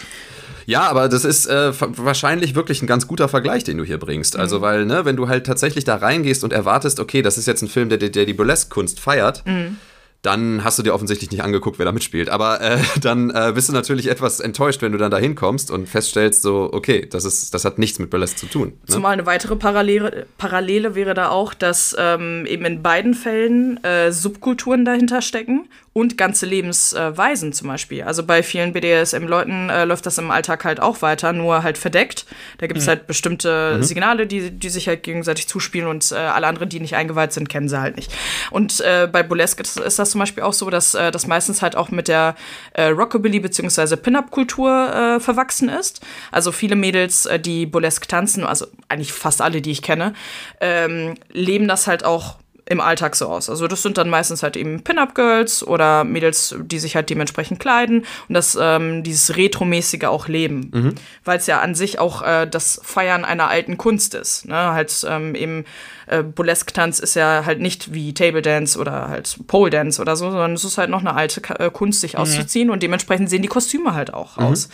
Ja, 0.66 0.82
aber 0.82 1.08
das 1.08 1.24
ist 1.24 1.46
äh, 1.46 1.72
wahrscheinlich 1.80 2.54
wirklich 2.54 2.80
ein 2.80 2.86
ganz 2.86 3.08
guter 3.08 3.28
Vergleich, 3.28 3.64
den 3.64 3.76
du 3.76 3.84
hier 3.84 3.98
bringst. 3.98 4.36
Also, 4.36 4.58
mhm. 4.58 4.62
weil, 4.62 4.86
ne, 4.86 5.04
wenn 5.04 5.16
du 5.16 5.28
halt 5.28 5.44
tatsächlich 5.44 5.84
da 5.84 5.96
reingehst 5.96 6.44
und 6.44 6.52
erwartest, 6.52 7.00
okay, 7.00 7.22
das 7.22 7.38
ist 7.38 7.46
jetzt 7.46 7.62
ein 7.62 7.68
Film, 7.68 7.88
der, 7.88 7.98
der 7.98 8.24
die 8.24 8.34
Burlesque-Kunst 8.34 9.00
feiert, 9.00 9.44
mhm 9.46 9.76
dann 10.22 10.64
hast 10.64 10.78
du 10.78 10.82
dir 10.82 10.92
offensichtlich 10.92 11.30
nicht 11.30 11.42
angeguckt, 11.42 11.78
wer 11.78 11.86
da 11.86 11.92
mitspielt. 11.92 12.28
Aber 12.28 12.60
äh, 12.60 12.78
dann 13.00 13.30
äh, 13.30 13.52
bist 13.54 13.68
du 13.68 13.72
natürlich 13.72 14.08
etwas 14.08 14.40
enttäuscht, 14.40 14.82
wenn 14.82 14.92
du 14.92 14.98
dann 14.98 15.10
da 15.10 15.18
hinkommst 15.18 15.70
und 15.70 15.88
feststellst, 15.88 16.42
so, 16.42 16.70
okay, 16.72 17.06
das, 17.06 17.24
ist, 17.24 17.54
das 17.54 17.64
hat 17.64 17.78
nichts 17.78 17.98
mit 17.98 18.10
Burlesque 18.10 18.36
zu 18.36 18.46
tun. 18.46 18.68
Ne? 18.68 18.74
Zumal 18.86 19.12
eine 19.14 19.26
weitere 19.26 19.56
Parallele, 19.56 20.26
Parallele 20.36 20.94
wäre 20.94 21.14
da 21.14 21.30
auch, 21.30 21.54
dass 21.54 21.96
ähm, 21.98 22.44
eben 22.46 22.64
in 22.64 22.82
beiden 22.82 23.14
Fällen 23.14 23.82
äh, 23.82 24.12
Subkulturen 24.12 24.84
dahinter 24.84 25.22
stecken 25.22 25.68
und 25.92 26.16
ganze 26.16 26.46
Lebensweisen 26.46 27.52
zum 27.52 27.66
Beispiel. 27.66 28.04
Also 28.04 28.22
bei 28.24 28.44
vielen 28.44 28.72
BDSM-Leuten 28.72 29.70
äh, 29.70 29.84
läuft 29.84 30.06
das 30.06 30.18
im 30.18 30.30
Alltag 30.30 30.64
halt 30.64 30.78
auch 30.78 31.02
weiter, 31.02 31.32
nur 31.32 31.64
halt 31.64 31.78
verdeckt. 31.78 32.26
Da 32.58 32.68
gibt 32.68 32.78
es 32.78 32.86
mhm. 32.86 32.90
halt 32.90 33.06
bestimmte 33.08 33.76
mhm. 33.76 33.82
Signale, 33.82 34.26
die, 34.28 34.52
die 34.52 34.68
sich 34.68 34.86
halt 34.86 35.02
gegenseitig 35.02 35.48
zuspielen 35.48 35.88
und 35.88 36.12
äh, 36.12 36.14
alle 36.14 36.46
anderen, 36.46 36.68
die 36.68 36.78
nicht 36.78 36.94
eingeweiht 36.94 37.32
sind, 37.32 37.48
kennen 37.48 37.68
sie 37.68 37.80
halt 37.80 37.96
nicht. 37.96 38.12
Und 38.52 38.80
äh, 38.80 39.08
bei 39.10 39.24
Burlesque 39.24 39.62
ist, 39.62 39.80
ist, 39.80 39.98
zum 40.10 40.20
Beispiel 40.20 40.42
auch 40.42 40.52
so, 40.52 40.70
dass 40.70 40.94
äh, 40.94 41.10
das 41.10 41.26
meistens 41.26 41.62
halt 41.62 41.76
auch 41.76 41.90
mit 41.90 42.08
der 42.08 42.34
äh, 42.72 42.88
Rockabilly- 42.88 43.40
bzw. 43.40 43.96
Pin-Up-Kultur 43.96 44.94
äh, 44.94 45.20
verwachsen 45.20 45.68
ist. 45.68 46.00
Also 46.30 46.52
viele 46.52 46.76
Mädels, 46.76 47.28
die 47.40 47.66
Burlesque 47.66 48.06
tanzen, 48.06 48.44
also 48.44 48.66
eigentlich 48.88 49.12
fast 49.12 49.40
alle, 49.40 49.60
die 49.60 49.70
ich 49.70 49.82
kenne, 49.82 50.14
ähm, 50.60 51.14
leben 51.30 51.68
das 51.68 51.86
halt 51.86 52.04
auch 52.04 52.36
im 52.70 52.80
Alltag 52.80 53.16
so 53.16 53.26
aus. 53.26 53.50
Also 53.50 53.66
das 53.66 53.82
sind 53.82 53.98
dann 53.98 54.08
meistens 54.08 54.44
halt 54.44 54.56
eben 54.56 54.84
Pin-Up-Girls 54.84 55.66
oder 55.66 56.04
Mädels, 56.04 56.54
die 56.62 56.78
sich 56.78 56.94
halt 56.94 57.10
dementsprechend 57.10 57.58
kleiden 57.58 58.06
und 58.28 58.34
das 58.34 58.56
ähm, 58.58 59.02
dieses 59.02 59.36
Retromäßige 59.36 60.04
auch 60.04 60.28
leben. 60.28 60.70
Mhm. 60.72 60.94
Weil 61.24 61.38
es 61.38 61.48
ja 61.48 61.58
an 61.58 61.74
sich 61.74 61.98
auch 61.98 62.22
äh, 62.22 62.46
das 62.46 62.80
Feiern 62.84 63.24
einer 63.24 63.48
alten 63.48 63.76
Kunst 63.76 64.14
ist. 64.14 64.46
Ne? 64.46 64.54
Halt 64.54 65.04
ähm, 65.08 65.34
eben 65.34 65.64
äh, 66.06 66.22
Burlesque-Tanz 66.22 67.00
ist 67.00 67.16
ja 67.16 67.42
halt 67.44 67.60
nicht 67.60 67.92
wie 67.92 68.14
Table 68.14 68.40
Dance 68.40 68.78
oder 68.78 69.08
halt 69.08 69.36
Pole 69.48 69.70
Dance 69.70 70.00
oder 70.00 70.14
so, 70.14 70.30
sondern 70.30 70.52
es 70.52 70.62
ist 70.62 70.78
halt 70.78 70.90
noch 70.90 71.00
eine 71.00 71.14
alte 71.14 71.42
äh, 71.58 71.70
Kunst, 71.72 72.02
sich 72.02 72.14
mhm. 72.14 72.20
auszuziehen 72.20 72.70
und 72.70 72.84
dementsprechend 72.84 73.28
sehen 73.28 73.42
die 73.42 73.48
Kostüme 73.48 73.94
halt 73.94 74.14
auch 74.14 74.36
mhm. 74.36 74.44
aus. 74.44 74.68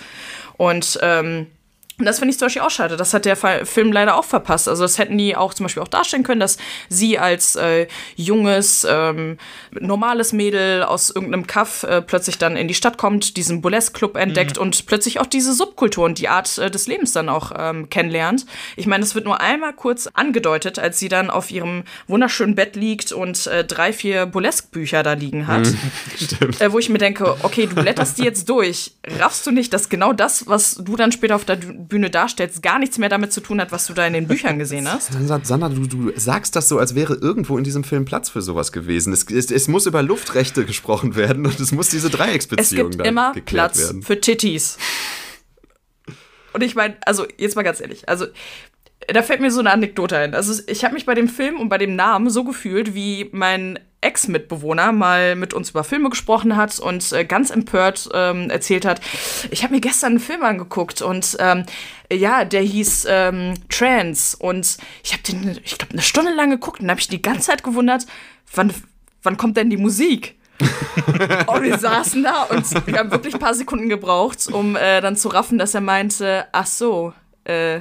Und 0.59 0.99
ähm, 1.01 1.47
und 1.99 2.05
das 2.05 2.19
finde 2.19 2.33
ich 2.33 2.39
zum 2.39 2.47
Beispiel 2.47 2.61
auch 2.61 2.71
schade. 2.71 2.99
Das 2.99 3.15
hat 3.15 3.25
der 3.25 3.37
Film 3.37 3.91
leider 3.91 4.17
auch 4.17 4.25
verpasst. 4.25 4.69
Also 4.69 4.83
das 4.83 4.99
hätten 4.99 5.17
die 5.17 5.35
auch 5.35 5.55
zum 5.55 5.65
Beispiel 5.65 5.83
auch 5.83 5.89
darstellen 5.89 6.25
können, 6.25 6.41
dass 6.41 6.59
sie 6.91 7.19
als 7.19 7.57
äh, 7.57 7.87
junges, 8.17 8.87
ähm, 8.89 9.39
normales 9.71 10.35
Mädel 10.35 10.83
aus 10.83 11.09
irgendeinem 11.09 11.47
Kaff 11.47 11.85
äh, 11.85 12.03
plötzlich 12.03 12.37
dann 12.37 12.57
in 12.57 12.69
die 12.69 12.75
Stadt 12.75 12.99
kommt, 12.99 13.39
diesen 13.39 13.63
Burlesque-Club 13.63 14.17
entdeckt 14.17 14.57
mhm. 14.57 14.63
und 14.63 14.85
plötzlich 14.85 15.21
auch 15.21 15.27
diese 15.27 15.55
Subkultur 15.55 16.05
und 16.05 16.19
die 16.19 16.29
Art 16.29 16.59
äh, 16.59 16.71
des 16.71 16.87
Lebens 16.87 17.13
dann 17.13 17.31
auch 17.31 17.53
ähm, 17.57 17.89
kennenlernt. 17.89 18.45
Ich 18.77 18.87
meine, 18.87 19.03
es 19.03 19.15
wird 19.15 19.25
nur 19.25 19.41
einmal 19.41 19.73
kurz 19.73 20.07
angedeutet, 20.07 20.79
als 20.79 20.99
sie 20.99 21.09
dann 21.09 21.31
auf 21.31 21.51
ihrem 21.51 21.85
wunderschönen 22.09 22.55
Bett 22.55 22.77
liegt 22.77 23.13
und 23.13 23.47
äh, 23.47 23.65
drei, 23.65 23.95
vier 23.95 24.27
Burlesque-Bücher 24.27 25.03
da 25.03 25.15
liegen 25.15 25.47
hat. 25.47 25.67
Mhm. 25.67 25.79
Stimmt. 26.19 26.61
Äh, 26.61 26.73
wo 26.73 26.79
ich 26.79 26.91
mir 26.91 26.99
denke, 26.99 27.37
okay, 27.43 27.67
du 27.67 27.75
blätterst 27.77 28.19
die 28.19 28.25
jetzt 28.25 28.51
durch. 28.51 28.93
Raffst 29.19 29.47
du 29.47 29.51
nicht, 29.51 29.73
dass 29.73 29.89
genau 29.89 30.13
das, 30.13 30.47
was 30.47 30.75
du 30.75 30.97
dann 30.97 31.11
später 31.11 31.37
auf 31.37 31.47
der 31.47 31.57
Bühne 31.89 32.11
darstellst, 32.11 32.62
gar 32.62 32.78
nichts 32.78 32.99
mehr 32.99 33.09
damit 33.09 33.32
zu 33.32 33.41
tun 33.41 33.61
hat, 33.61 33.72
was 33.72 33.87
du 33.87 33.95
da 33.95 34.07
in 34.07 34.12
den 34.12 34.26
Büchern 34.28 34.59
gesehen 34.59 34.91
hast. 34.91 35.12
Sandra, 35.45 35.68
du, 35.68 35.87
du 35.87 36.12
sagst 36.16 36.57
das 36.57 36.68
so, 36.68 36.78
als 36.78 36.95
wäre 36.95 37.14
irgendwo 37.14 37.59
in 37.59 37.64
diesem 37.64 37.84
Film 37.84 38.05
Platz 38.05 38.28
für 38.28 38.43
sowas 38.43 38.72
gewesen. 38.72 39.12
Es, 39.12 39.24
es, 39.30 39.51
es 39.51 39.68
muss 39.68 39.87
über 39.87 40.03
Luftrechte 40.03 40.64
gesprochen 40.64 41.16
werden 41.16 41.47
und 41.47 41.59
es 41.61 41.72
muss 41.72 41.89
diese 41.89 42.11
Dreiecksbeziehung 42.11 42.91
Es 42.91 42.97
gibt 42.97 43.07
immer 43.07 43.32
Platz 43.45 43.78
werden. 43.78 44.03
für 44.03 44.20
Titties. 44.20 44.78
Und 46.53 46.62
ich 46.62 46.74
meine, 46.74 46.97
also 47.05 47.26
jetzt 47.37 47.55
mal 47.57 47.62
ganz 47.62 47.80
ehrlich, 47.80 48.09
also 48.09 48.26
da 49.09 49.23
fällt 49.23 49.41
mir 49.41 49.51
so 49.51 49.61
eine 49.61 49.71
Anekdote 49.71 50.17
ein. 50.17 50.35
Also 50.35 50.63
ich 50.67 50.85
habe 50.85 50.95
mich 50.95 51.07
bei 51.07 51.15
dem 51.15 51.29
Film 51.29 51.61
und 51.61 51.69
bei 51.69 51.79
dem 51.79 51.97
Namen 51.97 52.31
so 52.31 52.45
gefühlt, 52.45 52.95
wie 52.95 53.29
mein 53.33 53.79
Ex-Mitbewohner 54.01 54.93
mal 54.93 55.37
mit 55.37 55.55
uns 55.55 55.71
über 55.71 55.83
Filme 55.83 56.11
gesprochen 56.11 56.57
hat 56.57 56.79
und 56.79 57.13
äh, 57.13 57.25
ganz 57.25 57.51
empört 57.51 58.09
ähm, 58.15 58.51
erzählt 58.51 58.85
hat, 58.85 59.01
ich 59.51 59.65
habe 59.65 59.75
mir 59.75 59.81
gestern 59.81 60.13
einen 60.13 60.21
Film 60.21 60.45
angeguckt 60.45 61.03
und 61.03 61.37
ähm, 61.41 61.65
ja, 62.13 62.45
der 62.45 62.63
hieß 62.63 63.07
ähm, 63.09 63.55
Trans 63.69 64.35
und 64.35 64.77
ich 65.03 65.13
habe 65.13 65.23
den, 65.23 65.59
ich 65.65 65.79
glaube, 65.79 65.93
eine 65.93 66.03
Stunde 66.03 66.33
lang 66.35 66.51
geguckt 66.51 66.81
und 66.81 66.91
habe 66.91 67.01
ich 67.01 67.09
die 67.09 67.23
ganze 67.23 67.49
Zeit 67.49 67.65
gewundert, 67.65 68.07
wann, 68.55 68.73
wann 69.23 69.37
kommt 69.37 69.57
denn 69.57 69.71
die 69.71 69.77
Musik? 69.77 70.37
und 71.47 71.63
wir 71.63 71.77
saßen 71.77 72.23
da 72.23 72.45
und 72.45 72.87
wir 72.87 72.99
haben 72.99 73.11
wirklich 73.11 73.35
ein 73.35 73.41
paar 73.41 73.55
Sekunden 73.55 73.89
gebraucht, 73.89 74.49
um 74.51 74.75
äh, 74.77 75.01
dann 75.01 75.17
zu 75.17 75.29
raffen, 75.29 75.59
dass 75.59 75.75
er 75.75 75.83
meinte, 75.83 76.47
ach 76.53 76.67
so, 76.67 77.13
äh, 77.45 77.81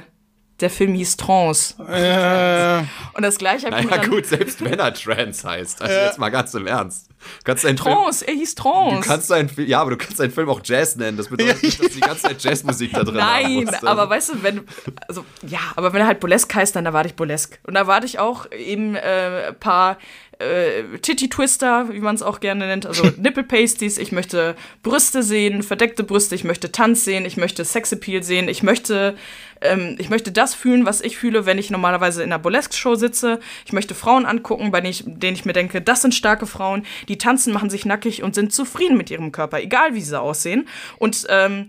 der 0.60 0.70
Film 0.70 0.94
hieß 0.94 1.16
Trance. 1.16 1.74
Äh, 1.86 2.84
und 3.14 3.22
das 3.22 3.36
gleiche 3.36 3.66
habe 3.66 3.80
ich 3.80 3.90
naja, 3.90 4.06
gut, 4.06 4.26
selbst 4.26 4.64
wenn 4.64 4.78
er 4.78 4.94
Trance 4.94 5.46
heißt. 5.46 5.82
Also 5.82 5.94
äh, 5.94 6.04
jetzt 6.06 6.18
mal 6.18 6.30
ganz 6.30 6.54
im 6.54 6.66
Ernst. 6.66 7.10
kannst 7.44 7.66
einen 7.66 7.76
Trance, 7.76 8.24
Film, 8.24 8.36
er 8.36 8.40
hieß 8.40 8.54
Trance. 8.54 9.00
Du 9.00 9.08
kannst 9.08 9.32
einen, 9.32 9.50
ja, 9.66 9.80
aber 9.80 9.90
du 9.90 9.96
kannst 9.96 10.20
einen 10.20 10.32
Film 10.32 10.48
auch 10.48 10.60
Jazz 10.62 10.96
nennen. 10.96 11.16
Das 11.16 11.28
bedeutet 11.28 11.62
nicht, 11.62 11.82
dass 11.82 11.92
die 11.92 12.00
ganze 12.00 12.22
Zeit 12.22 12.42
Jazzmusik 12.42 12.92
da 12.92 13.04
drin 13.04 13.16
Nein, 13.16 13.68
aber 13.84 14.08
weißt 14.08 14.30
du, 14.30 14.42
wenn, 14.42 14.66
also, 15.08 15.24
ja, 15.42 15.60
aber 15.74 15.92
wenn 15.92 16.00
er 16.00 16.06
halt 16.06 16.20
Burlesque 16.20 16.54
heißt, 16.54 16.74
dann 16.74 16.86
erwarte 16.86 17.08
ich 17.08 17.16
Burlesque. 17.16 17.58
Und 17.64 17.74
da 17.74 17.80
erwarte 17.80 18.06
ich 18.06 18.18
auch 18.18 18.50
eben 18.50 18.94
äh, 18.94 19.48
ein 19.48 19.58
paar 19.58 19.98
äh, 20.38 20.98
Titty 20.98 21.28
Twister, 21.28 21.92
wie 21.92 22.00
man 22.00 22.14
es 22.14 22.22
auch 22.22 22.40
gerne 22.40 22.66
nennt, 22.66 22.86
also 22.86 23.04
Nipple 23.16 23.42
Pasties. 23.42 23.98
Ich 23.98 24.12
möchte 24.12 24.54
Brüste 24.82 25.22
sehen, 25.22 25.62
verdeckte 25.62 26.04
Brüste. 26.04 26.34
Ich 26.34 26.44
möchte 26.44 26.72
Tanz 26.72 27.04
sehen. 27.04 27.24
Ich 27.24 27.36
möchte 27.36 27.64
Sexappeal 27.64 28.22
sehen. 28.22 28.48
Ich 28.48 28.62
möchte, 28.62 29.16
ähm, 29.60 29.96
ich 29.98 30.10
möchte 30.10 30.32
das 30.32 30.54
fühlen, 30.54 30.84
was 30.84 31.00
ich 31.00 31.16
fühle, 31.16 31.46
wenn 31.46 31.58
ich 31.58 31.70
normalerweise 31.70 32.22
in 32.22 32.32
einer 32.32 32.38
Burlesque-Show 32.38 32.96
sitze. 32.96 33.40
Ich 33.64 33.72
möchte 33.72 33.94
Frauen 33.94 34.26
angucken, 34.26 34.70
bei 34.70 34.80
denen 34.80 34.90
ich, 34.90 35.04
denen 35.06 35.36
ich 35.36 35.44
mir 35.44 35.54
denke, 35.54 35.80
das 35.80 36.02
sind 36.02 36.14
starke 36.14 36.46
Frauen, 36.46 36.84
die 37.08 37.18
tanzen, 37.18 37.52
machen 37.52 37.70
sich 37.70 37.86
nackig 37.86 38.22
und 38.22 38.34
sind 38.34 38.52
zufrieden 38.52 38.96
mit 38.96 39.10
ihrem 39.10 39.32
Körper, 39.32 39.60
egal 39.60 39.94
wie 39.94 40.02
sie 40.02 40.20
aussehen. 40.20 40.68
Und 40.98 41.26
ähm, 41.30 41.68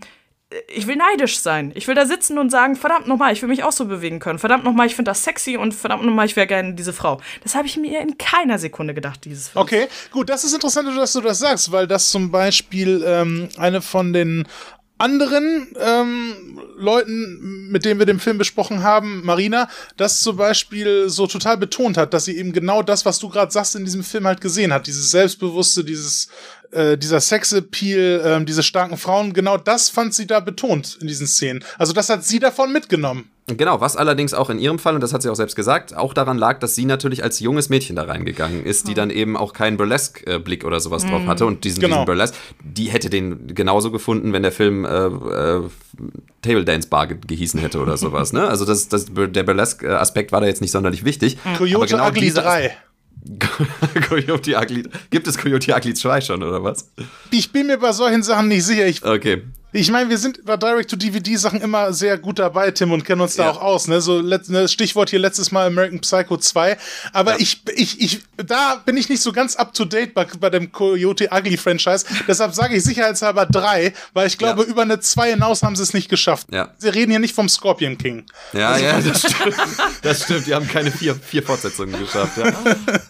ich 0.69 0.87
will 0.87 0.95
neidisch 0.95 1.39
sein. 1.39 1.73
Ich 1.75 1.87
will 1.87 1.95
da 1.95 2.05
sitzen 2.05 2.37
und 2.37 2.49
sagen, 2.49 2.77
verdammt 2.77 3.07
nochmal, 3.07 3.33
ich 3.33 3.41
will 3.41 3.49
mich 3.49 3.63
auch 3.63 3.73
so 3.73 3.85
bewegen 3.85 4.19
können. 4.19 4.39
Verdammt 4.39 4.63
nochmal, 4.63 4.87
ich 4.87 4.95
finde 4.95 5.11
das 5.11 5.23
sexy 5.23 5.57
und 5.57 5.73
verdammt 5.73 6.05
nochmal, 6.05 6.25
ich 6.25 6.37
wäre 6.37 6.47
gerne 6.47 6.73
diese 6.73 6.93
Frau. 6.93 7.19
Das 7.43 7.53
habe 7.53 7.67
ich 7.67 7.75
mir 7.75 7.99
in 7.99 8.17
keiner 8.17 8.57
Sekunde 8.57 8.93
gedacht, 8.93 9.25
dieses 9.25 9.49
Film. 9.49 9.61
Okay, 9.61 9.87
gut, 10.11 10.29
das 10.29 10.45
ist 10.45 10.53
interessant, 10.53 10.87
dass 10.97 11.13
du 11.13 11.21
das 11.21 11.39
sagst, 11.39 11.71
weil 11.71 11.85
das 11.85 12.09
zum 12.11 12.31
Beispiel 12.31 13.03
ähm, 13.05 13.49
eine 13.57 13.81
von 13.81 14.13
den 14.13 14.47
anderen 14.97 15.67
ähm, 15.79 16.61
Leuten, 16.75 17.69
mit 17.69 17.85
denen 17.85 17.99
wir 17.99 18.05
den 18.05 18.19
Film 18.19 18.37
besprochen 18.37 18.83
haben, 18.83 19.23
Marina, 19.23 19.69
das 19.95 20.21
zum 20.21 20.37
Beispiel 20.37 21.09
so 21.09 21.27
total 21.27 21.57
betont 21.57 21.97
hat, 21.97 22.13
dass 22.13 22.25
sie 22.25 22.37
eben 22.37 22.51
genau 22.51 22.81
das, 22.81 23.05
was 23.05 23.19
du 23.19 23.29
gerade 23.29 23.51
sagst, 23.51 23.75
in 23.75 23.85
diesem 23.85 24.03
Film 24.03 24.25
halt 24.25 24.41
gesehen 24.41 24.73
hat. 24.73 24.87
Dieses 24.87 25.11
Selbstbewusste, 25.11 25.83
dieses 25.83 26.29
äh, 26.71 26.97
dieser 26.97 27.19
Sexappeal, 27.19 28.41
äh, 28.41 28.45
diese 28.45 28.63
starken 28.63 28.97
Frauen, 28.97 29.33
genau 29.33 29.57
das 29.57 29.89
fand 29.89 30.13
sie 30.13 30.27
da 30.27 30.39
betont 30.39 30.97
in 31.01 31.07
diesen 31.07 31.27
Szenen. 31.27 31.63
Also 31.77 31.93
das 31.93 32.09
hat 32.09 32.23
sie 32.23 32.39
davon 32.39 32.71
mitgenommen. 32.71 33.29
Genau, 33.49 33.79
was 33.79 33.95
allerdings 33.95 34.33
auch 34.33 34.49
in 34.49 34.59
ihrem 34.59 34.77
Fall, 34.77 34.93
und 34.95 34.99
das 34.99 35.13
hat 35.13 35.21
sie 35.21 35.29
auch 35.29 35.35
selbst 35.35 35.55
gesagt, 35.55 35.95
auch 35.95 36.13
daran 36.13 36.37
lag, 36.37 36.59
dass 36.59 36.75
sie 36.75 36.83
natürlich 36.83 37.23
als 37.23 37.39
junges 37.39 37.69
Mädchen 37.69 37.95
da 37.95 38.03
reingegangen 38.03 38.65
ist, 38.65 38.89
die 38.89 38.93
dann 38.93 39.09
eben 39.09 39.37
auch 39.37 39.53
keinen 39.53 39.77
Burlesque-Blick 39.77 40.65
oder 40.65 40.81
sowas 40.81 41.05
drauf 41.05 41.25
hatte. 41.27 41.45
Und 41.45 41.63
diesen, 41.63 41.79
Genau. 41.79 41.95
diesen 41.95 42.05
Burlesque, 42.07 42.35
die 42.61 42.89
hätte 42.89 43.09
den 43.09 43.55
genauso 43.55 43.89
gefunden, 43.89 44.33
wenn 44.33 44.43
der 44.43 44.51
Film 44.51 44.83
äh, 44.83 44.89
äh, 44.89 45.61
Table 46.41 46.65
Dance 46.65 46.89
Bar 46.89 47.07
ge 47.07 47.17
gehießen 47.25 47.57
hätte 47.61 47.79
oder 47.79 47.95
sowas. 47.95 48.33
Ne? 48.33 48.45
Also 48.45 48.65
das, 48.65 48.89
das, 48.89 49.05
der 49.13 49.43
Burlesque-Aspekt 49.43 50.33
war 50.33 50.41
da 50.41 50.47
jetzt 50.47 50.59
nicht 50.59 50.71
sonderlich 50.71 51.05
wichtig. 51.05 51.37
Aber 51.45 51.57
Coyote 51.59 51.87
genau 51.87 52.09
Ugly 52.09 52.19
dieser 52.19 52.41
3. 52.41 52.75
Coyote 54.09 54.55
Ugly. 54.57 54.83
Gibt 55.09 55.27
es 55.27 55.37
Coyote 55.37 55.73
Ugly 55.75 55.93
2 55.93 56.21
schon, 56.21 56.43
oder 56.43 56.63
was? 56.63 56.89
Ich 57.31 57.51
bin 57.51 57.67
mir 57.67 57.77
bei 57.77 57.91
solchen 57.91 58.23
Sachen 58.23 58.47
nicht 58.47 58.63
sicher. 58.63 58.85
Ich, 58.87 59.03
Okay. 59.03 59.43
Ich 59.79 59.91
meine, 59.91 60.09
wir 60.09 60.17
sind 60.17 60.43
bei 60.45 60.57
Direct-to-DVD-Sachen 60.57 61.61
immer 61.61 61.93
sehr 61.93 62.17
gut 62.17 62.39
dabei, 62.39 62.71
Tim, 62.71 62.91
und 62.91 63.05
kennen 63.05 63.21
uns 63.21 63.35
da 63.35 63.43
Ja. 63.43 63.51
auch 63.51 63.61
aus. 63.61 63.87
Ne? 63.87 64.01
So 64.01 64.19
let, 64.19 64.49
ne, 64.49 64.67
Stichwort 64.67 65.09
hier 65.09 65.19
letztes 65.19 65.51
Mal 65.51 65.67
American 65.67 65.99
Psycho 66.01 66.37
2. 66.37 66.77
Aber 67.13 67.39
ich, 67.39 67.61
ich, 67.75 68.01
ich, 68.01 68.21
da 68.37 68.81
bin 68.85 68.97
ich 68.97 69.09
nicht 69.09 69.21
so 69.21 69.31
ganz 69.31 69.55
up-to-date 69.55 70.13
bei, 70.13 70.25
bei 70.39 70.49
dem 70.49 70.71
Coyote 70.71 71.29
Ugly 71.31 71.57
Franchise. 71.57 72.05
Deshalb 72.27 72.53
sage 72.55 72.75
ich 72.75 72.83
sicherheitshalber 72.83 73.45
3, 73.45 73.93
weil 74.13 74.27
ich 74.27 74.37
glaube, 74.37 74.63
Ja. 74.63 74.67
über 74.67 74.81
eine 74.81 74.99
2 74.99 75.31
hinaus 75.31 75.61
haben 75.61 75.75
sie 75.75 75.83
es 75.83 75.93
nicht 75.93 76.09
geschafft. 76.09 76.47
Ja. 76.51 76.69
Sie 76.77 76.89
reden 76.89 77.11
hier 77.11 77.19
nicht 77.19 77.35
vom 77.35 77.47
Scorpion 77.47 77.97
King. 77.97 78.25
Ja, 78.53 78.77
ja, 78.77 78.99
das 79.01 79.19
stimmt. 79.21 79.55
Das 80.01 80.23
stimmt. 80.23 80.47
Die 80.47 80.55
haben 80.55 80.67
keine 80.67 80.91
vier, 80.91 81.15
vier 81.15 81.43
Fortsetzungen 81.43 81.99
geschafft. 81.99 82.37
Ja. 82.37 82.53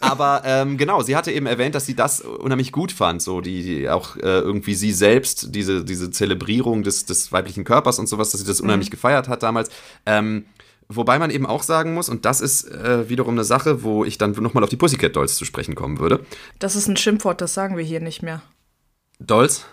Aber 0.00 0.42
ähm, 0.44 0.76
genau, 0.76 1.02
sie 1.02 1.16
hatte 1.16 1.32
eben 1.32 1.46
erwähnt, 1.46 1.74
dass 1.74 1.86
sie 1.86 1.94
das 1.94 2.20
unheimlich 2.20 2.72
gut 2.72 2.92
fand. 2.92 3.22
So 3.22 3.40
die, 3.40 3.62
die 3.62 3.88
auch 3.88 4.16
äh, 4.16 4.20
irgendwie 4.20 4.74
sie 4.74 4.92
selbst, 4.92 5.54
diese, 5.54 5.84
diese 5.84 6.10
Zelebrierung 6.58 6.82
des, 6.82 7.06
des 7.06 7.32
weiblichen 7.32 7.64
Körpers 7.64 7.98
und 7.98 8.06
sowas, 8.08 8.30
dass 8.30 8.40
sie 8.40 8.46
das 8.46 8.60
unheimlich 8.60 8.90
gefeiert 8.90 9.28
hat 9.28 9.42
damals. 9.42 9.70
Ähm, 10.06 10.46
Wobei 10.90 11.18
man 11.18 11.30
eben 11.30 11.44
auch 11.44 11.62
sagen 11.62 11.92
muss, 11.92 12.08
und 12.08 12.24
das 12.24 12.40
ist 12.40 12.64
äh, 12.64 13.10
wiederum 13.10 13.34
eine 13.34 13.44
Sache, 13.44 13.82
wo 13.82 14.06
ich 14.06 14.16
dann 14.16 14.30
nochmal 14.30 14.64
auf 14.64 14.70
die 14.70 14.78
Pussycat 14.78 15.14
Dolls 15.16 15.36
zu 15.36 15.44
sprechen 15.44 15.74
kommen 15.74 15.98
würde. 15.98 16.24
Das 16.58 16.76
ist 16.76 16.88
ein 16.88 16.96
Schimpfwort, 16.96 17.42
das 17.42 17.52
sagen 17.52 17.76
wir 17.76 17.84
hier 17.84 18.00
nicht 18.00 18.22
mehr. 18.22 18.40
Dolls? 19.20 19.66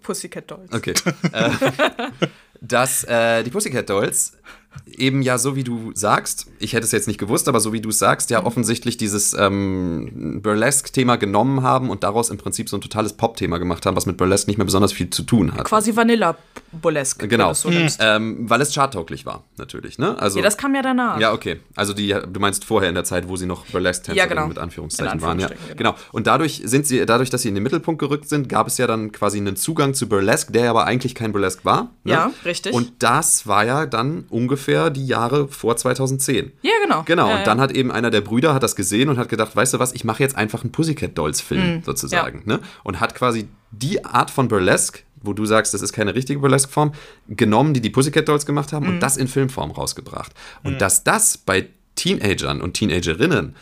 Pussycat 0.00 0.50
Dolls. 0.50 0.72
Okay. 0.72 0.94
äh, 1.32 1.50
dass 2.62 3.04
äh, 3.04 3.42
die 3.42 3.50
Pussycat 3.50 3.90
Dolls 3.90 4.38
eben 4.86 5.22
ja 5.22 5.38
so 5.38 5.56
wie 5.56 5.64
du 5.64 5.90
sagst, 5.94 6.46
ich 6.58 6.72
hätte 6.72 6.84
es 6.84 6.92
jetzt 6.92 7.06
nicht 7.08 7.18
gewusst, 7.18 7.48
aber 7.48 7.60
so 7.60 7.72
wie 7.72 7.80
du 7.80 7.88
es 7.90 7.98
sagst, 7.98 8.30
ja 8.30 8.44
offensichtlich 8.44 8.96
dieses 8.96 9.34
ähm, 9.34 10.40
Burlesque-Thema 10.42 11.16
genommen 11.16 11.62
haben 11.62 11.90
und 11.90 12.02
daraus 12.04 12.30
im 12.30 12.38
Prinzip 12.38 12.68
so 12.68 12.76
ein 12.76 12.80
totales 12.80 13.12
Pop-Thema 13.12 13.58
gemacht 13.58 13.84
haben, 13.86 13.96
was 13.96 14.06
mit 14.06 14.16
Burlesque 14.16 14.48
nicht 14.48 14.58
mehr 14.58 14.64
besonders 14.64 14.92
viel 14.92 15.10
zu 15.10 15.22
tun 15.22 15.54
hat. 15.54 15.64
Quasi 15.64 15.94
Vanilla 15.96 16.36
Burlesque. 16.72 17.26
Genau, 17.28 17.52
so 17.54 17.70
nimmst. 17.70 17.98
ähm, 18.02 18.48
weil 18.48 18.60
es 18.60 18.72
charttauglich 18.74 19.26
war, 19.26 19.44
natürlich. 19.56 19.98
Ne? 19.98 20.18
Also, 20.18 20.38
Ja, 20.38 20.44
das 20.44 20.56
kam 20.56 20.74
ja 20.74 20.82
danach. 20.82 21.18
ja, 21.20 21.32
okay. 21.32 21.60
Also 21.74 21.92
die, 21.92 22.08
du 22.08 22.40
meinst 22.40 22.64
vorher 22.64 22.88
in 22.88 22.94
der 22.94 23.04
Zeit, 23.04 23.28
wo 23.28 23.36
sie 23.36 23.46
noch 23.46 23.66
Burlesque-Tänzerin 23.66 24.16
Ja, 24.18 24.26
genau. 24.26 24.48
mit 24.48 24.58
Anführungszeichen 24.58 25.14
In 25.18 25.22
waren. 25.22 25.40
Ja. 25.40 25.46
Anführungsstrichen, 25.46 25.76
Genau. 25.78 25.94
Und 26.12 26.26
dadurch 26.26 26.62
sind 26.64 26.86
sie, 26.86 27.04
dadurch, 27.06 27.30
dass 27.30 27.42
sie 27.42 27.48
in 27.48 27.54
den 27.54 27.62
Mittelpunkt 27.62 27.98
gerückt 27.98 28.28
sind, 28.28 28.48
gab 28.48 28.66
es 28.66 28.78
ja 28.78 28.86
dann 28.86 29.12
quasi 29.12 29.38
einen 29.38 29.56
Zugang 29.56 29.94
zu 29.94 30.08
Burlesque, 30.08 30.52
der 30.52 30.70
aber 30.70 30.84
eigentlich 30.84 31.14
kein 31.14 31.32
Burlesque 31.32 31.64
war. 31.64 31.90
Ne? 32.04 32.12
Ja, 32.12 32.30
richtig. 32.44 32.72
Und 32.74 32.92
das 32.98 33.46
war 33.46 33.64
ja 33.64 33.86
dann 33.86 34.24
ungefähr 34.28 34.65
die 34.90 35.06
Jahre 35.06 35.48
vor 35.48 35.76
2010. 35.76 36.52
Ja, 36.62 36.70
genau. 36.82 37.02
Genau, 37.04 37.28
Ja, 37.28 37.38
und 37.38 37.46
dann 37.46 37.58
ja. 37.58 37.64
hat 37.64 37.72
eben 37.72 37.90
einer 37.92 38.10
der 38.10 38.20
Brüder 38.20 38.54
hat 38.54 38.62
das 38.62 38.76
gesehen 38.76 39.08
und 39.08 39.18
hat 39.18 39.28
gedacht, 39.28 39.54
weißt 39.54 39.74
du 39.74 39.78
was, 39.78 39.92
ich 39.92 40.04
mache 40.04 40.22
jetzt 40.22 40.36
einfach 40.36 40.62
einen 40.62 40.72
Pussycat 40.72 41.16
Dolls 41.16 41.40
Film 41.40 41.76
Mhm. 41.76 41.82
sozusagen, 41.84 42.42
ne? 42.46 42.60
Und 42.84 43.00
hat 43.00 43.14
quasi 43.14 43.48
die 43.70 44.04
Art 44.04 44.30
von 44.30 44.48
Burlesque, 44.48 45.00
wo 45.22 45.32
du 45.32 45.44
sagst, 45.46 45.74
das 45.74 45.82
ist 45.82 45.92
keine 45.92 46.14
richtige 46.14 46.38
Burlesque 46.40 46.70
Form, 46.70 46.92
genommen, 47.28 47.74
die 47.74 47.80
die 47.80 47.90
Pussycat 47.90 48.28
Dolls 48.28 48.46
gemacht 48.46 48.72
haben 48.72 48.86
Mhm. 48.86 48.92
und 48.94 49.00
das 49.00 49.16
in 49.16 49.28
Filmform 49.28 49.70
rausgebracht. 49.70 50.32
Und 50.64 50.80
dass 50.80 51.04
das 51.04 51.36
bei 51.38 51.68
Teenagern 51.96 52.60
und 52.60 52.74
Teenagerinnen 52.74 53.56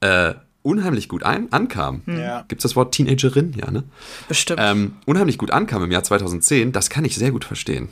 äh, 0.00 0.34
unheimlich 0.62 1.08
gut 1.10 1.22
ein 1.24 1.52
ankam. 1.52 2.00
Ja. 2.06 2.42
Gibt 2.48 2.60
es 2.60 2.62
das 2.62 2.74
Wort 2.76 2.94
Teenagerin? 2.94 3.52
Ja, 3.54 3.70
ne? 3.70 3.84
Bestimmt. 4.28 4.60
ähm, 4.62 4.96
unheimlich 5.04 5.36
gut 5.36 5.50
ankam 5.50 5.82
im 5.84 5.90
Jahr 5.92 6.02
2010, 6.02 6.72
das 6.72 6.88
kann 6.88 7.04
ich 7.04 7.16
sehr 7.16 7.30
gut 7.32 7.44
verstehen. 7.44 7.90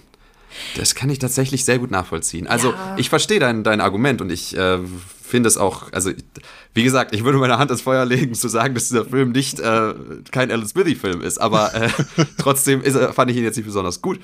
Das 0.76 0.94
kann 0.94 1.10
ich 1.10 1.18
tatsächlich 1.18 1.64
sehr 1.64 1.78
gut 1.78 1.90
nachvollziehen. 1.90 2.46
Also, 2.46 2.72
Ja. 2.72 2.96
ich 2.98 3.08
verstehe 3.08 3.38
dein, 3.40 3.64
dein 3.64 3.80
Argument 3.80 4.20
und 4.20 4.30
ich 4.30 4.56
äh, 4.56 4.78
finde 5.22 5.48
es 5.48 5.56
auch, 5.58 5.92
also, 5.92 6.10
wie 6.74 6.82
gesagt, 6.82 7.14
ich 7.14 7.24
würde 7.24 7.38
meine 7.38 7.58
Hand 7.58 7.70
ins 7.70 7.82
Feuer 7.82 8.04
legen, 8.04 8.34
zu 8.34 8.48
sagen, 8.48 8.74
dass 8.74 8.88
dieser 8.88 9.04
Film 9.04 9.32
nicht 9.32 9.60
äh, 9.60 9.94
kein 10.30 10.50
Alan 10.50 10.66
Smithy-Film 10.66 11.20
ist, 11.22 11.38
aber 11.38 11.74
äh, 11.74 11.88
trotzdem 12.38 12.82
ist, 12.82 12.96
fand 13.14 13.30
ich 13.30 13.36
ihn 13.36 13.44
jetzt 13.44 13.56
nicht 13.56 13.66
besonders 13.66 14.00
gut. 14.02 14.20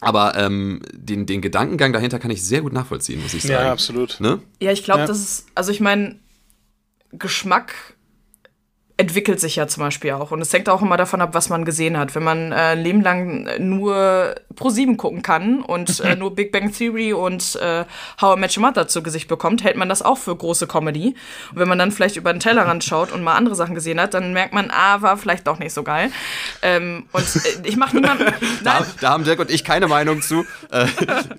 Aber 0.00 0.36
ähm, 0.36 0.82
den, 0.92 1.24
den 1.24 1.40
Gedankengang 1.40 1.92
dahinter 1.94 2.18
kann 2.18 2.30
ich 2.30 2.42
sehr 2.44 2.60
gut 2.60 2.72
nachvollziehen, 2.74 3.22
muss 3.22 3.32
ich 3.32 3.42
sagen. 3.42 3.64
Ja, 3.64 3.72
absolut. 3.72 4.20
Ne? 4.20 4.40
Ja, 4.60 4.70
ich 4.70 4.84
glaube, 4.84 5.00
Ja. 5.00 5.06
das 5.06 5.18
ist, 5.18 5.46
also 5.54 5.72
ich 5.72 5.80
meine, 5.80 6.16
Geschmack 7.12 7.72
entwickelt 8.98 9.40
sich 9.40 9.56
ja 9.56 9.66
zum 9.68 9.82
Beispiel 9.82 10.12
auch. 10.12 10.30
Und 10.30 10.40
es 10.40 10.52
hängt 10.52 10.68
auch 10.70 10.80
immer 10.80 10.96
davon 10.96 11.20
ab, 11.20 11.30
was 11.32 11.50
man 11.50 11.64
gesehen 11.66 11.98
hat. 11.98 12.14
Wenn 12.14 12.22
man 12.22 12.52
äh, 12.52 12.54
ein 12.54 12.82
Leben 12.82 13.02
lang 13.02 13.46
nur 13.58 14.34
Pro7 14.54 14.96
gucken 14.96 15.22
kann 15.22 15.60
und 15.60 16.00
äh, 16.00 16.16
nur 16.16 16.34
Big 16.34 16.50
Bang 16.50 16.72
Theory 16.72 17.12
und 17.12 17.56
äh, 17.56 17.84
How 18.20 18.36
I 18.36 18.40
Met 18.40 18.56
Your 18.56 18.62
Mother 18.62 18.88
zu 18.88 19.02
Gesicht 19.02 19.28
bekommt, 19.28 19.62
hält 19.64 19.76
man 19.76 19.90
das 19.90 20.00
auch 20.00 20.16
für 20.16 20.34
große 20.34 20.66
Comedy. 20.66 21.14
Und 21.50 21.58
wenn 21.58 21.68
man 21.68 21.78
dann 21.78 21.92
vielleicht 21.92 22.16
über 22.16 22.32
den 22.32 22.40
Tellerrand 22.40 22.84
schaut 22.84 23.12
und 23.12 23.22
mal 23.22 23.34
andere 23.34 23.54
Sachen 23.54 23.74
gesehen 23.74 24.00
hat, 24.00 24.14
dann 24.14 24.32
merkt 24.32 24.54
man, 24.54 24.70
ah, 24.70 25.02
war 25.02 25.18
vielleicht 25.18 25.46
doch 25.46 25.58
nicht 25.58 25.74
so 25.74 25.82
geil. 25.82 26.10
Ähm, 26.62 27.04
und 27.12 27.24
äh, 27.36 27.68
ich 27.68 27.76
mache 27.76 27.96
niemanden... 27.96 28.26
Da, 28.64 28.84
da 29.00 29.10
haben 29.10 29.24
Dirk 29.24 29.38
und 29.38 29.50
ich 29.50 29.62
keine 29.64 29.86
Meinung 29.86 30.22
zu. 30.22 30.44
Äh, 30.70 30.86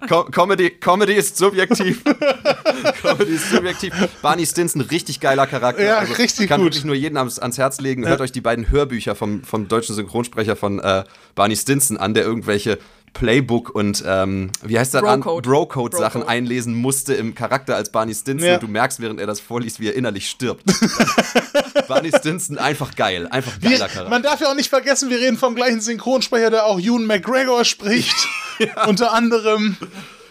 Co 0.07 0.25
Comedy, 0.25 0.69
Comedy 0.69 1.13
ist 1.13 1.35
subjektiv. 1.37 2.03
Comedy 3.01 3.31
ist 3.33 3.49
subjektiv. 3.49 3.93
Barney 4.21 4.45
Stinson, 4.45 4.81
richtig 4.81 5.19
geiler 5.19 5.47
Charakter. 5.47 5.83
Ja, 5.83 5.97
Also, 5.97 6.13
richtig 6.13 6.41
Ich 6.41 6.47
kann 6.47 6.61
gut. 6.61 6.67
wirklich 6.67 6.85
nur 6.85 6.95
jeden 6.95 7.17
ans, 7.17 7.39
ans 7.47 7.57
Herz 7.57 7.79
legen. 7.81 8.05
Hört 8.07 8.21
euch 8.21 8.31
die 8.31 8.41
beiden 8.41 8.69
Hörbücher 8.69 9.15
vom, 9.15 9.43
vom 9.43 9.67
deutschen 9.67 9.95
Synchronsprecher 9.95 10.55
von 10.55 10.79
äh, 10.79 11.03
Barney 11.35 11.55
Stinson 11.55 11.97
an, 11.97 12.13
der 12.13 12.23
irgendwelche 12.23 12.77
Playbook 13.13 13.69
und 13.73 14.03
ähm, 14.05 14.51
wie 14.63 14.77
heißt 14.77 14.93
das 14.93 15.01
an 15.03 15.21
Bro-Code. 15.21 15.49
Bro-Code-Sachen 15.49 16.21
Bro-Code. 16.21 16.27
einlesen 16.31 16.75
musste 16.75 17.13
im 17.15 17.33
Charakter 17.33 17.75
als 17.75 17.89
Barney 17.91 18.13
Stinson 18.13 18.47
Ja. 18.47 18.53
und 18.55 18.63
du 18.63 18.67
merkst, 18.67 18.99
während 18.99 19.19
er 19.19 19.25
das 19.25 19.39
vorliest, 19.39 19.79
wie 19.79 19.87
er 19.87 19.95
innerlich 19.95 20.29
stirbt. 20.29 20.63
Barney 21.87 22.11
Stinson, 22.15 22.57
einfach 22.57 22.95
geil. 22.95 23.27
Einfach 23.31 23.53
Wir, 23.61 23.71
geiler 23.71 23.87
Charakter. 23.87 24.09
man 24.09 24.21
darf 24.23 24.39
ja 24.41 24.49
auch 24.51 24.55
nicht 24.55 24.69
vergessen, 24.69 25.09
wir 25.09 25.19
reden 25.19 25.37
vom 25.37 25.55
gleichen 25.55 25.81
Synchronsprecher, 25.81 26.49
der 26.49 26.65
auch 26.65 26.79
Ewan 26.79 27.05
McGregor 27.05 27.63
spricht. 27.65 28.15
Unter 28.87 29.13
anderem. 29.13 29.77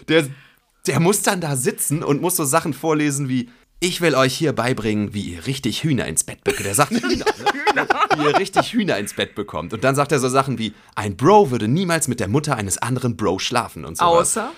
der, 0.08 0.26
der 0.86 1.00
muss 1.00 1.22
dann 1.22 1.40
da 1.40 1.56
sitzen 1.56 2.02
und 2.02 2.20
muss 2.20 2.36
so 2.36 2.44
Sachen 2.44 2.72
vorlesen 2.74 3.28
wie 3.28 3.48
ich 3.80 4.00
will 4.00 4.14
euch 4.14 4.34
hier 4.34 4.52
beibringen, 4.52 5.12
wie 5.12 5.20
ihr 5.22 5.46
richtig 5.46 5.84
Hühner 5.84 6.06
ins 6.06 6.24
Bett 6.24 6.42
bekommt. 6.44 6.64
Der 6.66 6.74
sagt 6.74 6.90
Hühner, 7.02 7.24
ne? 7.74 7.86
wie 8.16 8.22
ihr 8.24 8.38
richtig 8.38 8.72
Hühner 8.72 8.96
ins 8.98 9.14
Bett 9.14 9.34
bekommt. 9.34 9.72
Und 9.74 9.84
dann 9.84 9.94
sagt 9.94 10.12
er 10.12 10.18
so 10.18 10.28
Sachen 10.28 10.58
wie, 10.58 10.72
ein 10.94 11.16
Bro 11.16 11.50
würde 11.50 11.68
niemals 11.68 12.08
mit 12.08 12.18
der 12.20 12.28
Mutter 12.28 12.56
eines 12.56 12.78
anderen 12.78 13.16
Bro 13.16 13.38
schlafen 13.38 13.84
und 13.84 13.98
sowas. 13.98 14.36
außer... 14.38 14.50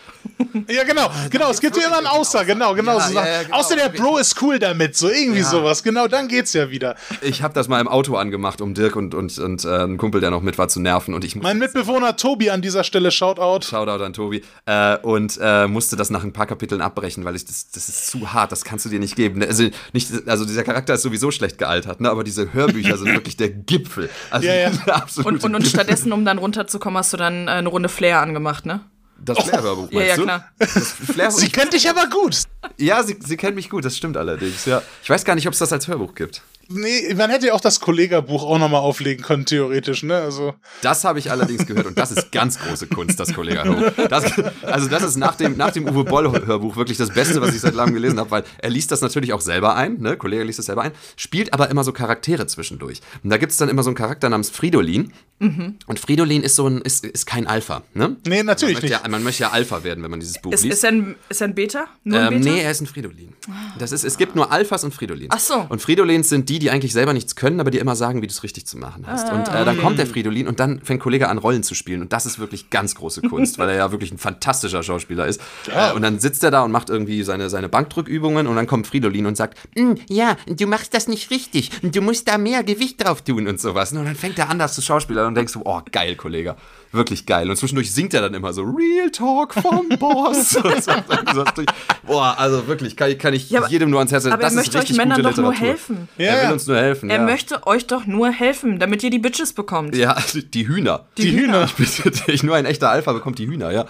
Ja, 0.69 0.85
genau, 0.85 1.11
genau. 1.31 1.51
Es 1.51 1.61
gibt 1.61 1.77
ja 1.77 1.87
immer 1.87 1.99
ein 1.99 2.07
Außer, 2.07 2.45
genau, 2.45 2.75
genau. 2.75 2.99
Ja, 2.99 3.09
so 3.09 3.15
ja, 3.15 3.27
ja, 3.27 3.43
genau. 3.43 3.57
Außer 3.57 3.77
der 3.77 3.89
Bro 3.89 4.19
ist 4.19 4.41
cool 4.43 4.59
damit, 4.59 4.97
so 4.97 5.09
irgendwie 5.09 5.41
Ja. 5.41 5.45
sowas. 5.45 5.83
Genau, 5.83 6.07
dann 6.07 6.29
geht's 6.29 6.53
ja 6.53 6.71
wieder. 6.71 6.97
Ich 7.23 7.43
habe 7.43 7.55
das 7.55 7.67
mal 7.67 7.81
im 7.81 7.89
Auto 7.89 8.15
angemacht, 8.17 8.61
um 8.61 8.75
Dirk 8.75 8.95
und, 8.95 9.15
und, 9.15 9.37
und 9.39 9.65
äh, 9.65 9.69
einen 9.69 9.97
Kumpel, 9.99 10.21
der 10.21 10.31
noch 10.31 10.43
mit 10.43 10.59
war, 10.59 10.69
zu 10.69 10.81
nerven. 10.81 11.15
Und 11.15 11.25
ich 11.25 11.35
Mein 11.35 11.59
Mitbewohner 11.59 12.17
Tobi 12.17 12.51
an 12.51 12.63
dieser 12.63 12.85
Stelle, 12.85 13.11
Shoutout. 13.11 13.65
Shoutout 13.67 14.05
an 14.05 14.13
Tobi. 14.13 14.43
Äh, 14.67 14.99
und 14.99 15.39
äh, 15.41 15.67
musste 15.67 15.97
das 15.97 16.11
nach 16.11 16.23
ein 16.23 16.33
paar 16.33 16.47
Kapiteln 16.47 16.83
abbrechen, 16.83 17.25
weil 17.25 17.35
ich 17.35 17.45
das, 17.45 17.71
das 17.71 17.89
ist 17.89 18.09
zu 18.09 18.33
hart, 18.33 18.53
das 18.53 18.65
kannst 18.65 18.85
du 18.85 18.91
dir 18.91 19.01
nicht 19.01 19.08
geben. 19.15 19.43
Also, 19.43 19.69
nicht, 19.93 20.11
also 20.27 20.45
dieser 20.45 20.65
Charakter 20.65 20.95
ist 20.95 21.03
sowieso 21.03 21.31
schlecht 21.31 21.59
gealtert, 21.59 22.01
ne? 22.01 22.11
aber 22.11 22.25
diese 22.25 22.53
Hörbücher 22.53 22.97
sind 22.99 23.13
wirklich 23.13 23.37
der 23.37 23.51
Gipfel. 23.51 24.11
Also 24.31 24.47
Ja, 24.47 24.55
ja. 24.55 24.71
Und, 25.25 25.43
und, 25.45 25.55
und 25.55 25.67
stattdessen, 25.67 26.13
um 26.13 26.25
dann 26.25 26.39
runterzukommen, 26.39 26.99
hast 26.99 27.13
du 27.13 27.17
dann 27.17 27.49
äh, 27.49 27.53
eine 27.53 27.69
Runde 27.69 27.89
Flair 27.89 28.21
angemacht, 28.21 28.67
ne? 28.67 28.81
Das 29.21 29.39
Flair-Hörbuch, 29.39 29.91
Ja, 29.91 30.01
ja, 30.03 30.17
du? 30.17 30.23
klar. 30.23 30.49
Das 30.59 30.93
Flair 30.93 31.31
Sie 31.33 31.49
kennt 31.51 31.73
dich 31.73 31.89
aber 31.91 32.07
gut. 32.09 32.43
ja, 32.77 33.03
sie, 33.03 33.17
sie 33.25 33.37
kennt 33.37 33.57
mich 33.57 33.69
gut, 33.69 33.85
das 33.85 33.97
stimmt 33.97 34.17
allerdings, 34.17 34.65
ja. 34.65 34.81
Ich 35.03 35.11
weiß 35.11 35.25
gar 35.25 35.35
nicht, 35.35 35.47
ob 35.49 35.53
es 35.55 35.59
das 35.59 35.73
als 35.73 35.89
Hörbuch 35.89 36.15
gibt. 36.15 36.43
Nee, 36.71 37.15
man 37.15 37.31
hätte 37.31 37.47
ja 37.47 37.55
auch 37.55 37.61
das 37.61 37.81
Kollegabuch 37.81 38.45
auch 38.45 38.59
nochmal 38.59 38.81
auflegen 38.83 39.25
können, 39.25 39.47
theoretisch, 39.47 40.03
ne? 40.03 40.17
Also. 40.17 40.55
Das 40.83 41.05
habe 41.05 41.19
ich 41.19 41.31
allerdings 41.31 41.67
gehört 41.67 41.87
und 41.87 41.99
das 41.99 42.13
ist 42.13 42.31
ganz 42.31 42.59
große 42.59 42.89
Kunst, 42.89 43.19
das 43.19 43.33
Kollege 43.33 43.93
das, 44.11 44.25
Also 44.63 44.89
das 44.89 45.03
ist 45.03 45.17
nach 45.17 45.35
dem, 45.37 45.57
nach 45.57 45.71
dem 45.73 45.89
Uwe 45.89 46.05
Boll-Hörbuch 46.05 46.77
wirklich 46.77 46.99
das 46.99 47.11
Beste, 47.11 47.41
was 47.41 47.55
ich 47.55 47.61
seit 47.61 47.75
langem 47.75 47.95
gelesen 47.95 48.19
habe, 48.19 48.31
weil 48.31 48.45
er 48.59 48.71
liest 48.71 48.93
das 48.93 49.01
natürlich 49.01 49.33
auch 49.33 49.41
selber 49.41 49.77
ein, 49.77 49.99
ne? 50.01 50.17
Kollege 50.19 50.45
liest 50.45 50.59
das 50.59 50.67
selber 50.67 50.83
ein, 50.83 50.93
spielt 51.17 51.53
aber 51.55 51.71
immer 51.71 51.85
so 51.85 51.93
Charaktere 51.93 52.47
zwischendurch. 52.47 53.01
Und 53.25 53.31
da 53.31 53.39
gibt 53.39 53.53
es 53.53 53.59
dann 53.59 53.69
immer 53.71 53.83
so 53.83 53.89
einen 53.89 53.97
Charakter 53.97 54.29
namens 54.29 54.51
Fridolin, 54.51 55.13
Mhm. 55.41 55.77
Und 55.87 56.01
Fridolin 56.01 56.43
ist 56.43 56.57
so 56.57 56.67
ein, 56.67 56.81
ist, 56.81 57.05
ist 57.05 57.25
kein 57.25 57.47
Alpha, 57.47 57.85
ne? 57.95 58.17
Nee, 58.27 58.43
natürlich 58.43 58.75
man 58.75 58.83
möchte, 58.83 58.87
nicht. 58.87 59.05
ja, 59.05 59.09
man 59.09 59.23
möchte 59.23 59.43
ja 59.45 59.51
Alpha 59.51 59.85
werden, 59.85 60.03
wenn 60.03 60.11
man 60.11 60.19
dieses 60.19 60.43
Buch 60.43 60.51
Ist, 60.53 60.65
liest. 60.65 60.79
ist, 60.79 60.83
er 60.83 60.91
ein, 60.91 61.15
ist 61.29 61.41
er 61.41 61.47
ein 61.47 61.55
Beta? 61.55 61.87
Nur 62.03 62.19
ein 62.19 62.33
Ähm, 62.33 62.41
Beta? 62.41 62.51
nee, 62.57 62.61
er 62.63 62.71
ist 62.73 62.81
ein 62.81 62.89
Fridolin. 62.89 63.33
Das 63.79 63.93
ist, 63.93 64.03
es 64.03 64.19
gibt 64.19 64.35
nur 64.35 64.51
Alphas 64.51 64.83
und 64.83 64.93
Fridolins. 64.93 65.29
Ach 65.33 65.39
so. 65.39 65.65
Und 65.69 65.81
Fridolins 65.81 66.29
sind 66.29 66.49
die, 66.49 66.58
die 66.59 66.71
eigentlich 66.71 66.93
selber 66.93 67.13
nichts 67.13 67.37
können, 67.37 67.61
aber 67.61 67.71
die 67.71 67.79
immer 67.79 67.97
sagen, 67.97 68.23
wie 68.23 68.27
du 68.27 68.33
es 68.33 68.43
richtig 68.43 68.67
zu 68.67 68.79
machen 68.79 69.07
hast. 69.07 69.31
und 69.33 69.49
äh, 69.49 69.65
dann 69.65 69.79
kommt 69.79 69.99
der 69.99 70.07
Fridolin 70.07 70.47
und 70.49 70.61
dann 70.61 70.81
fängt 70.81 71.01
Kollege 71.01 71.29
an, 71.29 71.39
Rollen 71.39 71.63
zu 71.63 71.75
spielen. 71.75 72.03
Und 72.03 72.13
das 72.13 72.27
ist 72.27 72.39
wirklich 72.39 72.71
ganz 72.71 72.95
große 72.95 73.23
Kunst, 73.23 73.59
weil 73.59 73.69
er 73.71 73.77
ja 73.77 73.93
wirklich 73.93 74.13
ein 74.13 74.19
fantastischer 74.19 74.83
Schauspieler 74.83 75.27
ist. 75.27 75.41
Äh, 75.75 75.93
und 75.93 76.03
dann 76.03 76.19
sitzt 76.19 76.43
er 76.45 76.51
da 76.51 76.63
und 76.63 76.73
macht 76.73 76.91
irgendwie 76.91 77.23
seine, 77.23 77.51
seine 77.51 77.69
Bankdrückübungen 77.69 78.47
und 78.47 78.57
dann 78.57 78.67
kommt 78.67 78.87
Fridolin 78.87 79.27
und 79.27 79.37
sagt, 79.37 79.59
"Mm, 79.77 79.95
ja, 80.09 80.37
du 80.47 80.67
machst 80.67 80.95
das 80.95 81.09
nicht 81.09 81.31
richtig. 81.31 81.71
Du 81.83 82.01
musst 82.01 82.29
da 82.29 82.39
mehr 82.39 82.63
Gewicht 82.65 83.03
drauf 83.05 83.23
tun 83.23 83.47
und 83.47 83.61
sowas. 83.61 83.93
Und 83.93 84.05
dann 84.05 84.17
fängt 84.17 84.39
er 84.39 84.51
an, 84.51 84.59
das 84.59 84.75
zu 84.75 84.83
Schauspielern 84.83 85.27
und 85.27 85.35
denkst 85.35 85.53
du, 85.53 85.63
oh, 85.65 85.81
geil, 85.93 86.17
Kollege. 86.17 86.57
Wirklich 86.91 87.27
geil. 87.27 87.51
Und 87.51 87.57
zwischendurch 87.57 87.93
singt 87.93 88.15
er 88.15 88.23
dann 88.23 88.33
immer 88.35 88.53
so, 88.53 88.63
Real 88.63 89.11
Talk 89.11 89.53
vom 89.55 89.89
Boss. 89.99 90.57
Boah, 92.07 92.35
also 92.39 92.67
wirklich, 92.67 92.97
kann, 92.97 93.11
ich- 93.11 93.19
kann 93.19 93.35
ich 93.35 93.51
Ja, 93.51 93.67
jedem 93.69 93.91
nur 93.91 93.99
ans 94.01 94.11
Herz 94.13 94.25
legen. 94.25 94.35
aber 94.35 94.43
er 94.43 94.47
Das 94.47 94.55
möchte 94.55 94.79
ist 94.79 94.91
euch 94.91 94.97
Männern 94.97 95.23
doch 95.23 95.37
nur 95.37 95.53
helfen. 95.53 96.09
Ja, 96.17 96.27
er 96.27 96.47
will 96.47 96.53
uns 96.55 96.67
nur 96.67 96.77
helfen. 96.79 97.11
Er 97.11 97.19
ja. 97.19 97.23
möchte 97.25 97.67
euch 97.67 97.87
doch 97.87 98.07
nur 98.07 98.31
helfen, 98.31 98.79
damit 98.79 99.03
ihr 99.03 99.11
die 99.11 99.19
Bitches 99.19 99.53
bekommt. 99.53 99.95
Ja, 99.95 100.17
die 100.55 100.67
Hühner. 100.67 101.07
Die 101.19 101.31
Hühner. 101.33 101.65
Ich 101.65 101.75
bitte 102.03 102.11
dich, 102.25 102.43
nur 102.43 102.57
ein 102.57 102.65
echter 102.65 102.89
Alpha 102.91 103.13
bekommt 103.13 103.39
die 103.39 103.47
Hühner, 103.47 103.71
ja. 103.71 103.85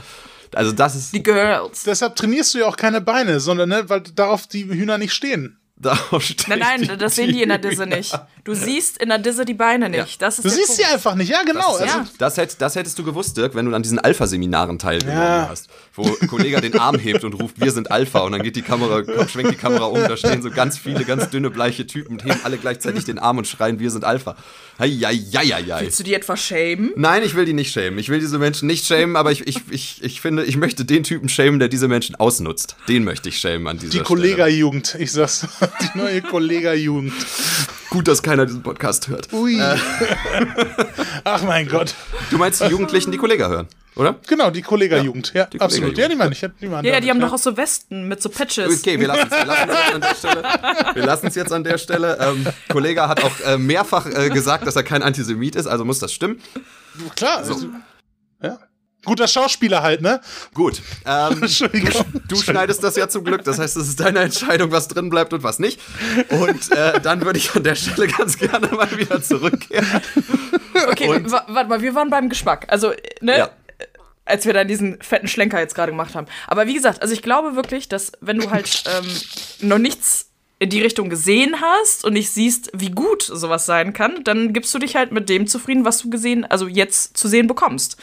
Also 0.55 0.72
das 0.72 0.94
ist 0.96 1.12
Die 1.12 1.22
Girls. 1.22 1.84
Deshalb 1.84 2.16
trainierst 2.16 2.55
du 2.55 2.59
ja 2.61 2.66
auch 2.66 2.76
keine 2.76 3.01
Beine, 3.03 3.38
sondern 3.38 3.68
ne, 3.68 3.84
weil 3.88 4.01
darauf 4.01 4.46
die 4.46 4.64
Hühner 4.64 4.96
nicht 4.96 5.12
stehen. 5.12 5.57
Darauf 5.81 6.22
steht 6.24 6.49
Nein, 6.49 6.59
nein, 6.59 6.83
die- 6.83 6.97
das 6.97 7.14
sehen 7.16 7.33
die 7.33 7.43
in 7.43 7.49
der 7.49 7.59
Disse 7.59 7.87
nicht. 7.87 8.18
Du 8.45 8.55
siehst 8.55 8.99
in 8.99 9.09
der 9.11 9.18
Disse 9.18 9.45
die 9.45 9.55
Beine 9.55 9.89
nicht. 9.91 10.20
Das 10.22 10.39
ist 10.39 10.45
Du 10.45 10.49
siehst 10.49 10.66
Punkt. 10.68 10.83
sie 10.83 10.85
einfach 10.93 11.14
nicht. 11.14 11.29
Ja, 11.31 11.43
genau. 11.43 11.72
Das, 11.72 11.81
Also, 11.83 11.99
Ja. 11.99 12.07
das, 12.18 12.37
hätt, 12.37 12.57
das 12.61 12.74
hättest 12.76 12.99
du 12.99 13.05
gewusst, 13.05 13.37
Dirk, 13.37 13.55
wenn 13.55 13.66
du 13.66 13.74
an 13.74 13.83
diesen 13.83 13.99
Alpha-Seminaren 13.99 14.79
teilgenommen 14.79 15.20
Ja. 15.22 15.49
hast. 15.51 15.68
Wo 15.95 16.05
ein 16.20 16.29
Kollege 16.29 16.61
den 16.61 16.79
Arm 16.79 16.97
hebt 16.99 17.24
und 17.24 17.35
ruft, 17.35 17.61
wir 17.61 17.70
sind 17.72 17.91
Alpha. 17.91 18.20
Und 18.20 18.33
dann 18.33 18.43
geht 18.43 18.57
die 18.57 18.62
Kamera, 18.62 19.03
schwenkt 19.29 19.53
die 19.53 19.57
Kamera 19.57 19.85
um, 19.87 19.95
da 20.01 20.16
stehen 20.16 20.43
so 20.43 20.51
ganz 20.51 20.79
viele, 20.79 21.05
ganz 21.05 21.29
dünne, 21.31 21.51
bleiche 21.51 21.87
Typen 21.87 22.12
und 22.12 22.24
heben 22.24 22.41
alle 22.45 22.57
gleichzeitig 22.59 23.05
den 23.05 23.18
Arm 23.18 23.39
und 23.39 23.47
schreien, 23.47 23.79
wir 23.79 23.91
sind 23.91 24.05
Alpha. 24.05 24.37
Heieieiei. 24.79 25.81
Willst 25.83 25.99
du 25.99 26.05
die 26.05 26.14
etwa 26.14 26.37
schämen? 26.37 26.93
Nein, 26.97 27.22
ich 27.24 27.35
will 27.35 27.45
die 27.45 27.53
nicht 27.53 27.72
schämen. 27.72 27.99
Ich 27.99 28.09
will 28.09 28.20
diese 28.20 28.39
Menschen 28.39 28.66
nicht 28.66 28.87
schämen, 28.87 29.16
aber 29.16 29.33
ich, 29.33 29.47
ich, 29.47 29.61
ich, 29.70 30.03
ich 30.03 30.20
finde, 30.20 30.45
ich 30.45 30.57
möchte 30.57 30.85
den 30.85 31.03
Typen 31.05 31.29
schämen, 31.29 31.59
der 31.59 31.68
diese 31.68 31.89
Menschen 31.89 32.14
ausnutzt. 32.16 32.76
Den 32.89 33.05
möchte 33.05 33.29
ich 33.29 33.39
schämen 33.39 33.66
an 33.66 33.76
dieser 33.79 33.91
die 33.91 33.97
Stelle. 33.99 34.05
Kollega-Jugend, 34.07 34.97
ich 34.99 35.12
sag's. 35.12 35.47
Die 35.95 35.99
neue 35.99 36.23
Kollega-Jugend. 36.23 37.12
Gut, 37.91 38.07
dass 38.09 38.23
keiner 38.23 38.47
diesen 38.47 38.62
Podcast 38.62 39.09
hört. 39.09 39.33
Ui. 39.33 39.61
Ach 41.25 41.43
mein 41.43 41.69
Gott. 41.69 41.95
Du 42.31 42.39
meinst 42.39 42.61
die 42.61 42.66
Jugendlichen, 42.66 43.11
die 43.11 43.19
Kollega 43.19 43.49
hören, 43.49 43.66
oder? 43.97 44.16
Genau, 44.27 44.51
die 44.51 44.61
Kollega-Jugend. 44.61 45.33
Ja, 45.35 45.47
die 45.47 45.61
absolut. 45.61 45.95
Kollega-Jugend. 45.95 45.99
Ja, 45.99 46.09
die 46.09 46.16
meine 46.16 46.33
ich. 46.33 46.61
Die 46.61 46.66
meine 46.66 46.87
Ja, 46.87 46.95
ja, 46.95 47.01
die 47.01 47.11
haben 47.11 47.21
ja. 47.21 47.27
doch 47.27 47.35
auch 47.35 47.39
so 47.39 47.57
Westen 47.57 48.07
mit 48.07 48.23
so 48.23 48.29
Patches. 48.29 48.81
Okay, 48.81 49.01
wir 49.01 49.09
lassen 49.09 49.29
es 49.31 49.39
jetzt 49.39 49.95
an 49.95 50.01
der 50.01 50.14
Stelle. 50.14 50.43
Wir 50.95 51.07
lassen 51.07 51.27
es 51.29 51.35
jetzt 51.35 51.53
an 51.53 51.64
der 51.64 51.79
Stelle. 51.79 52.19
Ähm, 52.21 52.47
Kollege 52.69 53.09
hat 53.09 53.25
auch 53.25 53.41
äh, 53.47 53.57
mehrfach 53.57 54.07
äh, 54.07 54.29
gesagt, 54.29 54.66
dass 54.66 54.77
er 54.77 54.83
kein 54.83 55.03
Antisemit 55.03 55.57
ist, 55.57 55.66
also 55.66 55.85
muss 55.85 55.99
das 55.99 56.12
stimmen. 56.12 56.41
Klar. 57.16 57.39
Also, 57.39 57.69
ja. 58.43 58.59
Guter 59.09 59.26
Schauspieler 59.26 59.82
halt, 59.82 60.02
ne? 60.02 60.20
Gut. 60.54 60.80
Ähm, 61.04 61.42
Entschuldigung. 61.42 62.04
du 62.28 62.36
schneidest 62.36 62.84
das 62.84 62.94
ja 62.96 63.09
zum 63.09 63.24
Glück, 63.24 63.42
das 63.44 63.59
heißt, 63.59 63.76
es 63.76 63.88
ist 63.88 64.00
deine 64.00 64.20
Entscheidung, 64.20 64.70
was 64.70 64.86
drin 64.88 65.09
bleibt 65.11 65.32
und 65.32 65.42
was 65.42 65.59
nicht. 65.59 65.80
Und 66.28 66.70
äh, 66.72 67.00
dann 67.00 67.24
würde 67.24 67.38
ich 67.38 67.54
an 67.54 67.62
der 67.64 67.74
Stelle 67.74 68.06
ganz 68.09 68.38
gerne 68.38 68.66
mal 68.68 68.90
wieder 68.96 69.20
zurückkehren. 69.22 69.86
Okay, 70.90 71.09
Und- 71.09 71.30
warte 71.30 71.68
mal, 71.68 71.82
wir 71.82 71.94
waren 71.94 72.11
beim 72.11 72.28
Geschmack. 72.28 72.66
Also, 72.68 72.92
ne? 73.20 73.38
Ja. 73.38 73.50
Als 74.24 74.44
wir 74.44 74.52
dann 74.52 74.68
diesen 74.68 75.00
fetten 75.00 75.26
Schlenker 75.26 75.59
jetzt 75.59 75.74
gerade 75.74 75.90
gemacht 75.90 76.14
haben. 76.14 76.26
Aber 76.46 76.66
wie 76.66 76.74
gesagt, 76.74 77.00
also 77.00 77.14
ich 77.14 77.22
glaube 77.22 77.56
wirklich, 77.56 77.88
dass 77.88 78.12
wenn 78.20 78.38
du 78.38 78.50
halt 78.50 78.84
ähm, 78.86 79.06
noch 79.68 79.78
nichts 79.78 80.26
in 80.59 80.68
die 80.68 80.82
Richtung 80.82 81.09
gesehen 81.09 81.56
hast 81.62 82.04
und 82.04 82.12
nicht 82.12 82.30
siehst, 82.30 82.70
wie 82.74 82.90
gut 82.90 83.22
sowas 83.22 83.64
sein 83.64 83.94
kann, 83.94 84.22
dann 84.24 84.52
gibst 84.52 84.74
du 84.74 84.78
dich 84.78 84.96
halt 84.96 85.12
mit 85.12 85.30
dem 85.30 85.46
zufrieden, 85.46 85.86
was 85.86 85.98
du 86.00 86.11
gesehen, 86.11 86.44
also 86.44 86.66
jetzt 86.68 87.16
zu 87.16 87.26
sehen 87.26 87.46
bekommst. 87.46 87.96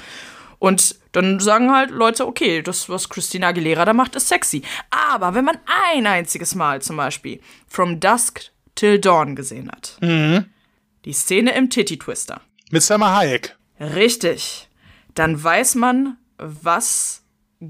Und 0.65 0.95
dann 1.11 1.39
sagen 1.39 1.71
halt 1.71 1.91
Leute, 1.91 2.25
okay, 2.25 2.63
das, 2.63 2.89
was 2.89 3.07
Christina 3.07 3.49
Aguilera 3.49 3.85
da 3.85 3.93
macht, 3.93 4.15
ist 4.15 4.29
sexy. 4.29 4.63
Aber 4.89 5.35
wenn 5.35 5.45
man 5.45 5.59
ein 5.93 6.07
einziges 6.07 6.55
Mal 6.55 6.81
zum 6.81 6.97
Beispiel 6.97 7.39
From 7.67 7.99
Dusk 7.99 8.51
Till 8.73 8.97
Dawn 8.97 9.35
gesehen 9.35 9.69
hat, 9.71 9.99
die 10.01 11.13
Szene 11.13 11.53
im 11.53 11.69
Titty 11.69 11.99
Twister, 11.99 12.41
Mit 12.71 12.81
Selma 12.81 13.15
Hayek. 13.15 13.55
Richtig. 13.79 14.67
Dann 15.13 15.41
weiß 15.41 15.75
man, 15.75 16.17
was 16.39 17.21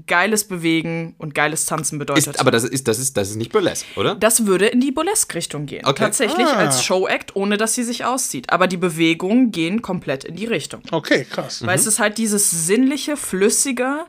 geiles 0.06 0.44
Bewegen 0.48 1.14
und 1.18 1.34
geiles 1.34 1.64
Tanzen 1.66 1.98
bedeutet. 1.98 2.26
Ist, 2.26 2.40
aber 2.40 2.50
das 2.50 2.64
ist, 2.64 2.88
das, 2.88 2.98
ist, 2.98 3.16
das 3.16 3.30
ist 3.30 3.36
nicht 3.36 3.52
burlesque, 3.52 3.86
oder? 3.96 4.14
das 4.16 4.46
würde 4.46 4.66
in 4.66 4.80
die 4.80 4.90
Burlesque-Richtung 4.90 5.66
gehen. 5.66 5.86
Okay. 5.86 6.02
Tatsächlich 6.02 6.46
Ah. 6.46 6.56
als 6.56 6.82
Show-Act, 6.82 7.36
ohne 7.36 7.56
dass 7.56 7.74
sie 7.74 7.84
sich 7.84 8.04
auszieht. 8.04 8.50
Aber 8.50 8.66
die 8.66 8.76
Bewegungen 8.76 9.52
gehen 9.52 9.82
komplett 9.82 10.24
in 10.24 10.34
die 10.36 10.46
Richtung. 10.46 10.82
Okay, 10.90 11.24
krass. 11.24 11.64
Weil 11.64 11.76
es 11.78 11.86
ist 11.86 11.98
halt 11.98 12.18
dieses 12.18 12.50
sinnliche, 12.66 13.16
flüssige, 13.16 14.06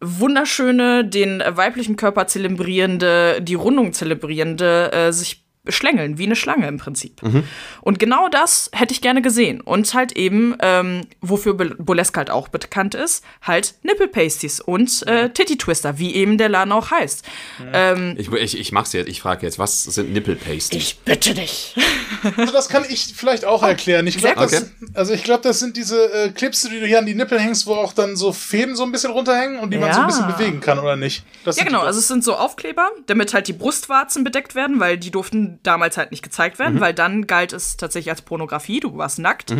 wunderschöne, 0.00 1.04
den 1.04 1.42
weiblichen 1.46 1.96
Körper 1.96 2.26
zelebrierende, 2.26 3.40
die 3.40 3.54
Rundung 3.54 3.92
zelebrierende, 3.92 4.92
äh, 4.92 5.12
sich 5.12 5.41
schlängeln, 5.68 6.18
wie 6.18 6.24
eine 6.24 6.34
Schlange 6.34 6.66
im 6.66 6.78
Prinzip. 6.78 7.22
Mhm. 7.22 7.44
Und 7.82 7.98
genau 8.00 8.28
das 8.28 8.68
hätte 8.72 8.92
ich 8.92 9.00
gerne 9.00 9.22
gesehen. 9.22 9.60
Und 9.60 9.94
halt 9.94 10.12
eben, 10.12 10.56
ähm, 10.60 11.02
wofür 11.20 11.54
Burlesque 11.54 12.16
halt 12.16 12.30
auch 12.30 12.48
bekannt 12.48 12.94
ist, 12.96 13.24
halt 13.42 13.74
Nipple 13.82 14.08
Pasties 14.08 14.60
und 14.60 15.06
äh, 15.06 15.30
Titty 15.30 15.56
Twister, 15.58 15.98
wie 15.98 16.14
eben 16.14 16.36
der 16.36 16.48
Laden 16.48 16.72
auch 16.72 16.90
heißt. 16.90 17.24
Ähm, 17.72 18.16
Ich, 18.18 18.32
ich, 18.32 18.58
ich 18.58 18.72
mach's 18.72 18.92
jetzt, 18.92 19.08
ich 19.08 19.20
frage 19.20 19.46
jetzt, 19.46 19.58
was 19.60 19.84
sind 19.84 20.12
Nipple 20.12 20.34
Pasties? 20.36 20.82
ich 20.82 20.98
bitte 21.00 21.34
dich. 21.34 21.76
Also 22.36 22.52
das 22.52 22.68
kann 22.68 22.84
ich 22.88 23.14
vielleicht 23.16 23.44
auch 23.44 23.62
erklären. 23.62 24.06
Ich 24.06 24.18
glaube, 24.18 24.40
das, 24.40 24.70
also 24.94 25.12
ich 25.14 25.22
glaube, 25.24 25.42
das 25.42 25.60
sind 25.60 25.76
diese 25.76 26.12
äh, 26.12 26.30
Clips, 26.30 26.62
die 26.62 26.80
du 26.80 26.86
hier 26.86 26.98
an 26.98 27.06
die 27.06 27.14
Nippel 27.14 27.38
hängst, 27.38 27.66
wo 27.66 27.74
auch 27.74 27.92
dann 27.92 28.16
so 28.16 28.32
Fäden 28.32 28.74
so 28.76 28.82
ein 28.82 28.92
bisschen 28.92 29.10
runterhängen 29.12 29.58
und 29.60 29.72
die 29.72 29.78
man 29.78 29.92
so 29.92 30.00
ein 30.00 30.02
Ja. 30.02 30.06
bisschen 30.06 30.26
bewegen 30.26 30.60
kann, 30.60 30.78
oder 30.78 30.96
nicht? 30.96 31.24
Das 31.44 31.56
Ja, 31.56 31.64
genau. 31.64 31.80
Also 31.82 31.98
es 32.00 32.08
sind 32.08 32.24
so 32.24 32.34
Aufkleber, 32.34 32.88
damit 33.06 33.32
halt 33.34 33.46
die 33.48 33.52
Brustwarzen 33.52 34.24
bedeckt 34.24 34.54
werden, 34.54 34.80
weil 34.80 34.98
die 34.98 35.10
durften 35.10 35.51
damals 35.62 35.96
halt 35.96 36.10
nicht 36.10 36.22
gezeigt 36.22 36.58
werden, 36.58 36.80
weil 36.80 36.94
dann 36.94 37.26
galt 37.26 37.52
es 37.52 37.76
tatsächlich 37.76 38.10
als 38.10 38.22
Pornografie. 38.22 38.80
Du 38.80 38.96
warst 38.96 39.18
nackt. 39.18 39.54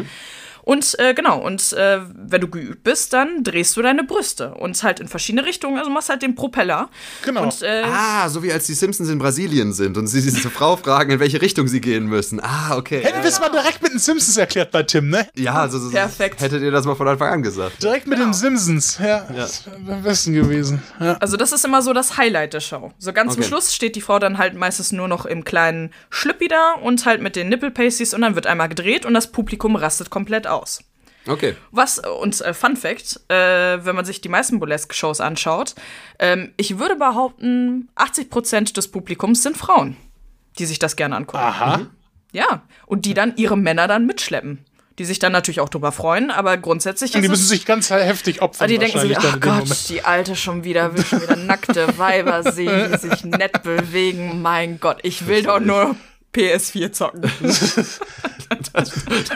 Und 0.65 0.99
äh, 0.99 1.15
genau, 1.15 1.39
und 1.41 1.73
äh, 1.73 2.01
wenn 2.15 2.41
du 2.41 2.49
geübt 2.49 2.85
bist, 2.85 3.13
dann 3.13 3.43
drehst 3.43 3.77
du 3.77 3.83
deine 3.83 4.05
Brüste 4.05 4.55
und 4.55 4.81
halt 4.83 5.01
in 5.01 5.09
verschiedene 5.09 5.45
Richtungen, 5.45 5.79
also 5.79 5.91
machst 5.91 6.09
halt 6.09 6.23
den 6.23 6.35
Propeller. 6.35 6.89
Genau. 7.25 7.43
Und 7.45 7.63
äh, 7.63 7.83
Ah, 7.85 8.29
so 8.29 8.43
wie 8.43 8.53
als 8.53 8.67
die 8.67 8.75
Simpsons 8.75 9.09
in 9.09 9.19
Brasilien 9.19 9.73
sind 9.73 9.97
und 9.99 10.07
sie 10.07 10.23
diese 10.23 10.51
Frau 10.51 10.77
fragen, 10.77 11.11
in 11.13 11.21
welche 11.21 11.43
Richtung 11.43 11.67
sie 11.69 11.81
gehen 11.81 12.07
müssen. 12.07 12.41
Ah, 12.43 12.77
okay. 12.77 13.01
Hätten 13.01 13.23
wir 13.23 13.29
es 13.29 13.41
mal 13.41 13.49
direkt 13.51 13.83
mit 13.83 13.93
den 13.93 13.99
Simpsons 13.99 14.37
erklärt 14.37 14.71
bei 14.71 14.83
Tim, 14.85 15.11
ne? 15.11 15.27
Ja, 15.37 15.69
so, 15.69 15.79
so, 15.79 15.91
Perfekt. 15.91 16.41
Hättet 16.41 16.63
ihr 16.63 16.71
das 16.71 16.85
mal 16.87 16.95
von 16.95 17.09
Anfang 17.09 17.29
an 17.33 17.43
gesagt. 17.43 17.83
Direkt 17.83 18.07
mit 18.07 18.19
den 18.19 18.33
Simpsons. 18.33 18.99
Ja, 19.03 19.27
das 19.35 19.67
wäre 19.67 19.97
am 19.97 20.03
besten 20.03 20.33
gewesen. 20.33 20.83
Ja. 21.01 21.17
Also 21.21 21.37
das 21.37 21.51
ist 21.53 21.65
immer 21.65 21.83
so 21.83 21.93
das 21.93 22.17
Highlight 22.17 22.53
der 22.55 22.61
Show. 22.61 22.93
So 22.99 23.13
ganz 23.13 23.33
zum 23.35 23.43
Okay. 23.43 23.49
Schluss 23.49 23.75
steht 23.75 23.97
die 23.97 24.01
Frau 24.01 24.19
dann 24.21 24.39
halt 24.39 24.55
meistens 24.55 24.93
nur 24.93 25.09
noch 25.09 25.27
im 25.27 25.45
kleinen 25.45 25.91
Schlüppi 26.11 26.47
da 26.47 26.75
und 26.83 27.05
halt 27.05 27.21
mit 27.21 27.35
den 27.35 27.49
Nipple-Pasties 27.49 28.15
und 28.15 28.21
dann 28.21 28.35
wird 28.37 28.47
einmal 28.47 28.69
gedreht 28.69 29.05
und 29.05 29.15
das 29.15 29.27
Publikum 29.33 29.75
rastet 29.75 30.11
komplett 30.11 30.47
aus. 30.47 30.52
Okay. 31.29 31.55
Was, 31.71 32.01
und 32.01 32.41
äh, 32.41 32.53
Fun 32.53 32.77
Fact, 32.77 33.21
äh, 33.29 33.85
wenn 33.85 33.95
man 33.95 34.05
sich 34.05 34.21
die 34.21 34.29
meisten 34.29 34.59
Burlesque-Shows 34.59 35.21
anschaut, 35.21 35.75
ähm, 36.19 36.53
ich 36.57 36.79
würde 36.81 36.97
behaupten, 36.97 37.89
80% 37.97 38.75
des 38.75 38.89
Publikums 38.89 39.43
sind 39.43 39.57
Frauen, 39.57 39.97
die 40.59 40.67
sich 40.67 40.81
das 40.81 40.97
gerne 40.97 41.15
angucken. 41.17 41.39
Aha. 41.45 41.81
Ja, 42.33 42.63
und 42.87 43.05
die 43.05 43.15
dann 43.15 43.35
ihre 43.37 43.57
Männer 43.57 43.87
dann 43.87 44.05
mitschleppen. 44.07 44.65
Die 44.99 45.05
sich 45.07 45.19
dann 45.19 45.33
natürlich 45.33 45.61
auch 45.61 45.69
drüber 45.71 45.91
freuen, 45.93 46.31
aber 46.31 46.57
grundsätzlich 46.59 47.15
Und 47.15 47.23
die 47.23 47.27
ist 47.27 47.31
müssen 47.31 47.43
es- 47.45 47.49
sich 47.49 47.65
ganz 47.67 47.89
heftig 47.91 48.43
opfern. 48.43 48.69
Die 48.69 48.79
denken 48.79 48.99
sich, 49.01 49.17
ach 49.17 49.41
Gott, 49.41 49.61
Moment. 49.61 49.89
die 49.89 50.05
Alte 50.05 50.35
schon 50.37 50.65
wieder, 50.65 50.95
will 50.97 51.05
schon 51.05 51.23
wieder 51.23 51.37
nackte 51.37 51.97
Weiber 51.99 52.53
sehen, 52.53 52.91
die 52.93 52.99
sich 52.99 53.25
nett 53.25 53.63
bewegen. 53.63 54.43
Mein 54.43 54.81
Gott, 54.81 54.99
ich 55.03 55.27
will 55.27 55.45
doch 55.45 55.61
nur 55.61 55.95
PS4 56.35 56.93
zocken. 56.93 57.23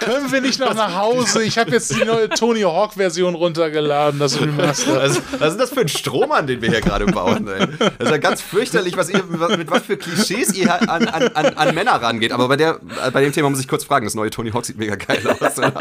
Können 0.00 0.32
wir 0.32 0.40
nicht 0.40 0.60
noch 0.60 0.74
nach 0.74 0.94
Hause? 0.94 1.42
Ich 1.42 1.58
habe 1.58 1.70
jetzt 1.70 1.94
die 1.94 2.04
neue 2.04 2.28
Tony 2.28 2.62
Hawk-Version 2.62 3.34
runtergeladen, 3.34 4.20
das 4.20 4.40
Remaster. 4.40 4.96
Was, 4.96 5.20
was 5.38 5.52
ist 5.52 5.60
das 5.60 5.70
für 5.70 5.80
ein 5.80 5.88
Strohmann, 5.88 6.46
den 6.46 6.62
wir 6.62 6.70
hier 6.70 6.80
gerade 6.80 7.06
bauen? 7.06 7.48
Ey? 7.48 7.66
Das 7.78 8.08
ist 8.08 8.10
ja 8.10 8.18
ganz 8.18 8.42
fürchterlich, 8.42 8.96
was 8.96 9.08
ihr, 9.10 9.22
mit 9.24 9.70
was 9.70 9.82
für 9.82 9.96
Klischees 9.96 10.54
ihr 10.54 10.72
an, 10.72 11.08
an, 11.08 11.28
an, 11.28 11.46
an 11.46 11.74
Männer 11.74 11.92
rangeht. 11.92 12.32
Aber 12.32 12.48
bei, 12.48 12.56
der, 12.56 12.80
bei 13.12 13.22
dem 13.22 13.32
Thema 13.32 13.50
muss 13.50 13.60
ich 13.60 13.68
kurz 13.68 13.84
fragen, 13.84 14.06
das 14.06 14.14
neue 14.14 14.30
Tony 14.30 14.50
Hawk 14.50 14.66
sieht 14.66 14.78
mega 14.78 14.96
geil 14.96 15.22
aus. 15.28 15.58
Oder? 15.58 15.72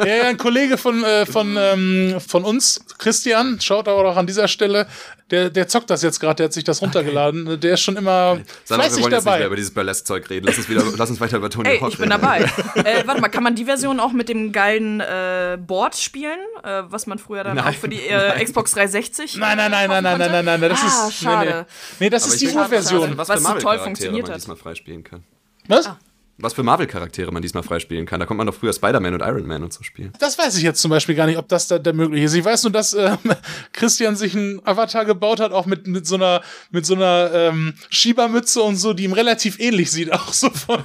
Ja, 0.00 0.06
ja, 0.06 0.24
ein 0.24 0.36
Kollege 0.36 0.78
von, 0.78 1.04
äh, 1.04 1.26
von, 1.26 1.56
ähm, 1.58 2.16
von 2.26 2.44
uns, 2.44 2.84
Christian, 2.98 3.60
schaut 3.60 3.88
aber 3.88 4.04
auch 4.04 4.16
an 4.16 4.26
dieser 4.26 4.48
Stelle, 4.48 4.86
der, 5.30 5.50
der 5.50 5.66
zockt 5.66 5.90
das 5.90 6.02
jetzt 6.02 6.20
gerade, 6.20 6.36
der 6.36 6.44
hat 6.44 6.52
sich 6.52 6.62
das 6.62 6.80
runtergeladen. 6.82 7.58
Der 7.60 7.74
ist 7.74 7.80
schon 7.80 7.96
immer 7.96 8.38
Sag 8.64 8.78
mal, 8.78 8.84
wir 8.84 8.90
fleißig 8.90 9.02
wollen 9.02 9.12
jetzt 9.12 9.18
nicht 9.20 9.26
dabei. 9.26 9.38
mehr 9.38 9.46
über 9.48 9.56
dieses 9.56 9.74
Burlesque-Zeug 9.74 10.30
reden. 10.30 10.46
Lass 10.46 10.56
uns, 10.58 10.68
wieder, 10.68 10.84
lass 10.96 11.10
uns 11.10 11.20
weiter 11.20 11.38
über 11.38 11.50
Tony 11.50 11.68
Ey, 11.68 11.78
Hawk 11.80 11.90
ich 11.92 11.98
bin 11.98 12.12
reden. 12.12 12.22
dabei. 12.22 12.42
äh, 12.84 13.06
warte 13.06 13.20
mal, 13.20 13.28
kann 13.28 13.42
man 13.42 13.54
die 13.56 13.64
Version 13.64 13.98
auch 13.98 14.12
mit 14.12 14.28
dem 14.28 14.52
geilen 14.52 15.00
äh, 15.00 15.58
Board 15.60 15.96
spielen, 15.96 16.38
äh, 16.62 16.82
was 16.86 17.06
man 17.08 17.18
früher 17.18 17.42
dann 17.42 17.56
Nein. 17.56 17.66
auch 17.74 17.78
für 17.78 17.88
die 17.88 18.00
äh, 18.06 18.44
Xbox 18.44 18.70
360 18.72 19.36
Nein, 19.36 19.56
nein, 19.56 19.70
nein, 19.70 19.88
nein, 19.90 20.02
nein, 20.04 20.18
nein, 20.18 20.30
nein, 20.44 20.60
nein, 20.60 20.70
das 20.70 20.80
Ah, 20.82 21.08
ist. 21.08 21.14
schade. 21.22 21.46
Nee, 21.50 21.56
nee. 21.56 21.64
nee 22.00 22.10
das 22.10 22.22
Aber 22.24 22.32
ist 22.34 22.40
die 22.42 22.48
Urversion. 22.48 23.18
Was, 23.18 23.28
Was 23.28 23.42
toll 23.62 23.78
funktioniert 23.80 24.26
man 24.26 24.32
hat. 24.34 24.40
diesmal 24.40 24.56
freispielen 24.56 25.02
kann. 25.02 25.24
Was? 25.68 25.90
Was 26.38 26.52
für 26.52 26.62
Marvel-Charaktere 26.62 27.32
man 27.32 27.40
diesmal 27.40 27.62
freispielen 27.62 28.04
kann. 28.04 28.20
Da 28.20 28.26
konnte 28.26 28.38
man 28.38 28.46
doch 28.46 28.54
früher 28.54 28.72
Spider-Man 28.72 29.14
und 29.14 29.20
Iron 29.20 29.46
Man 29.46 29.62
und 29.62 29.72
so 29.72 29.82
spielen. 29.82 30.12
Das 30.18 30.38
weiß 30.38 30.58
ich 30.58 30.62
jetzt 30.62 30.82
zum 30.82 30.90
Beispiel 30.90 31.14
gar 31.14 31.24
nicht, 31.24 31.38
ob 31.38 31.48
das 31.48 31.66
da, 31.66 31.78
da 31.78 31.94
möglich 31.94 32.24
ist. 32.24 32.34
Ich 32.34 32.44
weiß 32.44 32.64
nur, 32.64 32.72
dass 32.72 32.92
ähm, 32.92 33.16
Christian 33.72 34.16
sich 34.16 34.36
einen 34.36 34.60
Avatar 34.66 35.06
gebaut 35.06 35.40
hat, 35.40 35.52
auch 35.52 35.64
mit, 35.64 35.86
mit 35.86 36.06
so 36.06 36.16
einer, 36.16 36.42
mit 36.70 36.84
so 36.84 36.94
einer 36.94 37.30
ähm, 37.32 37.72
Schiebermütze 37.88 38.60
und 38.60 38.76
so, 38.76 38.92
die 38.92 39.04
ihm 39.04 39.14
relativ 39.14 39.58
ähnlich 39.58 39.90
sieht. 39.90 40.12
Auch 40.16 40.32
so 40.32 40.50
von, 40.50 40.82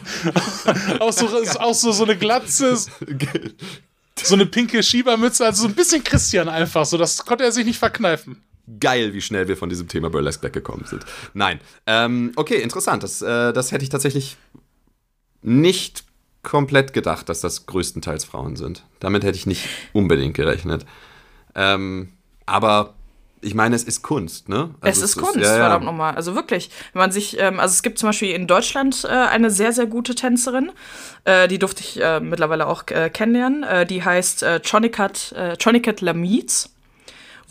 auch 1.00 1.12
so, 1.12 1.28
auch 1.60 1.74
so, 1.74 1.92
so 1.92 2.04
eine 2.04 2.18
Glatze, 2.18 2.76
so 2.76 4.34
eine 4.34 4.46
pinke 4.46 4.84
Schiebermütze, 4.84 5.46
also 5.46 5.64
so 5.64 5.68
ein 5.68 5.74
bisschen 5.74 6.04
Christian 6.04 6.48
einfach. 6.48 6.86
So, 6.86 6.98
das 6.98 7.26
konnte 7.26 7.44
er 7.44 7.52
sich 7.52 7.66
nicht 7.66 7.80
verkneifen. 7.80 8.42
Geil, 8.80 9.14
wie 9.14 9.22
schnell 9.22 9.48
wir 9.48 9.58
von 9.58 9.70
diesem 9.70 9.88
Thema 9.88 10.10
Burlesque 10.10 10.44
weggekommen 10.44 10.86
sind. 10.86 11.04
Nein. 11.34 11.60
Ähm, 11.88 12.32
okay, 12.36 12.62
interessant. 12.62 13.04
Das, 13.04 13.22
äh, 13.22 13.52
das 13.54 13.72
hätte 13.72 13.84
ich 13.84 13.90
tatsächlich 13.90 14.38
nicht 15.42 16.04
komplett 16.44 16.94
gedacht, 16.94 17.30
dass 17.30 17.42
das 17.42 17.66
größtenteils 17.66 18.26
Frauen 18.26 18.56
sind. 18.56 18.84
Damit 19.00 19.24
hätte 19.24 19.38
ich 19.38 19.46
nicht 19.46 19.68
unbedingt 19.94 20.36
gerechnet. 20.36 20.86
Ähm, 21.56 22.14
aber 22.46 22.96
ich 23.42 23.56
meine, 23.56 23.76
es 23.76 23.84
ist 23.84 24.04
Kunst, 24.04 24.50
ne? 24.50 24.76
Es 24.82 25.02
Also 25.02 25.06
ist 25.06 25.18
Kunst, 25.18 25.36
ja, 25.38 25.54
ja. 25.54 25.60
verdammt 25.60 25.86
nochmal. 25.86 26.16
Also 26.16 26.36
wirklich, 26.36 26.70
wenn 26.94 27.00
man 27.02 27.12
sich, 27.12 27.40
ähm, 27.40 27.60
also 27.60 27.74
es 27.74 27.82
gibt 27.82 27.98
zum 27.98 28.10
Beispiel 28.10 28.32
in 28.32 28.48
Deutschland 28.48 29.04
äh, 29.04 29.08
eine 29.08 29.50
sehr, 29.50 29.74
sehr 29.74 29.88
gute 29.88 30.16
Tänzerin, 30.16 30.72
äh, 31.26 31.48
die 31.48 31.60
durfte 31.60 31.82
ich 31.82 32.02
äh, 32.02 32.20
mittlerweile 32.20 32.68
auch 32.68 32.84
äh, 32.88 33.10
kennenlernen. 33.10 33.64
Äh, 33.64 33.86
die 33.86 34.04
heißt 34.04 34.44
äh, 34.44 34.60
Chonicat, 34.60 35.32
äh, 35.36 35.58
Chonicat 35.62 36.02
Lamiz. 36.02 36.70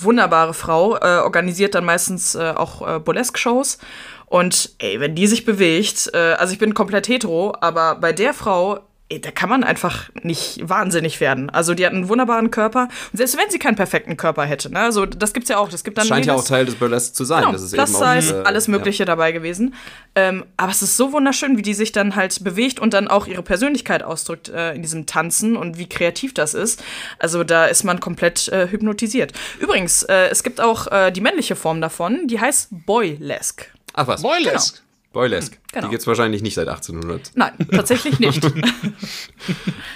Wunderbare 0.03 0.55
Frau, 0.55 0.97
äh, 0.97 1.21
organisiert 1.23 1.75
dann 1.75 1.85
meistens 1.85 2.35
äh, 2.35 2.53
auch 2.57 2.87
äh, 2.87 2.99
Burlesque-Shows. 2.99 3.79
Und 4.27 4.75
ey, 4.79 5.01
wenn 5.01 5.15
die 5.15 5.27
sich 5.27 5.45
bewegt, 5.45 6.11
äh, 6.15 6.35
also 6.35 6.53
ich 6.53 6.59
bin 6.59 6.75
komplett 6.75 7.09
hetero, 7.09 7.55
aber 7.61 7.97
bei 7.97 8.13
der 8.13 8.33
Frau, 8.33 8.81
da 9.19 9.31
kann 9.33 9.49
man 9.49 9.65
einfach 9.65 10.09
nicht 10.23 10.61
wahnsinnig 10.63 11.21
werden. 11.21 11.51
Also 11.51 11.75
die 11.75 11.85
hat 11.85 11.93
einen 11.93 12.09
wunderbaren 12.09 12.53
Körper. 12.53 12.89
Und 13.13 13.17
selbst 13.17 13.37
wenn 13.37 13.51
sie 13.51 13.59
keinen 13.59 13.75
perfekten 13.75 14.17
Körper 14.17 14.45
hätte, 14.45 14.73
ne, 14.73 14.79
also 14.79 15.05
das 15.05 15.33
gibt's 15.33 15.49
ja 15.49 15.59
auch. 15.59 15.69
Das 15.69 15.83
gibt 15.83 15.99
dann 15.99 16.07
scheint 16.07 16.27
ja 16.27 16.35
auch 16.35 16.45
Teil 16.45 16.65
des 16.65 16.77
Burlesque 16.77 17.13
zu 17.13 17.25
sein. 17.25 17.41
Genau, 17.41 17.53
das 17.53 17.63
ist 17.63 17.75
Plus 17.75 17.91
eben 17.91 18.03
auch, 18.03 18.15
Size, 18.15 18.41
äh, 18.41 18.45
alles 18.45 18.69
Mögliche 18.69 19.05
dabei 19.05 19.33
gewesen. 19.33 19.75
Ähm, 20.15 20.45
aber 20.57 20.71
es 20.71 20.83
ist 20.83 20.97
so 20.97 21.13
wunderschön, 21.13 21.57
wie 21.57 21.63
die 21.63 21.75
sich 21.75 21.91
dann 21.91 22.15
halt 22.15 22.45
bewegt 22.45 22.79
und 22.79 22.95
dann 22.95 23.09
auch 23.09 23.27
ihre 23.27 23.43
Persönlichkeit 23.43 24.05
ausdrückt 24.05 24.49
äh, 24.49 24.75
in 24.75 24.83
diesem 24.83 25.07
Tanzen 25.07 25.57
und 25.57 25.77
wie 25.77 25.89
kreativ 25.89 26.33
das 26.33 26.55
ist. 26.55 26.83
Also 27.19 27.43
da 27.43 27.67
ist 27.67 27.83
man 27.83 27.99
komplett 27.99 28.49
äh, 28.49 28.69
hypnotisiert. 28.69 29.33
Übrigens, 29.59 30.05
äh, 30.05 30.29
es 30.29 30.45
gibt 30.45 30.61
auch 30.61 30.87
äh, 30.87 31.11
die 31.11 31.21
männliche 31.21 31.57
Form 31.57 31.81
davon, 31.81 32.29
die 32.29 32.39
heißt 32.39 32.69
Boylesque. 32.71 33.65
Ja. 33.65 33.81
Ach 33.95 34.07
was, 34.07 34.23
Boylesque. 34.23 34.81
Boylesque. 35.13 35.59
Genau. 35.73 35.87
Die 35.87 35.91
gibt's 35.91 36.07
wahrscheinlich 36.07 36.43
nicht 36.43 36.55
seit 36.55 36.69
1800. 36.69 37.33
Nein, 37.35 37.53
tatsächlich 37.71 38.19
nicht. 38.19 38.43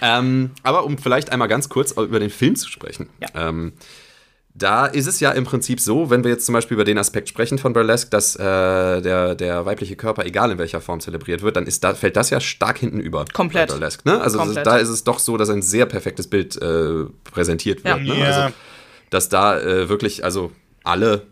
Ähm, 0.03 0.51
aber 0.63 0.85
um 0.85 0.99
vielleicht 0.99 1.33
einmal 1.33 1.49
ganz 1.49 1.71
kurz 1.71 1.93
über 1.93 2.21
den 2.21 2.29
Film 2.29 2.57
zu 2.57 2.69
sprechen. 2.69 3.09
Ja. 3.23 3.49
Ähm, 3.49 3.73
da 4.57 4.87
ist 4.87 5.07
es 5.07 5.19
ja 5.19 5.33
im 5.33 5.45
Prinzip 5.45 5.81
so, 5.81 6.11
wenn 6.11 6.23
wir 6.23 6.31
jetzt 6.31 6.47
zum 6.47 6.53
Beispiel 6.53 6.77
über 6.77 6.85
den 6.85 6.97
Aspekt 6.97 7.29
sprechen 7.29 7.59
von 7.59 7.73
Burlesque, 7.73 8.11
dass 8.11 8.37
äh, 8.37 8.43
der, 8.43 9.35
der 9.35 9.67
weibliche 9.67 9.97
Körper, 9.97 10.25
egal 10.25 10.53
in 10.53 10.59
welcher 10.59 10.81
Form 10.81 11.01
zelebriert 11.01 11.43
wird, 11.43 11.57
dann 11.57 11.67
ist 11.67 11.83
da, 11.83 11.95
fällt 11.95 12.17
das 12.17 12.31
ja 12.31 12.39
stark 12.39 12.79
hinten 12.79 13.01
über. 13.01 13.25
Komplett. 13.33 13.69
bei 13.69 13.75
Burlesque, 13.75 14.09
ne? 14.09 14.21
Also 14.21 14.39
Komplett. 14.39 14.67
da 14.67 14.77
ist 14.77 14.91
es 14.91 15.03
doch 15.03 15.19
so, 15.19 15.37
dass 15.37 15.51
ein 15.51 15.63
sehr 15.63 15.87
perfektes 15.87 16.29
Bild 16.29 16.61
äh, 16.61 17.05
präsentiert 17.25 17.83
wird. 17.85 17.99
Ja. 17.99 18.15
Ne? 18.15 18.21
Ja. 18.21 18.27
Also, 18.27 18.55
dass 19.11 19.29
da 19.29 19.59
äh, 19.59 19.89
wirklich, 19.89 20.23
also 20.23 20.53
alle 20.85 21.27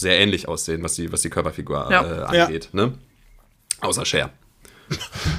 sehr 0.00 0.18
ähnlich 0.18 0.48
aussehen, 0.48 0.82
was 0.82 0.94
die, 0.94 1.12
was 1.12 1.22
die 1.22 1.30
Körperfigur 1.30 1.88
Ja. 1.90 2.02
äh, 2.02 2.36
Ja. 2.36 2.44
angeht. 2.46 2.68
Ne? 2.72 2.94
Außer 3.80 4.04
Cher. 4.04 4.30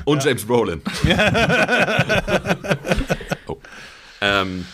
Und 0.05 0.24
James 0.24 0.45
Brolin. 0.45 0.82
oh. 3.47 3.57
ähm, 4.22 4.66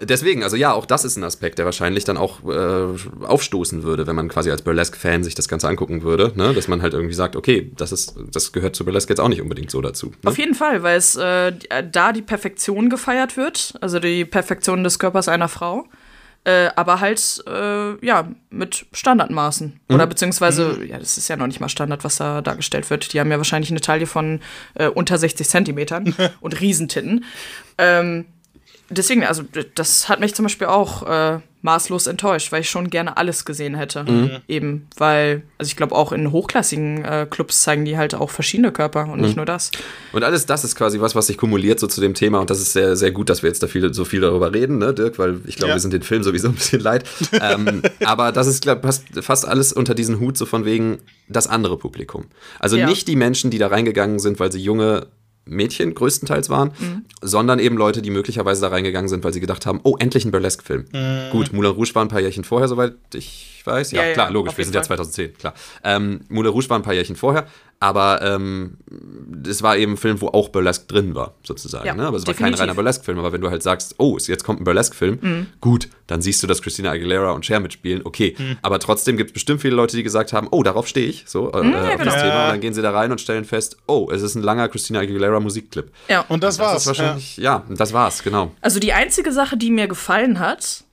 deswegen, 0.00 0.42
also 0.42 0.56
ja, 0.56 0.72
auch 0.72 0.86
das 0.86 1.04
ist 1.04 1.16
ein 1.16 1.24
Aspekt, 1.24 1.58
der 1.58 1.64
wahrscheinlich 1.64 2.04
dann 2.04 2.16
auch 2.16 2.40
äh, 2.44 3.24
aufstoßen 3.24 3.82
würde, 3.82 4.06
wenn 4.06 4.16
man 4.16 4.28
quasi 4.28 4.50
als 4.50 4.62
Burlesque-Fan 4.62 5.24
sich 5.24 5.34
das 5.34 5.48
Ganze 5.48 5.68
angucken 5.68 6.02
würde, 6.02 6.32
ne? 6.34 6.52
dass 6.54 6.68
man 6.68 6.82
halt 6.82 6.92
irgendwie 6.92 7.14
sagt, 7.14 7.36
okay, 7.36 7.72
das, 7.76 7.92
ist, 7.92 8.14
das 8.30 8.52
gehört 8.52 8.76
zu 8.76 8.84
Burlesque 8.84 9.10
jetzt 9.10 9.20
auch 9.20 9.28
nicht 9.28 9.40
unbedingt 9.42 9.70
so 9.70 9.80
dazu. 9.80 10.08
Ne? 10.08 10.30
Auf 10.30 10.38
jeden 10.38 10.54
Fall, 10.54 10.82
weil 10.82 10.98
es 10.98 11.16
äh, 11.16 11.52
da 11.90 12.12
die 12.12 12.22
Perfektion 12.22 12.90
gefeiert 12.90 13.36
wird, 13.36 13.74
also 13.80 13.98
die 13.98 14.24
Perfektion 14.24 14.84
des 14.84 14.98
Körpers 14.98 15.28
einer 15.28 15.48
Frau. 15.48 15.86
Äh, 16.46 16.70
aber 16.76 17.00
halt, 17.00 17.42
äh, 17.48 18.06
ja, 18.06 18.28
mit 18.50 18.86
Standardmaßen. 18.92 19.80
Oder 19.90 20.06
beziehungsweise, 20.06 20.84
ja, 20.84 20.96
das 20.96 21.18
ist 21.18 21.26
ja 21.26 21.36
noch 21.36 21.48
nicht 21.48 21.58
mal 21.58 21.68
Standard, 21.68 22.04
was 22.04 22.18
da 22.18 22.40
dargestellt 22.40 22.88
wird. 22.88 23.12
Die 23.12 23.18
haben 23.18 23.32
ja 23.32 23.38
wahrscheinlich 23.38 23.72
eine 23.72 23.80
Taille 23.80 24.06
von 24.06 24.38
äh, 24.74 24.86
unter 24.86 25.18
60 25.18 25.48
Zentimetern 25.48 26.14
und 26.40 26.60
Riesentitten. 26.60 27.24
Ähm, 27.78 28.26
deswegen, 28.88 29.24
also 29.24 29.42
das 29.74 30.08
hat 30.08 30.20
mich 30.20 30.36
zum 30.36 30.44
Beispiel 30.44 30.68
auch 30.68 31.02
äh, 31.02 31.40
maßlos 31.66 32.06
enttäuscht, 32.06 32.52
weil 32.52 32.62
ich 32.62 32.70
schon 32.70 32.88
gerne 32.88 33.16
alles 33.16 33.44
gesehen 33.44 33.74
hätte. 33.74 34.40
Eben, 34.48 34.86
weil, 34.96 35.42
also 35.58 35.68
ich 35.68 35.76
glaube 35.76 35.94
auch 35.94 36.12
in 36.12 36.30
hochklassigen 36.32 37.04
äh, 37.04 37.26
Clubs 37.28 37.60
zeigen 37.62 37.84
die 37.84 37.96
halt 37.98 38.14
auch 38.14 38.30
verschiedene 38.30 38.72
Körper 38.72 39.08
und 39.10 39.20
nicht 39.20 39.36
nur 39.36 39.44
das. 39.44 39.72
Und 40.12 40.22
alles 40.24 40.46
das 40.46 40.64
ist 40.64 40.76
quasi 40.76 41.00
was, 41.00 41.14
was 41.14 41.26
sich 41.26 41.36
kumuliert 41.36 41.78
so 41.80 41.86
zu 41.88 42.00
dem 42.00 42.14
Thema 42.14 42.38
und 42.40 42.48
das 42.48 42.60
ist 42.60 42.72
sehr, 42.72 42.96
sehr 42.96 43.10
gut, 43.10 43.28
dass 43.28 43.42
wir 43.42 43.48
jetzt 43.50 43.62
da 43.62 43.66
viel, 43.66 43.92
so 43.92 44.04
viel 44.04 44.20
darüber 44.20 44.54
reden, 44.54 44.78
ne, 44.78 44.94
Dirk, 44.94 45.18
weil 45.18 45.40
ich 45.46 45.56
glaube, 45.56 45.70
Ja. 45.70 45.76
wir 45.76 45.80
sind 45.80 45.92
den 45.92 46.02
Film 46.02 46.22
sowieso 46.22 46.48
ein 46.48 46.54
bisschen 46.54 46.80
leid. 46.80 47.04
ähm, 47.32 47.82
aber 48.04 48.30
das 48.32 48.46
ist, 48.46 48.62
glaube 48.62 48.80
passt 48.80 49.04
fast 49.20 49.46
alles 49.46 49.72
unter 49.72 49.94
diesen 49.94 50.20
Hut, 50.20 50.38
so 50.38 50.46
von 50.46 50.64
wegen 50.64 50.98
das 51.28 51.48
andere 51.48 51.76
Publikum. 51.76 52.26
Also 52.60 52.76
Ja. 52.76 52.86
nicht 52.86 53.08
die 53.08 53.16
Menschen, 53.16 53.50
die 53.50 53.58
da 53.58 53.66
reingegangen 53.66 54.20
sind, 54.20 54.38
weil 54.38 54.52
sie 54.52 54.60
junge 54.62 55.08
Mädchen 55.46 55.94
größtenteils 55.94 56.50
waren, 56.50 56.72
sondern 57.22 57.58
eben 57.58 57.76
Leute, 57.76 58.02
die 58.02 58.10
möglicherweise 58.10 58.60
da 58.60 58.68
reingegangen 58.68 59.08
sind, 59.08 59.24
weil 59.24 59.32
sie 59.32 59.40
gedacht 59.40 59.64
haben, 59.64 59.80
oh, 59.84 59.96
endlich 59.98 60.24
ein 60.24 60.30
Burlesque-Film. 60.32 60.84
Gut, 61.30 61.52
Moulin 61.52 61.72
Rouge 61.72 61.94
war 61.94 62.04
ein 62.04 62.08
paar 62.08 62.20
Jährchen 62.20 62.44
vorher, 62.44 62.68
soweit. 62.68 62.94
Ich 63.14 63.55
weiß. 63.66 63.92
Ja, 63.92 64.02
Ja, 64.02 64.08
ja, 64.08 64.14
klar, 64.14 64.30
logisch, 64.30 64.56
wir 64.56 64.64
sind 64.64 64.74
ja 64.74 64.80
Fall. 64.80 64.96
2010, 64.98 65.34
klar. 65.38 65.54
Ähm, 65.84 66.20
Moulin 66.28 66.52
Rouge 66.52 66.68
war 66.70 66.78
ein 66.78 66.82
paar 66.82 66.94
Jährchen 66.94 67.16
vorher, 67.16 67.46
aber 67.80 68.22
ähm, 68.22 68.78
es 69.46 69.62
war 69.62 69.76
eben 69.76 69.92
ein 69.92 69.96
Film, 69.98 70.20
wo 70.20 70.28
auch 70.28 70.48
Burlesque 70.48 70.86
drin 70.86 71.14
war, 71.14 71.34
sozusagen. 71.42 71.84
Ja, 71.86 71.94
ne? 71.94 72.06
Aber 72.06 72.16
es 72.16 72.26
war 72.26 72.32
definitiv. 72.32 72.56
kein 72.58 72.68
reiner 72.68 72.74
Burlesque-Film. 72.74 73.18
Aber 73.18 73.32
wenn 73.32 73.40
du 73.42 73.50
halt 73.50 73.62
sagst, 73.62 73.96
oh, 73.98 74.16
es- 74.16 74.26
jetzt 74.28 74.44
kommt 74.44 74.60
ein 74.60 74.64
Burlesque-Film, 74.64 75.18
Mhm. 75.20 75.46
gut, 75.60 75.88
dann 76.06 76.22
siehst 76.22 76.42
du, 76.42 76.46
dass 76.46 76.62
Christina 76.62 76.90
Aguilera 76.92 77.32
und 77.32 77.44
Cher 77.44 77.60
mitspielen, 77.60 78.00
okay. 78.04 78.34
Mhm. 78.38 78.56
Aber 78.62 78.78
trotzdem 78.78 79.16
gibt 79.18 79.30
es 79.30 79.34
bestimmt 79.34 79.60
viele 79.60 79.74
Leute, 79.76 79.94
die 79.96 80.02
gesagt 80.02 80.32
haben, 80.32 80.48
oh, 80.50 80.62
darauf 80.62 80.86
stehe 80.88 81.06
ich, 81.06 81.24
so, 81.26 81.52
äh, 81.52 81.62
Mhm, 81.62 81.72
ja, 81.72 81.78
auf 81.80 81.88
das 81.90 81.98
genau. 81.98 82.12
Thema. 82.14 82.26
Ja. 82.26 82.44
Und 82.46 82.50
dann 82.52 82.60
gehen 82.60 82.72
sie 82.74 82.80
da 82.82 82.90
rein 82.92 83.10
und 83.12 83.20
stellen 83.20 83.44
fest, 83.44 83.76
oh, 83.86 84.08
es 84.10 84.22
ist 84.22 84.36
ein 84.36 84.42
langer 84.42 84.68
Christina 84.68 85.00
Aguilera-Musikclip. 85.00 85.90
Ja. 86.08 86.24
Und 86.28 86.42
das, 86.42 86.56
Das 86.56 86.66
war's. 86.66 86.80
ist 86.82 86.86
wahrscheinlich, 86.86 87.36
ja. 87.36 87.64
das 87.68 87.92
war's, 87.92 88.22
genau. 88.22 88.52
Also 88.62 88.80
die 88.80 88.94
einzige 88.94 89.32
Sache, 89.32 89.56
die 89.58 89.70
mir 89.70 89.86
gefallen 89.86 90.38
hat, 90.38 90.84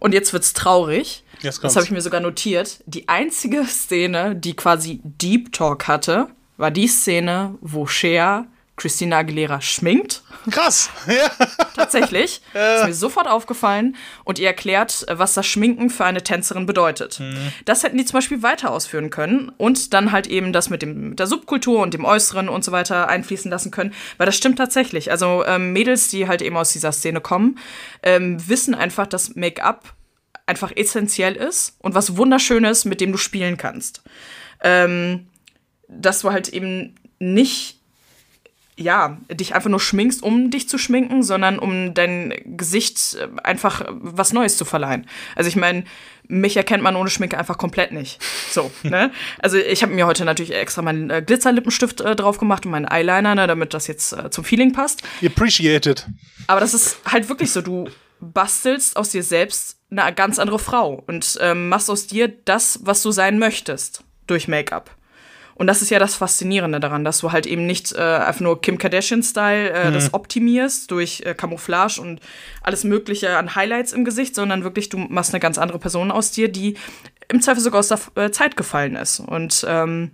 und 0.00 0.12
jetzt 0.14 0.32
wird's 0.32 0.52
traurig, 0.52 1.24
das 1.42 1.76
habe 1.76 1.84
ich 1.84 1.90
mir 1.90 2.00
sogar 2.00 2.20
notiert, 2.20 2.82
die 2.86 3.08
einzige 3.08 3.64
Szene, 3.64 4.36
die 4.36 4.54
quasi 4.54 5.00
Deep 5.04 5.52
Talk 5.52 5.88
hatte, 5.88 6.28
war 6.56 6.70
die 6.70 6.88
Szene, 6.88 7.54
wo 7.60 7.86
Cher 7.86 8.46
Christina 8.78 9.18
Aguilera 9.18 9.60
schminkt. 9.60 10.22
Krass. 10.50 10.88
Ja. 11.08 11.30
Tatsächlich. 11.74 12.42
Ist 12.54 12.86
mir 12.86 12.94
sofort 12.94 13.28
aufgefallen 13.28 13.96
und 14.24 14.38
ihr 14.38 14.46
erklärt, 14.46 15.06
was 15.08 15.34
das 15.34 15.46
Schminken 15.46 15.90
für 15.90 16.04
eine 16.04 16.22
Tänzerin 16.22 16.66
bedeutet. 16.66 17.20
Das 17.64 17.82
hätten 17.82 17.96
die 17.96 18.04
zum 18.04 18.18
Beispiel 18.18 18.42
weiter 18.42 18.70
ausführen 18.70 19.10
können 19.10 19.50
und 19.56 19.94
dann 19.94 20.12
halt 20.12 20.26
eben 20.26 20.52
das 20.52 20.70
mit, 20.70 20.82
dem, 20.82 21.10
mit 21.10 21.18
der 21.18 21.26
Subkultur 21.26 21.80
und 21.80 21.94
dem 21.94 22.04
Äußeren 22.04 22.48
und 22.48 22.64
so 22.64 22.72
weiter 22.72 23.08
einfließen 23.08 23.50
lassen 23.50 23.70
können, 23.70 23.94
weil 24.16 24.26
das 24.26 24.36
stimmt 24.36 24.58
tatsächlich. 24.58 25.10
Also 25.10 25.44
ähm, 25.46 25.72
Mädels, 25.72 26.08
die 26.08 26.28
halt 26.28 26.42
eben 26.42 26.56
aus 26.56 26.72
dieser 26.72 26.92
Szene 26.92 27.20
kommen, 27.20 27.58
ähm, 28.02 28.36
wissen 28.48 28.74
einfach, 28.74 29.06
dass 29.06 29.34
Make-up 29.34 29.94
einfach 30.48 30.72
essentiell 30.74 31.34
ist 31.34 31.76
und 31.80 31.94
was 31.94 32.16
Wunderschönes, 32.16 32.84
mit 32.84 33.00
dem 33.00 33.12
du 33.12 33.18
spielen 33.18 33.56
kannst. 33.56 34.02
Ähm, 34.62 35.28
dass 35.88 36.20
du 36.20 36.32
halt 36.32 36.48
eben 36.48 36.96
nicht 37.18 37.78
ja, 38.78 39.18
dich 39.28 39.54
einfach 39.54 39.70
nur 39.70 39.80
schminkst, 39.80 40.22
um 40.22 40.50
dich 40.50 40.68
zu 40.68 40.78
schminken, 40.78 41.24
sondern 41.24 41.58
um 41.58 41.94
dein 41.94 42.32
Gesicht 42.56 43.16
äh, 43.16 43.28
einfach 43.42 43.84
was 43.88 44.32
Neues 44.32 44.56
zu 44.56 44.64
verleihen. 44.64 45.06
Also 45.34 45.48
ich 45.48 45.56
meine, 45.56 45.84
mich 46.28 46.56
erkennt 46.56 46.82
man 46.82 46.94
ohne 46.94 47.10
Schminke 47.10 47.36
einfach 47.36 47.58
komplett 47.58 47.90
nicht. 47.90 48.22
So, 48.50 48.70
ne? 48.84 49.10
Also 49.40 49.56
ich 49.58 49.82
habe 49.82 49.92
mir 49.92 50.06
heute 50.06 50.24
natürlich 50.24 50.54
extra 50.54 50.82
meinen 50.82 51.10
äh, 51.10 51.22
Glitzerlippenstift 51.22 52.00
äh, 52.00 52.14
drauf 52.14 52.38
gemacht 52.38 52.66
und 52.66 52.72
meinen 52.72 52.86
Eyeliner, 52.86 53.34
ne, 53.34 53.46
damit 53.48 53.74
das 53.74 53.88
jetzt 53.88 54.12
äh, 54.12 54.30
zum 54.30 54.44
Feeling 54.44 54.72
passt. 54.72 55.02
Appreciated. 55.24 56.06
Aber 56.46 56.60
das 56.60 56.72
ist 56.72 56.98
halt 57.04 57.28
wirklich 57.28 57.50
so, 57.50 57.62
du 57.62 57.88
bastelst 58.20 58.96
aus 58.96 59.10
dir 59.10 59.24
selbst 59.24 59.77
eine 59.90 60.14
ganz 60.14 60.38
andere 60.38 60.58
Frau 60.58 61.02
und 61.06 61.38
ähm, 61.40 61.68
machst 61.68 61.90
aus 61.90 62.06
dir 62.06 62.28
das, 62.28 62.80
was 62.82 63.02
du 63.02 63.10
sein 63.10 63.38
möchtest 63.38 64.04
durch 64.26 64.48
Make-up. 64.48 64.90
Und 65.58 65.66
das 65.66 65.82
ist 65.82 65.90
ja 65.90 65.98
das 65.98 66.14
Faszinierende 66.14 66.78
daran, 66.78 67.04
dass 67.04 67.18
du 67.18 67.32
halt 67.32 67.44
eben 67.44 67.66
nicht 67.66 67.92
äh, 67.92 67.98
einfach 67.98 68.40
nur 68.40 68.60
Kim 68.60 68.78
Kardashian-Style 68.78 69.70
äh, 69.70 69.90
mhm. 69.90 69.94
das 69.94 70.14
optimierst 70.14 70.88
durch 70.90 71.22
äh, 71.26 71.34
Camouflage 71.34 72.00
und 72.00 72.20
alles 72.62 72.84
Mögliche 72.84 73.36
an 73.36 73.56
Highlights 73.56 73.92
im 73.92 74.04
Gesicht, 74.04 74.36
sondern 74.36 74.62
wirklich 74.62 74.88
du 74.88 74.98
machst 74.98 75.34
eine 75.34 75.40
ganz 75.40 75.58
andere 75.58 75.80
Person 75.80 76.12
aus 76.12 76.30
dir, 76.30 76.48
die 76.48 76.76
im 77.26 77.42
Zweifel 77.42 77.60
sogar 77.60 77.80
aus 77.80 77.88
der 77.88 77.98
äh, 78.14 78.30
Zeit 78.30 78.56
gefallen 78.56 78.94
ist. 78.94 79.18
Und 79.18 79.66
ähm, 79.68 80.12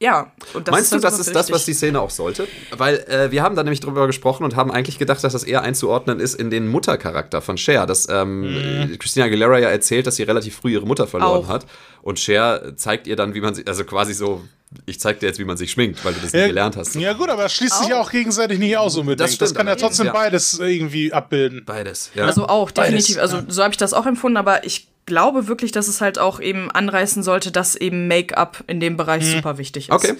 ja. 0.00 0.32
Meinst 0.70 0.92
du, 0.92 0.98
das 0.98 1.18
ist 1.18 1.34
das, 1.34 1.52
was 1.52 1.66
die 1.66 1.74
Szene 1.74 2.00
auch 2.00 2.08
sollte? 2.08 2.48
Weil 2.70 3.00
äh, 3.00 3.30
wir 3.30 3.42
haben 3.42 3.54
da 3.54 3.62
nämlich 3.62 3.80
drüber 3.80 4.06
gesprochen 4.06 4.44
und 4.44 4.56
haben 4.56 4.70
eigentlich 4.70 4.98
gedacht, 4.98 5.22
dass 5.22 5.34
das 5.34 5.44
eher 5.44 5.62
einzuordnen 5.62 6.20
ist 6.20 6.34
in 6.34 6.50
den 6.50 6.68
Muttercharakter 6.68 7.42
von 7.42 7.58
Cher. 7.58 7.84
Dass 7.84 8.08
ähm, 8.08 8.88
mhm. 8.88 8.98
Christina 8.98 9.26
Aguilera 9.26 9.58
ja 9.58 9.68
erzählt, 9.68 10.06
dass 10.06 10.16
sie 10.16 10.22
relativ 10.22 10.56
früh 10.56 10.72
ihre 10.72 10.86
Mutter 10.86 11.06
verloren 11.06 11.44
auch. 11.44 11.48
hat. 11.48 11.66
Und 12.00 12.18
Cher 12.18 12.76
zeigt 12.76 13.06
ihr 13.06 13.16
dann, 13.16 13.34
wie 13.34 13.42
man 13.42 13.54
sie, 13.54 13.66
also 13.66 13.84
quasi 13.84 14.14
so, 14.14 14.42
ich 14.86 14.98
zeig 14.98 15.20
dir 15.20 15.26
jetzt, 15.26 15.38
wie 15.38 15.44
man 15.44 15.58
sich 15.58 15.70
schminkt, 15.70 16.02
weil 16.02 16.14
du 16.14 16.20
das 16.20 16.32
ja, 16.32 16.40
nicht 16.40 16.48
gelernt 16.48 16.78
hast. 16.78 16.94
Ja, 16.94 17.12
gut, 17.12 17.28
aber 17.28 17.42
das 17.42 17.52
schließt 17.52 17.74
auch. 17.74 17.80
sich 17.80 17.88
ja 17.88 18.00
auch 18.00 18.10
gegenseitig 18.10 18.58
nicht 18.58 18.78
aus 18.78 18.96
unbedingt. 18.96 19.20
Das, 19.20 19.36
das 19.36 19.54
kann 19.54 19.66
ja 19.66 19.76
trotzdem 19.76 20.06
ja. 20.06 20.12
beides 20.12 20.58
irgendwie 20.58 21.12
abbilden. 21.12 21.64
Beides, 21.66 22.10
ja. 22.14 22.24
Also 22.24 22.46
auch, 22.46 22.70
definitiv. 22.70 23.16
Beides, 23.16 23.34
also 23.34 23.46
so 23.48 23.62
habe 23.62 23.72
ich 23.72 23.78
das 23.78 23.92
auch 23.92 24.06
empfunden, 24.06 24.38
aber 24.38 24.64
ich 24.64 24.88
glaube 25.10 25.48
wirklich, 25.48 25.72
dass 25.72 25.88
es 25.88 26.00
halt 26.00 26.18
auch 26.18 26.40
eben 26.40 26.70
anreißen 26.70 27.24
sollte, 27.24 27.50
dass 27.50 27.74
eben 27.74 28.06
Make-up 28.06 28.62
in 28.68 28.78
dem 28.78 28.96
Bereich 28.96 29.24
hm. 29.24 29.32
super 29.32 29.58
wichtig 29.58 29.88
ist. 29.88 29.94
Okay. 29.94 30.14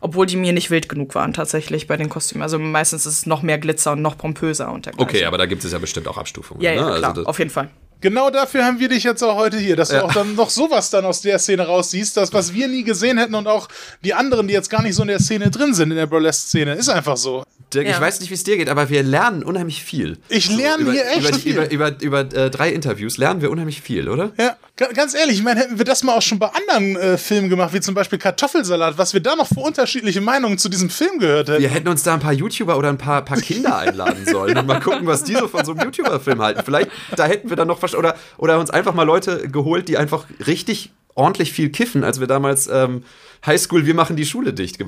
Obwohl 0.00 0.26
die 0.26 0.36
mir 0.36 0.52
nicht 0.52 0.70
wild 0.70 0.88
genug 0.88 1.14
waren, 1.14 1.32
tatsächlich 1.32 1.86
bei 1.86 1.96
den 1.96 2.08
Kostümen. 2.08 2.42
Also 2.42 2.58
meistens 2.58 3.06
ist 3.06 3.18
es 3.18 3.26
noch 3.26 3.42
mehr 3.42 3.58
Glitzer 3.58 3.92
und 3.92 4.02
noch 4.02 4.18
pompöser 4.18 4.72
und 4.72 4.86
dergleichen. 4.86 5.08
Okay, 5.08 5.24
aber 5.24 5.38
da 5.38 5.46
gibt 5.46 5.64
es 5.64 5.70
ja 5.70 5.78
bestimmt 5.78 6.08
auch 6.08 6.18
Abstufungen. 6.18 6.60
Ja, 6.60 6.72
ja 6.72 6.90
ne? 6.90 6.98
klar, 6.98 7.10
also 7.10 7.24
auf 7.24 7.38
jeden 7.38 7.52
Fall. 7.52 7.70
Genau 8.00 8.30
dafür 8.30 8.64
haben 8.64 8.80
wir 8.80 8.88
dich 8.88 9.04
jetzt 9.04 9.22
auch 9.22 9.36
heute 9.36 9.58
hier, 9.58 9.76
dass 9.76 9.92
ja. 9.92 10.00
du 10.00 10.06
auch 10.06 10.12
dann 10.12 10.34
noch 10.34 10.50
sowas 10.50 10.90
dann 10.90 11.04
aus 11.04 11.20
der 11.20 11.38
Szene 11.38 11.68
raussiehst, 11.68 12.16
das, 12.16 12.32
was 12.32 12.52
wir 12.52 12.66
nie 12.66 12.82
gesehen 12.82 13.16
hätten 13.16 13.36
und 13.36 13.46
auch 13.46 13.68
die 14.04 14.12
anderen, 14.12 14.48
die 14.48 14.54
jetzt 14.54 14.70
gar 14.70 14.82
nicht 14.82 14.96
so 14.96 15.02
in 15.02 15.08
der 15.08 15.20
Szene 15.20 15.52
drin 15.52 15.72
sind, 15.72 15.92
in 15.92 15.96
der 15.96 16.08
Burlesque-Szene. 16.08 16.74
Ist 16.74 16.88
einfach 16.88 17.16
so. 17.16 17.44
Dirk, 17.74 17.86
ja. 17.86 17.92
ich 17.92 18.00
weiß 18.00 18.20
nicht, 18.20 18.30
wie 18.30 18.34
es 18.34 18.44
dir 18.44 18.56
geht, 18.56 18.68
aber 18.68 18.88
wir 18.90 19.02
lernen 19.02 19.42
unheimlich 19.42 19.82
viel. 19.82 20.18
Ich 20.28 20.50
lerne 20.50 20.84
so, 20.84 20.92
hier 20.92 21.06
echt 21.06 21.28
über, 21.28 21.38
viel. 21.38 21.52
Über, 21.52 21.70
über, 21.70 22.02
über, 22.02 22.36
äh, 22.36 22.50
drei 22.50 22.70
Interviews 22.70 23.18
lernen 23.18 23.40
wir 23.40 23.50
unheimlich 23.50 23.80
viel, 23.80 24.08
oder? 24.08 24.32
Ja, 24.38 24.56
ganz 24.76 25.14
ehrlich, 25.14 25.36
ich 25.36 25.42
meine, 25.42 25.60
hätten 25.60 25.78
wir 25.78 25.84
das 25.84 26.02
mal 26.02 26.16
auch 26.16 26.22
schon 26.22 26.38
bei 26.38 26.48
anderen 26.48 26.96
äh, 26.96 27.18
Filmen 27.18 27.48
gemacht, 27.48 27.72
wie 27.72 27.80
zum 27.80 27.94
Beispiel 27.94 28.18
Kartoffelsalat, 28.18 28.98
was 28.98 29.14
wir 29.14 29.20
da 29.20 29.36
noch 29.36 29.48
für 29.48 29.60
unterschiedliche 29.60 30.20
Meinungen 30.20 30.58
zu 30.58 30.68
diesem 30.68 30.90
Film 30.90 31.18
gehört 31.18 31.48
hätten. 31.48 31.62
Wir 31.62 31.70
hätten 31.70 31.88
uns 31.88 32.02
da 32.02 32.14
ein 32.14 32.20
paar 32.20 32.32
YouTuber 32.32 32.76
oder 32.76 32.88
ein 32.88 32.98
paar, 32.98 33.24
paar 33.24 33.40
Kinder 33.40 33.78
einladen 33.78 34.26
sollen 34.26 34.56
und 34.58 34.66
mal 34.66 34.80
gucken, 34.80 35.06
was 35.06 35.24
die 35.24 35.34
so 35.34 35.48
von 35.48 35.64
so 35.64 35.72
einem 35.72 35.84
YouTuber-Film 35.84 36.42
halten. 36.42 36.62
Vielleicht, 36.64 36.90
da 37.16 37.26
hätten 37.26 37.48
wir 37.48 37.56
dann 37.56 37.68
noch 37.68 37.82
was, 37.82 37.94
oder, 37.94 38.16
oder 38.38 38.58
uns 38.58 38.70
einfach 38.70 38.94
mal 38.94 39.04
Leute 39.04 39.48
geholt, 39.48 39.88
die 39.88 39.96
einfach 39.96 40.26
richtig 40.46 40.90
ordentlich 41.14 41.52
viel 41.52 41.70
kiffen, 41.70 42.04
als 42.04 42.20
wir 42.20 42.26
damals 42.26 42.68
ähm, 42.68 43.04
Highschool, 43.44 43.86
wir 43.86 43.94
machen 43.94 44.14
die 44.14 44.24
Schule 44.24 44.52
dicht 44.52 44.78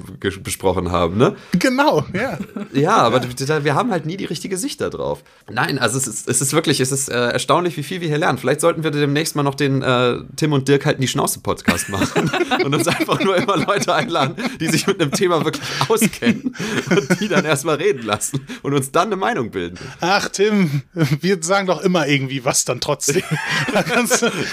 besprochen 0.42 0.92
haben, 0.92 1.16
ne? 1.16 1.34
Genau, 1.58 2.04
ja. 2.12 2.38
Ja, 2.72 2.96
aber 2.98 3.20
ja. 3.20 3.64
wir 3.64 3.74
haben 3.74 3.90
halt 3.90 4.06
nie 4.06 4.16
die 4.16 4.26
richtige 4.26 4.56
Sicht 4.56 4.80
da 4.80 4.90
drauf. 4.90 5.24
Nein, 5.50 5.78
also 5.78 5.98
es 5.98 6.06
ist, 6.06 6.28
es 6.28 6.40
ist 6.40 6.52
wirklich, 6.52 6.78
es 6.78 6.92
ist 6.92 7.08
äh, 7.08 7.30
erstaunlich, 7.30 7.76
wie 7.76 7.82
viel 7.82 8.00
wir 8.00 8.08
hier 8.08 8.18
lernen. 8.18 8.38
Vielleicht 8.38 8.60
sollten 8.60 8.84
wir 8.84 8.92
demnächst 8.92 9.34
mal 9.34 9.42
noch 9.42 9.56
den 9.56 9.82
äh, 9.82 10.18
Tim 10.36 10.52
und 10.52 10.68
Dirk 10.68 10.86
halten 10.86 11.00
die 11.00 11.08
Schnauze-Podcast 11.08 11.88
machen 11.88 12.30
und 12.64 12.74
uns 12.74 12.86
einfach 12.86 13.18
nur 13.20 13.36
immer 13.36 13.56
Leute 13.56 13.92
einladen, 13.92 14.36
die 14.60 14.68
sich 14.68 14.86
mit 14.86 15.00
einem 15.00 15.10
Thema 15.10 15.44
wirklich 15.44 15.64
auskennen 15.88 16.54
und 16.90 17.20
die 17.20 17.28
dann 17.28 17.44
erstmal 17.44 17.76
reden 17.76 18.04
lassen 18.04 18.46
und 18.62 18.72
uns 18.72 18.92
dann 18.92 19.08
eine 19.08 19.16
Meinung 19.16 19.50
bilden. 19.50 19.78
Ach, 20.00 20.28
Tim, 20.28 20.82
wir 20.92 21.42
sagen 21.42 21.66
doch 21.66 21.82
immer 21.82 22.06
irgendwie 22.06 22.44
was 22.44 22.64
dann 22.64 22.80
trotzdem. 22.80 23.22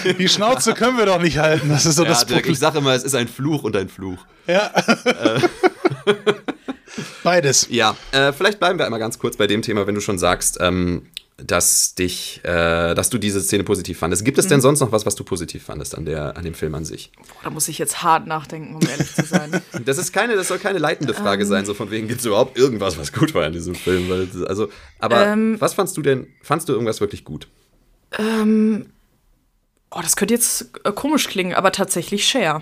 Du, 0.04 0.14
die 0.14 0.28
Schnauze 0.28 0.74
können 0.74 0.98
wir 0.98 1.06
doch 1.06 1.22
nicht 1.22 1.38
halten. 1.38 1.70
Das 1.70 1.86
ist 1.86 1.98
so 1.98 2.04
ja, 2.04 2.10
das 2.10 2.26
Dirk, 2.26 2.48
Ich 2.48 2.58
sage 2.58 2.80
immer, 2.80 2.94
es 2.94 3.04
ist 3.04 3.14
ein 3.14 3.28
Fluch 3.28 3.64
und 3.64 3.76
ein 3.76 3.91
Fluch. 3.92 4.26
Ja. 4.48 4.72
Äh. 5.06 5.42
Beides. 7.24 7.68
Ja, 7.70 7.96
äh, 8.12 8.34
vielleicht 8.34 8.60
bleiben 8.60 8.80
wir 8.80 8.86
einmal 8.86 9.00
ganz 9.00 9.20
kurz 9.20 9.38
bei 9.38 9.48
dem 9.48 9.62
Thema, 9.62 9.88
wenn 9.88 9.96
du 9.96 10.02
schon 10.02 10.18
sagst, 10.18 10.58
ähm, 10.60 11.08
dass 11.38 11.96
dich, 11.96 12.42
äh, 12.44 12.94
dass 12.94 13.10
du 13.10 13.18
diese 13.18 13.42
Szene 13.42 13.64
positiv 13.64 14.00
fandest. 14.00 14.24
Gibt 14.26 14.38
es 14.38 14.48
denn 14.48 14.58
mhm. 14.58 14.62
sonst 14.62 14.80
noch 14.80 14.92
was, 14.92 15.06
was 15.06 15.16
du 15.16 15.24
positiv 15.24 15.64
fandest 15.64 15.98
an, 15.98 16.06
der, 16.06 16.38
an 16.38 16.44
dem 16.44 16.54
Film 16.54 16.76
an 16.76 16.86
sich? 16.86 17.12
Da 17.44 17.50
muss 17.50 17.68
ich 17.68 17.78
jetzt 17.78 18.04
hart 18.04 18.28
nachdenken, 18.28 18.76
um 18.76 18.82
ehrlich 18.82 19.14
zu 19.14 19.26
sein. 19.26 19.62
das 19.86 19.98
ist 19.98 20.14
keine, 20.14 20.36
das 20.36 20.48
soll 20.48 20.60
keine 20.60 20.80
leitende 20.80 21.14
Frage 21.14 21.44
um. 21.44 21.50
sein, 21.50 21.66
so 21.66 21.74
von 21.74 21.90
wegen, 21.92 22.08
gibt 22.08 22.20
es 22.20 22.26
überhaupt 22.26 22.58
irgendwas, 22.58 22.98
was 22.98 23.12
gut 23.12 23.34
war 23.34 23.46
in 23.48 23.54
diesem 23.54 23.76
Film? 23.76 24.10
Weil, 24.10 24.28
also, 24.48 24.70
aber 25.00 25.28
ähm, 25.28 25.60
was 25.60 25.74
fandst 25.74 25.98
du 25.98 26.02
denn, 26.02 26.28
fandst 26.44 26.70
du 26.70 26.74
irgendwas 26.74 27.02
wirklich 27.02 27.24
gut? 27.24 27.48
Ähm, 28.18 28.88
oh, 29.90 30.00
das 30.02 30.16
könnte 30.16 30.34
jetzt 30.34 30.72
äh, 30.84 30.92
komisch 30.92 31.28
klingen, 31.28 31.54
aber 31.54 31.72
tatsächlich 31.72 32.28
Share. 32.28 32.62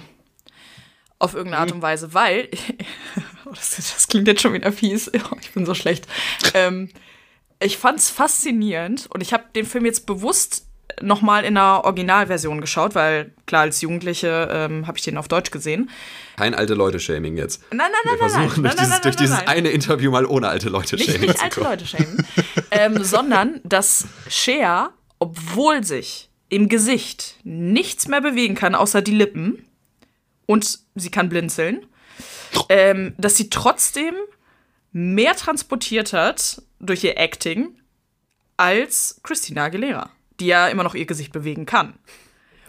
Auf 1.20 1.34
irgendeine 1.34 1.62
Art 1.62 1.70
mhm. 1.70 1.78
und 1.78 1.82
Weise, 1.82 2.14
weil, 2.14 2.50
oh, 3.46 3.52
das, 3.52 3.76
das, 3.76 4.08
klingt 4.08 4.28
jetzt 4.28 4.42
schon 4.42 4.54
wieder 4.54 4.72
fies, 4.72 5.12
oh, 5.32 5.36
ich 5.42 5.52
bin 5.52 5.66
so 5.66 5.74
schlecht. 5.74 6.08
Ähm, 6.54 6.90
ich 7.62 7.78
fand's 7.78 8.10
faszinierend 8.10 9.08
und 9.14 9.22
ich 9.22 9.34
habe 9.34 9.44
den 9.54 9.66
Film 9.66 9.86
jetzt 9.86 10.06
bewusst 10.06 10.66
nochmal 11.02 11.46
in 11.46 11.56
der 11.56 11.82
Originalversion 11.84 12.62
geschaut, 12.62 12.96
weil 12.96 13.32
klar, 13.46 13.62
als 13.62 13.82
Jugendliche 13.82 14.50
ähm, 14.52 14.88
habe 14.88 14.98
ich 14.98 15.04
den 15.04 15.18
auf 15.18 15.28
Deutsch 15.28 15.52
gesehen. 15.52 15.90
Kein 16.38 16.54
alte 16.54 16.74
Leute-Shaming 16.74 17.38
jetzt. 17.38 17.62
Nein, 17.72 17.80
nein, 17.80 17.92
nein, 18.06 18.14
Wir 18.14 18.30
versuchen 18.30 18.64
nein, 18.64 18.76
durch, 18.76 18.76
nein, 18.76 18.76
dieses, 18.78 18.90
nein, 18.90 19.02
durch 19.04 19.16
dieses 19.16 19.48
eine 19.48 19.70
Interview 19.70 20.12
mal 20.12 20.26
ohne 20.26 20.50
alte 20.50 20.70
Leute-Shaming 20.70 21.22
Nicht, 21.22 21.28
nicht 21.30 21.44
alte 21.44 21.62
Leute-Shaming, 21.62 22.26
ähm, 22.72 23.04
sondern 23.04 23.62
dass 23.64 24.08
Cher, 24.28 24.92
obwohl 25.20 25.84
sich 25.84 26.30
im 26.50 26.68
Gesicht 26.68 27.36
nichts 27.44 28.08
mehr 28.08 28.22
bewegen 28.22 28.56
kann, 28.56 28.76
außer 28.76 29.02
die 29.02 29.14
Lippen, 29.14 29.66
und 30.50 30.80
sie 30.96 31.12
kann 31.12 31.30
blinzeln, 31.30 31.86
ähm, 32.70 33.14
dass 33.20 33.38
sie 33.38 33.52
trotzdem 33.52 34.16
mehr 34.92 35.36
transportiert 35.36 36.12
hat 36.12 36.64
durch 36.80 37.04
ihr 37.04 37.20
Acting 37.20 37.80
als 38.58 39.22
Christina 39.22 39.66
Aguilera, 39.66 40.10
die 40.40 40.48
ja 40.48 40.68
immer 40.68 40.82
noch 40.82 40.96
ihr 40.96 41.06
Gesicht 41.06 41.32
bewegen 41.34 41.68
kann. 41.68 41.94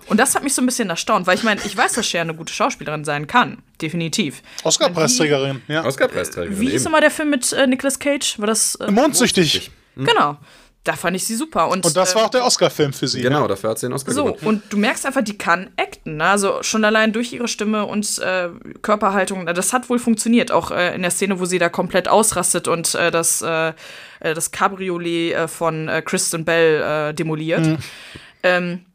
Und 0.09 0.19
das 0.19 0.35
hat 0.35 0.43
mich 0.43 0.53
so 0.53 0.61
ein 0.61 0.67
bisschen 0.67 0.91
erstaunt, 0.91 1.27
weil 1.27 1.39
ich 1.39 1.43
meine, 1.43 1.63
ich 1.65 1.75
weiß, 1.75 1.95
dass 1.95 2.07
Cher 2.07 2.21
eine 2.21 2.35
gute 2.35 2.53
Schauspielerin 2.53 3.07
sein 3.07 3.27
kann, 3.27 3.63
definitiv. 3.81 4.43
Oscar-Preisträgerin, 4.63 5.63
ja. 5.67 5.83
Oscar-Preisträgerin. 5.83 6.61
Wie 6.61 6.69
hieß 6.69 6.85
immer 6.85 7.01
der 7.01 7.11
Film 7.11 7.31
mit 7.31 7.51
äh, 7.55 7.67
Nicolas 7.67 7.99
Cage? 7.99 8.39
War 8.39 8.47
das 8.47 8.75
äh, 8.75 8.91
Mondsüchtig? 8.91 9.71
Mhm. 9.95 10.05
Genau 10.05 10.39
da 10.85 10.95
fand 10.95 11.15
ich 11.15 11.25
sie 11.27 11.37
super. 11.37 11.69
Und, 11.69 11.85
und 11.85 11.95
das 11.95 12.15
war 12.15 12.25
auch 12.25 12.31
der 12.31 12.45
Oscar-Film 12.45 12.95
für 12.95 13.07
sie. 13.07 13.21
Genau, 13.21 13.43
ne? 13.43 13.49
dafür 13.49 13.71
hat 13.71 13.79
sie 13.79 13.87
den 13.87 13.93
Oscar 13.93 14.13
so, 14.13 14.25
gewonnen. 14.25 14.47
und 14.47 14.63
du 14.73 14.79
merkst 14.79 15.05
einfach, 15.05 15.23
die 15.23 15.37
kann 15.37 15.71
acten. 15.77 16.17
Ne? 16.17 16.25
Also 16.25 16.63
schon 16.63 16.85
allein 16.85 17.13
durch 17.13 17.33
ihre 17.33 17.49
Stimme 17.49 17.85
und 17.85 18.19
äh, 18.19 18.49
Körperhaltung, 18.81 19.45
das 19.47 19.75
hat 19.75 19.91
wohl 19.91 19.99
funktioniert. 19.99 20.51
Auch 20.51 20.71
äh, 20.71 20.95
in 20.95 21.03
der 21.03 21.11
Szene, 21.11 21.39
wo 21.39 21.45
sie 21.45 21.59
da 21.59 21.69
komplett 21.69 22.09
ausrastet 22.09 22.67
und 22.67 22.95
äh, 22.95 23.11
das, 23.11 23.43
äh, 23.43 23.69
äh, 24.21 24.35
das 24.35 24.53
Cabriolet 24.53 25.33
äh, 25.33 25.49
von 25.49 25.91
Kristen 26.05 26.45
Bell 26.45 27.13
demoliert. 27.13 27.67
Mhm. 27.67 27.79
Ähm, 28.43 28.87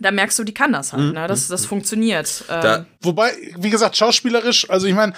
da 0.00 0.10
merkst 0.10 0.38
du, 0.38 0.44
die 0.44 0.54
kann 0.54 0.72
das 0.72 0.92
halt, 0.92 1.04
mhm. 1.04 1.12
ne? 1.12 1.26
Das, 1.28 1.48
das 1.48 1.62
mhm. 1.62 1.68
funktioniert. 1.68 2.44
Da, 2.48 2.86
wobei, 3.02 3.32
wie 3.58 3.70
gesagt, 3.70 3.96
schauspielerisch, 3.96 4.68
also 4.70 4.86
ich 4.86 4.94
meine, 4.94 5.12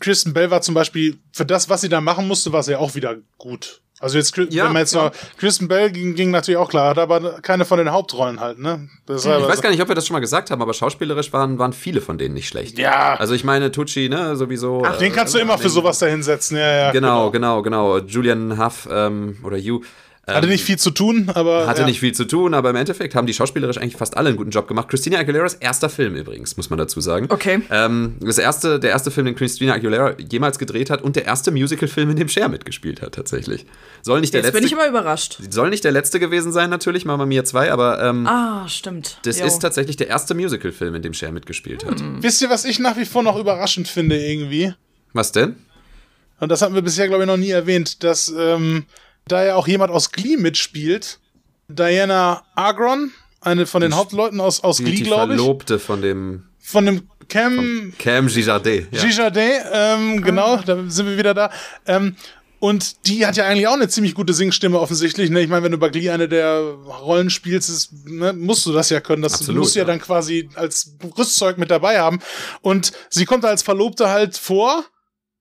Kristen 0.00 0.34
Bell 0.34 0.50
war 0.50 0.62
zum 0.62 0.74
Beispiel, 0.74 1.18
für 1.32 1.46
das, 1.46 1.68
was 1.68 1.80
sie 1.80 1.88
da 1.88 2.00
machen 2.00 2.28
musste, 2.28 2.52
war 2.52 2.62
sie 2.62 2.72
ja 2.72 2.78
auch 2.78 2.94
wieder 2.94 3.16
gut. 3.38 3.80
Also 4.04 4.18
jetzt, 4.18 4.36
ja, 4.36 4.66
wenn 4.66 4.72
man 4.72 4.80
jetzt 4.82 4.94
ja. 4.94 5.04
noch, 5.04 5.12
Kristen 5.38 5.66
Bell 5.66 5.90
ging, 5.90 6.14
ging 6.14 6.30
natürlich 6.30 6.58
auch 6.58 6.68
klar, 6.68 6.90
hat 6.90 6.98
aber 6.98 7.40
keine 7.40 7.64
von 7.64 7.78
den 7.78 7.90
Hauptrollen 7.90 8.38
halt, 8.38 8.58
ne? 8.58 8.88
ich 9.08 9.24
weiß 9.24 9.62
gar 9.62 9.70
nicht, 9.70 9.82
ob 9.82 9.88
wir 9.88 9.94
das 9.94 10.06
schon 10.06 10.14
mal 10.14 10.20
gesagt 10.20 10.50
haben, 10.50 10.62
aber 10.62 10.74
schauspielerisch 10.74 11.32
waren, 11.32 11.58
waren 11.58 11.72
viele 11.72 12.00
von 12.00 12.18
denen 12.18 12.34
nicht 12.34 12.48
schlecht. 12.48 12.78
Ja. 12.78 13.14
Also 13.14 13.34
ich 13.34 13.44
meine, 13.44 13.72
Tucci, 13.72 14.08
ne, 14.08 14.36
sowieso. 14.36 14.82
Ach, 14.84 14.98
den 14.98 15.12
kannst 15.12 15.34
äh, 15.34 15.38
du 15.38 15.42
immer 15.42 15.58
für 15.58 15.70
sowas 15.70 15.98
da 15.98 16.06
hinsetzen, 16.06 16.56
ja, 16.56 16.72
ja. 16.72 16.92
Genau, 16.92 17.30
genau, 17.30 17.62
genau. 17.62 17.94
genau. 17.94 18.06
Julian 18.06 18.62
Huff 18.62 18.88
ähm, 18.90 19.38
oder 19.42 19.56
You 19.56 19.80
hatte 20.26 20.46
nicht 20.46 20.64
viel 20.64 20.78
zu 20.78 20.90
tun, 20.90 21.30
aber. 21.34 21.66
Hatte 21.66 21.82
ja. 21.82 21.86
nicht 21.86 22.00
viel 22.00 22.12
zu 22.12 22.24
tun, 22.24 22.54
aber 22.54 22.70
im 22.70 22.76
Endeffekt 22.76 23.14
haben 23.14 23.26
die 23.26 23.34
schauspielerisch 23.34 23.78
eigentlich 23.78 23.96
fast 23.96 24.16
alle 24.16 24.28
einen 24.28 24.38
guten 24.38 24.50
Job 24.50 24.66
gemacht. 24.66 24.88
Christina 24.88 25.18
Aguileras 25.18 25.54
erster 25.54 25.90
Film 25.90 26.14
übrigens, 26.14 26.56
muss 26.56 26.70
man 26.70 26.78
dazu 26.78 27.00
sagen. 27.00 27.26
Okay. 27.28 27.60
Ähm, 27.70 28.16
das 28.20 28.38
erste, 28.38 28.80
der 28.80 28.90
erste 28.90 29.10
Film, 29.10 29.26
den 29.26 29.34
Christina 29.34 29.74
Aguilera 29.74 30.14
jemals 30.18 30.58
gedreht 30.58 30.90
hat 30.90 31.02
und 31.02 31.16
der 31.16 31.26
erste 31.26 31.50
Musicalfilm, 31.50 32.10
in 32.10 32.16
dem 32.16 32.28
Cher 32.28 32.48
mitgespielt 32.48 33.02
hat, 33.02 33.14
tatsächlich. 33.14 33.66
Soll 34.02 34.20
nicht 34.20 34.32
der 34.32 34.40
Jetzt 34.40 34.46
letzte. 34.46 34.58
bin 34.58 34.66
ich 34.66 34.72
immer 34.72 34.88
überrascht. 34.88 35.38
Soll 35.50 35.70
nicht 35.70 35.84
der 35.84 35.92
letzte 35.92 36.18
gewesen 36.20 36.52
sein, 36.52 36.70
natürlich, 36.70 37.04
Mama 37.04 37.26
Mia 37.26 37.44
2, 37.44 37.72
aber. 37.72 38.02
Ähm, 38.02 38.26
ah, 38.26 38.66
stimmt. 38.68 39.18
Das 39.24 39.38
jo. 39.38 39.46
ist 39.46 39.58
tatsächlich 39.58 39.96
der 39.96 40.08
erste 40.08 40.34
Musicalfilm, 40.34 40.94
in 40.94 41.02
dem 41.02 41.14
Cher 41.14 41.32
mitgespielt 41.32 41.84
hat. 41.84 42.00
Hm. 42.00 42.22
Wisst 42.22 42.40
ihr, 42.40 42.50
was 42.50 42.64
ich 42.64 42.78
nach 42.78 42.96
wie 42.96 43.04
vor 43.04 43.22
noch 43.22 43.38
überraschend 43.38 43.88
finde, 43.88 44.16
irgendwie? 44.16 44.74
Was 45.12 45.32
denn? 45.32 45.56
Und 46.40 46.50
das 46.50 46.62
hatten 46.62 46.74
wir 46.74 46.82
bisher, 46.82 47.08
glaube 47.08 47.22
ich, 47.22 47.26
noch 47.26 47.36
nie 47.36 47.50
erwähnt, 47.50 48.02
dass. 48.02 48.32
Ähm, 48.36 48.86
da 49.26 49.44
ja 49.44 49.54
auch 49.56 49.66
jemand 49.68 49.90
aus 49.90 50.12
Glee 50.12 50.36
mitspielt. 50.36 51.18
Diana 51.68 52.42
Agron, 52.54 53.12
eine 53.40 53.66
von 53.66 53.80
den 53.80 53.92
die, 53.92 53.96
Hauptleuten 53.96 54.40
aus, 54.40 54.62
aus 54.62 54.78
Glee, 54.78 55.00
glaube 55.00 55.34
ich. 55.34 55.38
Verlobte 55.40 55.78
von 55.78 56.02
dem. 56.02 56.44
Von 56.58 56.86
dem 56.86 57.08
Cam. 57.28 57.92
Cam 57.98 58.26
Gijardet. 58.26 58.88
Ja. 58.90 59.02
Gijardet, 59.02 59.64
ähm, 59.72 60.22
genau, 60.22 60.56
ah. 60.56 60.62
da 60.64 60.84
sind 60.88 61.06
wir 61.06 61.16
wieder 61.16 61.34
da. 61.34 61.50
Ähm, 61.86 62.16
Und 62.60 63.06
die 63.06 63.26
hat 63.26 63.36
ja 63.36 63.44
eigentlich 63.44 63.66
auch 63.68 63.74
eine 63.74 63.88
ziemlich 63.88 64.14
gute 64.14 64.32
Singstimme 64.32 64.80
offensichtlich. 64.80 65.28
Ne? 65.28 65.42
Ich 65.42 65.48
meine, 65.48 65.64
wenn 65.64 65.72
du 65.72 65.76
bei 65.76 65.90
Glee 65.90 66.08
eine 66.08 66.28
der 66.28 66.60
Rollen 66.60 67.28
spielst, 67.28 67.68
ist, 67.68 67.92
ne, 68.06 68.32
musst 68.32 68.64
du 68.64 68.72
das 68.72 68.88
ja 68.88 69.00
können. 69.00 69.20
Das 69.20 69.34
Absolut, 69.34 69.60
musst 69.60 69.74
du 69.74 69.80
ja, 69.80 69.84
ja. 69.84 69.86
dann 69.86 70.00
quasi 70.00 70.48
als 70.54 70.96
Rüstzeug 71.18 71.58
mit 71.58 71.70
dabei 71.70 71.98
haben. 71.98 72.20
Und 72.62 72.92
sie 73.10 73.26
kommt 73.26 73.44
als 73.44 73.62
Verlobte 73.62 74.08
halt 74.08 74.38
vor, 74.38 74.84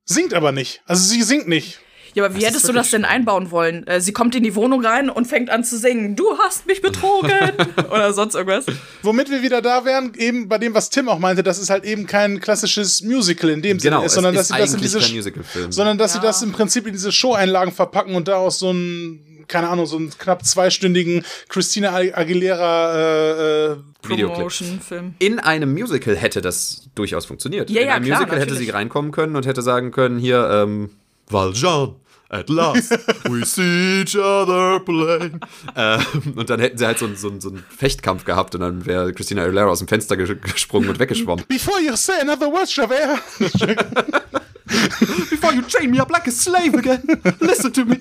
singt 0.04 0.34
aber 0.34 0.52
nicht. 0.52 0.82
Also 0.86 1.06
sie 1.06 1.24
singt 1.24 1.48
nicht. 1.48 1.80
Ja, 2.16 2.26
aber 2.26 2.36
wie 2.36 2.40
Das 2.40 2.50
ist 2.50 2.56
hättest 2.56 2.70
du 2.70 2.74
das 2.74 2.90
denn 2.92 3.06
einbauen 3.06 3.50
wollen? 3.52 3.88
Äh, 3.88 4.00
sie 4.02 4.14
kommt 4.14 4.36
in 4.36 4.44
die 4.44 4.56
Wohnung 4.56 4.86
rein 4.86 5.10
und 5.10 5.26
fängt 5.26 5.50
an 5.50 5.64
zu 5.64 5.78
singen. 5.78 6.16
Du 6.16 6.38
hast 6.38 6.66
mich 6.68 6.82
betrogen. 6.82 7.32
Oder 7.92 8.14
sonst 8.14 8.36
irgendwas. 8.36 8.66
Womit 9.02 9.30
wir 9.30 9.42
wieder 9.42 9.62
da 9.62 9.84
wären, 9.86 10.14
eben 10.16 10.48
bei 10.48 10.58
dem, 10.58 10.74
was 10.74 10.90
Tim 10.90 11.10
auch 11.10 11.20
meinte, 11.20 11.44
dass 11.44 11.58
es 11.58 11.70
halt 11.70 11.84
eben 11.86 12.06
kein 12.06 12.40
klassisches 12.40 13.02
Musical 13.02 13.50
in 13.50 13.62
dem 13.62 13.78
Genau, 13.80 13.98
Sinne 13.98 14.06
ist, 14.06 14.12
es 14.12 14.16
sondern 14.16 14.36
ist 14.36 14.40
dass 14.40 14.48
sie 14.50 14.54
das 14.62 14.70
in 14.70 14.76
eigentlich 14.78 14.92
diese, 14.92 15.00
kein 15.00 15.16
Musicalfilm. 15.16 15.72
sondern 15.72 15.98
dass 15.98 16.14
Ja. 16.16 16.22
sie 16.22 16.28
das 16.28 16.42
im 16.44 16.52
Prinzip 16.52 16.86
in 16.88 16.94
diese 16.94 17.12
Show-Einlagen 17.12 17.72
verpacken 17.72 18.16
und 18.16 18.28
daraus 18.28 18.60
so 18.60 18.72
ein, 18.72 19.46
keine 19.48 19.70
Ahnung, 19.70 19.86
so 19.88 19.98
einen 19.98 20.10
knapp 20.18 20.46
zweistündigen 20.46 21.24
Christina 21.50 21.94
Aguilera 21.96 22.96
äh, 22.96 23.72
äh, 23.74 23.78
Videoclip. 24.08 24.36
Promotion-Film. 24.38 25.16
in 25.20 25.40
einem 25.40 25.74
Musical 25.74 26.16
hätte 26.16 26.42
das 26.42 26.90
durchaus 26.96 27.26
funktioniert. 27.26 27.70
Ja, 27.70 27.82
in 27.82 27.88
ja, 27.88 27.94
einem 27.96 28.06
klar, 28.06 28.20
Musical 28.20 28.40
hätte 28.40 28.50
natürlich. 28.52 28.68
sie 28.70 28.74
reinkommen 28.74 29.12
können 29.12 29.36
und 29.36 29.46
hätte 29.46 29.62
sagen 29.62 29.92
können, 29.92 30.20
hier, 30.20 30.48
ähm, 30.52 30.92
Valjean, 31.30 31.96
at 32.34 32.50
last, 32.50 32.92
we 33.30 33.46
see 33.46 34.02
each 34.02 34.16
other 34.18 34.80
play. 34.80 35.30
ähm, 35.76 36.34
und 36.36 36.50
dann 36.50 36.60
hätten 36.60 36.78
sie 36.78 36.86
halt 36.86 36.98
so, 37.00 37.08
so, 37.16 37.40
so 37.40 37.50
einen 37.50 37.64
Fechtkampf 37.78 38.26
gehabt 38.26 38.56
und 38.56 38.62
dann 38.62 38.86
wäre 38.86 39.14
Christina 39.14 39.44
Aguilera 39.44 39.68
aus 39.70 39.80
dem 39.80 39.88
Fenster 39.88 40.16
ges- 40.16 40.36
gesprungen 40.54 40.90
und 40.90 41.00
weggeschwommen. 41.00 41.46
Before 41.48 41.80
you 41.82 41.96
say 41.96 42.20
another 42.22 42.52
word, 42.52 42.68
Javert. 42.76 43.20
Before 45.30 45.54
you 45.54 45.62
chain 45.64 45.92
me 45.92 46.00
up 46.02 46.10
like 46.12 46.28
a 46.28 46.32
slave 46.32 46.74
again, 46.76 47.04
listen 47.40 47.72
to 47.74 47.86
me. 47.86 47.98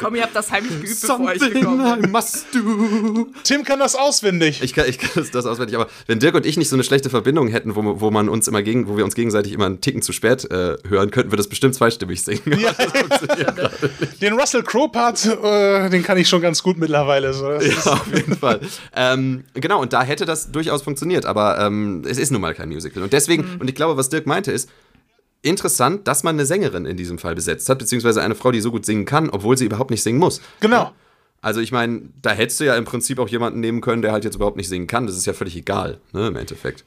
Komm, 0.00 0.14
ihr 0.14 0.22
habt 0.22 0.34
das 0.34 0.50
heimlich 0.50 0.80
geübt, 0.80 1.00
bevor 1.00 1.32
ich 1.32 1.40
Something 1.40 1.60
gekommen 1.60 2.00
bin. 2.02 2.10
must 2.10 2.46
do. 2.54 3.26
Tim 3.44 3.64
kann 3.64 3.78
das 3.78 3.94
auswendig. 3.94 4.62
Ich 4.62 4.72
kann, 4.74 4.88
ich 4.88 4.98
kann 4.98 5.10
das, 5.14 5.30
das 5.30 5.44
auswendig, 5.46 5.76
aber 5.76 5.88
wenn 6.06 6.18
Dirk 6.18 6.34
und 6.34 6.46
ich 6.46 6.56
nicht 6.56 6.68
so 6.70 6.76
eine 6.76 6.84
schlechte 6.84 7.10
Verbindung 7.10 7.48
hätten, 7.48 7.76
wo, 7.76 8.00
wo 8.00 8.10
man 8.10 8.28
uns 8.28 8.48
immer 8.48 8.62
gegen, 8.62 8.88
wo 8.88 8.96
wir 8.96 9.04
uns 9.04 9.14
gegenseitig 9.14 9.52
immer 9.52 9.66
einen 9.66 9.80
Ticken 9.80 10.02
zu 10.02 10.12
spät 10.12 10.50
äh, 10.50 10.78
hören, 10.88 11.10
könnten 11.10 11.30
wir 11.32 11.36
das 11.36 11.48
bestimmt 11.48 11.74
zweistimmig 11.74 12.22
singen. 12.24 12.58
Ja, 12.58 12.72
den 14.20 14.32
Russell 14.32 14.62
Crowe-Part, 14.62 15.26
äh, 15.26 15.90
den 15.90 16.02
kann 16.02 16.16
ich 16.18 16.28
schon 16.28 16.40
ganz 16.40 16.62
gut 16.62 16.78
mittlerweile. 16.78 17.32
So. 17.34 17.50
Ja, 17.52 17.92
auf 17.92 18.06
jeden 18.14 18.36
Fall. 18.36 18.60
ähm, 18.96 19.44
genau, 19.54 19.80
und 19.80 19.92
da 19.92 20.02
hätte 20.02 20.24
das 20.24 20.50
durchaus 20.50 20.82
funktioniert, 20.82 21.26
aber 21.26 21.58
ähm, 21.60 22.02
es 22.06 22.18
ist 22.18 22.30
nun 22.30 22.40
mal 22.40 22.54
kein 22.54 22.68
Musical. 22.68 23.02
Und 23.02 23.12
deswegen, 23.12 23.42
Mhm. 23.54 23.60
und 23.60 23.68
ich 23.68 23.74
glaube, 23.74 23.96
was 23.96 24.08
Dirk 24.08 24.26
meinte, 24.26 24.50
ist 24.52 24.68
interessant, 25.42 26.06
dass 26.06 26.22
man 26.22 26.36
eine 26.36 26.46
Sängerin 26.46 26.86
in 26.86 26.96
diesem 26.96 27.18
Fall 27.18 27.34
besetzt 27.34 27.68
hat, 27.68 27.78
beziehungsweise 27.78 28.22
eine 28.22 28.34
Frau, 28.34 28.52
die 28.52 28.60
so 28.60 28.70
gut 28.70 28.84
singen 28.84 29.04
kann, 29.04 29.30
obwohl 29.30 29.56
sie 29.56 29.66
überhaupt 29.66 29.90
nicht 29.90 30.02
singen 30.02 30.18
muss. 30.18 30.40
Genau. 30.60 30.92
Also 31.42 31.60
ich 31.60 31.72
meine, 31.72 32.02
da 32.20 32.30
hättest 32.30 32.60
du 32.60 32.64
ja 32.64 32.76
im 32.76 32.84
Prinzip 32.84 33.18
auch 33.18 33.28
jemanden 33.28 33.60
nehmen 33.60 33.80
können, 33.80 34.02
der 34.02 34.12
halt 34.12 34.24
jetzt 34.24 34.34
überhaupt 34.34 34.56
nicht 34.56 34.68
singen 34.68 34.86
kann. 34.86 35.06
Das 35.06 35.16
ist 35.16 35.26
ja 35.26 35.32
völlig 35.32 35.56
egal, 35.56 35.98
ne, 36.12 36.28
im 36.28 36.36
Endeffekt. 36.36 36.84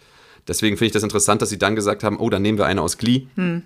Deswegen 0.47 0.77
finde 0.77 0.87
ich 0.87 0.91
das 0.93 1.03
interessant, 1.03 1.41
dass 1.41 1.49
sie 1.49 1.57
dann 1.57 1.75
gesagt 1.75 2.03
haben, 2.03 2.19
oh, 2.19 2.29
dann 2.29 2.41
nehmen 2.41 2.57
wir 2.57 2.65
eine 2.65 2.81
aus 2.81 2.97
Glee. 2.97 3.27
Hm. 3.35 3.63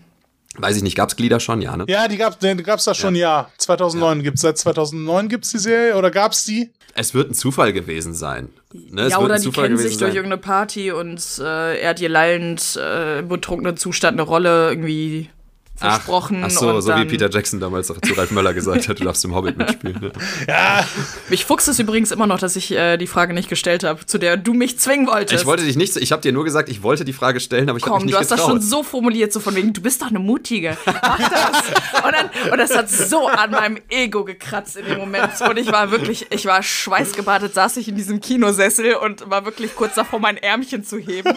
Weiß 0.58 0.76
ich 0.78 0.84
nicht, 0.84 0.96
gab 0.96 1.10
es 1.10 1.16
Glee 1.16 1.30
da 1.30 1.40
schon? 1.40 1.62
Ja, 1.62 1.78
ne? 1.78 1.86
Ja, 1.88 2.08
die 2.08 2.18
gab 2.18 2.42
es 2.42 2.64
gab's 2.64 2.86
da 2.86 2.94
schon, 2.94 3.16
ja. 3.16 3.50
2009 3.58 4.24
gibt's 4.24 4.42
Seit 4.42 4.58
2009 4.58 5.30
gibt's 5.30 5.52
die 5.52 5.60
Serie 5.60 5.96
oder 5.96 6.12
gab's 6.12 6.46
die? 6.46 6.72
Es 6.96 7.14
wird 7.14 7.30
ein 7.30 7.34
Zufall 7.36 7.74
gewesen 7.74 8.14
sein. 8.16 8.50
Ne? 8.74 9.04
Es 9.04 9.12
Ja, 9.12 9.18
wird 9.18 9.26
oder 9.26 9.36
ein 9.36 9.42
die 9.42 9.46
Zufall 9.46 9.66
kennen 9.66 9.78
sich 9.78 9.98
durch 9.98 10.10
sein. 10.10 10.16
irgendeine 10.16 10.42
Party 10.42 10.92
und 10.92 11.22
äh, 11.40 11.80
er 11.80 11.90
hat 11.90 12.00
ihr 12.02 12.10
lallend 12.10 12.76
äh, 12.82 13.20
im 13.20 13.28
betrunkenen 13.28 13.78
Zustand 13.78 14.14
eine 14.20 14.24
Rolle 14.28 14.70
irgendwie 14.70 15.30
versprochen. 15.78 16.44
Ach 16.44 16.50
so, 16.50 16.70
und 16.70 16.82
so 16.82 16.96
wie 16.96 17.06
Peter 17.06 17.30
Jackson 17.30 17.60
damals 17.60 17.90
auch 17.92 18.02
zu 18.02 18.14
Ralf 18.14 18.32
Möller 18.32 18.54
gesagt 18.54 18.88
hat, 18.88 19.00
du 19.00 19.04
darfst 19.04 19.24
im 19.26 19.36
Hobbit 19.36 19.58
mitspielen. 19.58 20.00
Ne? 20.02 20.12
Mich 21.30 21.46
fuchst 21.46 21.68
es 21.68 21.80
übrigens 21.80 22.12
immer 22.12 22.28
noch, 22.28 22.40
dass 22.40 22.56
ich 22.56 22.72
äh, 22.72 22.98
die 22.98 23.08
Frage 23.08 23.34
nicht 23.34 23.50
gestellt 23.50 23.84
habe, 23.84 24.06
zu 24.06 24.18
der 24.18 24.38
du 24.38 24.54
mich 24.54 24.80
zwingen 24.80 25.08
wolltest. 25.08 25.42
Ich 25.42 25.46
wollte 25.46 25.64
dich 25.64 25.76
nicht, 25.76 25.96
ich 25.96 26.12
habe 26.12 26.22
dir 26.22 26.32
nur 26.32 26.44
gesagt, 26.44 26.70
ich 26.70 26.84
wollte 26.84 27.06
die 27.06 27.14
Frage 27.14 27.40
stellen, 27.40 27.70
aber 27.70 27.78
ich 27.78 27.86
habe 27.86 27.96
mich 27.96 28.00
Komm, 28.00 28.06
nicht 28.06 28.16
du 28.16 28.20
hast 28.20 28.32
das 28.32 28.40
getraut. 28.40 28.54
schon 28.54 28.62
so 28.62 28.84
formuliert, 28.84 29.32
so 29.34 29.40
von 29.40 29.56
wegen, 29.56 29.74
du 29.74 29.82
bist 29.82 30.02
doch 30.02 30.08
eine 30.08 30.20
Mutige. 30.20 30.78
Mach 30.86 31.18
das. 31.18 32.04
Und, 32.04 32.14
dann, 32.14 32.52
und 32.52 32.58
das 32.58 32.76
hat 32.76 32.90
so 32.90 33.28
an 33.28 33.52
meinem 33.52 33.80
Ego 33.90 34.24
gekratzt 34.24 34.78
in 34.78 34.86
dem 34.86 34.98
Moment. 34.98 35.32
Und 35.48 35.58
ich 35.58 35.72
war 35.72 35.92
wirklich, 35.92 36.28
ich 36.32 36.46
war 36.46 36.64
schweißgebadet, 36.64 37.54
saß 37.54 37.78
ich 37.78 37.88
in 37.88 37.96
diesem 37.96 38.20
Kinosessel 38.22 38.96
und 38.96 39.30
war 39.30 39.46
wirklich 39.46 39.76
kurz 39.76 39.96
davor, 39.96 40.20
mein 40.20 40.38
Ärmchen 40.38 40.84
zu 40.84 40.98
heben. 40.98 41.34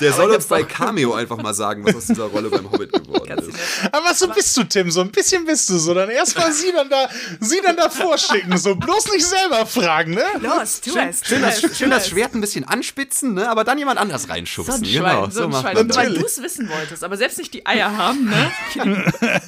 Der 0.00 0.12
soll 0.12 0.30
ich 0.30 0.36
uns 0.36 0.46
bei 0.46 0.62
Cameo 0.62 1.14
einfach 1.14 1.36
mal 1.36 1.54
sagen, 1.54 1.84
was 1.84 1.94
aus 1.96 2.06
dieser 2.06 2.24
Rolle 2.24 2.50
beim 2.50 2.70
Hobbit 2.70 2.92
geworden 2.92 3.38
ist. 3.38 3.43
Aber 3.92 4.14
so 4.14 4.28
bist 4.28 4.56
du, 4.56 4.64
Tim, 4.64 4.90
so 4.90 5.00
ein 5.00 5.10
bisschen 5.10 5.44
bist 5.44 5.68
du 5.70 5.78
so. 5.78 5.94
Dann 5.94 6.10
erstmal 6.10 6.52
sie 6.52 6.72
dann 6.72 6.88
da, 6.88 7.08
sie 7.40 7.60
dann 7.62 7.76
da 7.76 7.88
vorschicken, 7.90 8.56
so 8.58 8.74
bloß 8.74 9.12
nicht 9.12 9.26
selber 9.26 9.66
fragen, 9.66 10.12
ne? 10.14 10.24
Los, 10.40 10.80
tu 10.80 10.96
es, 10.98 11.20
tu 11.20 11.28
Schön 11.28 11.42
das, 11.42 11.62
es, 11.62 11.76
schön 11.76 11.88
tu 11.90 11.94
das 11.94 12.04
es. 12.04 12.10
Schwert 12.10 12.34
ein 12.34 12.40
bisschen 12.40 12.64
anspitzen, 12.64 13.34
ne? 13.34 13.48
aber 13.48 13.64
dann 13.64 13.78
jemand 13.78 13.98
anders 13.98 14.22
So 14.22 14.28
reinschubsen. 14.28 14.74
ein 14.76 14.84
Schwein, 14.84 15.14
genau, 15.16 15.30
so 15.30 15.44
ein 15.44 15.50
macht 15.50 15.62
Schwein. 15.62 15.74
man 15.86 15.96
weil 15.96 16.14
du 16.14 16.24
es 16.26 16.42
wissen 16.42 16.68
wolltest, 16.68 17.04
aber 17.04 17.16
selbst 17.16 17.38
nicht 17.38 17.52
die 17.54 17.66
Eier 17.66 17.96
haben, 17.96 18.24
ne? 18.30 18.52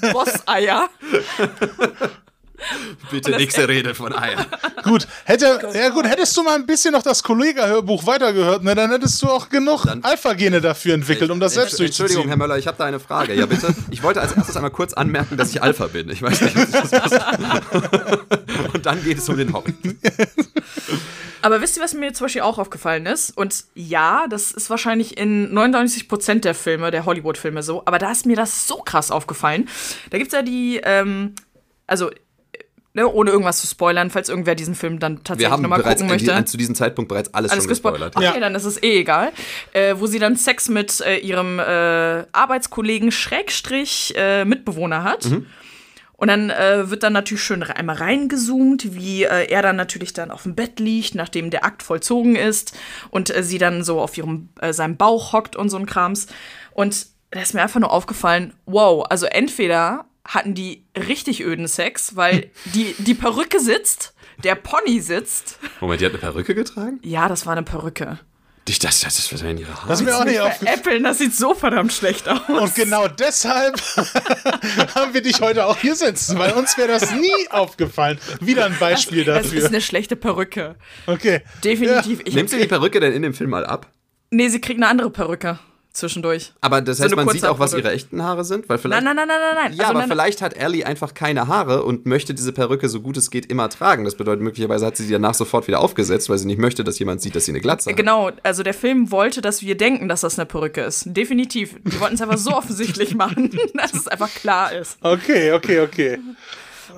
Boss-Eier. 0.12 0.88
Bitte 3.10 3.32
nächste 3.32 3.68
Rede 3.68 3.94
von 3.94 4.12
Eier. 4.12 4.46
Gut, 4.82 5.06
hätte, 5.24 5.58
ja 5.74 5.88
gut, 5.88 6.06
hättest 6.06 6.36
du 6.36 6.44
mal 6.44 6.54
ein 6.54 6.64
bisschen 6.64 6.92
noch 6.92 7.02
das 7.02 7.22
Kollega-Hörbuch 7.22 8.06
weitergehört, 8.06 8.62
ne, 8.62 8.74
dann 8.74 8.90
hättest 8.90 9.20
du 9.20 9.26
auch 9.26 9.48
genug 9.48 9.84
Alpha-Gene 10.02 10.60
dafür 10.60 10.94
entwickelt, 10.94 11.30
um 11.30 11.40
das 11.40 11.54
selbst 11.54 11.72
Entschuldigung, 11.80 12.06
durchzuziehen. 12.06 12.28
Herr 12.28 12.36
Möller, 12.36 12.56
ich 12.56 12.68
habe 12.68 12.78
da 12.78 12.84
eine 12.84 13.00
Frage. 13.00 13.34
Ja, 13.34 13.46
bitte. 13.46 13.74
Ich 13.90 14.04
wollte 14.04 14.20
als 14.20 14.32
erstes 14.32 14.54
einmal 14.54 14.70
kurz 14.70 14.92
anmerken, 14.92 15.36
dass 15.36 15.50
ich 15.50 15.60
Alpha 15.60 15.88
bin. 15.88 16.08
Ich 16.08 16.22
weiß 16.22 16.40
nicht, 16.40 16.56
was 16.56 16.90
das 16.90 17.12
ist. 17.12 17.20
Und 18.74 18.86
dann 18.86 19.02
geht 19.02 19.18
es 19.18 19.28
um 19.28 19.36
den 19.36 19.52
Hobbit. 19.52 19.74
Aber 21.42 21.60
wisst 21.60 21.76
ihr, 21.76 21.82
was 21.82 21.94
mir 21.94 22.12
zum 22.12 22.24
Beispiel 22.24 22.42
auch 22.42 22.58
aufgefallen 22.58 23.06
ist? 23.06 23.36
Und 23.36 23.66
ja, 23.74 24.26
das 24.28 24.52
ist 24.52 24.70
wahrscheinlich 24.70 25.16
in 25.16 25.56
99% 25.56 26.40
der 26.40 26.54
Filme, 26.54 26.90
der 26.90 27.06
Hollywood-Filme 27.06 27.62
so, 27.62 27.82
aber 27.84 27.98
da 27.98 28.10
ist 28.10 28.26
mir 28.26 28.36
das 28.36 28.66
so 28.66 28.78
krass 28.78 29.10
aufgefallen. 29.10 29.68
Da 30.10 30.18
gibt's 30.18 30.34
ja 30.34 30.42
die, 30.42 30.80
ähm, 30.82 31.34
also, 31.86 32.10
ne, 32.96 33.06
ohne 33.06 33.30
irgendwas 33.30 33.60
zu 33.60 33.66
spoilern, 33.66 34.10
falls 34.10 34.28
irgendwer 34.30 34.54
diesen 34.54 34.74
Film 34.74 34.98
dann 34.98 35.18
Wir 35.18 35.24
tatsächlich 35.24 35.52
haben 35.52 35.62
nochmal 35.62 35.82
gucken 35.82 36.06
möchte. 36.08 36.34
an, 36.34 36.46
zu 36.46 36.56
diesem 36.56 36.74
Zeitpunkt 36.74 37.10
bereits 37.10 37.32
alles, 37.34 37.52
Alles 37.52 37.64
schon 37.64 37.68
gespoilert. 37.68 38.16
Okay, 38.16 38.24
Ja. 38.24 38.40
dann 38.40 38.54
ist 38.54 38.64
es 38.64 38.82
eh 38.82 39.00
egal. 39.00 39.32
Äh, 39.72 39.96
wo 39.98 40.06
sie 40.06 40.18
dann 40.18 40.34
Sex 40.36 40.68
mit 40.70 41.00
äh, 41.02 41.18
ihrem 41.18 41.58
äh, 41.58 42.24
Arbeitskollegen 42.32 43.12
Schrägstrich 43.12 44.14
äh, 44.16 44.44
Mitbewohner 44.46 45.04
hat. 45.04 45.26
Mhm. 45.26 45.46
Und 46.18 46.28
dann 46.28 46.48
äh, 46.48 46.88
wird 46.88 47.02
dann 47.02 47.12
natürlich 47.12 47.42
schön 47.44 47.62
einmal 47.62 47.96
reingezoomt, 47.96 48.94
wie 48.94 49.24
äh, 49.24 49.50
er 49.50 49.60
dann 49.60 49.76
natürlich 49.76 50.14
dann 50.14 50.30
auf 50.30 50.44
dem 50.44 50.54
Bett 50.54 50.80
liegt, 50.80 51.14
nachdem 51.14 51.50
der 51.50 51.66
Akt 51.66 51.82
vollzogen 51.82 52.34
ist 52.36 52.72
und 53.10 53.28
äh, 53.36 53.42
sie 53.42 53.58
dann 53.58 53.84
so 53.84 54.00
auf 54.00 54.16
ihrem 54.16 54.48
äh, 54.62 54.72
seinem 54.72 54.96
Bauch 54.96 55.34
hockt 55.34 55.54
und 55.56 55.68
so 55.68 55.76
ein 55.76 55.84
Krams. 55.84 56.28
Und 56.72 57.08
da 57.32 57.40
ist 57.42 57.52
mir 57.52 57.60
einfach 57.60 57.80
nur 57.80 57.90
aufgefallen, 57.92 58.54
wow, 58.64 59.04
also 59.10 59.26
entweder 59.26 60.06
hatten 60.26 60.54
die 60.54 60.84
richtig 60.96 61.40
öden 61.42 61.68
Sex, 61.68 62.16
weil 62.16 62.50
die, 62.74 62.94
die 62.98 63.14
Perücke 63.14 63.60
sitzt, 63.60 64.14
der 64.44 64.54
Pony 64.54 65.00
sitzt. 65.00 65.58
Moment, 65.80 66.00
die 66.00 66.06
hat 66.06 66.12
eine 66.12 66.20
Perücke 66.20 66.54
getragen? 66.54 66.98
Ja, 67.02 67.28
das 67.28 67.46
war 67.46 67.52
eine 67.52 67.62
Perücke. 67.62 68.18
Ich 68.68 68.80
dachte, 68.80 69.04
das 69.04 69.16
ist 69.20 69.30
wahrscheinlich 69.30 69.64
ihre 69.64 69.76
Haare. 69.76 69.88
Das 69.88 70.00
ist 70.00 70.06
mir 70.06 70.16
auch 70.18 70.24
nicht 70.24 70.40
aufgefallen. 70.40 71.04
Das 71.04 71.18
sieht 71.18 71.32
so 71.36 71.54
verdammt 71.54 71.92
schlecht 71.92 72.28
aus. 72.28 72.40
Und 72.48 72.74
genau 72.74 73.06
deshalb 73.06 73.80
haben 74.96 75.14
wir 75.14 75.22
dich 75.22 75.40
heute 75.40 75.66
auch 75.66 75.76
hier 75.78 75.94
sitzen, 75.94 76.36
weil 76.38 76.52
uns 76.52 76.76
wäre 76.76 76.88
das 76.88 77.12
nie 77.14 77.48
aufgefallen. 77.50 78.18
Wieder 78.40 78.66
ein 78.66 78.76
Beispiel 78.80 79.24
Das 79.24 79.46
ist 79.46 79.52
dafür. 79.54 79.68
eine 79.68 79.80
schlechte 79.80 80.16
Perücke. 80.16 80.74
Okay. 81.06 81.42
Definitiv. 81.62 82.20
Ich, 82.24 82.34
Nimmt 82.34 82.50
sie 82.50 82.58
die 82.58 82.66
Perücke 82.66 82.98
denn 82.98 83.12
in 83.12 83.22
dem 83.22 83.34
Film 83.34 83.50
mal 83.50 83.64
ab? 83.64 83.90
nee, 84.30 84.48
sie 84.48 84.60
kriegt 84.60 84.78
eine 84.82 84.88
andere 84.88 85.10
Perücke 85.10 85.60
zwischendurch. 85.96 86.52
Aber 86.60 86.80
das 86.80 86.98
So 86.98 87.04
heißt, 87.04 87.12
eine 87.12 87.24
man 87.24 87.34
sieht 87.34 87.44
auch, 87.44 87.58
was 87.58 87.74
ihre 87.74 87.90
echten 87.90 88.22
Haare 88.22 88.44
sind? 88.44 88.68
Weil 88.68 88.78
vielleicht, 88.78 89.02
Nein, 89.02 89.16
nein, 89.16 89.28
nein, 89.28 89.38
nein, 89.40 89.64
nein. 89.64 89.72
Ja, 89.72 89.84
Also, 89.84 89.90
aber 89.90 90.00
nein, 90.00 90.08
vielleicht 90.08 90.42
hat 90.42 90.56
Ellie 90.56 90.84
einfach 90.84 91.14
keine 91.14 91.48
Haare 91.48 91.82
und 91.84 92.06
möchte 92.06 92.34
diese 92.34 92.52
Perücke 92.52 92.88
so 92.88 93.00
gut 93.00 93.16
es 93.16 93.30
geht 93.30 93.46
immer 93.46 93.68
tragen. 93.68 94.04
Das 94.04 94.14
bedeutet, 94.14 94.42
möglicherweise 94.42 94.86
hat 94.86 94.96
sie 94.96 95.04
sie 95.04 95.12
danach 95.12 95.34
sofort 95.34 95.66
wieder 95.66 95.80
aufgesetzt, 95.80 96.28
weil 96.28 96.38
sie 96.38 96.46
nicht 96.46 96.58
möchte, 96.58 96.84
dass 96.84 96.98
jemand 96.98 97.22
sieht, 97.22 97.34
dass 97.34 97.44
sie 97.46 97.52
eine 97.52 97.60
Glatze 97.60 97.90
hat. 97.90 97.96
Genau, 97.96 98.30
also 98.42 98.62
der 98.62 98.74
Film 98.74 99.10
wollte, 99.10 99.40
dass 99.40 99.62
wir 99.62 99.76
denken, 99.76 100.08
dass 100.08 100.20
das 100.20 100.38
eine 100.38 100.46
Perücke 100.46 100.82
ist. 100.82 101.04
Definitiv. 101.06 101.76
Die 101.84 102.00
wollten 102.00 102.14
es 102.14 102.22
einfach 102.22 102.38
so 102.38 102.50
offensichtlich 102.56 103.14
machen, 103.14 103.50
dass 103.74 103.94
es 103.94 104.08
einfach 104.08 104.32
klar 104.34 104.72
ist. 104.72 104.98
Okay, 105.02 105.52
okay, 105.52 105.80
okay. 105.80 106.18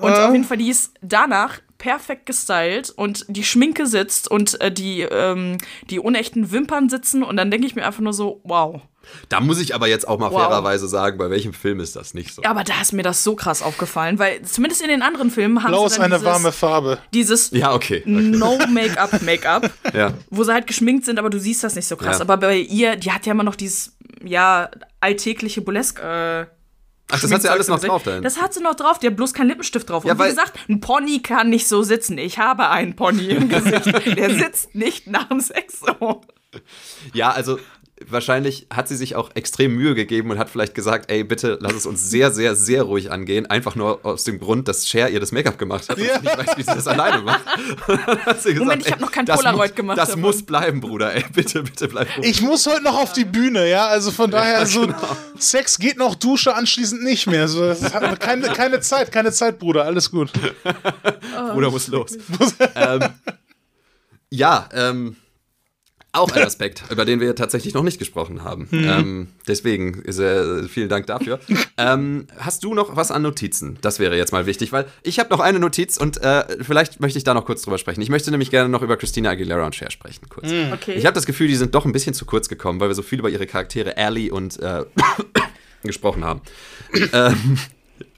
Und 0.01 0.11
auf 0.13 0.31
jeden 0.31 0.45
Fall, 0.45 0.57
die 0.57 0.69
ist 0.69 0.93
danach 1.01 1.59
perfekt 1.77 2.25
gestylt 2.25 2.89
und 2.89 3.25
die 3.29 3.43
Schminke 3.43 3.87
sitzt 3.87 4.29
und 4.29 4.59
äh, 4.61 4.71
die, 4.71 5.01
ähm, 5.01 5.57
die 5.89 5.99
unechten 5.99 6.51
Wimpern 6.51 6.89
sitzen 6.89 7.23
und 7.23 7.37
dann 7.37 7.49
denke 7.49 7.65
ich 7.65 7.75
mir 7.75 7.85
einfach 7.85 8.01
nur 8.01 8.13
so, 8.13 8.41
wow. 8.43 8.81
Da 9.29 9.39
muss 9.39 9.59
ich 9.59 9.75
aber 9.75 9.87
jetzt 9.87 10.07
auch 10.07 10.19
mal 10.19 10.31
Wow. 10.31 10.41
fairerweise 10.41 10.87
sagen, 10.87 11.17
bei 11.17 11.29
welchem 11.29 11.53
Film 11.53 11.79
ist 11.79 11.95
das 11.95 12.13
nicht 12.13 12.33
so? 12.33 12.41
Ja, 12.41 12.49
aber 12.51 12.63
da 12.63 12.79
ist 12.81 12.93
mir 12.93 13.03
das 13.03 13.23
so 13.23 13.35
krass 13.35 13.61
aufgefallen, 13.61 14.19
weil 14.19 14.41
zumindest 14.43 14.81
in 14.81 14.89
den 14.89 15.01
anderen 15.01 15.29
Filmen 15.31 15.61
haben 15.63 15.71
Blau 15.71 15.87
sie 15.87 15.95
ist 15.95 15.99
eine 15.99 16.15
dieses, 16.15 16.25
warme 16.25 16.51
Farbe. 16.51 16.97
dieses 17.13 17.51
Ja, 17.51 17.73
okay. 17.73 18.03
No-Make-up-Make-up, 18.05 19.69
Ja. 19.93 20.13
wo 20.29 20.43
sie 20.43 20.53
halt 20.53 20.67
geschminkt 20.67 21.05
sind, 21.05 21.19
aber 21.19 21.29
du 21.29 21.39
siehst 21.39 21.63
das 21.63 21.75
nicht 21.75 21.87
so 21.87 21.95
krass. 21.95 22.17
Ja. 22.17 22.21
Aber 22.21 22.37
bei 22.37 22.57
ihr, 22.57 22.95
die 22.95 23.11
hat 23.11 23.25
ja 23.25 23.31
immer 23.33 23.43
noch 23.43 23.55
dieses, 23.55 23.95
ja, 24.23 24.69
alltägliche 24.99 25.61
Burlesque, 25.61 26.01
äh, 26.01 26.45
Ach, 27.11 27.19
das 27.19 27.31
hat 27.31 27.41
sie 27.41 27.49
alles 27.49 27.67
noch 27.67 27.79
drauf 27.79 28.03
dann. 28.03 28.21
Das 28.21 28.39
hat 28.39 28.53
sie 28.53 28.61
noch 28.61 28.75
drauf, 28.75 28.99
die 28.99 29.07
hat 29.07 29.15
bloß 29.15 29.33
keinen 29.33 29.47
Lippenstift 29.47 29.89
drauf. 29.89 30.05
Ja, 30.05 30.13
und 30.13 30.19
wie 30.19 30.27
gesagt, 30.29 30.59
ein 30.69 30.79
Pony 30.79 31.21
kann 31.23 31.49
nicht 31.49 31.67
so 31.67 31.81
sitzen. 31.81 32.19
Ich 32.19 32.37
habe 32.37 32.69
einen 32.69 32.95
Pony 32.95 33.29
im 33.29 33.49
Gesicht. 33.49 34.15
Der 34.15 34.29
sitzt 34.35 34.75
nicht 34.75 35.07
nach 35.07 35.27
dem 35.29 35.39
Sex 35.39 35.79
so. 35.79 36.21
Ja, 37.13 37.31
also 37.31 37.57
wahrscheinlich 38.07 38.67
hat 38.69 38.87
sie 38.87 38.95
sich 38.95 39.15
auch 39.15 39.31
extrem 39.35 39.75
Mühe 39.75 39.95
gegeben 39.95 40.31
und 40.31 40.37
hat 40.37 40.49
vielleicht 40.49 40.73
gesagt, 40.73 41.11
ey, 41.11 41.23
bitte 41.23 41.57
lass 41.61 41.73
es 41.73 41.85
uns 41.85 42.09
sehr, 42.09 42.31
sehr, 42.31 42.55
sehr 42.55 42.83
ruhig 42.83 43.11
angehen. 43.11 43.45
Einfach 43.47 43.75
nur 43.75 44.05
aus 44.05 44.23
dem 44.23 44.39
Grund, 44.39 44.67
dass 44.67 44.87
Cher 44.87 45.09
ihr 45.09 45.19
das 45.19 45.31
Make-up 45.31 45.57
gemacht 45.57 45.89
hat 45.89 45.97
und 45.97 46.05
ja. 46.05 46.19
nicht 46.19 46.37
weiß, 46.37 46.57
wie 46.57 46.63
sie 46.63 46.73
das 46.73 46.87
alleine 46.87 47.21
macht. 47.21 47.41
gesagt, 48.25 48.59
Moment, 48.59 48.85
ich 48.85 48.91
habe 48.91 49.01
noch 49.01 49.11
kein 49.11 49.25
Polaroid 49.25 49.71
muss, 49.71 49.75
gemacht. 49.75 49.97
Das 49.97 50.09
davon. 50.09 50.21
muss 50.21 50.43
bleiben, 50.43 50.79
Bruder. 50.79 51.13
Ey, 51.13 51.25
bitte, 51.33 51.63
bitte 51.63 51.87
bleib 51.87 52.07
ruhig. 52.17 52.27
Ich 52.27 52.41
muss 52.41 52.65
heute 52.67 52.83
noch 52.83 52.97
auf 52.97 53.13
die 53.13 53.25
Bühne, 53.25 53.69
ja. 53.69 53.87
Also 53.87 54.11
von 54.11 54.31
daher, 54.31 54.59
ja, 54.59 54.65
so 54.65 54.81
genau. 54.81 54.97
Sex 55.37 55.77
geht 55.77 55.97
noch, 55.97 56.15
Dusche 56.15 56.55
anschließend 56.55 57.03
nicht 57.03 57.27
mehr. 57.27 57.47
So, 57.47 57.75
keine, 58.19 58.47
keine 58.49 58.79
Zeit, 58.79 59.11
keine 59.11 59.31
Zeit, 59.31 59.59
Bruder. 59.59 59.85
Alles 59.85 60.09
gut. 60.09 60.31
Bruder 61.53 61.71
muss 61.71 61.87
los. 61.87 62.17
ähm, 62.75 63.09
ja, 64.29 64.69
ähm, 64.73 65.15
auch 66.11 66.31
ein 66.31 66.43
Aspekt, 66.43 66.83
über 66.89 67.05
den 67.05 67.19
wir 67.19 67.35
tatsächlich 67.35 67.73
noch 67.73 67.83
nicht 67.83 67.99
gesprochen 67.99 68.43
haben. 68.43 68.67
Mhm. 68.71 68.83
Ähm, 68.83 69.27
deswegen 69.47 70.03
äh, 70.05 70.67
vielen 70.67 70.89
Dank 70.89 71.07
dafür. 71.07 71.39
ähm, 71.77 72.27
hast 72.37 72.63
du 72.63 72.73
noch 72.73 72.95
was 72.95 73.11
an 73.11 73.21
Notizen? 73.21 73.77
Das 73.81 73.99
wäre 73.99 74.17
jetzt 74.17 74.31
mal 74.31 74.45
wichtig, 74.45 74.71
weil 74.71 74.85
ich 75.03 75.19
habe 75.19 75.29
noch 75.29 75.39
eine 75.39 75.59
Notiz 75.59 75.97
und 75.97 76.21
äh, 76.23 76.43
vielleicht 76.63 76.99
möchte 76.99 77.17
ich 77.17 77.23
da 77.23 77.33
noch 77.33 77.45
kurz 77.45 77.61
drüber 77.61 77.77
sprechen. 77.77 78.01
Ich 78.01 78.09
möchte 78.09 78.31
nämlich 78.31 78.49
gerne 78.49 78.69
noch 78.69 78.81
über 78.81 78.97
Christina 78.97 79.31
Aguilera 79.31 79.65
und 79.65 79.75
Cher 79.75 79.91
sprechen. 79.91 80.27
Kurz. 80.29 80.49
Mhm. 80.49 80.73
Okay. 80.73 80.93
Ich 80.93 81.05
habe 81.05 81.13
das 81.13 81.25
Gefühl, 81.25 81.47
die 81.47 81.55
sind 81.55 81.75
doch 81.75 81.85
ein 81.85 81.91
bisschen 81.91 82.13
zu 82.13 82.25
kurz 82.25 82.49
gekommen, 82.49 82.79
weil 82.79 82.89
wir 82.89 82.95
so 82.95 83.03
viel 83.03 83.19
über 83.19 83.29
ihre 83.29 83.45
Charaktere 83.45 83.95
Ellie 83.97 84.31
und 84.31 84.59
äh, 84.59 84.85
gesprochen 85.83 86.23
haben. 86.23 86.41
ähm, 87.13 87.57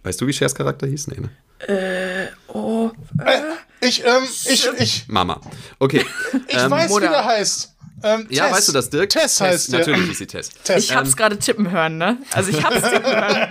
weißt 0.04 0.22
du, 0.22 0.28
wie 0.28 0.32
Chers 0.32 0.56
Charakter 0.56 0.88
hieß? 0.88 1.08
Nee, 1.08 1.20
ne? 1.20 1.30
Äh, 1.68 2.28
oh. 2.48 2.92
Äh, 3.24 3.86
ich, 3.86 4.04
ähm, 4.06 4.24
ich, 4.24 4.68
ich. 4.80 5.08
Mama. 5.08 5.40
Okay. 5.80 6.06
Ich 6.48 6.58
ähm, 6.58 6.72
weiß, 6.72 6.90
Mutter. 6.90 7.08
wie 7.08 7.10
der 7.10 7.26
heißt. 7.26 7.76
Ähm, 8.04 8.28
ja, 8.30 8.46
Tess. 8.46 8.54
weißt 8.58 8.68
du 8.70 8.72
das, 8.74 8.90
Dirk? 8.90 9.10
Tess, 9.10 9.36
Tess 9.36 9.42
heißt 9.42 9.72
Natürlich 9.72 10.12
ist 10.12 10.18
sie 10.18 10.28
Tess. 10.28 10.50
Tess. 10.64 10.84
Ich 10.84 10.96
hab's 10.96 11.10
ähm, 11.10 11.16
gerade 11.16 11.40
tippen 11.40 11.72
hören, 11.72 11.98
ne? 11.98 12.18
Also 12.32 12.52
ich 12.52 12.64
hab's 12.64 12.82
tippen 12.82 13.12
hören. 13.12 13.48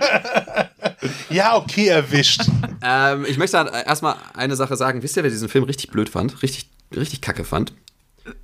ja, 1.29 1.55
okay, 1.55 1.87
erwischt. 1.87 2.43
ähm, 2.83 3.25
ich 3.25 3.37
möchte 3.37 3.57
erstmal 3.57 4.15
eine 4.33 4.55
Sache 4.55 4.75
sagen. 4.75 5.03
Wisst 5.03 5.17
ihr, 5.17 5.23
wer 5.23 5.29
diesen 5.29 5.49
Film 5.49 5.63
richtig 5.63 5.89
blöd 5.91 6.09
fand? 6.09 6.41
Richtig, 6.43 6.69
richtig 6.95 7.21
kacke 7.21 7.43
fand? 7.43 7.73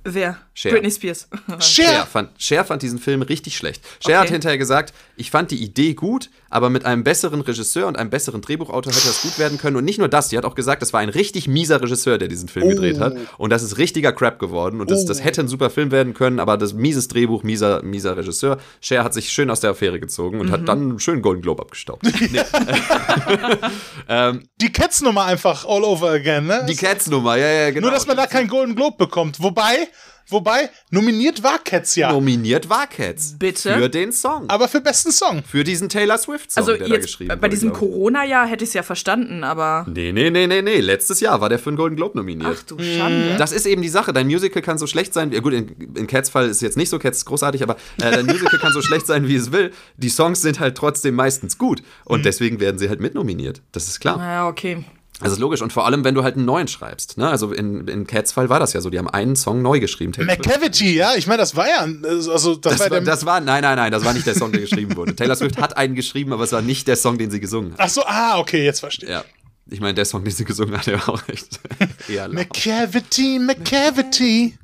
Wer? 0.02 0.38
Cher. 0.54 0.72
Britney 0.72 0.90
Spears. 0.90 1.28
Cher. 1.60 1.84
Cher, 1.84 2.06
fand, 2.06 2.30
Cher 2.42 2.64
fand 2.64 2.82
diesen 2.82 2.98
Film 2.98 3.22
richtig 3.22 3.56
schlecht. 3.56 3.82
Cher 4.00 4.18
okay. 4.18 4.26
hat 4.26 4.30
hinterher 4.30 4.58
gesagt, 4.58 4.92
ich 5.16 5.30
fand 5.30 5.50
die 5.50 5.62
Idee 5.62 5.94
gut, 5.94 6.30
aber 6.50 6.70
mit 6.70 6.84
einem 6.84 7.04
besseren 7.04 7.40
Regisseur 7.40 7.86
und 7.86 7.96
einem 7.96 8.10
besseren 8.10 8.40
Drehbuchautor 8.40 8.92
hätte 8.92 9.06
das 9.06 9.22
gut 9.22 9.38
werden 9.38 9.58
können. 9.58 9.76
Und 9.76 9.84
nicht 9.84 9.98
nur 9.98 10.08
das, 10.08 10.28
die 10.28 10.38
hat 10.38 10.44
auch 10.44 10.54
gesagt, 10.54 10.82
das 10.82 10.92
war 10.92 11.00
ein 11.00 11.08
richtig 11.08 11.48
mieser 11.48 11.82
Regisseur, 11.82 12.18
der 12.18 12.28
diesen 12.28 12.48
Film 12.48 12.66
oh. 12.66 12.68
gedreht 12.70 13.00
hat. 13.00 13.16
Und 13.36 13.50
das 13.50 13.62
ist 13.62 13.78
richtiger 13.78 14.12
Crap 14.12 14.38
geworden. 14.38 14.80
Und 14.80 14.90
das, 14.90 15.04
oh. 15.04 15.08
das 15.08 15.22
hätte 15.22 15.42
ein 15.42 15.48
super 15.48 15.70
Film 15.70 15.90
werden 15.90 16.14
können, 16.14 16.40
aber 16.40 16.56
das 16.56 16.74
mieses 16.74 17.08
Drehbuch, 17.08 17.42
mieser, 17.42 17.82
mieser 17.82 18.16
Regisseur. 18.16 18.58
Cher 18.80 19.04
hat 19.04 19.14
sich 19.14 19.30
schön 19.30 19.50
aus 19.50 19.60
der 19.60 19.70
Affäre 19.70 20.00
gezogen 20.00 20.40
und 20.40 20.48
mhm. 20.48 20.52
hat 20.52 20.68
dann 20.68 20.80
einen 20.80 21.00
schönen 21.00 21.22
Golden 21.22 21.42
Globe 21.42 21.62
abgestaubt. 21.62 22.02
nee. 22.32 22.40
ähm, 24.08 24.48
die 24.60 24.72
Cats-Nummer 24.72 25.24
einfach 25.24 25.64
all 25.64 25.84
over 25.84 26.10
again, 26.10 26.46
ne? 26.46 26.64
Die 26.68 26.76
Cats-Nummer, 26.76 27.36
ja, 27.36 27.48
ja, 27.48 27.70
genau. 27.70 27.88
Nur, 27.88 27.94
dass 27.94 28.06
man 28.06 28.16
da 28.16 28.26
keinen 28.26 28.48
Golden 28.48 28.74
Globe 28.74 28.96
bekommt. 28.96 29.40
Wobei, 29.40 29.88
Wobei, 30.30 30.70
nominiert 30.90 31.42
war 31.42 31.58
Cats 31.58 31.96
ja. 31.96 32.12
Nominiert 32.12 32.68
war 32.68 32.86
Cats. 32.86 33.36
Bitte. 33.38 33.74
Für 33.74 33.88
den 33.88 34.12
Song. 34.12 34.44
Aber 34.48 34.68
für 34.68 34.80
besten 34.80 35.10
Song. 35.10 35.42
Für 35.42 35.64
diesen 35.64 35.88
Taylor 35.88 36.18
Swift-Song, 36.18 36.60
also 36.60 36.76
der 36.76 36.86
jetzt, 36.86 36.90
da 36.90 36.98
geschrieben 36.98 37.28
Bei 37.28 37.36
wurde, 37.36 37.48
diesem 37.50 37.72
Corona-Jahr 37.72 38.46
hätte 38.46 38.64
ich 38.64 38.70
es 38.70 38.74
ja 38.74 38.82
verstanden, 38.82 39.42
aber. 39.42 39.86
Nee, 39.88 40.12
nee, 40.12 40.30
nee, 40.30 40.46
nee, 40.46 40.60
nee. 40.60 40.80
Letztes 40.80 41.20
Jahr 41.20 41.40
war 41.40 41.48
der 41.48 41.58
für 41.58 41.70
einen 41.70 41.76
Golden 41.78 41.96
Globe 41.96 42.18
nominiert. 42.18 42.56
Ach 42.58 42.62
du 42.64 42.78
Schande. 42.78 43.36
Das 43.38 43.52
ist 43.52 43.66
eben 43.66 43.80
die 43.80 43.88
Sache. 43.88 44.12
Dein 44.12 44.26
Musical 44.26 44.60
kann 44.60 44.76
so 44.76 44.86
schlecht 44.86 45.14
sein. 45.14 45.32
Ja, 45.32 45.40
gut, 45.40 45.54
in, 45.54 45.68
in 45.96 46.06
Cats 46.06 46.28
Fall 46.28 46.46
ist 46.46 46.56
es 46.56 46.60
jetzt 46.60 46.76
nicht 46.76 46.90
so, 46.90 46.98
Cats 46.98 47.18
ist 47.18 47.24
großartig, 47.24 47.62
aber 47.62 47.76
äh, 48.02 48.10
dein 48.10 48.26
Musical 48.26 48.58
kann 48.58 48.72
so 48.72 48.82
schlecht 48.82 49.06
sein, 49.06 49.28
wie 49.28 49.36
es 49.36 49.50
will. 49.52 49.72
Die 49.96 50.10
Songs 50.10 50.42
sind 50.42 50.60
halt 50.60 50.76
trotzdem 50.76 51.14
meistens 51.14 51.56
gut. 51.56 51.82
Und 52.04 52.20
mhm. 52.20 52.24
deswegen 52.24 52.60
werden 52.60 52.78
sie 52.78 52.88
halt 52.88 53.00
mitnominiert. 53.00 53.62
Das 53.72 53.88
ist 53.88 54.00
klar. 54.00 54.18
Ja, 54.18 54.48
okay. 54.48 54.84
Das 55.20 55.32
ist 55.32 55.38
logisch. 55.38 55.62
Und 55.62 55.72
vor 55.72 55.84
allem, 55.84 56.04
wenn 56.04 56.14
du 56.14 56.22
halt 56.22 56.36
einen 56.36 56.44
neuen 56.44 56.68
schreibst. 56.68 57.18
Ne? 57.18 57.28
Also 57.28 57.52
in, 57.52 57.88
in 57.88 58.06
Cats 58.06 58.32
Fall 58.32 58.48
war 58.48 58.60
das 58.60 58.72
ja 58.72 58.80
so. 58.80 58.88
Die 58.88 58.98
haben 58.98 59.10
einen 59.10 59.34
Song 59.34 59.62
neu 59.62 59.80
geschrieben. 59.80 60.12
McCavity, 60.16 60.94
ja. 60.94 61.14
Ich 61.16 61.26
meine, 61.26 61.38
das 61.38 61.56
war 61.56 61.68
ja. 61.68 61.88
Also, 62.08 62.54
das, 62.54 62.78
das, 62.78 62.90
war, 62.90 63.00
das 63.00 63.26
war. 63.26 63.40
Nein, 63.40 63.62
nein, 63.62 63.76
nein. 63.76 63.90
Das 63.90 64.04
war 64.04 64.12
nicht 64.12 64.26
der 64.26 64.36
Song, 64.36 64.52
der 64.52 64.60
geschrieben 64.60 64.96
wurde. 64.96 65.16
Taylor 65.16 65.34
Swift 65.34 65.60
hat 65.60 65.76
einen 65.76 65.94
geschrieben, 65.96 66.32
aber 66.32 66.44
es 66.44 66.52
war 66.52 66.62
nicht 66.62 66.86
der 66.86 66.96
Song, 66.96 67.18
den 67.18 67.30
sie 67.30 67.40
gesungen 67.40 67.72
hat. 67.72 67.80
Ach 67.80 67.88
so, 67.88 68.02
ah, 68.04 68.38
okay, 68.38 68.64
jetzt 68.64 68.80
verstehe 68.80 69.08
ich. 69.08 69.14
Ja. 69.14 69.24
Ich 69.70 69.80
meine, 69.80 69.94
der 69.94 70.04
Song, 70.04 70.24
den 70.24 70.32
sie 70.32 70.44
gesungen 70.44 70.76
hat, 70.76 70.86
der 70.86 70.98
war 71.00 71.10
auch 71.10 71.28
echt. 71.28 71.60
McCavity, 72.32 73.38
McCavity. 73.38 74.56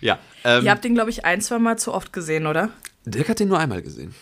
Ja. 0.00 0.18
Ähm, 0.44 0.64
Ihr 0.64 0.70
habt 0.72 0.84
den, 0.84 0.94
glaube 0.94 1.10
ich, 1.10 1.24
ein, 1.24 1.40
zwei 1.40 1.58
Mal 1.58 1.78
zu 1.78 1.94
oft 1.94 2.12
gesehen, 2.12 2.46
oder? 2.46 2.70
Dirk 3.04 3.28
hat 3.28 3.38
den 3.40 3.48
nur 3.48 3.58
einmal 3.58 3.82
gesehen. 3.82 4.14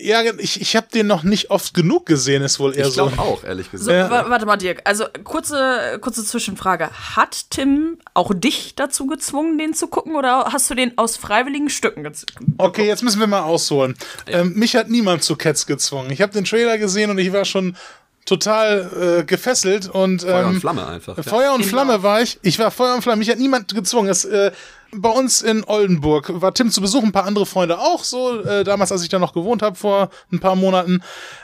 Ja, 0.00 0.22
ich, 0.38 0.60
ich 0.60 0.76
habe 0.76 0.86
den 0.94 1.08
noch 1.08 1.24
nicht 1.24 1.50
oft 1.50 1.74
genug 1.74 2.06
gesehen, 2.06 2.42
ist 2.42 2.60
wohl 2.60 2.76
eher 2.76 2.86
ich 2.86 2.94
so. 2.94 3.08
Ich 3.08 3.18
auch, 3.18 3.42
ehrlich 3.42 3.68
gesagt. 3.68 3.84
So, 3.86 3.90
ja. 3.90 4.30
Warte 4.30 4.46
mal, 4.46 4.56
Dirk. 4.56 4.82
Also, 4.84 5.06
kurze, 5.24 5.98
kurze 6.00 6.24
Zwischenfrage. 6.24 6.90
Hat 7.16 7.50
Tim 7.50 7.98
auch 8.14 8.32
dich 8.32 8.76
dazu 8.76 9.08
gezwungen, 9.08 9.58
den 9.58 9.74
zu 9.74 9.88
gucken, 9.88 10.14
oder 10.14 10.52
hast 10.52 10.70
du 10.70 10.76
den 10.76 10.96
aus 10.96 11.16
freiwilligen 11.16 11.68
Stücken 11.68 12.04
gezwungen? 12.04 12.54
Okay, 12.58 12.86
jetzt 12.86 13.02
müssen 13.02 13.18
wir 13.18 13.26
mal 13.26 13.42
ausholen. 13.42 13.96
Ja. 14.28 14.38
Ähm, 14.38 14.54
mich 14.54 14.76
hat 14.76 14.88
niemand 14.88 15.24
zu 15.24 15.34
Cats 15.34 15.66
gezwungen. 15.66 16.10
Ich 16.12 16.22
habe 16.22 16.32
den 16.32 16.44
Trailer 16.44 16.78
gesehen 16.78 17.10
und 17.10 17.18
ich 17.18 17.32
war 17.32 17.44
schon 17.44 17.76
total 18.24 19.20
äh, 19.20 19.24
gefesselt 19.24 19.88
und 19.88 20.22
ähm, 20.22 20.28
Feuer 20.28 20.46
und 20.46 20.60
Flamme 20.60 20.86
einfach. 20.86 21.24
Feuer 21.24 21.54
und 21.54 21.64
Flamme 21.64 22.02
war 22.02 22.22
ich. 22.22 22.38
Ich 22.42 22.58
war 22.58 22.70
Feuer 22.70 22.94
und 22.94 23.02
Flamme. 23.02 23.18
Mich 23.18 23.30
hat 23.30 23.38
niemand 23.38 23.74
gezwungen. 23.74 24.10
Es, 24.10 24.24
äh, 24.24 24.52
bei 24.92 25.10
uns 25.10 25.42
in 25.42 25.64
Oldenburg 25.64 26.40
war 26.40 26.54
Tim 26.54 26.70
zu 26.70 26.80
Besuch, 26.80 27.02
ein 27.02 27.12
paar 27.12 27.26
andere 27.26 27.46
Freunde 27.46 27.78
auch 27.78 28.04
so, 28.04 28.40
äh, 28.40 28.64
damals, 28.64 28.90
als 28.92 29.02
ich 29.02 29.08
da 29.08 29.18
noch 29.18 29.32
gewohnt 29.32 29.62
habe, 29.62 29.76
vor 29.76 30.10
ein 30.32 30.40
paar 30.40 30.56
Monaten. 30.56 31.02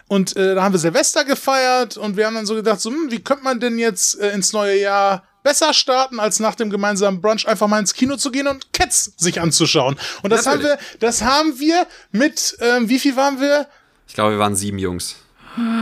Und 0.09 0.36
äh, 0.36 0.55
da 0.55 0.62
haben 0.62 0.72
wir 0.72 0.78
Silvester 0.78 1.24
gefeiert 1.24 1.97
und 1.97 2.16
wir 2.16 2.26
haben 2.26 2.34
dann 2.34 2.47
so 2.47 2.55
gedacht, 2.55 2.80
so, 2.80 2.90
hm, 2.90 3.11
wie 3.11 3.20
könnte 3.20 3.45
man 3.45 3.61
denn 3.61 3.78
jetzt 3.78 4.18
äh, 4.20 4.32
ins 4.32 4.53
neue 4.53 4.80
Jahr 4.80 5.24
besser 5.42 5.74
starten, 5.74 6.20
als 6.20 6.40
nach 6.40 6.55
dem 6.55 6.70
gemeinsamen 6.70 7.20
Brunch 7.20 7.47
einfach 7.47 7.68
mal 7.68 7.78
ins 7.78 7.92
Kino 7.92 8.16
zu 8.16 8.30
gehen 8.30 8.47
und 8.47 8.72
Cats 8.72 9.12
sich 9.16 9.40
anzuschauen. 9.40 9.97
Und 10.22 10.30
das 10.30 10.47
Natürlich. 10.47 10.70
haben 10.70 10.78
wir, 10.80 10.99
das 11.01 11.22
haben 11.22 11.59
wir 11.61 11.86
mit, 12.12 12.57
ähm, 12.61 12.88
wie 12.88 12.99
viel 12.99 13.14
waren 13.14 13.40
wir? 13.40 13.66
Ich 14.09 14.14
glaube, 14.14 14.32
wir 14.32 14.38
waren 14.38 14.57
sieben 14.57 14.78
Jungs 14.78 15.16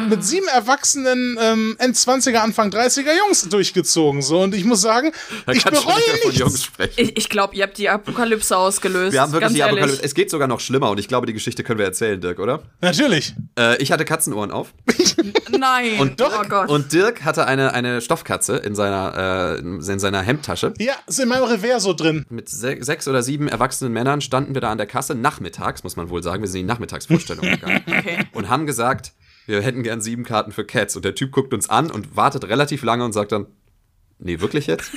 mit 0.08 0.24
sieben 0.24 0.46
erwachsenen 0.48 1.38
ähm, 1.40 1.76
End-20er, 1.78 2.36
Anfang 2.36 2.70
30er 2.70 3.16
Jungs 3.16 3.48
durchgezogen. 3.48 4.22
So. 4.22 4.40
Und 4.40 4.54
ich 4.54 4.64
muss 4.64 4.80
sagen, 4.80 5.12
da 5.46 5.52
ich 5.52 5.64
bereue 5.64 5.94
nichts. 6.26 6.70
Ich, 6.96 7.16
ich 7.16 7.28
glaube, 7.28 7.54
ihr 7.54 7.64
habt 7.64 7.78
die 7.78 7.88
Apokalypse 7.88 8.56
ausgelöst. 8.56 9.12
Wir 9.12 9.22
haben 9.22 9.32
wirklich 9.32 9.54
die 9.54 9.62
Apokalypse. 9.62 10.02
Es 10.02 10.14
geht 10.14 10.30
sogar 10.30 10.48
noch 10.48 10.60
schlimmer 10.60 10.90
und 10.90 10.98
ich 10.98 11.08
glaube, 11.08 11.26
die 11.26 11.32
Geschichte 11.32 11.64
können 11.64 11.78
wir 11.78 11.86
erzählen, 11.86 12.20
Dirk, 12.20 12.38
oder? 12.38 12.62
Natürlich. 12.80 13.34
Äh, 13.58 13.80
ich 13.82 13.92
hatte 13.92 14.04
Katzenohren 14.04 14.50
auf. 14.50 14.74
Nein. 15.58 15.98
Und, 15.98 16.20
Dirk, 16.20 16.32
oh 16.44 16.48
Gott. 16.48 16.68
und 16.68 16.92
Dirk 16.92 17.24
hatte 17.24 17.46
eine, 17.46 17.72
eine 17.72 18.00
Stoffkatze 18.00 18.56
in 18.56 18.74
seiner, 18.74 19.56
äh, 19.56 19.58
in 19.60 19.98
seiner 19.98 20.22
Hemdtasche. 20.22 20.74
Ja, 20.78 20.94
ist 21.06 21.20
in 21.20 21.28
meinem 21.28 21.44
Reverso 21.44 21.92
drin. 21.92 22.26
Mit 22.28 22.48
se 22.48 22.76
sechs 22.80 23.06
oder 23.08 23.22
sieben 23.22 23.48
erwachsenen 23.48 23.92
Männern 23.92 24.20
standen 24.20 24.54
wir 24.54 24.60
da 24.60 24.70
an 24.70 24.78
der 24.78 24.86
Kasse, 24.86 25.14
nachmittags, 25.14 25.84
muss 25.84 25.96
man 25.96 26.10
wohl 26.10 26.22
sagen. 26.22 26.42
Wir 26.42 26.48
sind 26.48 26.60
in 26.60 26.66
die 26.66 26.72
Nachmittagsvorstellung 26.72 27.42
gegangen. 27.50 27.82
okay. 27.86 28.18
Und 28.32 28.48
haben 28.48 28.66
gesagt, 28.66 29.12
wir 29.47 29.62
hätten 29.62 29.82
gern 29.82 30.01
sieben 30.01 30.24
Karten 30.24 30.53
für 30.53 30.64
Cats. 30.64 30.97
Und 30.97 31.05
der 31.05 31.14
Typ 31.14 31.32
guckt 31.32 31.53
uns 31.55 31.68
an 31.68 31.90
und 31.90 32.16
wartet 32.16 32.45
relativ 32.45 32.82
lange 32.82 33.05
und 33.05 33.12
sagt 33.12 33.32
dann, 33.32 33.47
nee, 34.22 34.40
wirklich 34.40 34.66
jetzt? 34.66 34.90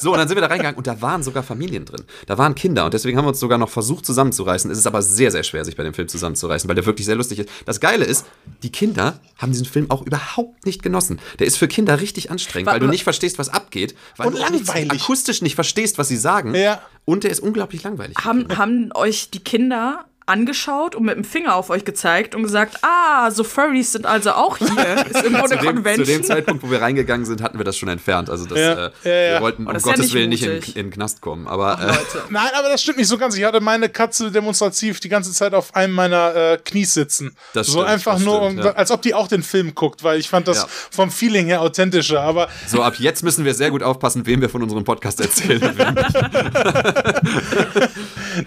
so, 0.00 0.12
und 0.12 0.18
dann 0.18 0.28
sind 0.28 0.36
wir 0.36 0.42
da 0.42 0.48
reingegangen 0.48 0.76
und 0.76 0.86
da 0.86 1.00
waren 1.00 1.22
sogar 1.22 1.42
Familien 1.42 1.84
drin. 1.84 2.04
Da 2.26 2.38
waren 2.38 2.54
Kinder 2.54 2.84
und 2.84 2.94
deswegen 2.94 3.16
haben 3.18 3.24
wir 3.24 3.30
uns 3.30 3.40
sogar 3.40 3.58
noch 3.58 3.70
versucht 3.70 4.06
zusammenzureißen. 4.06 4.70
Es 4.70 4.78
ist 4.78 4.86
aber 4.86 5.02
sehr, 5.02 5.30
sehr 5.30 5.42
schwer, 5.42 5.64
sich 5.64 5.76
bei 5.76 5.82
dem 5.82 5.94
Film 5.94 6.08
zusammenzureißen, 6.08 6.68
weil 6.68 6.74
der 6.74 6.86
wirklich 6.86 7.06
sehr 7.06 7.16
lustig 7.16 7.40
ist. 7.40 7.48
Das 7.64 7.80
Geile 7.80 8.04
ist, 8.04 8.26
die 8.62 8.70
Kinder 8.70 9.20
haben 9.38 9.52
diesen 9.52 9.66
Film 9.66 9.90
auch 9.90 10.02
überhaupt 10.02 10.66
nicht 10.66 10.82
genossen. 10.82 11.20
Der 11.38 11.46
ist 11.46 11.56
für 11.56 11.68
Kinder 11.68 12.00
richtig 12.00 12.30
anstrengend, 12.30 12.70
weil 12.70 12.80
du 12.80 12.86
nicht 12.86 13.04
verstehst, 13.04 13.38
was 13.38 13.48
abgeht, 13.48 13.94
weil 14.16 14.28
und 14.28 14.36
du 14.36 14.40
langweilig. 14.40 14.92
akustisch 14.92 15.42
nicht 15.42 15.54
verstehst, 15.54 15.98
was 15.98 16.08
sie 16.08 16.16
sagen. 16.16 16.54
Ja. 16.54 16.82
Und 17.04 17.24
der 17.24 17.30
ist 17.30 17.40
unglaublich 17.40 17.82
langweilig. 17.82 18.16
Haben, 18.22 18.56
haben 18.56 18.90
euch 18.94 19.30
die 19.30 19.40
Kinder 19.40 20.04
angeschaut 20.26 20.94
und 20.94 21.04
mit 21.04 21.16
dem 21.16 21.24
Finger 21.24 21.56
auf 21.56 21.70
euch 21.70 21.84
gezeigt 21.84 22.34
und 22.34 22.42
gesagt, 22.42 22.78
ah, 22.82 23.30
so 23.30 23.44
Furries 23.44 23.92
sind 23.92 24.06
also 24.06 24.32
auch 24.32 24.58
hier. 24.58 24.68
Ist 25.06 25.22
irgendwo 25.22 25.44
eine 25.44 25.56
dem, 25.56 25.66
Convention. 25.66 26.06
Zu 26.06 26.12
dem 26.12 26.24
Zeitpunkt, 26.24 26.62
wo 26.62 26.70
wir 26.70 26.80
reingegangen 26.80 27.26
sind, 27.26 27.42
hatten 27.42 27.58
wir 27.58 27.64
das 27.64 27.76
schon 27.76 27.88
entfernt. 27.88 28.30
Also 28.30 28.46
das, 28.46 28.58
ja, 28.58 28.72
äh, 28.72 28.90
ja, 29.04 29.12
ja. 29.12 29.34
wir 29.34 29.40
wollten 29.42 29.66
um 29.66 29.76
Gottes 29.76 30.08
ja 30.08 30.14
Willen 30.14 30.30
nicht 30.30 30.44
in, 30.44 30.62
in, 30.62 30.72
den 30.74 30.90
Knast 30.90 31.20
kommen. 31.20 31.46
Aber, 31.46 31.78
äh, 31.80 31.92
Nein, 32.30 32.50
aber 32.54 32.68
das 32.68 32.82
stimmt 32.82 32.98
nicht 32.98 33.08
so 33.08 33.18
ganz. 33.18 33.36
Ich 33.36 33.44
hatte 33.44 33.60
meine 33.60 33.88
Katze 33.88 34.30
demonstrativ 34.30 35.00
die 35.00 35.08
ganze 35.08 35.32
Zeit 35.32 35.54
auf 35.54 35.74
einem 35.74 35.94
meiner 35.94 36.34
äh, 36.34 36.58
Knies 36.62 36.94
sitzen. 36.94 37.36
Das 37.54 37.66
so 37.66 37.72
stimmt, 37.72 37.88
einfach 37.88 38.18
nur, 38.18 38.50
stimmt, 38.50 38.64
um, 38.64 38.76
als 38.76 38.90
ob 38.90 39.02
die 39.02 39.14
auch 39.14 39.28
den 39.28 39.42
Film 39.42 39.74
guckt, 39.74 40.02
weil 40.02 40.18
ich 40.18 40.28
fand 40.28 40.48
das 40.48 40.66
vom 40.90 41.10
Feeling 41.10 41.46
her 41.46 41.60
authentischer. 41.60 42.20
Aber 42.20 42.48
so 42.66 42.82
ab 42.82 42.94
jetzt 42.98 43.22
müssen 43.22 43.44
wir 43.44 43.54
sehr 43.54 43.70
gut 43.70 43.82
aufpassen, 43.82 44.26
wem 44.26 44.40
wir 44.40 44.48
von 44.48 44.62
unserem 44.62 44.84
Podcast 44.84 45.20
erzählen. 45.20 45.60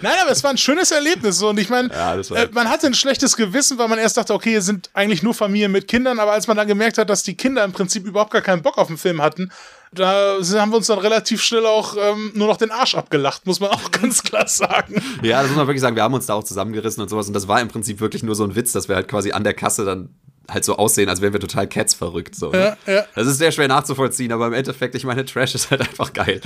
Nein, 0.02 0.14
aber 0.22 0.30
es 0.30 0.42
war 0.42 0.50
ein 0.50 0.58
schönes 0.58 0.90
Erlebnis 0.90 1.38
so, 1.38 1.50
und 1.50 1.58
ich 1.58 1.65
Ich 1.66 1.70
meine, 1.70 1.88
Ja, 1.92 2.14
äh, 2.14 2.48
man 2.52 2.70
hatte 2.70 2.86
ein 2.86 2.94
schlechtes 2.94 3.36
Gewissen, 3.36 3.76
weil 3.78 3.88
man 3.88 3.98
erst 3.98 4.16
dachte, 4.16 4.32
okay, 4.32 4.50
hier 4.50 4.62
sind 4.62 4.90
eigentlich 4.94 5.22
nur 5.22 5.34
Familien 5.34 5.72
mit 5.72 5.88
Kindern, 5.88 6.20
aber 6.20 6.32
als 6.32 6.46
man 6.46 6.56
dann 6.56 6.68
gemerkt 6.68 6.96
hat, 6.98 7.10
dass 7.10 7.24
die 7.24 7.34
Kinder 7.34 7.64
im 7.64 7.72
Prinzip 7.72 8.06
überhaupt 8.06 8.30
gar 8.32 8.42
keinen 8.42 8.62
Bock 8.62 8.78
auf 8.78 8.86
den 8.86 8.98
Film 8.98 9.20
hatten, 9.20 9.50
da 9.92 10.36
haben 10.40 10.70
wir 10.70 10.76
uns 10.76 10.86
dann 10.86 10.98
relativ 10.98 11.42
schnell 11.42 11.66
auch 11.66 11.96
ähm, 11.98 12.32
nur 12.34 12.46
noch 12.48 12.56
den 12.56 12.70
Arsch 12.70 12.94
abgelacht, 12.94 13.46
muss 13.46 13.60
man 13.60 13.70
auch 13.70 13.90
ganz 13.90 14.22
klar 14.22 14.46
sagen. 14.46 15.02
Ja, 15.22 15.40
das 15.40 15.48
muss 15.48 15.56
man 15.56 15.66
wirklich 15.66 15.80
sagen. 15.80 15.96
Wir 15.96 16.02
haben 16.02 16.14
uns 16.14 16.26
da 16.26 16.34
auch 16.34 16.44
zusammengerissen 16.44 17.02
und 17.02 17.08
sowas. 17.08 17.26
Und 17.26 17.32
das 17.34 17.48
war 17.48 17.60
im 17.60 17.68
Prinzip 17.68 18.00
wirklich 18.00 18.22
nur 18.22 18.34
so 18.34 18.44
ein 18.44 18.54
Witz, 18.54 18.72
dass 18.72 18.88
wir 18.88 18.96
halt 18.96 19.08
quasi 19.08 19.32
an 19.32 19.44
der 19.44 19.54
Kasse 19.54 19.84
dann 19.84 20.10
halt 20.50 20.64
so 20.64 20.76
aussehen, 20.76 21.08
als 21.08 21.20
wären 21.20 21.32
wir 21.32 21.40
total 21.40 21.66
Cats 21.66 21.94
verrückt. 21.94 22.34
So, 22.34 22.50
ne? 22.50 22.76
Ja, 22.86 22.92
ja. 22.92 23.04
Das 23.14 23.26
ist 23.26 23.38
sehr 23.38 23.52
schwer 23.52 23.68
nachzuvollziehen, 23.68 24.32
aber 24.32 24.48
im 24.48 24.52
Endeffekt, 24.52 24.94
ich 24.94 25.04
meine, 25.04 25.24
Trash 25.24 25.54
ist 25.54 25.70
halt 25.70 25.80
einfach 25.80 26.12
geil. 26.12 26.40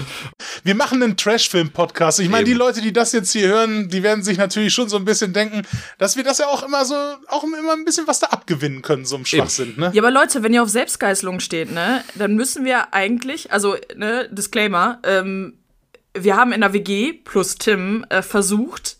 Wir 0.62 0.74
machen 0.74 1.02
einen 1.02 1.16
Trash-Film-Podcast. 1.16 2.20
Ich 2.20 2.28
meine, 2.28 2.44
die. 2.44 2.60
Leute, 2.60 2.82
die 2.82 2.92
das 2.92 3.12
jetzt 3.12 3.32
hier 3.32 3.48
hören, 3.48 3.88
die 3.88 4.02
werden 4.02 4.22
sich 4.22 4.36
natürlich 4.36 4.74
schon 4.74 4.88
so 4.88 4.98
ein 4.98 5.06
bisschen 5.06 5.32
denken, 5.32 5.62
dass 5.96 6.16
wir 6.16 6.24
das 6.24 6.38
ja 6.38 6.46
auch 6.46 6.62
immer 6.62 6.84
so, 6.84 6.94
auch 7.28 7.42
immer 7.42 7.72
ein 7.72 7.86
bisschen 7.86 8.06
was 8.06 8.20
da 8.20 8.26
abgewinnen 8.26 8.82
können, 8.82 9.06
so 9.06 9.16
im 9.16 9.24
Schwachsinn, 9.24 9.74
ne? 9.78 9.90
Ja, 9.94 10.02
aber 10.02 10.10
Leute, 10.10 10.42
wenn 10.42 10.52
ihr 10.52 10.62
auf 10.62 10.68
Selbstgeißelung 10.68 11.40
steht, 11.40 11.72
ne, 11.72 12.04
dann 12.16 12.34
müssen 12.34 12.66
wir 12.66 12.92
eigentlich, 12.92 13.50
also, 13.50 13.76
ne, 13.96 14.28
Disclaimer, 14.30 14.98
ähm, 15.04 15.54
wir 16.12 16.36
haben 16.36 16.52
in 16.52 16.60
der 16.60 16.72
WG 16.72 17.14
plus 17.14 17.54
Tim 17.54 18.04
äh, 18.10 18.20
versucht, 18.20 18.98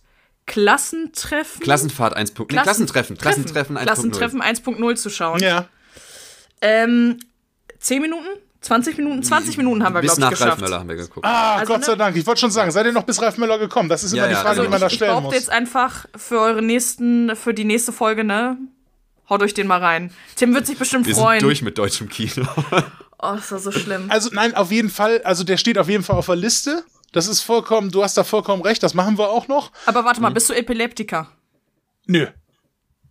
Klassentreffen. 0.51 1.63
Klassenfahrt 1.63 2.15
1. 2.17 2.35
Nee, 2.37 2.45
Klassentreffen. 2.47 3.17
Klassentreffen 3.17 3.79
1.0. 3.79 3.83
Klassentreffen 3.85 4.43
1.0 4.43 4.95
zu 4.97 5.09
schauen. 5.11 5.41
Ja. 5.41 5.67
Ähm, 6.61 7.19
10 7.79 8.03
Minuten? 8.03 8.27
20 8.61 8.99
Minuten? 8.99 9.23
20 9.23 9.57
Minuten 9.57 9.83
haben 9.85 9.95
wir, 9.95 10.03
Bis 10.03 10.17
glaube 10.17 10.35
ich, 10.35 10.41
nach 10.41 10.47
Ralf 10.47 10.57
geschafft. 10.57 10.61
Möller 10.61 10.81
haben 10.81 10.89
wir 10.89 10.97
geguckt. 10.97 11.25
Ah, 11.25 11.55
Also, 11.55 11.73
Gott 11.73 11.81
ne- 11.81 11.87
sei 11.87 11.95
Dank. 11.97 12.17
Ich 12.17 12.27
wollte 12.27 12.41
schon 12.41 12.51
sagen, 12.51 12.71
seid 12.71 12.85
ihr 12.85 12.93
noch 12.93 13.05
bis 13.05 13.23
Ralf 13.23 13.39
Möller 13.39 13.59
gekommen? 13.59 13.89
Das 13.89 14.05
ist 14.05 14.13
Ja, 14.13 14.25
immer 14.25 14.29
die 14.29 14.33
ja, 14.35 14.41
Frage, 14.41 14.49
also 14.51 14.63
die 14.63 14.69
man 14.69 14.81
da 14.81 14.87
ich, 14.89 14.93
ich 14.93 14.97
stellen 14.99 15.11
behaupte 15.13 15.27
muss. 15.29 15.35
jetzt 15.37 15.51
einfach 15.51 16.07
für 16.17 16.41
eure 16.41 16.61
nächsten, 16.63 17.35
für 17.37 17.55
die 17.55 17.65
nächste 17.65 17.93
Folge, 17.93 18.25
ne? 18.25 18.59
Haut 19.31 19.43
euch 19.43 19.55
den 19.55 19.67
mal 19.69 19.79
rein. 19.79 20.13
Tim 20.37 20.53
wird 20.55 20.67
sich 20.67 20.77
bestimmt 20.77 21.07
wir 21.07 21.15
freuen. 21.15 21.39
sind 21.41 21.47
durch 21.47 21.63
mit 21.63 21.79
deutschem 21.79 22.09
Kino. 22.09 22.47
Oh, 23.23 23.35
ist 23.35 23.53
das 23.53 23.63
so 23.65 23.71
schlimm. 23.73 24.07
Also 24.09 24.31
nein, 24.33 24.55
auf 24.55 24.71
jeden 24.73 24.91
Fall, 24.91 25.23
also 25.25 25.45
der 25.45 25.57
steht 25.57 25.79
auf 25.79 25.89
jeden 25.89 26.03
Fall 26.03 26.17
auf 26.17 26.27
der 26.27 26.37
Liste. 26.37 26.85
Das 27.12 27.27
ist 27.27 27.41
vollkommen, 27.41 27.91
du 27.91 28.03
hast 28.05 28.16
da 28.16 28.24
vollkommen 28.24 28.62
recht, 28.62 28.82
das 28.82 28.95
machen 28.95 29.19
wir 29.19 29.28
auch 29.31 29.49
noch. 29.49 29.73
Aber 29.87 30.05
warte 30.05 30.20
Mhm. 30.20 30.24
mal, 30.24 30.31
bist 30.31 30.49
du 30.49 30.55
Epileptiker? 30.55 31.28
Nö. 32.07 32.27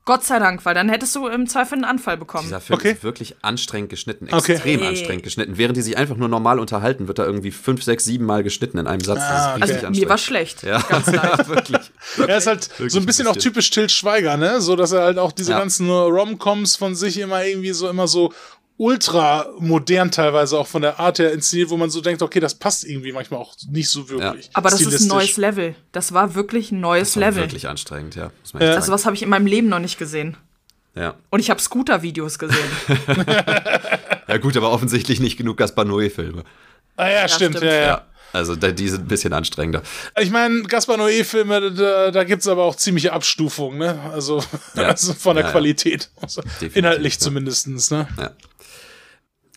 Gott 0.06 0.24
sei 0.24 0.40
Dank, 0.40 0.66
weil 0.66 0.74
dann 0.74 0.90
hättest 0.90 1.16
du 1.16 1.28
im 1.28 1.46
Zweifel 1.46 1.76
einen 1.76 1.84
Anfall 1.84 2.18
bekommen. 2.18 2.46
Dieser 2.46 2.62
Film 2.62 2.80
Okay. 2.80 2.92
ist 2.94 3.04
wirklich 3.04 3.36
anstrengend 3.44 3.92
geschnitten, 3.92 4.28
Okay. 4.32 4.54
extrem 4.54 4.80
Hey. 4.80 4.88
anstrengend 4.88 5.24
geschnitten. 5.24 5.58
Während 5.60 5.78
die 5.78 5.84
sich 5.84 5.98
einfach 5.98 6.16
nur 6.16 6.30
normal 6.30 6.58
unterhalten, 6.58 7.08
wird 7.08 7.20
da 7.20 7.26
irgendwie 7.26 7.52
fünf, 7.52 7.84
sechs, 7.84 8.06
sieben 8.06 8.26
Mal 8.26 8.42
geschnitten 8.42 8.80
in 8.80 8.88
einem 8.88 9.02
Satz. 9.02 9.20
Ah, 9.22 9.22
das 9.22 9.38
ist 9.38 9.46
okay. 9.46 9.54
richtig 9.54 9.62
also, 9.76 9.88
anstrengend. 9.88 10.00
mir 10.00 10.10
war 10.10 10.18
schlecht. 10.18 10.64
ja, 10.64 10.80
Ganz 10.82 11.06
leicht. 11.14 11.48
wirklich. 11.50 11.92
Er 12.26 12.38
ist 12.38 12.48
halt 12.48 12.64
so 12.64 12.84
ein 12.98 13.04
ein 13.04 13.06
bisschen 13.06 13.28
auch 13.28 13.34
bisschen. 13.36 13.52
typisch 13.52 13.70
Till 13.70 13.90
Schweiger, 13.90 14.36
ne? 14.38 14.62
So, 14.62 14.76
dass 14.76 14.94
er 14.94 15.02
halt 15.04 15.20
auch 15.20 15.32
diese 15.32 15.52
Ja. 15.52 15.60
ganzen 15.60 15.88
Rom-Coms 15.92 16.76
von 16.76 16.96
sich 16.96 17.20
immer 17.20 17.44
irgendwie 17.46 17.72
so, 17.74 17.88
immer 17.88 18.08
so 18.08 18.34
ultra 18.80 19.46
modern 19.60 20.10
teilweise 20.10 20.58
auch 20.58 20.66
von 20.66 20.82
der 20.82 21.00
Art 21.02 21.20
her 21.20 21.34
inszeniert, 21.34 21.70
wo 21.70 21.76
man 21.76 21.90
so 21.90 22.00
denkt, 22.00 22.22
okay, 22.22 22.40
das 22.40 22.56
passt 22.56 22.86
irgendwie 22.86 23.12
manchmal 23.12 23.42
auch 23.42 23.54
nicht 23.70 23.90
so 23.90 24.10
wirklich. 24.10 24.50
Aber 24.54 24.70
das 24.70 24.82
ist 24.82 25.02
ein 25.02 25.08
neues 25.10 25.36
Level. 25.36 25.76
Das 25.92 26.14
war 26.14 26.34
wirklich 26.34 26.72
ein 26.72 26.80
neues 26.80 27.16
Level. 27.16 27.44
Wirklich 27.44 27.68
anstrengend, 27.68 28.16
ja. 28.16 28.32
Muss 28.42 28.54
man 28.54 28.64
echt 28.64 28.76
Also 28.78 28.94
was 28.94 29.06
habe 29.06 29.16
ich 29.18 29.22
in 29.22 29.30
meinem 29.30 29.48
Leben 29.48 29.68
noch 29.68 29.80
nicht 29.80 30.00
gesehen. 30.00 30.38
Ja. 30.96 31.16
Und 31.30 31.42
ich 31.42 31.50
habe 31.50 31.62
Scooter-Videos 31.62 32.40
gesehen. 32.40 32.58
ja, 34.28 34.38
gut, 34.38 34.56
aber 34.56 34.72
offensichtlich 34.72 35.20
nicht 35.20 35.38
genug 35.38 35.58
Gaspar 35.58 35.84
Noé-Filme. 35.86 36.44
Ah 36.96 37.10
ja, 37.10 37.28
stimmt, 37.28 37.58
stimmt. 37.58 37.72
ja, 37.72 37.78
ja. 37.78 37.88
Ja. 37.88 38.06
Also 38.32 38.56
die 38.56 38.88
sind 38.88 39.02
ein 39.02 39.08
bisschen 39.08 39.34
anstrengender. 39.34 39.82
Ich 40.20 40.30
meine, 40.32 40.62
Gaspar 40.64 40.98
Noé-Filme, 40.98 41.72
da, 41.72 42.12
da 42.12 42.24
gibt's 42.24 42.48
aber 42.48 42.64
auch 42.64 42.76
ziemliche 42.76 43.12
Abstufungen, 43.12 43.80
ne? 43.80 44.00
Also, 44.14 44.42
Ja. 44.76 44.84
also 44.90 45.14
von 45.14 45.36
der 45.36 45.44
Ja, 45.44 45.50
ja. 45.50 45.52
Qualität. 45.52 46.10
Also, 46.22 46.42
Definitiv, 46.42 46.76
inhaltlich 46.78 47.14
ja. 47.16 47.20
zumindestens, 47.20 47.92
ne? 47.92 48.08
Ja. 48.18 48.32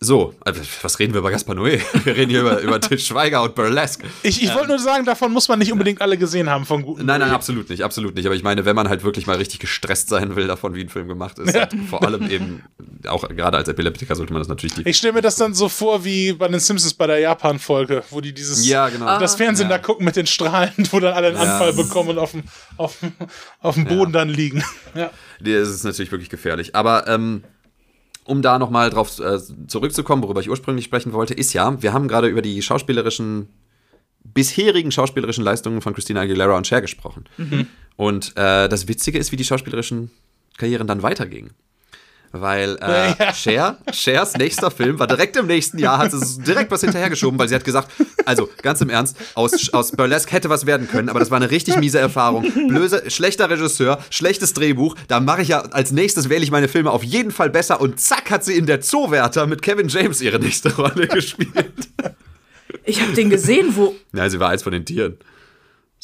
So, 0.04 0.34
also, 0.40 0.60
was 0.82 0.98
reden 0.98 1.12
wir 1.14 1.20
über 1.20 1.30
Gaspar 1.30 1.54
Noé? 1.54 1.80
Wir 2.04 2.16
reden 2.16 2.30
hier 2.30 2.40
über, 2.40 2.58
über 2.60 2.80
Til 2.80 2.98
Schweiger 2.98 3.42
und 3.44 3.54
Burlesque. 3.54 4.04
Ich, 4.24 4.42
ich 4.42 4.52
wollte 4.52 4.68
nur 4.68 4.80
sagen, 4.80 5.04
davon 5.04 5.30
muss 5.32 5.46
man 5.48 5.60
nicht 5.60 5.70
unbedingt 5.70 6.00
alle 6.02 6.18
gesehen 6.18 6.50
haben 6.50 6.66
von 6.66 6.82
guten. 6.82 7.06
Nein, 7.06 7.20
nein, 7.20 7.30
Noé. 7.30 7.34
absolut 7.34 7.70
nicht, 7.70 7.84
absolut 7.84 8.16
nicht. 8.16 8.26
Aber 8.26 8.34
ich 8.34 8.42
meine, 8.42 8.64
wenn 8.64 8.74
man 8.74 8.88
halt 8.88 9.04
wirklich 9.04 9.28
mal 9.28 9.36
richtig 9.36 9.60
gestresst 9.60 10.08
sein 10.08 10.34
will, 10.34 10.48
davon 10.48 10.74
wie 10.74 10.80
ein 10.80 10.88
Film 10.88 11.06
gemacht 11.06 11.38
ist, 11.38 11.54
und 11.56 11.84
vor 11.88 12.02
allem 12.02 12.28
eben, 12.28 12.64
auch 13.06 13.28
gerade 13.28 13.56
als 13.58 13.68
Epileptiker 13.68 14.16
sollte 14.16 14.32
man 14.32 14.40
das 14.40 14.48
natürlich 14.48 14.74
die. 14.74 14.88
Ich 14.88 14.96
stelle 14.96 15.12
mir 15.12 15.22
das 15.22 15.36
dann 15.36 15.54
so 15.54 15.68
vor 15.68 16.04
wie 16.04 16.32
bei 16.32 16.48
den 16.48 16.58
Simpsons 16.58 16.94
bei 16.94 17.06
der 17.06 17.20
Japan-Folge, 17.20 18.02
wo 18.10 18.20
die 18.20 18.32
dieses 18.32 18.66
Ja, 18.66 18.88
genau. 18.88 19.20
das 19.20 19.36
Fernsehen 19.36 19.70
Ja. 19.70 19.76
da 19.76 19.82
gucken 19.82 20.04
mit 20.04 20.16
den 20.16 20.26
Strahlen, 20.26 20.72
wo 20.90 20.98
dann 20.98 21.14
alle 21.14 21.28
einen 21.28 21.36
Ja. 21.36 21.42
Anfall 21.58 21.74
bekommen 21.74 22.08
und 22.10 22.18
auf 22.18 22.32
dem, 22.32 22.42
auf, 22.76 22.98
dem- 22.98 23.12
auf 23.60 23.74
dem 23.76 23.84
Boden 23.84 24.12
dann 24.12 24.28
liegen. 24.28 24.64
Ja. 24.96 25.10
Das 25.38 25.68
ist 25.68 25.84
natürlich 25.84 26.10
wirklich 26.10 26.28
gefährlich. 26.30 26.74
Aber 26.74 27.06
ähm, 27.06 27.44
um 28.24 28.42
da 28.42 28.58
nochmal 28.58 28.90
drauf 28.90 29.18
äh, 29.18 29.38
zurückzukommen, 29.66 30.22
worüber 30.22 30.40
ich 30.40 30.50
ursprünglich 30.50 30.84
sprechen 30.84 31.12
wollte, 31.12 31.34
ist 31.34 31.52
ja, 31.52 31.82
wir 31.82 31.92
haben 31.92 32.08
gerade 32.08 32.28
über 32.28 32.42
die 32.42 32.62
schauspielerischen, 32.62 33.48
bisherigen 34.24 34.92
schauspielerischen 34.92 35.44
Leistungen 35.44 35.80
von 35.80 35.94
Christina 35.94 36.20
Aguilera 36.20 36.56
und 36.56 36.66
Cher 36.66 36.80
gesprochen. 36.80 37.24
Und 37.96 38.36
äh, 38.36 38.68
das 38.68 38.88
Witzige 38.88 39.18
ist, 39.18 39.32
wie 39.32 39.36
die 39.36 39.44
schauspielerischen 39.44 40.10
Karrieren 40.56 40.86
dann 40.86 41.02
weitergingen. 41.02 41.50
Weil 42.32 42.78
äh, 42.80 43.14
Ja. 43.18 43.32
Cher, 43.34 43.76
Chers 43.92 44.36
nächster 44.36 44.70
Film 44.70 44.98
war 44.98 45.06
direkt 45.06 45.36
im 45.36 45.46
nächsten 45.46 45.78
Jahr, 45.78 45.98
hat 45.98 46.12
sie 46.12 46.42
direkt 46.42 46.70
was 46.70 46.80
hinterhergeschoben, 46.80 47.38
weil 47.38 47.48
sie 47.48 47.54
hat 47.54 47.64
gesagt, 47.64 47.90
also 48.24 48.48
ganz 48.62 48.80
im 48.80 48.88
Ernst, 48.90 49.16
aus, 49.34 49.72
aus 49.72 49.92
Burlesque 49.92 50.32
hätte 50.32 50.48
was 50.48 50.64
werden 50.66 50.88
können, 50.88 51.08
aber 51.08 51.20
das 51.20 51.30
war 51.30 51.36
eine 51.36 51.50
richtig 51.50 51.76
miese 51.76 51.98
Erfahrung. 51.98 52.50
Blöse, 52.68 53.10
schlechter 53.10 53.50
Regisseur, 53.50 53.98
schlechtes 54.10 54.54
Drehbuch, 54.54 54.96
da 55.08 55.20
mache 55.20 55.42
ich 55.42 55.48
ja 55.48 55.60
als 55.60 55.92
nächstes 55.92 56.28
wähle 56.28 56.42
ich 56.42 56.50
meine 56.50 56.68
Filme 56.68 56.90
auf 56.90 57.04
jeden 57.04 57.30
Fall 57.30 57.50
besser 57.50 57.80
und 57.80 58.00
zack 58.00 58.30
hat 58.30 58.44
sie 58.44 58.56
in 58.56 58.66
der 58.66 58.80
Zoowärter 58.80 59.46
mit 59.46 59.60
Kevin 59.62 59.88
James 59.88 60.20
ihre 60.20 60.38
nächste 60.38 60.74
Rolle 60.74 61.08
gespielt. 61.08 61.90
Ich 62.84 63.00
habe 63.02 63.12
den 63.12 63.30
gesehen, 63.30 63.76
wo. 63.76 63.94
Nein, 64.12 64.30
sie 64.30 64.40
war 64.40 64.48
eins 64.48 64.62
von 64.62 64.72
den 64.72 64.84
Tieren. 64.84 65.18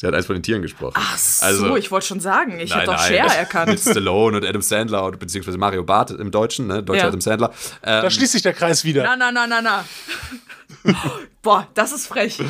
Sie 0.01 0.07
hat 0.07 0.13
eins 0.13 0.27
von 0.27 0.35
den 0.37 0.43
Tieren 0.43 0.61
gesprochen. 0.61 0.93
Ach 0.95 1.17
so, 1.17 1.75
ich 1.75 1.91
wollte 1.91 2.07
schon 2.07 2.21
sagen. 2.21 2.57
Ich 2.61 2.73
habe 2.73 2.85
doch 2.85 2.93
nein. 2.95 3.07
Cher 3.13 3.23
Mit 3.25 3.35
erkannt. 3.35 3.79
Stallone 3.81 4.37
und 4.37 4.45
Adam 4.45 4.61
Sandler 4.61 5.03
und 5.03 5.19
beziehungsweise 5.19 5.57
Mario 5.57 5.83
Barth 5.83 6.11
im 6.11 6.31
Deutschen, 6.31 6.67
ne? 6.67 6.81
Deutscher 6.81 7.01
Ja. 7.01 7.07
Adam 7.09 7.19
Sandler. 7.19 7.49
Ähm, 7.83 8.03
Da 8.03 8.09
schließt 8.09 8.31
sich 8.31 8.41
der 8.41 8.53
Kreis 8.53 8.85
wieder. 8.85 9.03
Na, 9.03 9.17
na, 9.17 9.29
na, 9.29 9.45
na, 9.45 9.61
na. 9.61 9.85
Boah, 11.41 11.67
das 11.73 11.91
ist 11.91 12.07
frech. 12.07 12.37
Du 12.37 12.43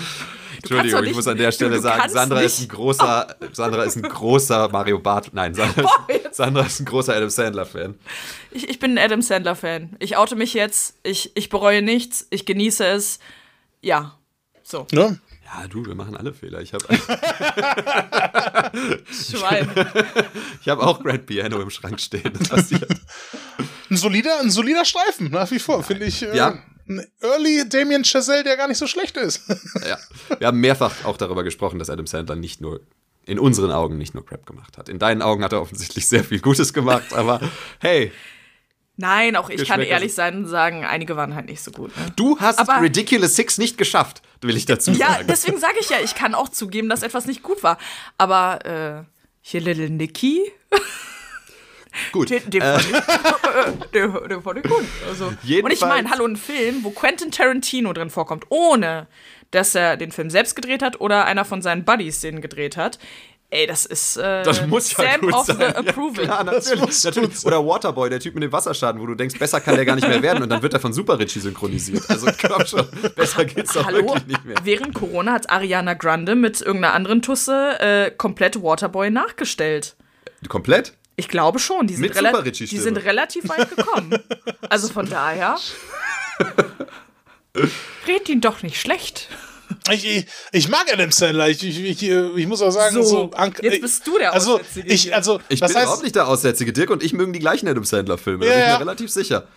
Entschuldigung, 0.76 1.00
ich 1.00 1.06
nicht- 1.08 1.16
muss 1.16 1.28
an 1.28 1.38
der 1.38 1.50
du- 1.50 1.56
Stelle 1.56 1.76
du 1.78 1.82
sagen, 1.82 2.02
kannst 2.02 2.16
Sandra 2.16 2.36
nicht- 2.42 2.46
ist 2.48 2.60
ein 2.62 2.68
großer, 2.68 3.36
Sandra 3.54 3.84
ist 3.84 3.96
ein 3.96 4.02
großer 4.04 4.68
Mario 4.70 5.00
Barth, 5.00 5.30
nein, 5.34 5.54
Sandra, 5.56 5.82
Boah, 5.84 6.06
ist, 6.10 6.36
Sandra 6.36 6.66
ist 6.66 6.82
ein 6.82 6.86
großer 6.86 7.16
Adam 7.16 7.30
Sandler 7.30 7.66
Fan. 7.66 7.96
Ich, 8.52 8.68
ich 8.70 8.78
bin 8.78 8.92
ein 8.98 9.04
Adam 9.04 9.22
Sandler-Fan. 9.22 9.96
Ich 10.00 10.18
oute 10.18 10.36
mich 10.36 10.54
jetzt. 10.54 10.96
Ich, 11.04 11.32
ich 11.36 11.50
bereue 11.50 11.82
nichts. 11.82 12.28
Ich 12.30 12.46
genieße 12.46 12.86
es. 12.86 13.20
Ja. 13.82 14.18
So. 14.64 14.86
Ne? 14.92 15.20
Ja, 15.52 15.68
du, 15.68 15.86
wir 15.86 15.96
machen 15.96 16.16
alle 16.16 16.34
Fehler. 16.34 16.62
Ich 16.62 16.74
habe 16.74 16.86
Schwein. 19.12 19.70
ich 20.62 20.70
hab 20.70 20.80
auch 20.80 21.02
Grand 21.04 21.26
Piano 21.26 21.60
im 21.60 21.70
Schrank 21.70 22.00
stehen. 22.00 22.32
Das 22.38 22.50
passiert. 22.50 22.88
Ein 23.90 23.98
solider, 23.98 24.40
ein 24.42 24.52
solider 24.52 24.86
Streifen, 24.86 25.32
nach 25.32 25.50
wie 25.52 25.60
vor, 25.60 25.84
finde 25.84 26.06
ich. 26.06 26.22
Äh, 26.24 26.36
Ja. 26.36 26.60
Ein 26.88 27.06
Early 27.22 27.70
Damien 27.70 28.04
Chazelle, 28.04 28.44
der 28.44 28.58
gar 28.58 28.68
nicht 28.68 28.78
so 28.80 28.88
schlecht 28.88 29.16
ist. 29.18 29.42
Ja. 29.88 29.98
Wir 30.40 30.48
haben 30.48 30.60
mehrfach 30.60 31.06
auch 31.06 31.18
darüber 31.18 31.44
gesprochen, 31.44 31.78
dass 31.80 31.90
Adam 31.90 32.08
Sandler 32.08 32.36
nicht 32.36 32.62
nur 32.62 32.82
in 33.26 33.38
unseren 33.40 33.72
Augen 33.72 33.98
nicht 33.98 34.14
nur 34.16 34.26
Crap 34.26 34.46
gemacht 34.48 34.78
hat. 34.78 34.90
In 34.90 34.98
deinen 34.98 35.22
Augen 35.22 35.44
hat 35.44 35.54
er 35.54 35.62
offensichtlich 35.62 36.08
sehr 36.08 36.24
viel 36.24 36.40
Gutes 36.40 36.74
gemacht, 36.74 37.14
aber 37.14 37.40
hey, 37.80 38.12
Nein, 39.02 39.38
auch 39.38 39.50
ich 39.50 39.66
kann 39.66 39.80
ehrlich 39.82 40.14
sein 40.14 40.36
und 40.40 40.46
sagen, 40.46 40.84
einige 40.84 41.16
waren 41.16 41.34
halt 41.34 41.46
nicht 41.46 41.64
so 41.64 41.72
gut. 41.72 41.96
Ne? 41.96 42.08
du 42.18 42.38
hast 42.40 42.60
Aber- 42.60 42.82
Ridiculous 42.82 43.36
Six 43.36 43.58
nicht 43.58 43.78
geschafft, 43.78 44.22
will 44.42 44.58
ich 44.58 44.66
dazu 44.66 44.92
Ja, 44.92 45.14
sagen. 45.14 45.26
deswegen 45.30 45.58
sage 45.58 45.76
ich 45.80 45.90
ja, 45.90 45.98
ich 46.04 46.16
kann 46.16 46.36
auch 46.36 46.50
zugeben, 46.50 46.90
dass 46.90 47.02
etwas 47.02 47.26
nicht 47.26 47.42
gut 47.42 47.64
war. 47.64 47.78
Aber 48.18 48.66
äh, 48.66 49.04
hier 49.42 49.62
Little 49.62 49.90
Nicky, 49.90 50.52
Gut. 52.12 52.30
den, 52.30 52.50
den, 52.50 52.62
fand, 52.62 52.82
ich, 52.86 53.90
den, 53.92 54.14
den 54.30 54.42
fand 54.42 54.58
ich 54.60 54.64
gut. 54.70 54.86
Also, 55.08 55.28
und 55.28 55.72
ich 55.72 55.82
meine, 55.82 56.10
hallo, 56.12 56.26
ein 56.26 56.36
Film, 56.38 56.84
wo 56.84 56.92
Quentin 56.92 57.32
Tarantino 57.32 57.94
drin 57.94 58.10
vorkommt, 58.10 58.46
ohne 58.50 59.08
dass 59.52 59.74
er 59.76 59.98
den 59.98 60.12
Film 60.12 60.30
selbst 60.30 60.56
gedreht 60.56 60.84
hat 60.84 61.02
oder 61.02 61.26
einer 61.26 61.46
von 61.46 61.62
seinen 61.62 61.86
Buddies 61.86 62.20
den 62.22 62.42
gedreht 62.42 62.78
hat. 62.78 63.00
Ey, 63.52 63.66
das 63.66 63.86
ist 63.88 64.18
äh, 64.18 64.44
Das 64.44 64.66
muss 64.68 64.96
ja 64.96 65.12
Sam 65.12 65.22
gut 65.22 65.34
of 65.34 65.46
sein. 65.48 65.58
the 65.58 65.64
Approval. 65.76 66.26
Ja, 66.26 66.44
natürlich. 66.44 67.04
natürlich. 67.04 67.44
Oder 67.46 67.66
Waterboy, 67.66 68.08
der 68.10 68.20
Typ 68.20 68.36
mit 68.36 68.44
dem 68.44 68.52
Wasserschaden, 68.52 69.02
wo 69.02 69.08
du 69.08 69.16
denkst, 69.16 69.40
besser 69.40 69.60
kann 69.60 69.76
der 69.76 69.86
gar 69.86 69.96
nicht 69.96 70.08
mehr 70.08 70.22
werden 70.22 70.44
und 70.44 70.50
dann 70.50 70.62
wird 70.62 70.74
er 70.76 70.80
von 70.80 70.94
Super 70.94 71.18
Richie 71.18 71.40
synchronisiert. 71.40 72.08
Also 72.10 72.28
komm 72.48 72.64
schon, 72.68 72.86
besser 73.16 73.46
geht's 73.46 73.74
doch 73.74 73.86
Hallo, 73.86 74.06
wirklich 74.06 74.28
nicht 74.28 74.46
mehr. 74.46 74.58
während 74.64 74.94
Corona 74.94 75.32
hat 75.34 75.50
Ariana 75.50 75.96
Grande 75.96 76.36
mit 76.36 76.62
irgendeiner 76.62 76.94
anderen 76.94 77.24
Tusse 77.24 77.80
äh, 77.80 78.12
komplett 78.12 78.62
Waterboy 78.62 79.10
nachgestellt. 79.10 79.96
Komplett? 80.48 80.94
Ich 81.16 81.28
glaube 81.28 81.58
schon. 81.60 81.88
Die 81.88 81.96
sind, 81.96 82.02
Mit 82.04 82.16
rela 82.16 82.42
die 82.44 82.66
sind 82.66 82.98
relativ 82.98 83.50
weit 83.50 83.76
gekommen. 83.76 84.18
also 84.70 84.88
von 84.88 85.10
daher. 85.10 85.58
Red 88.08 88.30
ihn 88.30 88.42
doch 88.42 88.64
nicht 88.64 88.80
schlecht. 88.80 89.28
Ich, 89.92 90.06
ich, 90.06 90.26
ich 90.52 90.70
mag 90.70 90.86
Adam 90.92 91.12
Sandler. 91.12 91.50
Ich, 91.50 91.64
ich, 91.64 91.84
ich, 91.84 92.04
ich 92.10 92.48
muss 92.48 92.62
auch 92.62 92.72
sagen, 92.72 92.96
So, 92.96 93.04
so, 93.04 93.32
jetzt 93.62 93.82
bist 93.82 94.06
du 94.08 94.18
der 94.18 94.34
also, 94.34 94.56
Aussätzige 94.60 94.88
ich, 94.88 95.16
also, 95.16 95.40
Ich 95.50 95.60
bin 95.60 95.70
heißt, 95.70 95.78
überhaupt 95.78 96.04
nicht 96.04 96.16
der 96.16 96.28
Aussätzige. 96.28 96.74
Dirk 96.74 96.90
und 96.90 97.04
ich 97.04 97.14
mögen 97.14 97.34
die 97.34 97.40
gleichen 97.40 97.68
Adam 97.68 97.84
Sandler-Filme. 97.84 98.46
Ja, 98.46 98.52
da 98.52 98.56
bin 98.58 98.64
ich 98.64 98.68
ja. 98.70 98.74
mir 98.80 98.82
relativ 98.82 99.12
sicher. 99.12 99.48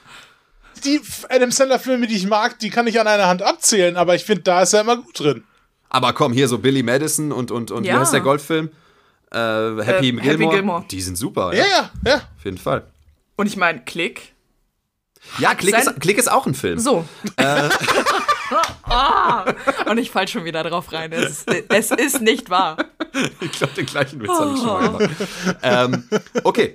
die 0.84 1.00
Adam 1.28 1.50
Sandler-Filme, 1.50 2.06
die 2.06 2.16
ich 2.16 2.26
mag, 2.26 2.58
die 2.58 2.70
kann 2.70 2.86
ich 2.86 2.98
an 3.00 3.06
einer 3.06 3.26
Hand 3.26 3.42
abzählen, 3.42 3.96
aber 3.96 4.14
ich 4.14 4.24
finde, 4.24 4.42
da 4.42 4.62
ist 4.62 4.72
er 4.72 4.80
immer 4.82 4.96
gut 4.96 5.18
drin. 5.20 5.44
Aber 5.88 6.12
komm, 6.14 6.32
hier 6.32 6.48
so 6.48 6.58
Billy 6.58 6.82
Madison 6.82 7.32
und, 7.32 7.50
und, 7.50 7.70
und 7.70 7.84
Ja. 7.84 7.94
wie 7.94 7.98
heißt 7.98 8.12
der 8.14 8.20
Golffilm? 8.22 8.70
Äh, 9.30 9.36
Happy, 9.38 10.08
Äh, 10.08 10.12
Gilmore. 10.12 10.22
Happy 10.26 10.46
Gilmore. 10.48 10.84
Die 10.90 11.00
sind 11.02 11.16
super. 11.16 11.54
Ja, 11.54 11.64
ja, 11.64 11.90
ja. 12.06 12.14
Auf 12.16 12.44
jeden 12.44 12.58
Fall. 12.58 12.84
Und 13.36 13.46
ich 13.46 13.56
meine, 13.56 13.82
Klick. 13.84 14.32
Ja, 15.38 15.54
Klick 15.54 15.76
ist, 15.78 16.00
Klick 16.00 16.18
ist 16.18 16.30
auch 16.30 16.46
ein 16.46 16.54
Film. 16.54 16.78
So. 16.78 17.04
Ah, 18.84 19.44
und 19.90 19.98
ich 19.98 20.10
fall 20.10 20.28
schon 20.28 20.44
wieder 20.44 20.62
drauf 20.64 20.92
rein. 20.92 21.12
Es, 21.12 21.44
ist- 21.44 21.64
es 21.70 21.90
ist 21.90 22.20
nicht 22.20 22.50
wahr. 22.50 22.76
Ich 23.42 23.52
glaube, 23.52 23.74
den 23.74 23.84
gleichen 23.84 24.22
Witz 24.22 24.30
habe 24.30 24.52
ich 24.54 24.58
schon 24.58 24.66
mal 24.68 24.88
gemacht. 24.88 25.10
ähm, 25.62 26.04
okay. 26.44 26.74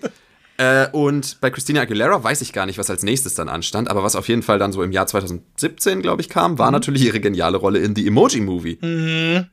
Äh, 0.57 0.87
und 0.91 1.39
bei 1.41 1.49
Christina 1.49 1.81
Aguilera 1.81 2.23
weiß 2.23 2.41
ich 2.41 2.53
gar 2.53 2.67
nicht, 2.67 2.77
was 2.77 2.89
als 2.91 3.01
nächstes 3.01 3.33
dann 3.35 3.49
anstand, 3.49 3.89
aber 3.89 4.03
was 4.03 4.15
auf 4.15 4.27
jeden 4.27 4.43
Fall 4.43 4.59
dann 4.59 4.71
so 4.71 4.83
im 4.83 4.91
Jahr 4.91 5.07
2017, 5.07 6.01
glaube 6.03 6.21
ich, 6.21 6.29
kam, 6.29 6.59
war 6.59 6.69
natürlich 6.69 7.03
ihre 7.05 7.19
geniale 7.19 7.57
Rolle 7.57 7.79
in 7.79 7.95
The 7.95 8.05
Emoji 8.07 8.41
Movie. 8.41 8.77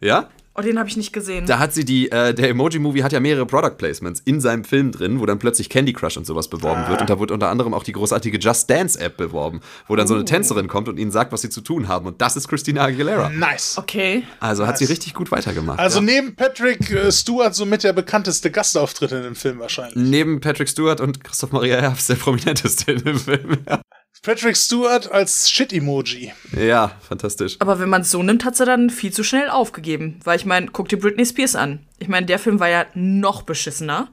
Ja? 0.01 0.29
Oh, 0.57 0.63
den 0.63 0.79
habe 0.79 0.89
ich 0.89 0.97
nicht 0.97 1.13
gesehen. 1.13 1.47
Da 1.47 1.59
hat 1.59 1.75
sie 1.75 1.85
die, 1.85 2.13
äh, 2.13 2.33
der 2.33 2.49
Emoji-Movie 2.51 3.03
hat 3.03 3.13
ja 3.13 3.19
mehrere 3.19 3.45
Product 3.45 3.77
Placements 3.77 4.23
in 4.25 4.41
seinem 4.41 4.63
Film 4.63 4.93
drin, 4.93 5.19
wo 5.19 5.27
dann 5.27 5.41
plötzlich 5.41 5.69
Candy 5.69 5.93
Crush 5.93 6.17
und 6.17 6.27
sowas 6.27 6.47
beworben 6.47 6.87
wird. 6.89 7.01
Und 7.01 7.11
da 7.11 7.19
wurde 7.19 7.35
unter 7.35 7.49
anderem 7.49 7.75
auch 7.75 7.83
die 7.83 7.91
großartige 7.91 8.39
Just 8.39 8.71
Dance-App 8.71 9.17
beworben, 9.17 9.61
wo 9.89 9.97
dann 9.97 10.07
so 10.07 10.15
eine 10.15 10.25
Tänzerin 10.25 10.69
kommt 10.69 10.89
und 10.89 10.97
ihnen 10.97 11.11
sagt, 11.11 11.33
was 11.33 11.43
sie 11.43 11.51
zu 11.51 11.61
tun 11.61 11.89
haben. 11.89 12.07
Und 12.07 12.21
das 12.21 12.37
ist 12.37 12.47
Christina 12.47 12.85
Aguilera. 12.85 13.31
Nice. 13.31 13.77
Okay. 13.79 14.23
Also 14.39 14.65
hat 14.65 14.79
sie 14.79 14.85
richtig 14.85 15.15
gut 15.15 15.33
weitergemacht. 15.33 15.81
Also 15.81 15.99
ja. 15.99 16.05
neben 16.05 16.37
Patrick 16.37 16.89
äh, 16.89 17.11
Stewart 17.11 17.55
somit 17.57 17.83
der 17.83 17.93
bekannteste 17.93 18.53
Gastauftritt 18.53 19.11
in 19.11 19.25
dem 19.25 19.35
Film 19.35 19.59
wahrscheinlich. 19.59 19.97
Neben 19.97 20.41
Patrick 20.41 20.69
Stewart 20.69 21.01
und 21.01 21.25
Christoph 21.25 21.51
Maria 21.51 21.81
Herbst 21.81 22.09
der 22.09 22.15
prominenteste 22.15 22.93
in 22.93 23.03
dem 23.03 23.19
Film. 23.19 23.59
Ja, 23.69 23.81
Patrick 24.25 24.57
Stewart 24.57 25.13
als 25.13 25.51
Shit-Emoji. 25.51 26.33
ja 26.57 26.93
fantastisch. 27.07 27.57
Aber 27.59 27.79
wenn 27.79 27.91
man 27.91 28.01
es 28.01 28.11
so 28.11 28.23
nimmt, 28.23 28.47
hat 28.47 28.57
sie 28.57 28.65
dann 28.65 28.89
viel 28.89 29.13
zu 29.13 29.23
schnell 29.23 29.51
aufgegeben. 29.51 30.19
Weil 30.25 30.39
ich 30.39 30.47
meine, 30.47 30.69
guck 30.69 30.89
dir 30.89 30.99
Britney 30.99 31.27
Spears 31.27 31.55
an. 31.55 31.81
Ich 31.99 32.09
meine, 32.09 32.25
der 32.25 32.39
Film 32.39 32.59
war 32.59 32.71
ja 32.71 32.87
noch 32.95 33.43
beschissener. 33.43 34.09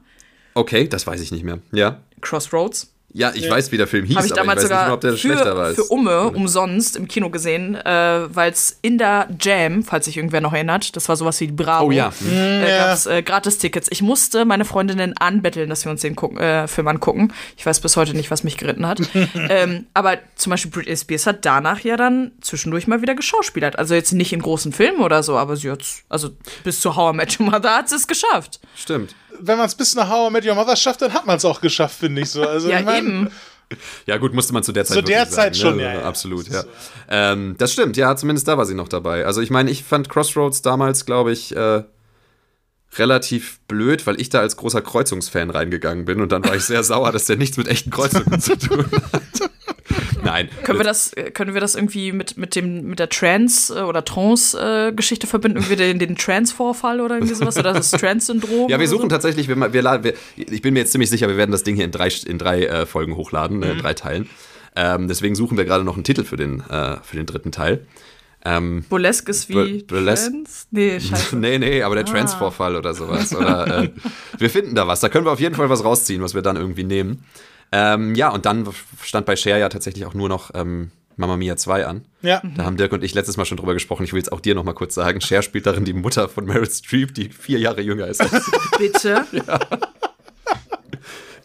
Okay, 0.52 0.86
das 0.86 1.06
weiß 1.06 1.22
ich 1.22 1.32
nicht 1.32 1.44
mehr. 1.44 1.60
Ja. 1.72 2.02
Crossroads. 2.20 2.91
Ja, 3.14 3.32
ich 3.34 3.48
weiß, 3.48 3.72
wie 3.72 3.76
der 3.76 3.86
Film 3.86 4.06
hieß, 4.06 4.16
Habe 4.16 4.26
ich 4.26 4.32
aber 4.32 4.40
ich 4.40 4.46
damals 4.46 4.56
weiß 4.58 4.64
nicht 4.64 4.70
mehr, 4.70 4.78
sogar 4.84 4.94
ob 4.94 5.00
der 5.02 5.16
schlechter 5.16 5.56
war. 5.56 5.68
für, 5.70 5.74
für 5.76 5.84
Umme 5.84 6.30
umsonst 6.30 6.96
im 6.96 7.08
Kino 7.08 7.28
gesehen, 7.30 7.74
äh, 7.74 8.34
weil 8.34 8.50
es 8.52 8.78
in 8.80 8.96
der 8.96 9.28
Jam, 9.40 9.82
falls 9.82 10.06
sich 10.06 10.16
irgendwer 10.16 10.40
noch 10.40 10.52
erinnert, 10.54 10.96
das 10.96 11.08
war 11.08 11.16
sowas 11.16 11.38
wie 11.40 11.48
Bravo. 11.48 11.86
Oh 11.86 11.90
ja. 11.90 12.12
Äh, 12.30 12.68
Ja. 12.70 12.86
gab's 12.86 13.06
äh, 13.06 13.22
Gratis-Tickets. 13.22 13.88
Ich 13.90 14.00
musste 14.00 14.44
meine 14.44 14.64
Freundinnen 14.64 15.14
anbetteln, 15.18 15.68
dass 15.68 15.84
wir 15.84 15.92
uns 15.92 16.00
den 16.00 16.16
gucken, 16.16 16.38
äh, 16.38 16.66
Film 16.68 16.88
angucken. 16.88 17.32
Ich 17.56 17.66
weiß 17.66 17.80
bis 17.80 17.96
heute 17.96 18.14
nicht, 18.14 18.30
was 18.30 18.44
mich 18.44 18.56
geritten 18.56 18.86
hat. 18.86 19.00
ähm, 19.34 19.86
aber 19.92 20.18
zum 20.36 20.50
Beispiel 20.50 20.70
Britney 20.70 20.96
Spears 20.96 21.26
hat 21.26 21.44
danach 21.44 21.80
ja 21.80 21.96
dann 21.98 22.32
zwischendurch 22.40 22.86
mal 22.86 23.02
wieder 23.02 23.14
geschauspielert. 23.14 23.78
Also 23.78 23.94
jetzt 23.94 24.12
nicht 24.12 24.32
in 24.32 24.40
großen 24.40 24.72
Filmen 24.72 25.00
oder 25.00 25.22
so, 25.22 25.36
aber 25.36 25.56
sie 25.56 25.70
hat 25.70 25.84
also 26.08 26.30
bis 26.64 26.80
zu 26.80 26.96
How 26.96 27.12
I 27.12 27.16
Met 27.16 27.38
Your 27.38 27.50
Mother 27.50 27.76
hat 27.76 27.88
sie 27.90 27.96
es 27.96 28.06
geschafft. 28.06 28.60
Stimmt. 28.74 29.14
Wenn 29.44 29.58
man 29.58 29.66
es 29.66 29.74
bis 29.74 29.94
nach 29.94 30.08
How 30.08 30.30
I 30.30 30.32
Met 30.32 30.46
Your 30.46 30.54
Mother 30.54 30.76
schafft, 30.76 31.02
dann 31.02 31.12
hat 31.12 31.26
man 31.26 31.36
es 31.36 31.44
auch 31.44 31.60
geschafft, 31.60 31.98
finde 31.98 32.22
ich 32.22 32.30
so. 32.30 32.46
Also, 32.46 32.70
Ja, 32.70 32.78
ich 32.80 32.84
mein, 32.84 33.04
eben. 33.06 33.30
Ja, 34.06 34.18
gut, 34.18 34.34
musste 34.34 34.52
man 34.52 34.62
zu 34.62 34.72
der 34.72 34.84
Zeit 34.84 34.96
Zu 34.98 35.02
der 35.02 35.28
Zeit 35.28 35.54
sagen, 35.56 35.70
schon, 35.70 35.76
ne? 35.76 35.84
ja, 35.84 35.94
ja. 35.94 36.02
Absolut, 36.04 36.48
ja. 36.48 36.64
Ähm, 37.08 37.54
das 37.58 37.72
stimmt, 37.72 37.96
ja, 37.96 38.14
zumindest 38.16 38.46
da 38.46 38.58
war 38.58 38.66
sie 38.66 38.74
noch 38.74 38.88
dabei. 38.88 39.24
Also 39.24 39.40
ich 39.40 39.50
meine, 39.50 39.70
ich 39.70 39.82
fand 39.82 40.08
Crossroads 40.08 40.62
damals, 40.62 41.06
glaube 41.06 41.32
ich, 41.32 41.56
äh, 41.56 41.82
relativ 42.98 43.60
blöd, 43.68 44.06
weil 44.06 44.20
ich 44.20 44.28
da 44.28 44.40
als 44.40 44.56
großer 44.56 44.82
Kreuzungsfan 44.82 45.50
reingegangen 45.50 46.04
bin 46.04 46.20
und 46.20 46.32
dann 46.32 46.44
war 46.44 46.54
ich 46.54 46.64
sehr 46.64 46.82
sauer, 46.84 47.12
dass 47.12 47.26
der 47.26 47.36
nichts 47.36 47.56
mit 47.56 47.68
echten 47.68 47.90
Kreuzungen 47.90 48.40
zu 48.40 48.56
tun 48.56 48.86
hat. 49.12 49.50
Nein. 50.24 50.48
Können 50.64 50.78
wir 50.78 50.84
das, 50.84 51.12
können 51.34 51.54
wir 51.54 51.60
das 51.60 51.74
irgendwie 51.74 52.12
mit, 52.12 52.36
mit, 52.36 52.54
dem, 52.54 52.86
mit 52.86 52.98
der 52.98 53.08
Trans- 53.08 53.70
äh, 53.70 53.80
oder 53.82 54.04
Trance-Geschichte 54.04 55.26
verbinden? 55.26 55.58
Irgendwie 55.58 55.76
den, 55.76 55.98
den 55.98 56.16
Trans-Vorfall 56.16 57.00
oder 57.00 57.16
irgendwie 57.16 57.34
sowas? 57.34 57.56
Oder 57.58 57.72
das 57.72 57.90
Trans-Syndrom? 57.90 58.68
Ja, 58.70 58.78
wir 58.78 58.84
oder 58.84 58.86
suchen 58.88 59.02
so? 59.02 59.08
tatsächlich, 59.08 59.48
wir, 59.48 59.56
wir, 59.72 59.72
wir, 60.04 60.14
ich 60.36 60.62
bin 60.62 60.74
mir 60.74 60.80
jetzt 60.80 60.92
ziemlich 60.92 61.10
sicher, 61.10 61.28
wir 61.28 61.36
werden 61.36 61.50
das 61.52 61.62
Ding 61.64 61.74
hier 61.76 61.84
in 61.84 61.90
drei, 61.90 62.08
in 62.26 62.38
drei 62.38 62.64
äh, 62.64 62.86
Folgen 62.86 63.16
hochladen, 63.16 63.58
Mhm. 63.58 63.62
äh, 63.64 63.74
drei 63.76 63.94
Teilen. 63.94 64.28
Ähm, 64.74 65.08
deswegen 65.08 65.34
suchen 65.34 65.58
wir 65.58 65.64
gerade 65.66 65.84
noch 65.84 65.94
einen 65.94 66.04
Titel 66.04 66.24
für 66.24 66.36
den, 66.36 66.60
äh, 66.68 66.96
für 67.02 67.16
den 67.16 67.26
dritten 67.26 67.52
Teil. 67.52 67.86
Ähm, 68.44 68.84
Burlesque 68.88 69.28
ist 69.30 69.48
wie 69.50 69.52
Bur- 69.52 69.86
Burlesque? 69.86 70.30
Trans? 70.32 70.66
Nee, 70.70 70.98
scheiße. 71.00 71.36
nee, 71.36 71.58
nee, 71.58 71.82
Ah. 71.82 71.86
aber 71.86 71.94
der 71.96 72.04
Trans-Vorfall 72.06 72.74
oder 72.76 72.92
sowas. 72.94 73.34
Oder, 73.36 73.84
äh, 73.84 73.90
wir 74.38 74.50
finden 74.50 74.74
da 74.74 74.86
was. 74.88 75.00
Da 75.00 75.08
können 75.08 75.26
wir 75.26 75.30
auf 75.30 75.40
jeden 75.40 75.54
Fall 75.54 75.68
was 75.68 75.84
rausziehen, 75.84 76.22
was 76.22 76.34
wir 76.34 76.42
dann 76.42 76.56
irgendwie 76.56 76.84
nehmen. 76.84 77.22
Ähm, 77.72 78.14
ja, 78.14 78.28
und 78.28 78.46
dann 78.46 78.68
stand 79.02 79.26
bei 79.26 79.34
Cher 79.34 79.56
ja 79.56 79.68
tatsächlich 79.68 80.04
auch 80.04 80.14
nur 80.14 80.28
noch 80.28 80.50
ähm, 80.54 80.90
Mamma 81.16 81.36
Mia 81.36 81.56
2 81.56 81.86
an. 81.86 82.04
Ja. 82.20 82.42
Da 82.56 82.64
haben 82.64 82.76
Dirk 82.76 82.92
und 82.92 83.02
ich 83.02 83.14
letztes 83.14 83.36
Mal 83.36 83.44
schon 83.44 83.56
drüber 83.56 83.74
gesprochen. 83.74 84.04
Ich 84.04 84.12
will 84.12 84.20
es 84.20 84.30
auch 84.30 84.40
dir 84.40 84.54
noch 84.54 84.64
mal 84.64 84.74
kurz 84.74 84.94
sagen. 84.94 85.20
Cher 85.20 85.42
spielt 85.42 85.66
darin 85.66 85.84
die 85.84 85.92
Mutter 85.92 86.28
von 86.28 86.44
Meryl 86.44 86.70
Streep, 86.70 87.14
die 87.14 87.30
vier 87.30 87.58
Jahre 87.58 87.80
jünger 87.80 88.06
ist. 88.06 88.20
als 88.20 88.30
sie. 88.30 88.42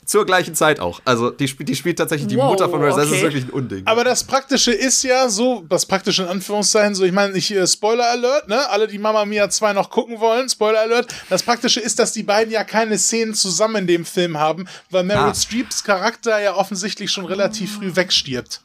Zur 0.08 0.26
gleichen 0.26 0.56
Zeit 0.56 0.80
auch. 0.80 1.02
Also 1.04 1.32
die 1.32 1.50
spielt, 1.50 1.68
die 1.68 1.76
spielt 1.76 1.98
tatsächlich 1.98 2.30
die 2.30 2.38
Wow, 2.38 2.52
Mutter 2.52 2.70
von 2.70 2.80
Meryl 2.80 2.94
Streep. 2.94 3.04
Das 3.04 3.12
ist 3.12 3.18
okay. 3.18 3.24
wirklich 3.24 3.44
ein 3.44 3.50
Unding. 3.50 3.86
Aber 3.86 4.06
das 4.06 4.24
Praktische 4.24 4.72
ist 4.72 5.04
ja 5.04 5.28
so, 5.28 5.66
das 5.68 5.86
Praktische 5.86 6.24
in 6.24 6.30
Anführungszeichen, 6.30 6.96
so, 6.96 7.04
ich 7.04 7.12
meine, 7.12 7.38
ich, 7.38 7.54
äh, 7.54 7.68
Spoiler 7.68 8.10
Alert, 8.12 8.48
ne? 8.48 8.70
Alle, 8.70 8.88
die 8.88 9.00
Mama 9.00 9.26
Mia 9.26 9.50
2 9.50 9.74
noch 9.74 9.90
gucken 9.90 10.22
wollen, 10.22 10.48
Spoiler 10.48 10.80
Alert. 10.80 11.14
Das 11.30 11.44
Praktische 11.44 11.82
ist, 11.82 12.00
dass 12.00 12.14
die 12.14 12.24
beiden 12.24 12.54
ja 12.54 12.64
keine 12.64 12.98
Szenen 12.98 13.34
zusammen 13.34 13.76
in 13.76 13.88
dem 13.88 14.06
Film 14.06 14.38
haben, 14.38 14.66
weil 14.90 15.04
Meryl 15.04 15.32
Ah. 15.32 15.34
Streeps 15.36 15.84
Charakter 15.84 16.40
ja 16.40 16.56
offensichtlich 16.56 17.12
schon 17.12 17.26
relativ 17.26 17.76
früh 17.76 17.94
wegstirbt. 17.94 18.62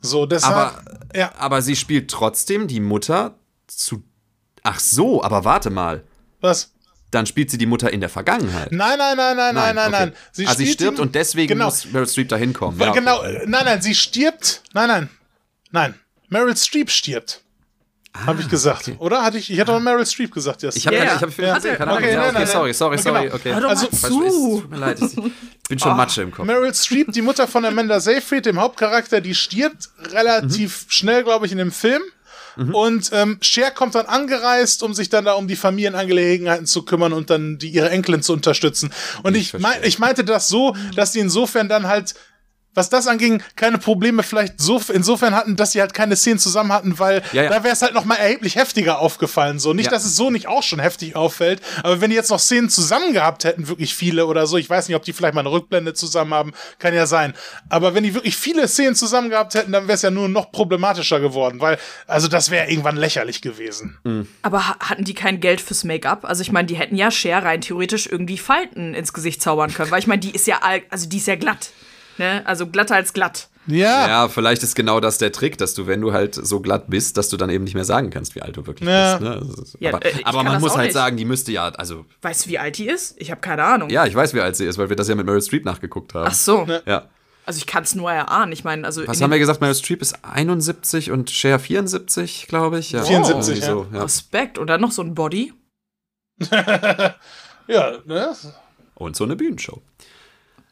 So, 0.00 0.24
deshalb, 0.24 0.54
aber, 0.54 0.82
ja. 1.16 1.32
aber 1.36 1.62
sie 1.62 1.74
spielt 1.74 2.10
trotzdem 2.12 2.68
die 2.68 2.80
Mutter 2.80 3.34
zu. 3.66 4.04
Ach 4.62 4.78
so, 4.78 5.22
aber 5.22 5.44
warte 5.44 5.70
mal. 5.70 6.04
Was? 6.40 6.70
Dann 7.16 7.24
spielt 7.24 7.50
sie 7.50 7.56
die 7.56 7.64
Mutter 7.64 7.90
in 7.90 8.00
der 8.00 8.10
Vergangenheit. 8.10 8.72
Nein, 8.72 8.98
nein, 8.98 9.16
nein, 9.16 9.34
nein, 9.38 9.54
nein, 9.54 9.74
nein, 9.74 9.88
okay. 9.88 9.90
nein. 9.90 10.12
Sie, 10.32 10.46
also 10.46 10.58
sie 10.58 10.66
stirbt 10.70 11.00
und 11.00 11.14
deswegen 11.14 11.48
genau, 11.48 11.64
muss 11.64 11.86
Meryl 11.86 12.06
Streep 12.06 12.28
da 12.28 12.36
hinkommen. 12.36 12.78
Ja, 12.78 12.90
okay. 12.90 12.98
genau, 12.98 13.22
äh, 13.22 13.46
nein, 13.46 13.64
nein, 13.64 13.80
sie 13.80 13.94
stirbt. 13.94 14.62
Nein, 14.74 14.88
nein. 14.88 15.08
Nein. 15.70 15.94
Meryl 16.28 16.54
Streep 16.54 16.90
stirbt. 16.90 17.40
Habe 18.26 18.42
ich 18.42 18.50
gesagt, 18.50 18.90
oder? 18.98 19.22
Hatte 19.22 19.38
ich, 19.38 19.50
ich 19.50 19.58
hatte 19.58 19.72
doch 19.72 19.80
Meryl 19.80 20.04
Streep 20.04 20.30
gesagt. 20.30 20.62
Yes. 20.62 20.74
Ah, 20.74 20.78
Ich 20.78 20.86
habe 20.86 20.96
ja. 20.96 21.04
ich 21.16 21.22
hab 21.22 21.38
Ja. 21.38 21.54
gesehen, 21.54 21.76
keine 21.78 21.92
Okay, 21.94 22.04
Ahnung. 22.10 22.16
Nein, 22.18 22.28
okay, 22.28 22.38
nein, 22.38 22.46
sorry, 22.46 22.74
sorry, 22.74 22.96
genau. 22.98 23.14
sorry. 23.14 23.30
Okay. 23.32 23.52
Also- 23.52 23.86
Weißt 23.86 24.04
du, 24.04 24.08
zu. 24.08 24.24
es 24.26 24.34
tut 24.62 24.70
mir 24.70 24.76
leid. 24.76 25.00
Ich 25.00 25.68
bin 25.70 25.78
schon 25.78 25.96
Matsche 25.96 26.20
im 26.22 26.30
Kopf. 26.32 26.46
Meryl 26.46 26.74
Streep, 26.74 27.12
die 27.12 27.22
Mutter 27.22 27.48
von 27.48 27.64
Amanda 27.64 27.98
Seyfried, 27.98 28.44
dem 28.44 28.60
Hauptcharakter, 28.60 29.22
die 29.22 29.34
stirbt 29.34 29.88
relativ 30.12 30.84
Mhm. 30.86 30.90
schnell, 30.90 31.24
glaube 31.24 31.46
ich, 31.46 31.52
in 31.52 31.58
dem 31.58 31.72
Film. 31.72 32.02
Und 32.56 33.10
ähm, 33.12 33.38
Cher 33.40 33.70
kommt 33.70 33.94
dann 33.94 34.06
angereist, 34.06 34.82
um 34.82 34.94
sich 34.94 35.08
dann 35.08 35.24
da 35.24 35.32
um 35.32 35.46
die 35.48 35.56
Familienangelegenheiten 35.56 36.66
zu 36.66 36.84
kümmern 36.84 37.12
und 37.12 37.30
dann 37.30 37.58
die, 37.58 37.68
ihre 37.68 37.90
Enkelin 37.90 38.22
zu 38.22 38.32
unterstützen. 38.32 38.90
Und 39.22 39.36
ich, 39.36 39.54
Ich 39.54 39.60
mein, 39.60 39.82
ich 39.84 39.98
meinte 39.98 40.24
das 40.24 40.48
so, 40.48 40.74
dass 40.94 41.12
die 41.12 41.20
insofern 41.20 41.68
dann 41.68 41.86
halt 41.86 42.14
was 42.76 42.88
das 42.90 43.06
anging, 43.08 43.42
keine 43.56 43.78
Probleme 43.78 44.22
vielleicht 44.22 44.60
so 44.60 44.80
insofern 44.92 45.34
hatten, 45.34 45.56
dass 45.56 45.72
sie 45.72 45.80
halt 45.80 45.94
keine 45.94 46.14
Szenen 46.14 46.38
zusammen 46.38 46.72
hatten, 46.72 46.98
weil 46.98 47.22
Ja, 47.32 47.42
ja. 47.44 47.48
da 47.50 47.64
wäre 47.64 47.72
es 47.74 47.82
halt 47.82 47.94
noch 47.94 48.04
mal 48.04 48.14
erheblich 48.16 48.56
heftiger 48.56 49.00
aufgefallen. 49.00 49.58
So 49.58 49.72
nicht, 49.72 49.86
Ja. 49.86 49.90
dass 49.92 50.04
es 50.04 50.14
so 50.16 50.30
nicht 50.30 50.46
auch 50.46 50.62
schon 50.62 50.78
heftig 50.78 51.16
auffällt, 51.16 51.60
aber 51.82 52.00
wenn 52.00 52.10
die 52.10 52.16
jetzt 52.16 52.30
noch 52.30 52.38
Szenen 52.38 52.68
zusammen 52.70 53.12
gehabt 53.12 53.44
hätten, 53.44 53.66
wirklich 53.68 53.94
viele 53.94 54.26
oder 54.26 54.46
so, 54.46 54.56
ich 54.58 54.70
weiß 54.70 54.86
nicht, 54.88 54.96
ob 54.96 55.02
die 55.02 55.12
vielleicht 55.12 55.34
mal 55.34 55.40
eine 55.40 55.50
Rückblende 55.50 55.94
zusammen 55.94 56.32
haben, 56.34 56.52
kann 56.78 56.94
ja 56.94 57.06
sein. 57.06 57.34
Aber 57.68 57.94
wenn 57.94 58.04
die 58.04 58.14
wirklich 58.14 58.36
viele 58.36 58.68
Szenen 58.68 58.94
zusammen 58.94 59.30
gehabt 59.30 59.54
hätten, 59.54 59.72
dann 59.72 59.84
wäre 59.88 59.94
es 59.96 60.02
ja 60.02 60.10
nur 60.10 60.28
noch 60.28 60.52
problematischer 60.52 61.18
geworden, 61.20 61.60
weil 61.60 61.78
also 62.06 62.28
das 62.28 62.50
wäre 62.50 62.70
irgendwann 62.70 62.96
lächerlich 62.96 63.40
gewesen. 63.40 63.96
Aber 64.42 64.68
ha- 64.68 64.76
hatten 64.80 65.04
die 65.04 65.14
kein 65.14 65.40
Geld 65.40 65.60
fürs 65.60 65.82
Make-up? 65.84 66.24
Also 66.24 66.42
ich 66.42 66.52
meine, 66.52 66.66
die 66.66 66.76
hätten 66.76 66.96
ja 66.96 67.10
Cher 67.10 67.42
rein 67.42 67.62
theoretisch 67.62 68.06
irgendwie 68.06 68.38
Falten 68.38 68.92
ins 68.94 69.12
Gesicht 69.12 69.40
zaubern 69.40 69.72
können, 69.72 69.90
weil 69.90 70.00
ich 70.00 70.06
meine, 70.06 70.20
die 70.20 70.30
ist 70.32 70.46
ja 70.46 70.58
all, 70.62 70.82
also 70.90 71.08
die 71.08 71.16
ist 71.16 71.26
ja 71.26 71.36
glatt. 71.36 71.70
Ne? 72.18 72.42
Also 72.46 72.66
glatter 72.66 72.94
als 72.94 73.12
glatt. 73.12 73.48
Ja. 73.68 74.06
Ja, 74.06 74.28
vielleicht 74.28 74.62
ist 74.62 74.76
genau 74.76 75.00
das 75.00 75.18
der 75.18 75.32
Trick, 75.32 75.58
dass 75.58 75.74
du, 75.74 75.86
wenn 75.88 76.00
du 76.00 76.12
halt 76.12 76.34
so 76.36 76.60
glatt 76.60 76.84
bist, 76.88 77.16
dass 77.16 77.28
du 77.30 77.36
dann 77.36 77.50
eben 77.50 77.64
nicht 77.64 77.74
mehr 77.74 77.84
sagen 77.84 78.10
kannst, 78.10 78.34
wie 78.36 78.42
alt 78.42 78.56
du 78.56 78.64
wirklich 78.66 78.88
Ja. 78.88 79.18
bist. 79.18 79.28
Ne? 79.28 79.62
Ist- 79.62 79.76
Ja, 79.80 79.90
aber 79.94 80.06
äh, 80.06 80.12
aber 80.22 80.42
man 80.44 80.60
muss 80.60 80.74
halt 80.76 80.84
nicht. 80.86 80.92
sagen, 80.94 81.16
die 81.16 81.24
müsste 81.24 81.50
ja, 81.50 81.68
also, 81.70 82.06
Weißt 82.22 82.46
du, 82.46 82.50
wie 82.50 82.58
alt 82.60 82.78
die 82.78 82.88
ist? 82.88 83.16
Ich 83.18 83.30
habe 83.32 83.40
keine 83.40 83.64
Ahnung. 83.64 83.90
ja, 83.90 84.06
ich 84.06 84.14
weiß, 84.14 84.34
wie 84.34 84.40
alt 84.40 84.54
sie 84.56 84.64
ist, 84.66 84.78
weil 84.78 84.88
wir 84.88 84.94
das 84.96 85.08
ja 85.08 85.14
mit 85.16 85.26
Meryl 85.26 85.42
Streep 85.42 85.64
nachgeguckt 85.64 86.14
haben. 86.14 86.28
Ach 86.30 86.34
so. 86.34 86.66
Ja. 86.86 87.06
Also 87.44 87.58
ich 87.58 87.66
kann 87.66 87.82
es 87.84 87.94
nur 87.96 88.10
erahnen. 88.10 88.52
Ich 88.52 88.62
meine, 88.64 88.84
also 88.86 89.06
Was 89.06 89.20
haben 89.20 89.30
wir 89.30 89.38
gesagt? 89.38 89.60
Meryl 89.60 89.74
Streep 89.74 90.00
ist 90.00 90.16
71 90.24 91.10
und 91.10 91.30
Cher 91.30 91.58
74, 91.58 92.46
glaube 92.48 92.78
ich. 92.78 92.92
Ja, 92.92 93.02
74, 93.02 93.56
irgendwie 93.64 93.66
so, 93.66 93.86
ja. 93.92 94.02
Respekt 94.02 94.58
und 94.58 94.68
dann 94.68 94.80
noch 94.80 94.90
so 94.92 95.02
ein 95.02 95.14
Body. 95.14 95.52
Ja, 97.68 97.92
ne? 98.04 98.32
Und 98.94 99.16
so 99.16 99.24
eine 99.24 99.34
Bühnenshow. 99.36 99.82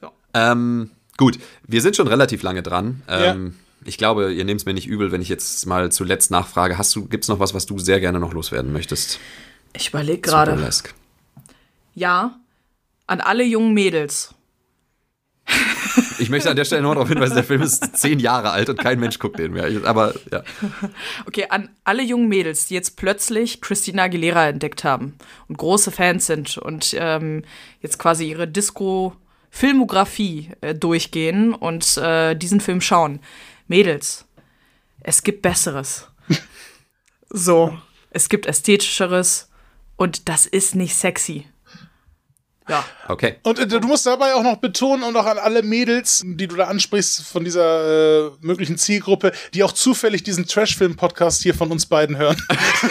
Ja. 0.01 0.13
Ähm, 0.33 0.91
gut, 1.17 1.39
wir 1.67 1.81
sind 1.81 1.97
schon 1.97 2.09
relativ 2.09 2.43
lange 2.43 2.63
dran. 2.63 3.03
Ähm, 3.09 3.55
ich 3.85 3.99
glaube, 3.99 4.33
ihr 4.33 4.45
nehmt 4.45 4.61
es 4.61 4.67
mir 4.67 4.75
nicht 4.75 4.87
übel, 4.87 5.13
wenn 5.13 5.21
ich 5.23 5.29
jetzt 5.29 5.67
mal 5.67 5.91
zuletzt 5.93 6.31
nachfrage. 6.31 6.79
Hast 6.79 6.95
du, 6.97 7.07
gibt 7.07 7.25
es 7.25 7.29
noch 7.29 7.39
was, 7.39 7.53
was 7.55 7.67
du 7.67 7.79
sehr 7.79 8.01
gerne 8.01 8.19
noch 8.21 8.33
loswerden 8.33 8.73
möchtest? 8.73 9.19
Ich 9.77 9.89
überlege 9.89 10.21
gerade. 10.21 10.53
Ja, 11.95 12.39
an 13.07 13.21
alle 13.21 13.45
jungen 13.45 13.75
Mädels. 13.75 14.35
Ich 16.19 16.31
möchte 16.31 16.49
an 16.49 16.57
der 16.57 16.65
Stelle 16.65 16.83
nur 16.83 16.95
darauf 16.95 17.09
hinweisen, 17.09 17.35
der 17.35 17.45
Film 17.45 17.61
ist 17.61 17.97
zehn 17.99 18.19
Jahre 18.19 18.51
alt 18.51 18.69
und 18.71 18.79
kein 18.79 18.99
Mensch 18.99 19.19
guckt 19.19 19.39
den 19.39 19.53
mehr. 19.53 19.69
Ich- 19.69 19.85
Aber 19.85 20.15
ja. 20.33 20.43
Okay, 21.27 21.47
an 21.51 21.69
alle 21.85 22.03
jungen 22.03 22.29
Mädels, 22.29 22.67
die 22.67 22.75
jetzt 22.75 22.97
plötzlich 22.97 23.61
Christina 23.61 24.05
Aguilera 24.05 24.49
entdeckt 24.49 24.85
haben 24.85 25.15
und 25.49 25.59
große 25.59 25.91
Fans 25.91 26.27
sind 26.27 26.57
und 26.57 26.97
ähm, 26.99 27.45
jetzt 27.81 27.99
quasi 27.99 28.29
ihre 28.31 28.49
Disco-Filmografie 29.55 30.51
äh, 30.61 30.75
durchgehen 30.75 31.55
und 31.55 31.97
äh, 31.97 32.35
diesen 32.35 32.61
Film 32.61 32.81
schauen. 32.81 33.21
Mädels, 33.69 34.27
es 35.01 35.23
gibt 35.23 35.43
Besseres. 35.43 36.09
so, 37.31 37.79
es 38.11 38.29
gibt 38.29 38.47
Ästhetischeres 38.47 39.49
und 39.97 40.29
das 40.29 40.47
ist 40.47 40.75
nicht 40.75 40.97
sexy. 40.97 41.47
Ja. 42.69 42.85
Okay. 43.09 43.37
Und 43.43 43.59
äh, 43.59 43.67
du 43.67 43.81
musst 43.81 44.07
dabei 44.07 44.35
auch 44.35 44.43
noch 44.43 44.57
betonen 44.57 45.05
und 45.05 45.17
auch 45.17 45.27
an 45.27 45.39
alle 45.39 45.63
Mädels, 45.63 46.23
die 46.25 46.49
du 46.49 46.57
da 46.57 46.65
ansprichst 46.65 47.23
von 47.23 47.45
dieser 47.45 48.27
äh, 48.27 48.31
möglichen 48.41 48.79
Zielgruppe, 48.79 49.33
die 49.53 49.63
auch 49.63 49.73
zufällig 49.73 50.23
diesen 50.25 50.47
Trashfilm-Podcast 50.47 51.43
hier 51.43 51.55
von 51.55 51.71
uns 51.71 51.87
beiden 51.87 52.17
hören. 52.17 52.41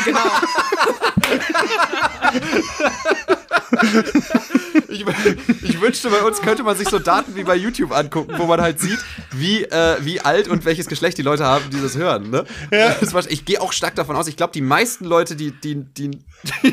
Genau. 0.05 0.19
Ich, 4.93 5.05
ich 5.63 5.81
wünschte, 5.81 6.09
bei 6.09 6.21
uns 6.21 6.41
könnte 6.41 6.63
man 6.63 6.77
sich 6.77 6.87
so 6.87 6.99
Daten 6.99 7.35
wie 7.35 7.43
bei 7.43 7.55
YouTube 7.55 7.91
angucken, 7.91 8.33
wo 8.37 8.45
man 8.45 8.61
halt 8.61 8.79
sieht, 8.79 8.99
wie, 9.31 9.63
äh, 9.63 9.97
wie 10.01 10.21
alt 10.21 10.47
und 10.47 10.65
welches 10.65 10.87
Geschlecht 10.87 11.17
die 11.17 11.23
Leute 11.23 11.45
haben, 11.45 11.69
die 11.71 11.81
das 11.81 11.97
hören. 11.97 12.29
Ne? 12.29 12.45
Ja. 12.71 12.95
Ich 13.29 13.45
gehe 13.45 13.61
auch 13.61 13.73
stark 13.73 13.95
davon 13.95 14.15
aus, 14.15 14.27
ich 14.27 14.37
glaube, 14.37 14.53
die 14.53 14.61
meisten 14.61 15.05
Leute, 15.05 15.35
die, 15.35 15.51
die, 15.51 15.83
die, 15.83 16.11
die 16.63 16.71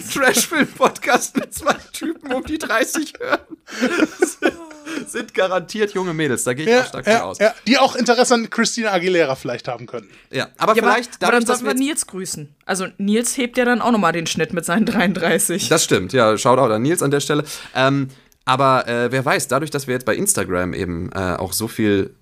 Trash-Film-Podcast 0.10 1.36
mit 1.36 1.52
zwei 1.54 1.74
Typen 1.92 2.32
um 2.32 2.44
die 2.44 2.58
30 2.58 3.14
hören, 3.18 3.38
sind 5.06 5.34
garantiert 5.34 5.92
junge 5.92 6.12
Mädels. 6.14 6.44
Da 6.44 6.52
gehe 6.54 6.64
ich 6.64 6.70
Ja, 6.70 6.80
auch 6.82 6.86
stark 6.86 7.06
ja, 7.06 7.22
aus. 7.22 7.38
ja, 7.38 7.54
die 7.66 7.78
auch 7.78 7.94
Interesse 7.96 8.34
an 8.34 8.50
Christina 8.50 8.92
Aguilera 8.92 9.34
vielleicht 9.36 9.68
haben 9.68 9.86
können. 9.86 10.08
Ja, 10.30 10.48
aber 10.58 10.74
Ja, 10.76 10.82
vielleicht 10.82 11.14
aber, 11.16 11.26
aber 11.28 11.32
dann 11.32 11.44
dass 11.44 11.60
sollten 11.60 11.78
wir 11.78 11.84
Nils 11.86 12.06
grüßen. 12.06 12.54
Also 12.66 12.86
Nils 12.98 13.36
hebt 13.36 13.56
ja 13.56 13.64
dann 13.64 13.80
auch 13.80 13.90
nochmal 13.92 14.12
den 14.12 14.26
Schnitt 14.26 14.52
mit 14.52 14.64
seinen 14.64 14.86
33. 14.86 15.68
Das 15.68 15.84
stimmt, 15.84 16.12
ja, 16.12 16.36
Shoutout 16.36 16.72
an 16.72 16.82
Nils 16.82 17.02
an 17.02 17.10
der 17.10 17.20
Stelle. 17.20 17.44
Ähm, 17.74 18.08
aber 18.44 18.88
äh, 18.88 19.12
wer 19.12 19.24
weiß, 19.24 19.48
dadurch, 19.48 19.70
dass 19.70 19.86
wir 19.86 19.94
jetzt 19.94 20.06
bei 20.06 20.16
Instagram 20.16 20.74
eben 20.74 21.10
äh, 21.12 21.36
auch 21.38 21.52
so 21.52 21.68
viel 21.68 22.14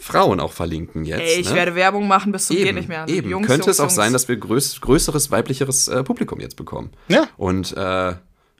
Frauen 0.00 0.40
auch 0.40 0.52
verlinken 0.52 1.04
jetzt. 1.04 1.20
Ey, 1.20 1.40
ich 1.40 1.50
ne? 1.50 1.56
werde 1.56 1.74
Werbung 1.74 2.08
machen 2.08 2.32
bis 2.32 2.46
zum 2.46 2.56
eben, 2.56 2.64
geht 2.66 2.74
nicht 2.74 2.88
mehr. 2.88 3.06
Eben. 3.06 3.28
Jungs, 3.28 3.46
Könnte 3.46 3.66
Jungs, 3.66 3.76
es 3.76 3.80
auch 3.80 3.84
Jungs. 3.84 3.94
sein, 3.94 4.12
dass 4.14 4.28
wir 4.28 4.36
größ 4.36 4.80
größeres 4.80 5.30
weiblicheres 5.30 5.88
äh, 5.88 6.02
Publikum 6.02 6.40
jetzt 6.40 6.56
bekommen. 6.56 6.90
Ja. 7.08 7.28
Und 7.36 7.76
äh, 7.76 8.14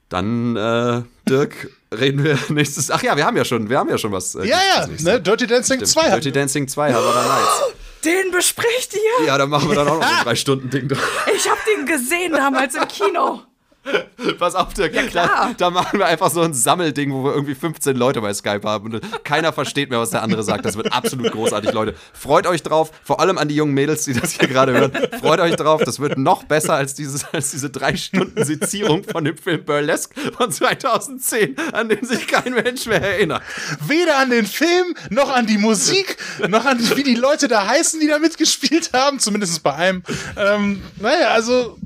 dann, 0.09 0.55
äh, 0.55 1.01
Dirk, 1.27 1.69
reden 1.97 2.23
wir 2.23 2.37
nächstes. 2.49 2.91
Ach 2.91 3.01
ja, 3.01 3.17
wir 3.17 3.25
haben 3.25 3.35
ja 3.37 3.43
schon, 3.45 3.69
wir 3.69 3.79
haben 3.79 3.89
ja 3.89 3.97
schon 3.97 4.11
was. 4.11 4.35
Äh, 4.35 4.45
Ja, 4.47 4.59
ja, 4.77 4.87
ne? 4.99 5.19
Dirty 5.19 5.47
Dancing 5.47 5.77
Stimmt. 5.77 5.87
2 5.87 6.01
hat. 6.03 6.13
Dirty 6.13 6.31
Dancing 6.31 6.67
2, 6.67 6.93
Havana 6.93 7.27
Nights. 7.27 7.61
Den 8.05 8.31
besprecht 8.31 8.93
ihr? 8.93 9.25
Ja, 9.27 9.37
dann 9.37 9.49
machen 9.49 9.69
wir 9.69 9.75
dann 9.75 9.87
auch 9.87 9.99
noch 9.99 10.07
so 10.07 10.13
ein 10.15 10.23
drei 10.23 10.35
Stunden 10.35 10.69
Ding 10.69 10.87
drauf. 10.87 11.27
Ich 11.35 11.49
hab 11.49 11.57
den 11.65 11.85
gesehen 11.85 12.33
damals 12.33 12.75
im 12.75 12.87
Kino. 12.87 13.41
Pass 14.39 14.55
auf, 14.55 14.73
Dirk. 14.73 14.93
Ja, 14.93 15.03
klar. 15.03 15.55
Da, 15.57 15.69
machen 15.69 15.99
wir 15.99 16.05
einfach 16.05 16.29
so 16.29 16.41
ein 16.41 16.53
Sammelding, 16.53 17.11
wo 17.11 17.23
wir 17.23 17.33
irgendwie 17.33 17.55
15 17.55 17.95
Leute 17.95 18.21
bei 18.21 18.33
Skype 18.33 18.61
haben 18.63 18.93
und 18.93 19.23
keiner 19.23 19.53
versteht 19.53 19.89
mehr, 19.89 19.99
was 19.99 20.11
der 20.11 20.21
andere 20.21 20.43
sagt. 20.43 20.65
Das 20.65 20.75
wird 20.77 20.93
absolut 20.93 21.31
großartig, 21.31 21.71
Leute. 21.71 21.95
Freut 22.13 22.45
euch 22.45 22.61
drauf, 22.61 22.91
vor 23.03 23.19
allem 23.19 23.37
an 23.37 23.47
die 23.47 23.55
jungen 23.55 23.73
Mädels, 23.73 24.05
die 24.05 24.13
das 24.13 24.33
hier 24.33 24.47
gerade 24.47 24.73
hören. 24.73 24.91
Freut 25.19 25.39
euch 25.39 25.55
drauf, 25.55 25.81
das 25.83 25.99
wird 25.99 26.17
noch 26.17 26.43
besser 26.43 26.75
als, 26.75 26.93
dieses, 26.93 27.25
als 27.33 27.51
diese 27.51 27.69
drei 27.69 27.95
Stunden 27.95 28.43
Sezierung 28.43 29.03
von 29.03 29.25
dem 29.25 29.37
Film 29.37 29.65
Burlesque 29.65 30.13
von 30.37 30.51
2010, 30.51 31.55
an 31.73 31.89
den 31.89 32.05
sich 32.05 32.27
kein 32.27 32.53
Mensch 32.53 32.85
mehr 32.85 33.01
erinnert. 33.01 33.41
Weder 33.87 34.17
an 34.19 34.29
den 34.29 34.45
Film, 34.45 34.95
noch 35.09 35.29
an 35.29 35.47
die 35.47 35.57
Musik, 35.57 36.17
noch 36.47 36.65
an 36.65 36.77
die, 36.77 36.95
wie 36.97 37.03
die 37.03 37.15
Leute 37.15 37.47
da 37.47 37.67
heißen, 37.67 37.99
die 37.99 38.07
da 38.07 38.19
mitgespielt 38.19 38.91
haben, 38.93 39.19
zumindest 39.19 39.63
bei 39.63 39.73
einem. 39.73 40.03
Ähm, 40.37 40.83
naja, 40.99 41.29
also, 41.29 41.77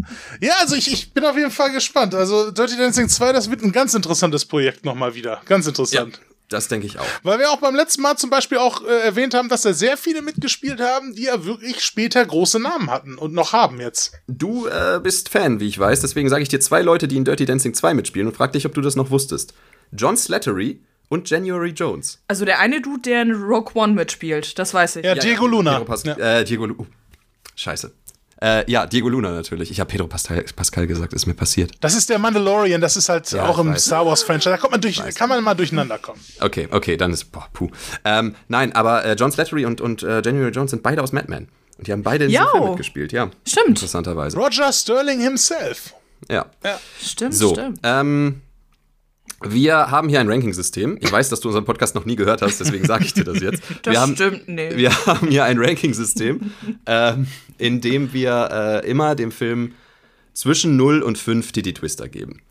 ja, 0.41 0.53
also 0.59 0.76
ich, 0.76 0.91
ich 0.91 1.13
bin 1.13 1.23
auf 1.23 1.38
jeden 1.38 1.51
Fall 1.51 1.72
gespannt. 1.72 1.85
Also 1.94 2.52
Dirty 2.52 2.78
Dancing 2.78 3.10
2, 3.10 3.34
das 3.34 3.49
wird 3.49 3.62
ein 3.64 3.72
ganz 3.72 3.94
interessantes 3.94 4.45
Projekt 4.45 4.86
nochmal 4.86 5.16
wieder. 5.16 5.41
Ganz 5.45 5.68
interessant. 5.68 6.20
Das 6.49 6.68
denke 6.68 6.86
ich 6.86 6.99
auch. 6.99 7.06
Weil 7.24 7.40
wir 7.40 7.49
auch 7.49 7.57
beim 7.57 7.76
letzten 7.76 8.03
Mal 8.03 8.18
zum 8.18 8.30
Beispiel 8.30 8.60
auch 8.60 8.84
äh, 8.84 8.99
erwähnt 8.99 9.34
haben, 9.34 9.49
dass 9.49 9.64
da 9.64 9.74
sehr 9.74 9.98
viele 9.98 10.22
mitgespielt 10.22 10.80
haben, 10.80 11.16
die 11.16 11.24
ja 11.24 11.44
wirklich 11.44 11.84
später 11.84 12.24
große 12.24 12.60
Namen 12.60 12.91
hatten 12.91 13.16
und 13.18 13.34
noch 13.34 13.52
haben 13.52 13.82
jetzt. 13.82 14.14
Du 14.28 14.68
äh, 14.68 14.99
bist 15.02 15.30
Fan, 15.30 15.60
wie 15.60 15.68
ich 15.68 15.80
weiß, 15.80 16.02
deswegen 16.02 16.30
sage 16.30 16.44
ich 16.44 16.49
dir 16.49 16.60
zwei 16.60 16.84
Leute, 16.84 17.07
die 17.07 17.18
in 17.18 17.26
Dirty 17.26 17.45
Dancing 17.45 17.74
2 17.74 17.95
mitspielen 17.95 18.28
und 18.28 18.36
frag 18.36 18.52
dich, 18.53 18.66
ob 18.68 18.76
du 18.76 18.82
das 18.82 18.95
noch 18.95 19.10
wusstest. 19.10 19.56
John 19.91 20.18
Slattery 20.18 20.82
und 21.10 21.30
January 21.30 21.72
Jones. 21.72 22.20
Also 22.28 22.45
der 22.45 22.60
eine 22.60 22.82
Dude, 22.82 23.02
der 23.02 23.24
in 23.24 23.32
Rogue 23.32 23.72
One 23.74 23.94
mitspielt, 23.94 24.60
das 24.60 24.74
weiß 24.74 24.98
ich. 24.98 25.06
Ja, 25.06 25.16
Diego 25.16 25.48
Luna. 25.48 25.72
Diego, 25.72 25.86
Pas 25.86 26.03
Ja. 26.03 26.16
äh, 26.18 26.44
Diego 26.44 26.68
Lu 26.68 26.76
uh, 26.78 26.86
Scheiße. 27.56 27.91
Äh, 28.45 28.69
ja, 28.72 28.85
Diego 28.85 29.09
Luna 29.09 29.31
natürlich. 29.31 29.72
Ich 29.72 29.80
habe 29.80 29.89
Pedro 29.89 30.05
Pascal, 30.07 30.45
Pascal 30.55 30.85
gesagt, 30.85 31.13
ist 31.13 31.26
mir 31.26 31.34
passiert. 31.34 31.72
Das 31.81 31.95
ist 31.95 32.09
der 32.11 32.19
Mandalorian, 32.19 32.80
das 32.80 32.95
ist 32.95 33.09
halt 33.09 33.31
Ja, 33.31 33.47
auch 33.47 33.57
im 33.57 33.69
weiß. 33.73 33.85
Star 33.85 34.05
Wars 34.05 34.22
Franchise. 34.22 34.51
Da 34.51 34.57
kommt 34.57 34.72
man 34.73 34.81
durch, 34.81 35.01
kann 35.15 35.30
man 35.30 35.43
mal 35.43 35.55
durcheinander 35.55 35.97
kommen. 35.97 36.19
Okay, 36.39 36.67
okay, 36.69 36.95
dann 36.95 37.11
ist, 37.11 37.31
boah, 37.31 37.47
puh. 37.53 37.69
Ähm, 38.03 38.35
nein, 38.47 38.72
aber 38.73 39.03
äh, 39.03 39.13
John 39.13 39.31
Slattery 39.31 39.65
und, 39.65 39.81
und 39.81 40.03
äh, 40.03 40.22
January 40.23 40.51
Jones 40.51 40.69
sind 40.72 40.84
beide 40.84 41.01
aus 41.01 41.11
Mad 41.11 41.26
Men. 41.27 41.47
Und 41.77 41.88
die 41.88 41.91
haben 41.91 42.03
beide 42.03 42.26
in 42.26 42.30
diesem. 42.31 42.45
Film 42.51 42.69
mitgespielt, 42.69 43.11
ja. 43.11 43.31
Stimmt. 43.47 43.69
Interessanterweise. 43.69 44.38
Roger 44.38 44.72
Sterling 44.72 45.19
himself. 45.22 45.95
Ja. 46.30 46.45
Stimmt, 47.03 47.34
So, 47.34 47.53
stimmt. 47.53 47.80
ähm, 47.84 48.41
wir 49.44 49.91
haben 49.91 50.10
hier 50.10 50.20
ein 50.20 50.30
Ranking-System. 50.30 50.98
Ich 51.02 51.12
weiß, 51.12 51.30
dass 51.30 51.40
du 51.40 51.49
unseren 51.49 51.66
Podcast 51.66 51.95
noch 51.95 52.06
nie 52.06 52.16
gehört 52.16 52.41
hast, 52.41 52.60
deswegen 52.60 52.86
sage 52.86 53.06
ich 53.06 53.14
dir 53.14 53.24
das 53.24 53.41
jetzt. 53.41 53.64
Das 53.84 53.94
wir 53.94 54.02
haben, 54.02 54.16
stimmt, 54.16 54.48
nee. 54.48 54.76
Wir 54.76 55.06
haben 55.06 55.28
hier 55.28 55.44
ein 55.44 55.60
Ranking-System, 55.60 56.52
ähm, 56.86 57.28
in 57.57 57.82
dem 57.82 58.14
wir 58.14 58.49
äh, 58.84 58.90
immer 58.90 59.16
dem 59.16 59.32
Film 59.32 59.74
zwischen 60.34 60.76
0 60.78 61.02
und 61.02 61.18
5 61.18 61.52
Titty 61.52 61.74
Twister 61.74 62.07
geben. 62.07 62.41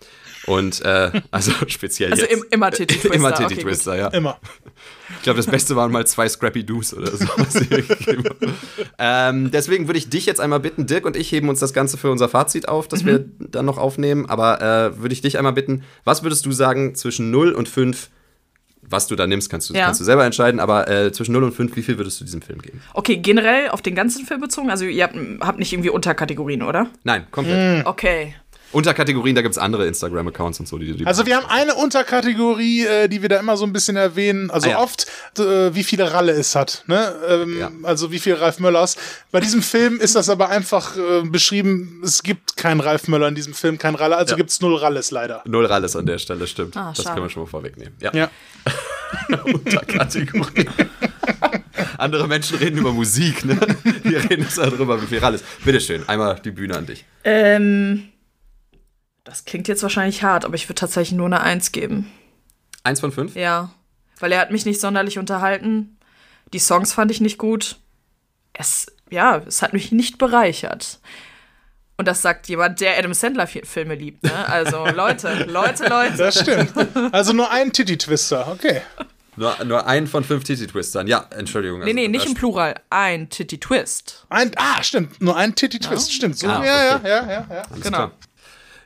Und 0.47 0.83
äh, 0.85 1.11
also 1.31 1.53
speziell 1.69 2.13
Also 2.13 2.25
jetzt. 2.25 2.33
im, 2.33 2.45
immer 2.51 2.71
Titty 2.71 2.97
Twister. 2.99 3.15
Immer 3.15 3.33
Titty 3.33 3.45
okay, 3.45 3.55
gut. 3.55 3.63
Twister, 3.65 3.97
ja. 3.97 4.09
Immer. 4.09 4.39
Ich 5.17 5.23
glaube, 5.23 5.39
das 5.39 5.47
Beste 5.47 5.75
waren 5.77 5.91
mal 5.91 6.07
zwei 6.07 6.29
Scrappy 6.29 6.65
Doos 6.65 6.93
oder 6.93 7.11
so. 7.17 7.27
ähm, 8.99 9.51
deswegen 9.51 9.87
würde 9.89 9.99
ich 9.99 10.09
dich 10.09 10.27
jetzt 10.27 10.41
einmal 10.41 10.61
bitten, 10.61 10.87
Dirk 10.87 11.07
und 11.07 11.17
ich 11.17 11.31
heben 11.33 11.49
uns 11.49 11.61
das 11.61 11.73
Ganze 11.73 11.97
für 11.97 12.11
unser 12.11 12.29
Fazit 12.29 12.69
auf, 12.69 12.89
das 12.89 13.05
wir 13.05 13.25
dann 13.39 13.65
noch 13.67 13.79
aufnehmen. 13.79 14.27
Aber 14.27 14.61
äh, 14.61 14.99
würde 15.01 15.13
ich 15.13 15.21
dich 15.23 15.39
einmal 15.39 15.53
bitten, 15.53 15.83
was 16.05 16.23
würdest 16.23 16.45
du 16.47 16.53
sagen 16.53 16.95
zwischen 16.95 17.31
0 17.31 17.53
und 17.53 17.69
5? 17.69 18.11
Was 18.87 19.07
du 19.07 19.17
da 19.17 19.27
nimmst, 19.27 19.49
kannst 19.49 19.71
du, 19.71 19.75
Ja. 19.75 19.87
kannst 19.87 20.01
du 20.01 20.05
selber 20.05 20.27
entscheiden, 20.27 20.61
aber 20.61 20.89
äh, 20.91 21.11
zwischen 21.11 21.33
0 21.33 21.45
und 21.45 21.53
5, 21.53 21.75
wie 21.75 21.83
viel 21.83 21.97
würdest 21.97 22.21
du 22.21 22.25
diesem 22.27 22.43
Film 22.43 22.61
geben? 22.61 22.83
Okay, 22.93 23.17
generell 23.17 23.71
auf 23.71 23.81
den 23.81 23.95
ganzen 23.95 24.27
Film 24.27 24.43
bezogen? 24.43 24.69
Also 24.71 24.85
ihr 24.85 25.05
habt, 25.05 25.17
habt 25.41 25.59
nicht 25.59 25.73
irgendwie 25.73 25.89
Unterkategorien, 25.89 26.61
oder? 26.63 26.89
Nein, 27.03 27.27
komplett. 27.31 27.87
Okay. 27.87 28.35
Unterkategorien, 28.75 29.35
da 29.35 29.43
gibt 29.43 29.53
es 29.53 29.59
andere 29.59 29.87
Instagram-Accounts 29.87 30.61
und 30.61 30.69
so, 30.69 30.79
die 30.79 30.93
die. 30.97 31.07
Also 31.07 31.25
wir 31.27 31.37
haben 31.37 31.47
eine 31.49 31.75
Unterkategorie, 31.75 32.85
äh, 32.87 33.09
die 33.09 33.23
wir 33.23 33.29
da 33.29 33.39
immer 33.39 33.57
so 33.57 33.65
ein 33.65 33.73
bisschen 33.73 33.97
erwähnen. 33.97 34.51
Also 34.51 34.69
Ah, 34.69 34.73
ja. 34.73 34.79
oft, 34.81 35.07
äh, 35.39 35.75
wie 35.75 35.85
viele 35.85 36.13
Ralle 36.13 36.33
es 36.33 36.55
hat. 36.55 36.83
Ne? 36.87 37.13
Ähm, 37.29 37.59
Ja. 37.59 37.71
Also 37.85 38.11
wie 38.13 38.19
viel 38.19 38.35
Ralf 38.35 38.59
Möllers. 38.59 38.97
Bei 39.33 39.41
diesem 39.41 39.63
Film 39.63 40.01
ist 40.01 40.15
das 40.17 40.29
aber 40.29 40.49
einfach 40.51 40.97
äh, 40.97 41.23
beschrieben, 41.23 42.03
es 42.05 42.23
gibt 42.23 42.57
keinen 42.57 42.81
Ralf 42.81 43.09
Möller 43.09 43.29
in 43.29 43.35
diesem 43.35 43.55
Film, 43.55 43.79
kein 43.79 43.95
Ralle, 43.95 44.17
also 44.17 44.33
Ja. 44.33 44.37
gibt's 44.37 44.61
null 44.61 44.77
Ralles 44.77 45.11
leider. 45.11 45.43
Null 45.47 45.67
Ralles 45.67 45.97
an 45.97 46.07
der 46.07 46.19
Stelle, 46.19 46.47
stimmt. 46.47 46.77
Ah, 46.77 46.93
das 46.97 47.05
können 47.05 47.23
wir 47.23 47.31
schon 47.31 47.43
mal 47.45 47.49
vorwegnehmen. 47.49 47.95
Ja. 48.01 48.13
Ja. 48.15 48.31
Unterkategorie. 49.45 50.67
Andere 51.99 52.27
Menschen 52.29 52.59
reden 52.59 52.79
über 52.79 52.93
Musik, 52.93 53.45
ne? 53.45 53.59
Wir 54.03 54.19
reden 54.29 54.43
jetzt 54.43 54.59
darüber, 54.59 55.01
wie 55.01 55.07
viel 55.07 55.19
Ralles. 55.19 55.43
Bitteschön, 55.65 56.09
einmal 56.09 56.41
die 56.45 56.51
Bühne 56.51 56.77
an 56.77 56.87
dich. 56.87 57.05
Ähm, 57.25 58.09
das 59.25 59.45
klingt 59.45 59.69
jetzt 59.69 59.83
wahrscheinlich 59.83 60.23
hart, 60.23 60.45
aber 60.45 60.55
ich 60.55 60.69
würde 60.69 60.81
tatsächlich 60.81 61.17
nur 61.17 61.27
eine 61.27 61.41
Eins 61.41 61.73
geben. 61.73 62.11
Eins 62.83 63.01
von 63.01 63.11
fünf? 63.13 63.35
Ja. 63.35 63.71
Weil 64.21 64.33
er 64.33 64.41
hat 64.41 64.51
mich 64.51 64.67
nicht 64.67 64.81
sonderlich 64.81 65.19
unterhalten. 65.19 65.97
Die 66.53 66.59
Songs 66.59 66.93
fand 66.93 67.11
ich 67.11 67.21
nicht 67.21 67.39
gut. 67.39 67.77
Es, 68.53 68.87
ja, 69.11 69.39
es 69.47 69.63
hat 69.63 69.73
mich 69.73 69.91
nicht 69.93 70.19
bereichert. 70.19 71.01
Und 71.97 72.07
das 72.09 72.23
sagt 72.23 72.49
jemand, 72.49 72.81
der 72.81 72.99
Adam 72.99 73.15
Sandler-Filme 73.15 73.95
liebt. 73.95 74.23
Ne? 74.25 74.49
Also 74.49 74.85
Leute, 74.95 75.45
Leute, 75.45 75.89
Leute. 75.89 76.17
Das 76.17 76.41
stimmt. 76.41 76.73
Also 77.13 77.33
nur 77.33 77.51
ein 77.51 77.73
Titty-Twister, 77.73 78.49
okay. 78.49 78.83
Nur, 79.37 79.65
nur 79.65 79.87
ein 79.87 80.07
von 80.07 80.23
fünf 80.23 80.45
Titty-Twistern. 80.45 81.07
Ja, 81.09 81.27
Entschuldigung. 81.37 81.81
Nee, 81.81 81.93
nee, 81.93 82.03
also, 82.03 82.11
nicht 82.13 82.27
im 82.27 82.35
Plural. 82.35 82.75
Ein 82.91 83.31
Titty 83.31 83.59
Twist. 83.59 84.27
Ein, 84.29 84.53
ah, 84.57 84.83
stimmt, 84.83 85.21
nur 85.21 85.37
ein 85.37 85.55
Titty-Twist, 85.55 86.13
stimmt. 86.13 86.39
So, 86.39 86.47
Ah, 86.49 86.65
ja, 86.65 86.97
okay. 86.97 87.09
ja, 87.09 87.21
ja, 87.23 87.27
ja, 87.31 87.47
ja. 87.51 87.63
Alles 87.71 87.83
Genau. 87.83 87.97
klar. 87.97 88.13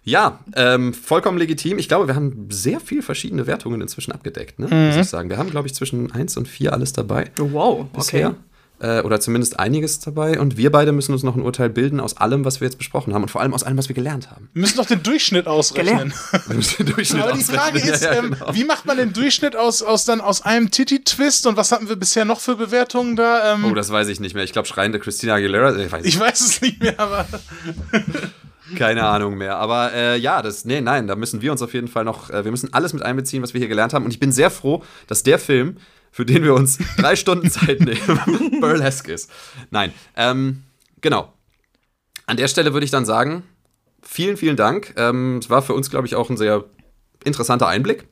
Ja, 0.08 0.38
ähm, 0.56 0.94
vollkommen 0.94 1.36
legitim. 1.36 1.78
Ich 1.78 1.86
glaube, 1.86 2.06
wir 2.06 2.14
haben 2.14 2.46
sehr 2.50 2.80
viel 2.80 3.02
verschiedene 3.02 3.46
Wertungen 3.46 3.82
inzwischen 3.82 4.12
abgedeckt, 4.12 4.58
ne? 4.58 4.66
muss 4.66 4.96
ich 4.96 5.06
sagen. 5.06 5.28
Wir 5.28 5.36
haben, 5.36 5.50
glaube 5.50 5.66
ich, 5.66 5.74
zwischen 5.74 6.10
1 6.10 6.38
und 6.38 6.48
4 6.48 6.72
alles 6.72 6.94
dabei 6.94 7.30
Wow, 7.36 7.80
okay. 7.80 7.88
bisher. 7.94 8.34
äh, 8.80 9.02
oder 9.02 9.20
zumindest 9.20 9.58
einiges 9.58 10.00
dabei. 10.00 10.40
Und 10.40 10.56
wir 10.56 10.72
beide 10.72 10.92
müssen 10.92 11.12
uns 11.12 11.24
noch 11.24 11.36
ein 11.36 11.42
Urteil 11.42 11.68
bilden 11.68 12.00
aus 12.00 12.16
allem, 12.16 12.46
was 12.46 12.62
wir 12.62 12.66
jetzt 12.66 12.78
besprochen 12.78 13.12
haben 13.12 13.24
und 13.24 13.28
vor 13.28 13.42
allem 13.42 13.52
aus 13.52 13.64
allem, 13.64 13.76
was 13.76 13.90
wir 13.90 13.94
gelernt 13.94 14.30
haben. 14.30 14.48
Wir 14.54 14.62
müssen 14.62 14.78
doch 14.78 14.86
den 14.86 15.02
Durchschnitt 15.02 15.46
ausrechnen. 15.46 16.14
den 16.48 16.86
Durchschnitt 16.86 17.22
Aber 17.22 17.32
die 17.32 17.44
Frage 17.44 17.78
ist, 17.78 18.02
ja, 18.02 18.14
ja, 18.14 18.18
ähm, 18.20 18.30
genau. 18.30 18.54
wie 18.54 18.64
macht 18.64 18.86
man 18.86 18.96
den 18.96 19.12
Durchschnitt 19.12 19.56
aus, 19.56 19.82
aus, 19.82 20.06
dann, 20.06 20.22
aus 20.22 20.40
einem 20.40 20.70
Titty-Twist 20.70 21.46
und 21.46 21.58
was 21.58 21.70
hatten 21.70 21.90
wir 21.90 21.96
bisher 21.96 22.24
noch 22.24 22.40
für 22.40 22.56
Bewertungen 22.56 23.14
da? 23.14 23.52
Ähm, 23.52 23.66
oh, 23.66 23.74
das 23.74 23.90
weiß 23.90 24.08
ich 24.08 24.20
nicht 24.20 24.34
mehr. 24.34 24.44
Ich 24.44 24.52
glaube, 24.52 24.68
schreiende 24.68 25.00
Christina 25.00 25.34
Aguilera. 25.34 25.76
Ich 25.76 25.92
weiß, 25.92 26.06
ich 26.06 26.18
weiß 26.18 26.40
es 26.40 26.62
nicht 26.62 26.80
mehr, 26.80 26.98
aber. 26.98 27.26
Keine 28.76 29.04
Ahnung 29.04 29.36
mehr. 29.36 29.56
Aber 29.56 29.92
äh, 29.92 30.16
ja, 30.16 30.42
das, 30.42 30.64
nee, 30.64 30.80
nein, 30.80 31.06
da 31.06 31.16
müssen 31.16 31.42
wir 31.42 31.52
uns 31.52 31.62
auf 31.62 31.74
jeden 31.74 31.88
Fall 31.88 32.04
noch, 32.04 32.30
äh, 32.30 32.44
wir 32.44 32.50
müssen 32.50 32.72
alles 32.72 32.92
mit 32.92 33.02
einbeziehen, 33.02 33.42
was 33.42 33.54
wir 33.54 33.58
hier 33.58 33.68
gelernt 33.68 33.94
haben. 33.94 34.04
Und 34.04 34.10
ich 34.10 34.20
bin 34.20 34.32
sehr 34.32 34.50
froh, 34.50 34.82
dass 35.06 35.22
der 35.22 35.38
Film, 35.38 35.76
für 36.10 36.26
den 36.26 36.44
wir 36.44 36.54
uns 36.54 36.78
drei 36.96 37.16
Stunden 37.16 37.50
Zeit 37.50 37.80
nehmen, 37.80 38.60
Burlesque 38.60 39.12
ist. 39.12 39.30
Nein, 39.70 39.92
ähm, 40.16 40.64
genau. 41.00 41.32
An 42.26 42.36
der 42.36 42.48
Stelle 42.48 42.72
würde 42.72 42.84
ich 42.84 42.90
dann 42.90 43.06
sagen, 43.06 43.42
vielen, 44.02 44.36
vielen 44.36 44.56
Dank. 44.56 44.94
Ähm, 44.96 45.38
es 45.38 45.48
war 45.50 45.62
für 45.62 45.74
uns, 45.74 45.90
glaube 45.90 46.06
ich, 46.06 46.14
auch 46.14 46.28
ein 46.30 46.36
sehr 46.36 46.64
interessanter 47.24 47.68
Einblick. 47.68 48.06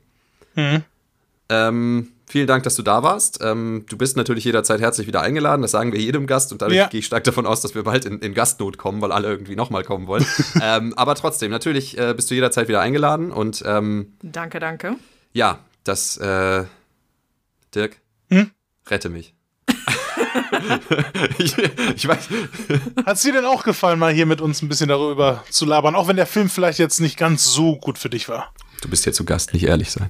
Mhm. 0.55 0.83
Ähm, 1.49 2.07
Vielen 2.29 2.45
Dank, 2.45 2.63
dass 2.63 2.75
du 2.75 2.83
da 2.83 3.03
warst. 3.03 3.39
Ähm, 3.41 3.85
du 3.87 3.97
bist 3.97 4.17
natürlich 4.17 4.43
jederzeit 4.43 4.81
herzlich 4.81 5.07
wieder 5.07 5.21
eingeladen. 5.21 5.61
Das 5.61 5.71
sagen 5.71 5.93
wir 5.93 5.99
jedem 6.01 6.27
Gast 6.27 6.51
und 6.51 6.61
dadurch 6.61 6.77
ja. 6.77 6.87
gehe 6.87 6.99
ich 6.99 7.05
stark 7.05 7.23
davon 7.23 7.45
aus, 7.45 7.61
dass 7.61 7.73
wir 7.73 7.83
bald 7.83 8.03
in, 8.03 8.19
in 8.19 8.33
Gastnot 8.33 8.77
kommen, 8.77 9.01
weil 9.01 9.13
alle 9.13 9.29
irgendwie 9.29 9.55
nochmal 9.55 9.85
kommen 9.85 10.07
wollen. 10.07 10.25
ähm, 10.61 10.93
aber 10.97 11.15
trotzdem, 11.15 11.51
natürlich 11.51 11.97
äh, 11.97 12.13
bist 12.13 12.29
du 12.29 12.35
jederzeit 12.35 12.67
wieder 12.67 12.81
eingeladen 12.81 13.31
und 13.31 13.63
ähm, 13.65 14.17
Danke, 14.21 14.59
danke. 14.59 14.97
Ja, 15.31 15.59
das 15.85 16.17
äh, 16.17 16.65
Dirk, 17.73 17.95
hm? 18.29 18.51
rette 18.89 19.07
mich. 19.07 19.33
ich, 21.37 21.57
ich 21.57 22.07
weiß. 22.07 22.27
Hat 23.05 23.15
es 23.15 23.21
dir 23.21 23.31
denn 23.31 23.45
auch 23.45 23.63
gefallen, 23.63 23.99
mal 23.99 24.13
hier 24.13 24.25
mit 24.25 24.41
uns 24.41 24.61
ein 24.61 24.67
bisschen 24.67 24.89
darüber 24.89 25.45
zu 25.49 25.65
labern, 25.65 25.95
auch 25.95 26.09
wenn 26.09 26.17
der 26.17 26.27
Film 26.27 26.49
vielleicht 26.49 26.79
jetzt 26.79 26.99
nicht 26.99 27.17
ganz 27.17 27.45
so 27.45 27.77
gut 27.77 27.97
für 27.97 28.09
dich 28.09 28.27
war? 28.27 28.53
Du 28.81 28.89
bist 28.89 29.05
ja 29.05 29.11
zu 29.11 29.25
Gast, 29.25 29.53
nicht 29.53 29.63
ehrlich 29.63 29.91
sein. 29.91 30.07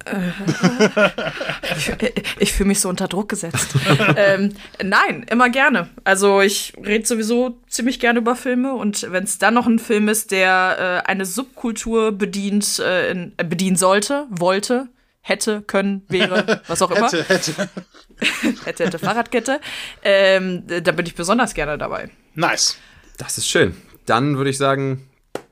ich, 1.76 1.92
ich 2.38 2.52
fühle 2.52 2.68
mich 2.68 2.80
so 2.80 2.88
unter 2.88 3.08
Druck 3.08 3.28
gesetzt. 3.30 3.68
ähm, 4.16 4.54
nein, 4.82 5.24
immer 5.30 5.48
gerne. 5.48 5.88
Also 6.04 6.40
ich 6.40 6.74
rede 6.84 7.06
sowieso 7.06 7.58
ziemlich 7.68 7.98
gerne 7.98 8.18
über 8.18 8.36
Filme 8.36 8.74
und 8.74 9.10
wenn 9.10 9.24
es 9.24 9.38
dann 9.38 9.54
noch 9.54 9.66
ein 9.66 9.78
Film 9.78 10.08
ist, 10.08 10.30
der 10.30 11.02
äh, 11.06 11.08
eine 11.08 11.24
Subkultur 11.24 12.12
bedient, 12.12 12.78
äh, 12.78 13.10
in, 13.10 13.32
äh, 13.38 13.44
bedienen 13.44 13.76
sollte, 13.76 14.26
wollte, 14.30 14.88
hätte, 15.20 15.62
können, 15.62 16.04
wäre, 16.08 16.60
was 16.66 16.82
auch 16.82 16.90
immer. 16.96 17.10
hätte, 17.10 17.24
hätte. 17.28 17.68
hätte, 18.64 18.84
hätte 18.84 18.98
Fahrradkette. 18.98 19.60
Ähm, 20.02 20.64
da 20.66 20.92
bin 20.92 21.06
ich 21.06 21.14
besonders 21.14 21.54
gerne 21.54 21.78
dabei. 21.78 22.10
Nice. 22.34 22.76
Das 23.16 23.38
ist 23.38 23.48
schön. 23.48 23.76
Dann 24.06 24.36
würde 24.36 24.50
ich 24.50 24.58
sagen, 24.58 25.08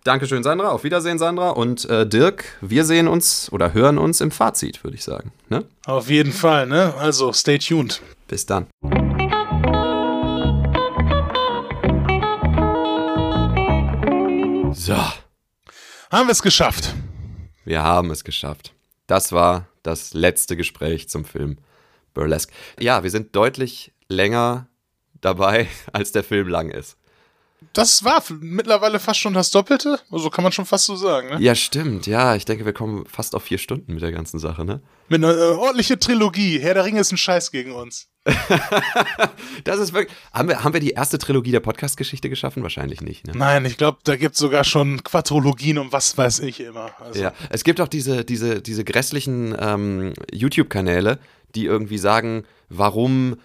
Dankeschön, 0.06 0.44
Sandra. 0.44 0.70
Auf 0.70 0.84
Wiedersehen, 0.84 1.18
Sandra. 1.18 1.50
Und 1.50 1.84
äh, 1.90 2.06
Dirk, 2.06 2.44
wir 2.60 2.84
sehen 2.84 3.08
uns 3.08 3.50
oder 3.50 3.74
hören 3.74 3.98
uns 3.98 4.20
im 4.20 4.30
Fazit, 4.30 4.84
würde 4.84 4.96
ich 4.96 5.02
sagen. 5.02 5.32
Ne? 5.48 5.64
Auf 5.84 6.08
jeden 6.08 6.32
Fall, 6.32 6.68
ne? 6.68 6.94
Also, 6.94 7.32
stay 7.32 7.58
tuned. 7.58 8.00
Bis 8.28 8.46
dann. 8.46 8.68
So. 14.72 14.94
Haben 16.12 16.28
wir 16.28 16.32
es 16.32 16.42
geschafft. 16.42 16.94
Wir 17.64 17.82
haben 17.82 18.12
es 18.12 18.22
geschafft. 18.22 18.74
Das 19.08 19.32
war 19.32 19.66
das 19.82 20.14
letzte 20.14 20.56
Gespräch 20.56 21.08
zum 21.08 21.24
Film 21.24 21.58
Burlesque. 22.14 22.52
Ja, 22.78 23.02
wir 23.02 23.10
sind 23.10 23.34
deutlich 23.34 23.92
länger 24.08 24.68
dabei, 25.20 25.66
als 25.92 26.12
der 26.12 26.22
Film 26.22 26.46
lang 26.46 26.70
ist. 26.70 26.96
Das 27.72 28.04
war 28.04 28.22
mittlerweile 28.40 28.98
fast 28.98 29.20
schon 29.20 29.34
das 29.34 29.50
Doppelte. 29.50 30.00
Also 30.10 30.30
kann 30.30 30.42
man 30.42 30.52
schon 30.52 30.66
fast 30.66 30.86
so 30.86 30.96
sagen, 30.96 31.30
ne? 31.30 31.36
Ja, 31.40 31.54
stimmt. 31.54 32.06
Ja, 32.06 32.36
ich 32.36 32.44
denke, 32.44 32.64
wir 32.64 32.72
kommen 32.72 33.06
fast 33.06 33.34
auf 33.34 33.44
vier 33.44 33.58
Stunden 33.58 33.94
mit 33.94 34.02
der 34.02 34.12
ganzen 34.12 34.38
Sache, 34.38 34.64
ne? 34.64 34.80
Mit 35.08 35.22
einer 35.22 35.34
äh, 35.36 35.50
ordentlichen 35.52 35.98
Trilogie. 35.98 36.58
Herr 36.58 36.74
der 36.74 36.84
Ringe 36.84 37.00
ist 37.00 37.12
ein 37.12 37.16
Scheiß 37.16 37.50
gegen 37.50 37.72
uns. 37.72 38.08
das 39.64 39.78
ist 39.78 39.92
wirklich. 39.92 40.16
Haben 40.32 40.48
wir, 40.48 40.64
haben 40.64 40.72
wir 40.72 40.80
die 40.80 40.90
erste 40.90 41.18
Trilogie 41.18 41.52
der 41.52 41.60
Podcast-Geschichte 41.60 42.28
geschaffen? 42.28 42.62
Wahrscheinlich 42.62 43.00
nicht. 43.00 43.26
Ne? 43.26 43.32
Nein, 43.36 43.64
ich 43.64 43.76
glaube, 43.76 43.98
da 44.04 44.16
gibt 44.16 44.34
es 44.34 44.40
sogar 44.40 44.64
schon 44.64 45.02
Quadrologien 45.04 45.78
und 45.78 45.92
was 45.92 46.18
weiß 46.18 46.40
ich 46.40 46.60
immer. 46.60 46.90
Also. 47.00 47.20
Ja, 47.20 47.32
es 47.50 47.62
gibt 47.62 47.80
auch 47.80 47.88
diese, 47.88 48.24
diese, 48.24 48.60
diese 48.60 48.84
grässlichen 48.84 49.54
ähm, 49.58 50.14
YouTube-Kanäle, 50.32 51.20
die 51.54 51.66
irgendwie 51.66 51.98
sagen, 51.98 52.44
warum 52.68 53.36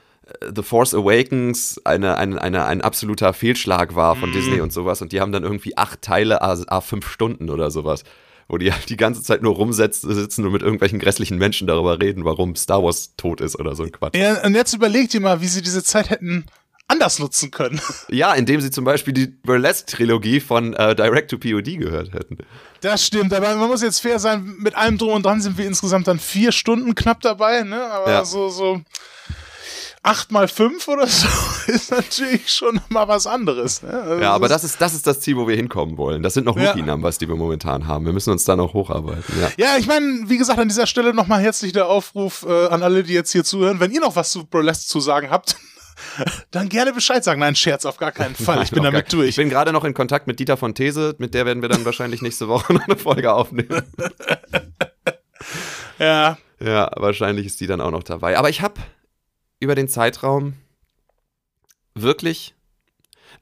The 0.54 0.64
Force 0.64 0.94
Awakens 0.94 1.82
eine, 1.84 2.18
eine, 2.18 2.42
eine, 2.42 2.66
ein 2.66 2.82
absoluter 2.82 3.34
Fehlschlag 3.34 3.96
war 3.96 4.16
von 4.16 4.30
mm. 4.30 4.34
Disney 4.34 4.62
und 4.62 4.72
sowas. 4.72 5.02
Und 5.02 5.12
die 5.12 5.20
haben 5.20 5.32
dann 5.32 5.44
irgendwie 5.44 5.78
acht 5.78 6.02
Teile, 6.02 6.42
a, 6.42 6.58
a 6.68 6.82
fünf 6.82 7.10
Stunden 7.10 7.50
oder 7.50 7.72
sowas. 7.72 8.04
Wo 8.48 8.58
die 8.58 8.72
die 8.90 8.98
ganze 8.98 9.24
Zeit 9.24 9.42
nur 9.42 9.56
rumsitzen 9.56 10.46
und 10.46 10.52
mit 10.52 10.62
irgendwelchen 10.62 11.00
grässlichen 11.00 11.38
Menschen 11.38 11.68
darüber 11.68 12.00
reden, 12.00 12.26
warum 12.26 12.56
Star 12.56 12.84
Wars 12.84 13.16
tot 13.16 13.42
ist 13.42 13.60
oder 13.60 13.76
so 13.76 13.84
ein 13.84 13.92
Quatsch. 13.92 14.16
Ja, 14.16 14.44
und 14.46 14.56
jetzt 14.56 14.74
überlegt 14.74 15.14
ihr 15.14 15.22
mal, 15.22 15.42
wie 15.42 15.48
sie 15.48 15.62
diese 15.62 15.84
Zeit 15.84 16.10
hätten 16.10 16.46
anders 16.92 17.20
nutzen 17.20 17.52
können. 17.52 17.80
Ja, 18.10 18.34
indem 18.34 18.60
sie 18.60 18.72
zum 18.72 18.84
Beispiel 18.84 19.14
die 19.14 19.28
Burlesque-Trilogie 19.28 20.42
von 20.42 20.74
äh, 20.74 20.96
Direct 20.96 21.32
to 21.32 21.38
POD 21.38 21.78
gehört 21.78 22.14
hätten. 22.14 22.38
Das 22.82 23.06
stimmt, 23.06 23.34
aber 23.34 23.56
man 23.56 23.70
muss 23.70 23.82
jetzt 23.82 24.00
fair 24.00 24.20
sein, 24.20 24.56
mit 24.60 24.76
allem 24.76 24.98
drum 24.98 25.14
und 25.14 25.26
dran 25.26 25.40
sind 25.40 25.58
wir 25.58 25.66
insgesamt 25.66 26.08
dann 26.08 26.20
vier 26.20 26.52
Stunden 26.52 26.94
knapp 26.94 27.22
dabei, 27.22 27.64
ne? 27.64 27.82
Aber 27.84 28.12
ja. 28.12 28.26
so, 28.26 28.50
so 28.50 28.82
8 30.04 30.32
mal 30.32 30.48
5 30.48 30.88
oder 30.88 31.06
so 31.06 31.28
ist 31.68 31.92
natürlich 31.92 32.52
schon 32.52 32.82
mal 32.90 33.08
was 33.08 33.28
anderes. 33.28 33.84
Ne? 33.84 33.90
Also 33.92 34.24
ja, 34.24 34.34
aber 34.34 34.48
das 34.48 34.64
ist, 34.64 34.82
das 34.82 34.96
ist 34.96 35.06
das 35.06 35.20
Ziel, 35.20 35.38
wo 35.38 35.48
wir 35.48 35.56
hinkommen 35.56 35.98
wollen. 35.98 36.24
Das 36.24 36.34
sind 36.34 36.46
noch 36.46 36.58
Rookie-Numbers, 36.58 37.20
die 37.20 37.28
wir 37.28 37.36
momentan 37.36 37.86
haben. 37.88 38.06
Wir 38.06 38.14
müssen 38.14 38.32
uns 38.32 38.44
da 38.44 38.56
noch 38.56 38.74
hocharbeiten. 38.74 39.24
Ja, 39.40 39.52
ja 39.58 39.78
ich 39.78 39.86
meine, 39.86 40.24
wie 40.26 40.38
gesagt, 40.38 40.58
an 40.58 40.68
dieser 40.68 40.88
Stelle 40.88 41.14
nochmal 41.14 41.42
herzlich 41.42 41.72
der 41.72 41.88
Aufruf 41.88 42.46
äh, 42.48 42.68
an 42.68 42.82
alle, 42.82 43.04
die 43.04 43.14
jetzt 43.14 43.32
hier 43.32 43.44
zuhören. 43.44 43.80
Wenn 43.80 43.92
ihr 43.92 44.02
noch 44.02 44.16
was 44.16 44.32
zu 44.32 44.46
Burlesque 44.46 44.88
zu 44.88 45.00
sagen 45.00 45.30
habt, 45.30 45.56
dann 46.52 46.68
gerne 46.68 46.94
Bescheid 46.94 47.24
sagen. 47.24 47.40
Nein, 47.40 47.56
Scherz, 47.56 47.86
auf 47.86 47.98
gar 47.98 48.12
keinen 48.12 48.34
Fall. 48.34 48.64
Ich 48.64 48.72
bin 48.72 48.82
damit 48.84 49.06
gar, 49.06 49.12
durch. 49.12 49.30
Ich 49.30 49.36
bin 49.36 49.50
gerade 49.50 49.72
noch 49.72 49.84
in 49.84 49.94
Kontakt 49.94 50.26
mit 50.26 50.40
Dieter 50.40 50.58
von 50.58 50.74
These. 50.74 51.16
Mit 51.20 51.36
der 51.36 51.46
werden 51.46 51.62
wir 51.62 51.70
dann 51.70 51.86
wahrscheinlich 51.86 52.24
nächste 52.24 52.48
Woche 52.48 52.74
noch 52.74 52.88
eine 52.88 52.98
Folge 52.98 53.32
aufnehmen. 53.32 53.84
ja. 56.00 56.38
Ja, 56.60 56.92
wahrscheinlich 56.96 57.46
ist 57.46 57.60
die 57.60 57.68
dann 57.68 57.82
auch 57.82 57.92
noch 57.92 58.04
dabei. 58.04 58.38
Aber 58.38 58.50
ich 58.50 58.62
habe 58.62 58.76
über 59.62 59.76
den 59.76 59.88
Zeitraum 59.88 60.56
wirklich. 61.96 62.54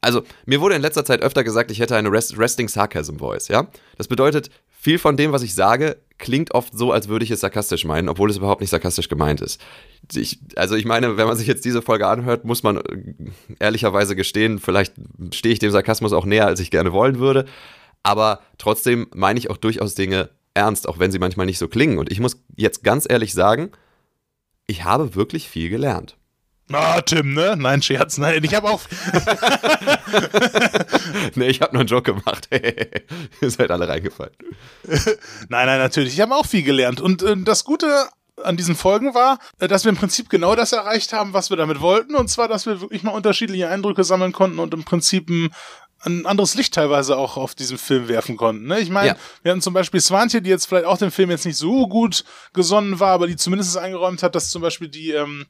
Also, 0.02 0.24
mir 0.46 0.62
wurde 0.62 0.76
in 0.76 0.82
letzter 0.82 1.04
Zeit 1.04 1.22
öfter 1.22 1.44
gesagt, 1.44 1.72
ich 1.72 1.80
hätte 1.80 1.96
eine 1.96 2.12
Rest 2.12 2.38
Resting 2.38 2.70
Sarcasm 2.70 3.18
Voice, 3.18 3.48
ja? 3.48 3.68
Das 3.98 4.08
bedeutet, 4.08 4.50
viel 4.70 4.98
von 4.98 5.18
dem, 5.18 5.32
was 5.32 5.42
ich 5.42 5.54
sage, 5.54 5.98
klingt 6.18 6.54
oft 6.54 6.78
so, 6.78 6.92
als 6.94 7.10
würde 7.10 7.26
ich 7.26 7.32
es 7.32 7.42
sarkastisch 7.42 7.84
meinen, 7.84 8.08
obwohl 8.08 8.30
es 8.30 8.38
überhaupt 8.38 8.62
nicht 8.62 8.70
sarkastisch 8.70 9.10
gemeint 9.10 9.42
ist. 9.42 9.60
Ich, 10.14 10.40
also 10.56 10.76
ich 10.76 10.86
meine, 10.86 11.18
wenn 11.18 11.28
man 11.28 11.36
sich 11.36 11.48
jetzt 11.48 11.66
diese 11.66 11.82
Folge 11.82 12.08
anhört, 12.08 12.46
muss 12.46 12.64
man 12.64 12.78
äh, 12.78 13.14
ehrlicherweise 13.60 14.16
gestehen, 14.16 14.60
vielleicht 14.60 14.94
stehe 15.34 15.52
ich 15.52 15.60
dem 15.60 15.72
Sarkasmus 15.72 16.14
auch 16.14 16.26
näher, 16.26 16.46
als 16.46 16.62
ich 16.62 16.72
gerne 16.72 16.94
wollen 16.94 17.20
würde. 17.20 17.46
Aber 18.04 18.42
trotzdem 18.58 19.08
meine 19.14 19.38
ich 19.38 19.50
auch 19.50 19.58
durchaus 19.58 19.96
Dinge 19.96 20.30
ernst, 20.54 20.88
auch 20.88 21.00
wenn 21.00 21.12
sie 21.12 21.20
manchmal 21.20 21.46
nicht 21.46 21.60
so 21.60 21.68
klingen. 21.68 21.98
Und 21.98 22.10
ich 22.10 22.22
muss 22.22 22.42
jetzt 22.56 22.84
ganz 22.84 23.06
ehrlich 23.10 23.34
sagen, 23.34 23.72
ich 24.70 24.84
habe 24.84 25.16
wirklich 25.16 25.50
viel 25.50 25.70
gelernt. 25.70 26.16
Ah, 26.72 27.02
Tim, 27.02 27.34
ne? 27.34 27.56
Nein, 27.58 27.82
Scherz, 27.82 28.20
nein, 28.20 28.44
ich 28.44 28.54
habe 28.54 28.70
auch. 28.70 28.80
nee, 31.36 31.48
ich 31.48 31.62
habe 31.62 31.74
nur 31.74 31.80
einen 31.80 31.88
Joke 31.88 32.14
gemacht. 32.14 32.48
Ihr 33.42 33.50
seid 33.50 33.72
alle 33.72 33.88
reingefallen. 33.88 34.36
nein, 35.50 35.66
nein, 35.66 35.80
natürlich. 35.80 36.14
Ich 36.14 36.22
habe 36.22 36.36
auch 36.36 36.46
viel 36.46 36.62
gelernt. 36.62 37.02
Und 37.02 37.24
äh, 37.24 37.36
das 37.38 37.64
Gute 37.64 38.08
an 38.44 38.56
diesen 38.56 38.76
Folgen 38.76 39.16
war, 39.16 39.40
äh, 39.58 39.68
dass 39.68 39.84
wir 39.84 39.90
im 39.90 39.98
Prinzip 39.98 40.30
genau 40.30 40.56
das 40.56 40.72
erreicht 40.72 41.12
haben, 41.12 41.34
was 41.34 41.50
wir 41.50 41.58
damit 41.58 41.82
wollten. 41.82 42.14
Und 42.14 42.30
zwar, 42.30 42.48
dass 42.48 42.68
wir 42.68 42.82
wirklich 42.82 43.02
mal 43.02 43.12
unterschiedliche 43.12 43.68
Eindrücke 43.68 44.04
sammeln 44.04 44.32
konnten 44.32 44.60
und 44.60 44.76
im 44.76 44.84
Prinzip 44.84 45.28
ein 45.28 45.50
ein 46.06 46.26
anderes 46.26 46.56
Licht 46.56 46.74
teilweise 46.74 47.18
auch 47.18 47.38
auf 47.38 47.56
diesen 47.56 47.78
Film 47.78 48.08
werfen 48.08 48.38
konnten. 48.38 48.68
Ne? 48.68 48.80
Ich 48.80 48.90
meine, 48.90 49.10
ja. 49.10 49.16
wir 49.44 49.52
hatten 49.52 49.62
zum 49.62 49.74
Beispiel 49.74 50.00
Swantje, 50.00 50.42
die 50.42 50.50
jetzt 50.50 50.66
vielleicht 50.66 50.86
auch 50.86 50.98
dem 50.98 51.12
Film 51.12 51.30
jetzt 51.30 51.46
nicht 51.46 51.58
so 51.58 51.88
gut 51.88 52.24
gesonnen 52.54 53.00
war, 53.00 53.12
aber 53.12 53.28
die 53.28 53.36
zumindest 53.36 53.78
eingeräumt 53.78 54.24
hat, 54.24 54.36
dass 54.36 54.50
zum 54.50 54.62
Beispiel 54.62 54.88
die 54.88 55.12
ähm, 55.12 55.46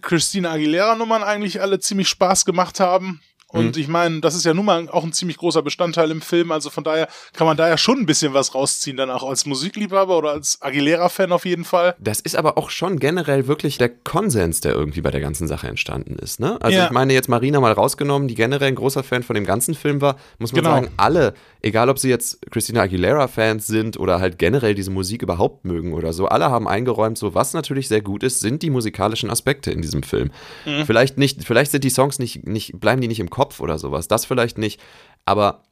Christina 0.00 0.52
Aguilera-Nummern 0.52 1.22
eigentlich 1.22 1.60
alle 1.60 1.78
ziemlich 1.80 2.08
Spaß 2.08 2.44
gemacht 2.44 2.80
haben. 2.80 3.20
Und 3.52 3.76
mhm. 3.76 3.82
ich 3.82 3.88
meine, 3.88 4.20
das 4.20 4.34
ist 4.34 4.44
ja 4.44 4.54
nun 4.54 4.64
mal 4.64 4.88
auch 4.90 5.04
ein 5.04 5.12
ziemlich 5.12 5.36
großer 5.36 5.62
Bestandteil 5.62 6.10
im 6.10 6.22
Film. 6.22 6.50
Also 6.50 6.70
von 6.70 6.84
daher 6.84 7.06
kann 7.34 7.46
man 7.46 7.56
da 7.56 7.68
ja 7.68 7.76
schon 7.76 7.98
ein 7.98 8.06
bisschen 8.06 8.32
was 8.32 8.54
rausziehen, 8.54 8.96
dann 8.96 9.10
auch 9.10 9.22
als 9.22 9.44
Musikliebhaber 9.44 10.16
oder 10.16 10.30
als 10.30 10.60
Aguilera-Fan 10.62 11.32
auf 11.32 11.44
jeden 11.44 11.64
Fall. 11.64 11.94
Das 12.00 12.20
ist 12.20 12.34
aber 12.34 12.56
auch 12.56 12.70
schon 12.70 12.98
generell 12.98 13.46
wirklich 13.46 13.76
der 13.76 13.90
Konsens, 13.90 14.62
der 14.62 14.72
irgendwie 14.72 15.02
bei 15.02 15.10
der 15.10 15.20
ganzen 15.20 15.46
Sache 15.46 15.68
entstanden 15.68 16.16
ist. 16.16 16.40
Ne? 16.40 16.58
Also 16.62 16.78
ja. 16.78 16.86
ich 16.86 16.90
meine 16.92 17.12
jetzt 17.12 17.28
Marina 17.28 17.60
mal 17.60 17.72
rausgenommen, 17.72 18.26
die 18.26 18.34
generell 18.34 18.68
ein 18.68 18.74
großer 18.74 19.02
Fan 19.02 19.22
von 19.22 19.34
dem 19.34 19.44
ganzen 19.44 19.74
Film 19.74 20.00
war, 20.00 20.16
muss 20.38 20.52
man 20.52 20.62
genau. 20.62 20.74
sagen, 20.74 20.90
alle, 20.96 21.34
egal 21.60 21.90
ob 21.90 21.98
sie 21.98 22.08
jetzt 22.08 22.38
Christina 22.50 22.82
Aguilera-Fans 22.82 23.66
sind 23.66 23.98
oder 23.98 24.18
halt 24.18 24.38
generell 24.38 24.74
diese 24.74 24.90
Musik 24.90 25.22
überhaupt 25.22 25.66
mögen 25.66 25.92
oder 25.92 26.14
so, 26.14 26.26
alle 26.26 26.50
haben 26.50 26.66
eingeräumt, 26.66 27.18
so 27.18 27.34
was 27.34 27.52
natürlich 27.52 27.88
sehr 27.88 28.00
gut 28.00 28.22
ist, 28.22 28.40
sind 28.40 28.62
die 28.62 28.70
musikalischen 28.70 29.30
Aspekte 29.30 29.70
in 29.70 29.82
diesem 29.82 30.02
Film. 30.02 30.30
Mhm. 30.64 30.86
Vielleicht 30.86 31.18
nicht, 31.18 31.44
vielleicht 31.44 31.70
sind 31.70 31.84
die 31.84 31.90
Songs 31.90 32.18
nicht, 32.18 32.46
nicht, 32.46 32.80
bleiben 32.80 33.02
die 33.02 33.08
nicht 33.08 33.20
im 33.20 33.28
Kopf 33.28 33.41
Kopf 33.42 33.58
oder 33.58 33.76
sowas. 33.76 34.06
Das 34.06 34.24
vielleicht 34.24 34.56
nicht. 34.56 34.80
Aber 35.24 35.64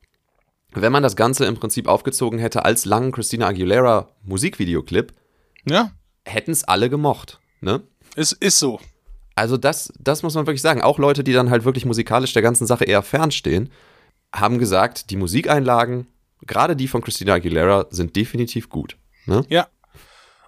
wenn 0.72 0.90
man 0.90 1.04
das 1.04 1.14
Ganze 1.14 1.44
im 1.46 1.54
Prinzip 1.54 1.86
aufgezogen 1.86 2.40
hätte 2.40 2.64
als 2.64 2.84
langen 2.84 3.12
Christina 3.12 3.46
Aguilera 3.46 4.08
Musikvideoclip, 4.24 5.12
ja. 5.64 5.92
hätten 6.24 6.50
es 6.50 6.64
alle 6.64 6.90
gemocht. 6.90 7.38
Ne? 7.60 7.82
Es 8.16 8.32
ist 8.32 8.58
so. 8.58 8.80
Also 9.36 9.56
das, 9.56 9.92
das 10.00 10.24
muss 10.24 10.34
man 10.34 10.48
wirklich 10.48 10.62
sagen. 10.62 10.82
Auch 10.82 10.98
Leute, 10.98 11.22
die 11.22 11.32
dann 11.32 11.50
halt 11.50 11.64
wirklich 11.64 11.84
musikalisch 11.84 12.32
der 12.32 12.42
ganzen 12.42 12.66
Sache 12.66 12.84
eher 12.84 13.02
fernstehen, 13.02 13.70
haben 14.34 14.58
gesagt, 14.58 15.10
die 15.10 15.16
Musikeinlagen, 15.16 16.08
gerade 16.44 16.74
die 16.74 16.88
von 16.88 17.02
Christina 17.02 17.34
Aguilera, 17.34 17.86
sind 17.90 18.16
definitiv 18.16 18.68
gut. 18.68 18.96
Ne? 19.26 19.44
Ja. 19.48 19.68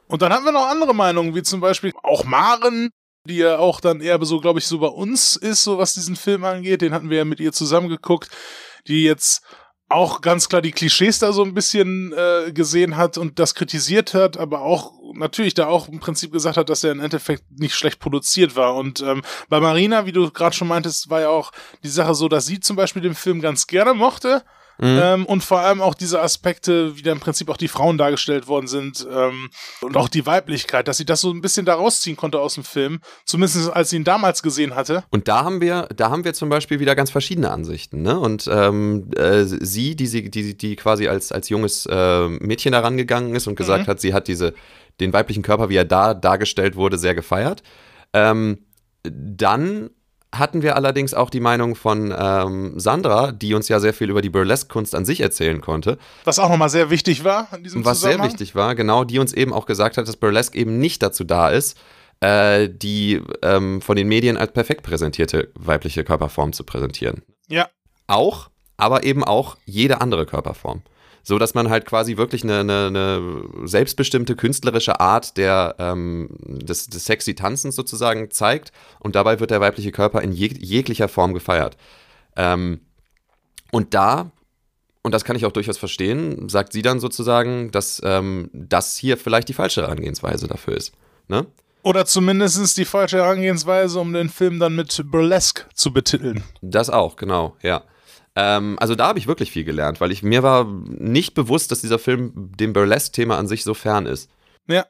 Und 0.08 0.22
dann 0.22 0.32
haben 0.32 0.44
wir 0.44 0.50
noch 0.50 0.66
andere 0.66 0.92
Meinungen, 0.92 1.36
wie 1.36 1.42
zum 1.44 1.60
Beispiel 1.60 1.92
auch 2.02 2.24
Maren 2.24 2.90
die 3.26 3.36
ja 3.36 3.58
auch 3.58 3.80
dann 3.80 4.00
eher 4.00 4.22
so, 4.24 4.40
glaube 4.40 4.58
ich, 4.58 4.66
so 4.66 4.78
bei 4.78 4.88
uns 4.88 5.36
ist, 5.36 5.64
so 5.64 5.78
was 5.78 5.94
diesen 5.94 6.16
Film 6.16 6.44
angeht. 6.44 6.82
Den 6.82 6.92
hatten 6.92 7.10
wir 7.10 7.18
ja 7.18 7.24
mit 7.24 7.40
ihr 7.40 7.52
zusammengeguckt, 7.52 8.30
die 8.88 9.04
jetzt 9.04 9.42
auch 9.88 10.22
ganz 10.22 10.48
klar 10.48 10.62
die 10.62 10.72
Klischees 10.72 11.18
da 11.18 11.32
so 11.32 11.44
ein 11.44 11.54
bisschen 11.54 12.12
äh, 12.14 12.50
gesehen 12.52 12.96
hat 12.96 13.18
und 13.18 13.38
das 13.38 13.54
kritisiert 13.54 14.14
hat, 14.14 14.38
aber 14.38 14.62
auch 14.62 14.92
natürlich 15.14 15.54
da 15.54 15.66
auch 15.66 15.88
im 15.88 16.00
Prinzip 16.00 16.32
gesagt 16.32 16.56
hat, 16.56 16.70
dass 16.70 16.82
er 16.82 16.92
im 16.92 17.00
Endeffekt 17.00 17.44
nicht 17.50 17.74
schlecht 17.74 18.00
produziert 18.00 18.56
war. 18.56 18.74
Und 18.74 19.02
ähm, 19.02 19.22
bei 19.50 19.60
Marina, 19.60 20.06
wie 20.06 20.12
du 20.12 20.30
gerade 20.30 20.56
schon 20.56 20.68
meintest, 20.68 21.10
war 21.10 21.20
ja 21.20 21.28
auch 21.28 21.52
die 21.84 21.88
Sache 21.88 22.14
so, 22.14 22.28
dass 22.28 22.46
sie 22.46 22.58
zum 22.58 22.76
Beispiel 22.76 23.02
den 23.02 23.14
Film 23.14 23.40
ganz 23.40 23.66
gerne 23.66 23.92
mochte 23.92 24.42
Mhm. 24.78 25.00
Ähm, 25.02 25.26
und 25.26 25.44
vor 25.44 25.60
allem 25.60 25.80
auch 25.80 25.94
diese 25.94 26.20
Aspekte, 26.20 26.96
wie 26.96 27.02
da 27.02 27.12
im 27.12 27.20
Prinzip 27.20 27.48
auch 27.48 27.56
die 27.56 27.68
Frauen 27.68 27.98
dargestellt 27.98 28.48
worden 28.48 28.66
sind 28.66 29.06
ähm, 29.10 29.50
und 29.80 29.96
auch 29.96 30.08
die 30.08 30.26
Weiblichkeit, 30.26 30.88
dass 30.88 30.96
sie 30.96 31.04
das 31.04 31.20
so 31.20 31.30
ein 31.30 31.40
bisschen 31.40 31.66
da 31.66 31.74
rausziehen 31.74 32.16
konnte 32.16 32.40
aus 32.40 32.54
dem 32.54 32.64
Film, 32.64 33.00
zumindest 33.24 33.70
als 33.70 33.90
sie 33.90 33.96
ihn 33.96 34.04
damals 34.04 34.42
gesehen 34.42 34.74
hatte. 34.74 35.04
Und 35.10 35.28
da 35.28 35.44
haben 35.44 35.60
wir, 35.60 35.88
da 35.94 36.10
haben 36.10 36.24
wir 36.24 36.34
zum 36.34 36.48
Beispiel 36.48 36.80
wieder 36.80 36.94
ganz 36.94 37.10
verschiedene 37.10 37.50
Ansichten, 37.50 38.02
ne? 38.02 38.18
Und 38.18 38.48
ähm, 38.52 39.10
äh, 39.16 39.44
sie, 39.44 39.94
die, 39.96 40.06
sie, 40.06 40.30
die, 40.30 40.56
die 40.56 40.76
quasi 40.76 41.08
als, 41.08 41.32
als 41.32 41.48
junges 41.48 41.86
äh, 41.86 42.28
Mädchen 42.28 42.72
herangegangen 42.72 43.34
ist 43.34 43.46
und 43.46 43.56
gesagt 43.56 43.86
mhm. 43.86 43.90
hat, 43.90 44.00
sie 44.00 44.14
hat 44.14 44.28
diese, 44.28 44.54
den 45.00 45.12
weiblichen 45.12 45.42
Körper, 45.42 45.68
wie 45.68 45.76
er 45.76 45.84
da 45.84 46.14
dargestellt 46.14 46.76
wurde, 46.76 46.98
sehr 46.98 47.14
gefeiert. 47.14 47.62
Ähm, 48.12 48.58
dann 49.04 49.90
hatten 50.34 50.62
wir 50.62 50.76
allerdings 50.76 51.12
auch 51.12 51.30
die 51.30 51.40
Meinung 51.40 51.74
von 51.74 52.14
ähm, 52.16 52.78
Sandra, 52.78 53.32
die 53.32 53.54
uns 53.54 53.68
ja 53.68 53.80
sehr 53.80 53.92
viel 53.92 54.10
über 54.10 54.22
die 54.22 54.30
Burlesque-Kunst 54.30 54.94
an 54.94 55.04
sich 55.04 55.20
erzählen 55.20 55.60
konnte. 55.60 55.98
Was 56.24 56.38
auch 56.38 56.48
nochmal 56.48 56.70
sehr 56.70 56.90
wichtig 56.90 57.22
war 57.24 57.48
in 57.54 57.64
diesem 57.64 57.84
Was 57.84 58.00
sehr 58.00 58.22
wichtig 58.22 58.54
war, 58.54 58.74
genau, 58.74 59.04
die 59.04 59.18
uns 59.18 59.32
eben 59.32 59.52
auch 59.52 59.66
gesagt 59.66 59.98
hat, 59.98 60.08
dass 60.08 60.16
Burlesque 60.16 60.56
eben 60.56 60.78
nicht 60.78 61.02
dazu 61.02 61.24
da 61.24 61.50
ist, 61.50 61.78
äh, 62.20 62.68
die 62.70 63.20
ähm, 63.42 63.82
von 63.82 63.96
den 63.96 64.08
Medien 64.08 64.36
als 64.38 64.52
perfekt 64.52 64.82
präsentierte 64.82 65.50
weibliche 65.54 66.02
Körperform 66.02 66.52
zu 66.52 66.64
präsentieren. 66.64 67.22
Ja. 67.48 67.68
Auch, 68.06 68.48
aber 68.76 69.04
eben 69.04 69.24
auch 69.24 69.56
jede 69.66 70.00
andere 70.00 70.24
Körperform 70.24 70.82
so 71.22 71.38
dass 71.38 71.54
man 71.54 71.70
halt 71.70 71.86
quasi 71.86 72.16
wirklich 72.16 72.42
eine, 72.44 72.60
eine, 72.60 72.86
eine 72.86 73.42
selbstbestimmte 73.64 74.36
künstlerische 74.36 75.00
Art 75.00 75.36
der, 75.36 75.76
ähm, 75.78 76.28
des, 76.40 76.86
des 76.86 77.04
sexy 77.04 77.34
Tanzens 77.34 77.76
sozusagen 77.76 78.30
zeigt 78.30 78.72
und 79.00 79.14
dabei 79.14 79.40
wird 79.40 79.50
der 79.50 79.60
weibliche 79.60 79.92
Körper 79.92 80.22
in 80.22 80.32
jeg 80.32 80.52
jeglicher 80.58 81.08
Form 81.08 81.34
gefeiert. 81.34 81.76
Ähm, 82.36 82.80
und 83.70 83.94
da, 83.94 84.30
und 85.02 85.12
das 85.12 85.24
kann 85.24 85.36
ich 85.36 85.46
auch 85.46 85.52
durchaus 85.52 85.78
verstehen, 85.78 86.48
sagt 86.48 86.72
sie 86.72 86.82
dann 86.82 87.00
sozusagen, 87.00 87.70
dass 87.70 88.00
ähm, 88.04 88.50
das 88.52 88.96
hier 88.96 89.16
vielleicht 89.16 89.48
die 89.48 89.54
falsche 89.54 89.82
Herangehensweise 89.82 90.46
dafür 90.46 90.76
ist. 90.76 90.92
Ne? 91.28 91.46
Oder 91.82 92.06
zumindest 92.06 92.76
die 92.76 92.84
falsche 92.84 93.18
Herangehensweise, 93.18 93.98
um 93.98 94.12
den 94.12 94.28
Film 94.28 94.60
dann 94.60 94.76
mit 94.76 95.02
Burlesque 95.10 95.66
zu 95.74 95.92
betiteln. 95.92 96.44
Das 96.60 96.90
auch, 96.90 97.16
genau, 97.16 97.56
ja. 97.62 97.82
Ähm, 98.34 98.78
also 98.80 98.94
da 98.94 99.08
habe 99.08 99.18
ich 99.18 99.26
wirklich 99.26 99.52
viel 99.52 99.64
gelernt, 99.64 100.00
weil 100.00 100.12
ich 100.12 100.22
mir 100.22 100.42
war 100.42 100.64
nicht 100.64 101.34
bewusst, 101.34 101.70
dass 101.70 101.80
dieser 101.80 101.98
Film 101.98 102.32
dem 102.56 102.72
Burlesque-Thema 102.72 103.38
an 103.38 103.48
sich 103.48 103.64
so 103.64 103.74
fern 103.74 104.06
ist. 104.06 104.30
Ja, 104.68 104.86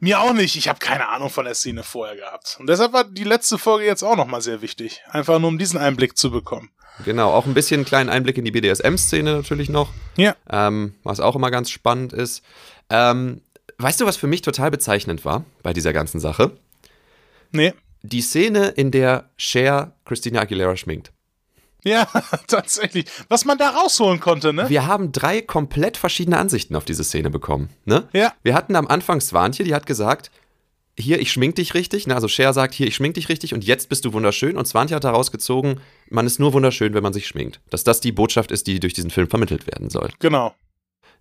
mir 0.00 0.20
auch 0.20 0.32
nicht. 0.32 0.56
Ich 0.56 0.68
habe 0.68 0.78
keine 0.80 1.08
Ahnung 1.08 1.30
von 1.30 1.44
der 1.44 1.54
Szene 1.54 1.84
vorher 1.84 2.16
gehabt. 2.16 2.56
Und 2.58 2.68
deshalb 2.68 2.92
war 2.92 3.04
die 3.04 3.24
letzte 3.24 3.56
Folge 3.56 3.86
jetzt 3.86 4.02
auch 4.02 4.16
nochmal 4.16 4.42
sehr 4.42 4.62
wichtig. 4.62 5.02
Einfach 5.08 5.38
nur, 5.38 5.48
um 5.48 5.58
diesen 5.58 5.78
Einblick 5.78 6.18
zu 6.18 6.30
bekommen. 6.30 6.70
Genau, 7.04 7.32
auch 7.32 7.46
ein 7.46 7.54
bisschen 7.54 7.78
einen 7.78 7.84
kleinen 7.84 8.10
Einblick 8.10 8.36
in 8.36 8.44
die 8.44 8.50
BDSM-Szene 8.50 9.34
natürlich 9.34 9.68
noch. 9.68 9.90
Ja. 10.16 10.36
Ähm, 10.50 10.96
was 11.04 11.20
auch 11.20 11.36
immer 11.36 11.50
ganz 11.50 11.70
spannend 11.70 12.12
ist. 12.12 12.42
Ähm, 12.90 13.42
weißt 13.78 14.00
du, 14.00 14.06
was 14.06 14.16
für 14.16 14.26
mich 14.26 14.42
total 14.42 14.70
bezeichnend 14.70 15.24
war 15.24 15.44
bei 15.62 15.72
dieser 15.72 15.92
ganzen 15.92 16.20
Sache? 16.20 16.52
Nee. 17.52 17.72
Die 18.02 18.20
Szene, 18.20 18.68
in 18.68 18.90
der 18.90 19.30
Cher 19.36 19.94
Christina 20.04 20.40
Aguilera 20.40 20.76
schminkt. 20.76 21.12
Ja, 21.84 22.06
tatsächlich. 22.46 23.06
Was 23.28 23.44
man 23.44 23.58
da 23.58 23.70
rausholen 23.70 24.20
konnte, 24.20 24.52
ne? 24.52 24.68
Wir 24.68 24.86
haben 24.86 25.12
drei 25.12 25.42
komplett 25.42 25.96
verschiedene 25.96 26.38
Ansichten 26.38 26.76
auf 26.76 26.84
diese 26.84 27.04
Szene 27.04 27.30
bekommen, 27.30 27.70
ne? 27.84 28.08
Ja. 28.12 28.32
Wir 28.42 28.54
hatten 28.54 28.76
am 28.76 28.86
Anfang 28.86 29.20
Swantje, 29.20 29.64
die 29.64 29.74
hat 29.74 29.86
gesagt, 29.86 30.30
hier, 30.98 31.20
ich 31.20 31.32
schmink 31.32 31.54
dich 31.56 31.74
richtig. 31.74 32.06
Ne? 32.06 32.14
Also 32.14 32.28
Cher 32.28 32.52
sagt, 32.52 32.74
hier, 32.74 32.86
ich 32.86 32.94
schmink 32.94 33.14
dich 33.14 33.28
richtig 33.28 33.54
und 33.54 33.64
jetzt 33.64 33.88
bist 33.88 34.04
du 34.04 34.12
wunderschön. 34.12 34.56
Und 34.56 34.66
Swantje 34.66 34.96
hat 34.96 35.04
daraus 35.04 35.30
gezogen, 35.30 35.80
man 36.10 36.26
ist 36.26 36.38
nur 36.38 36.52
wunderschön, 36.52 36.94
wenn 36.94 37.02
man 37.02 37.12
sich 37.12 37.26
schminkt. 37.26 37.60
Dass 37.70 37.84
das 37.84 38.00
die 38.00 38.12
Botschaft 38.12 38.50
ist, 38.50 38.66
die 38.66 38.78
durch 38.78 38.92
diesen 38.92 39.10
Film 39.10 39.28
vermittelt 39.28 39.66
werden 39.66 39.88
soll. 39.90 40.10
Genau. 40.18 40.54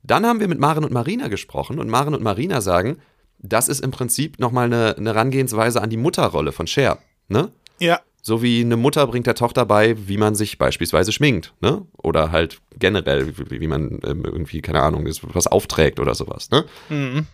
Dann 0.04 0.26
haben 0.26 0.40
wir 0.40 0.48
mit 0.48 0.60
Maren 0.60 0.84
und 0.84 0.92
Marina 0.92 1.28
gesprochen 1.28 1.80
und 1.80 1.90
Maren 1.90 2.14
und 2.14 2.24
Marina 2.24 2.60
sagen, 2.60 2.98
das 3.40 3.70
ist 3.70 3.80
im 3.80 3.92
Prinzip 3.92 4.40
nochmal 4.40 4.66
eine, 4.66 4.96
eine 4.98 5.14
Herangehensweise 5.14 5.82
an 5.82 5.90
die 5.90 5.98
Mutterrolle 5.98 6.52
von 6.52 6.68
Cher. 6.68 7.00
Ne? 7.28 7.52
Ja. 7.80 8.02
So 8.22 8.44
wie 8.44 8.62
eine 8.62 8.78
Mutter 8.78 9.08
bringt 9.08 9.26
der 9.26 9.36
Tochter 9.36 9.66
bei, 9.66 9.96
wie 10.08 10.18
man 10.18 10.36
sich 10.36 10.58
beispielsweise 10.58 11.12
schminkt, 11.12 11.54
ne? 11.60 11.86
Oder 11.98 12.32
halt 12.32 12.60
generell, 12.78 13.34
wie, 13.38 13.62
wie 13.62 13.68
man 13.68 14.00
ähm, 14.04 14.24
irgendwie, 14.26 14.62
keine 14.62 14.82
Ahnung, 14.82 15.06
was 15.06 15.48
aufträgt 15.48 16.00
oder 16.00 16.14
sowas, 16.14 16.52
ne? 16.52 16.66
Mhm. 16.90 17.26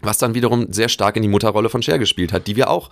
Was 0.00 0.18
dann 0.18 0.34
wiederum 0.34 0.72
sehr 0.72 0.88
stark 0.88 1.16
in 1.16 1.22
die 1.22 1.28
Mutterrolle 1.28 1.68
von 1.68 1.82
Cher 1.82 1.98
gespielt 1.98 2.32
hat, 2.32 2.46
die 2.46 2.54
wir 2.54 2.70
auch 2.70 2.90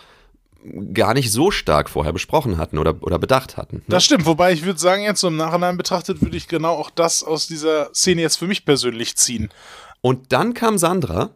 gar 0.93 1.15
nicht 1.15 1.31
so 1.31 1.51
stark 1.51 1.89
vorher 1.89 2.13
besprochen 2.13 2.59
hatten 2.59 2.79
oder, 2.79 2.97
oder 3.03 3.19
bedacht 3.19 3.57
hatten. 3.57 3.77
Ne? 3.77 3.83
Das 3.89 4.05
stimmt, 4.05 4.27
wobei 4.27 4.53
ich 4.53 4.65
würde 4.65 4.81
sagen, 4.81 5.03
jetzt 5.03 5.21
so 5.21 5.29
im 5.29 5.37
Nachhinein 5.37 5.77
betrachtet, 5.77 6.23
würde 6.23 6.37
ich 6.37 6.49
genau 6.49 6.75
auch 6.75 6.91
das 6.91 7.23
aus 7.23 7.47
dieser 7.47 7.93
Szene 7.95 8.23
jetzt 8.23 8.37
für 8.37 8.47
mich 8.47 8.65
persönlich 8.65 9.17
ziehen. 9.17 9.51
Und 10.01 10.33
dann 10.33 10.55
kam 10.55 10.79
Sandra 10.79 11.31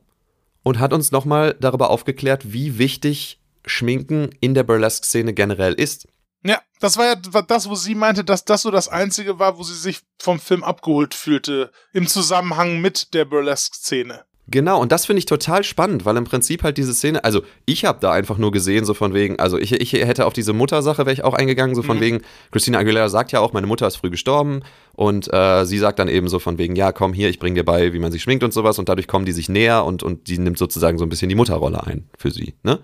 und 0.62 0.78
hat 0.78 0.92
uns 0.92 1.12
nochmal 1.12 1.56
darüber 1.60 1.90
aufgeklärt, 1.90 2.52
wie 2.52 2.78
wichtig 2.78 3.39
Schminken 3.66 4.30
in 4.40 4.54
der 4.54 4.64
Burlesque-Szene 4.64 5.32
generell 5.34 5.74
ist. 5.74 6.06
Ja, 6.42 6.60
das 6.80 6.96
war 6.96 7.06
ja 7.06 7.14
das, 7.16 7.68
wo 7.68 7.74
sie 7.74 7.94
meinte, 7.94 8.24
dass 8.24 8.44
das 8.44 8.62
so 8.62 8.70
das 8.70 8.88
Einzige 8.88 9.38
war, 9.38 9.58
wo 9.58 9.62
sie 9.62 9.74
sich 9.74 10.00
vom 10.18 10.40
Film 10.40 10.64
abgeholt 10.64 11.14
fühlte, 11.14 11.70
im 11.92 12.06
Zusammenhang 12.06 12.80
mit 12.80 13.12
der 13.12 13.26
Burlesque-Szene. 13.26 14.24
Genau, 14.52 14.80
und 14.80 14.90
das 14.90 15.06
finde 15.06 15.18
ich 15.18 15.26
total 15.26 15.62
spannend, 15.62 16.04
weil 16.04 16.16
im 16.16 16.24
Prinzip 16.24 16.64
halt 16.64 16.76
diese 16.76 16.92
Szene, 16.92 17.22
also 17.22 17.42
ich 17.66 17.84
habe 17.84 18.00
da 18.00 18.10
einfach 18.10 18.36
nur 18.36 18.50
gesehen, 18.50 18.84
so 18.84 18.94
von 18.94 19.14
wegen, 19.14 19.38
also 19.38 19.58
ich, 19.58 19.72
ich 19.72 19.92
hätte 19.92 20.26
auf 20.26 20.32
diese 20.32 20.52
Muttersache 20.52 21.06
wäre 21.06 21.12
ich 21.12 21.22
auch 21.22 21.34
eingegangen, 21.34 21.76
so 21.76 21.82
von 21.82 21.98
mhm. 21.98 22.00
wegen, 22.00 22.22
Christina 22.50 22.80
Aguilera 22.80 23.08
sagt 23.08 23.30
ja 23.30 23.38
auch, 23.38 23.52
meine 23.52 23.68
Mutter 23.68 23.86
ist 23.86 23.96
früh 23.96 24.10
gestorben 24.10 24.62
und 24.92 25.32
äh, 25.32 25.64
sie 25.66 25.78
sagt 25.78 26.00
dann 26.00 26.08
eben 26.08 26.28
so 26.28 26.40
von 26.40 26.58
wegen, 26.58 26.74
ja, 26.74 26.90
komm 26.90 27.12
hier, 27.12 27.28
ich 27.28 27.38
bring 27.38 27.54
dir 27.54 27.64
bei, 27.64 27.92
wie 27.92 28.00
man 28.00 28.10
sich 28.10 28.22
schminkt 28.22 28.42
und 28.42 28.52
sowas 28.52 28.80
und 28.80 28.88
dadurch 28.88 29.06
kommen 29.06 29.24
die 29.24 29.32
sich 29.32 29.48
näher 29.48 29.84
und, 29.84 30.02
und 30.02 30.26
die 30.26 30.38
nimmt 30.38 30.58
sozusagen 30.58 30.98
so 30.98 31.04
ein 31.04 31.10
bisschen 31.10 31.28
die 31.28 31.36
Mutterrolle 31.36 31.86
ein 31.86 32.08
für 32.18 32.32
sie, 32.32 32.54
ne? 32.64 32.80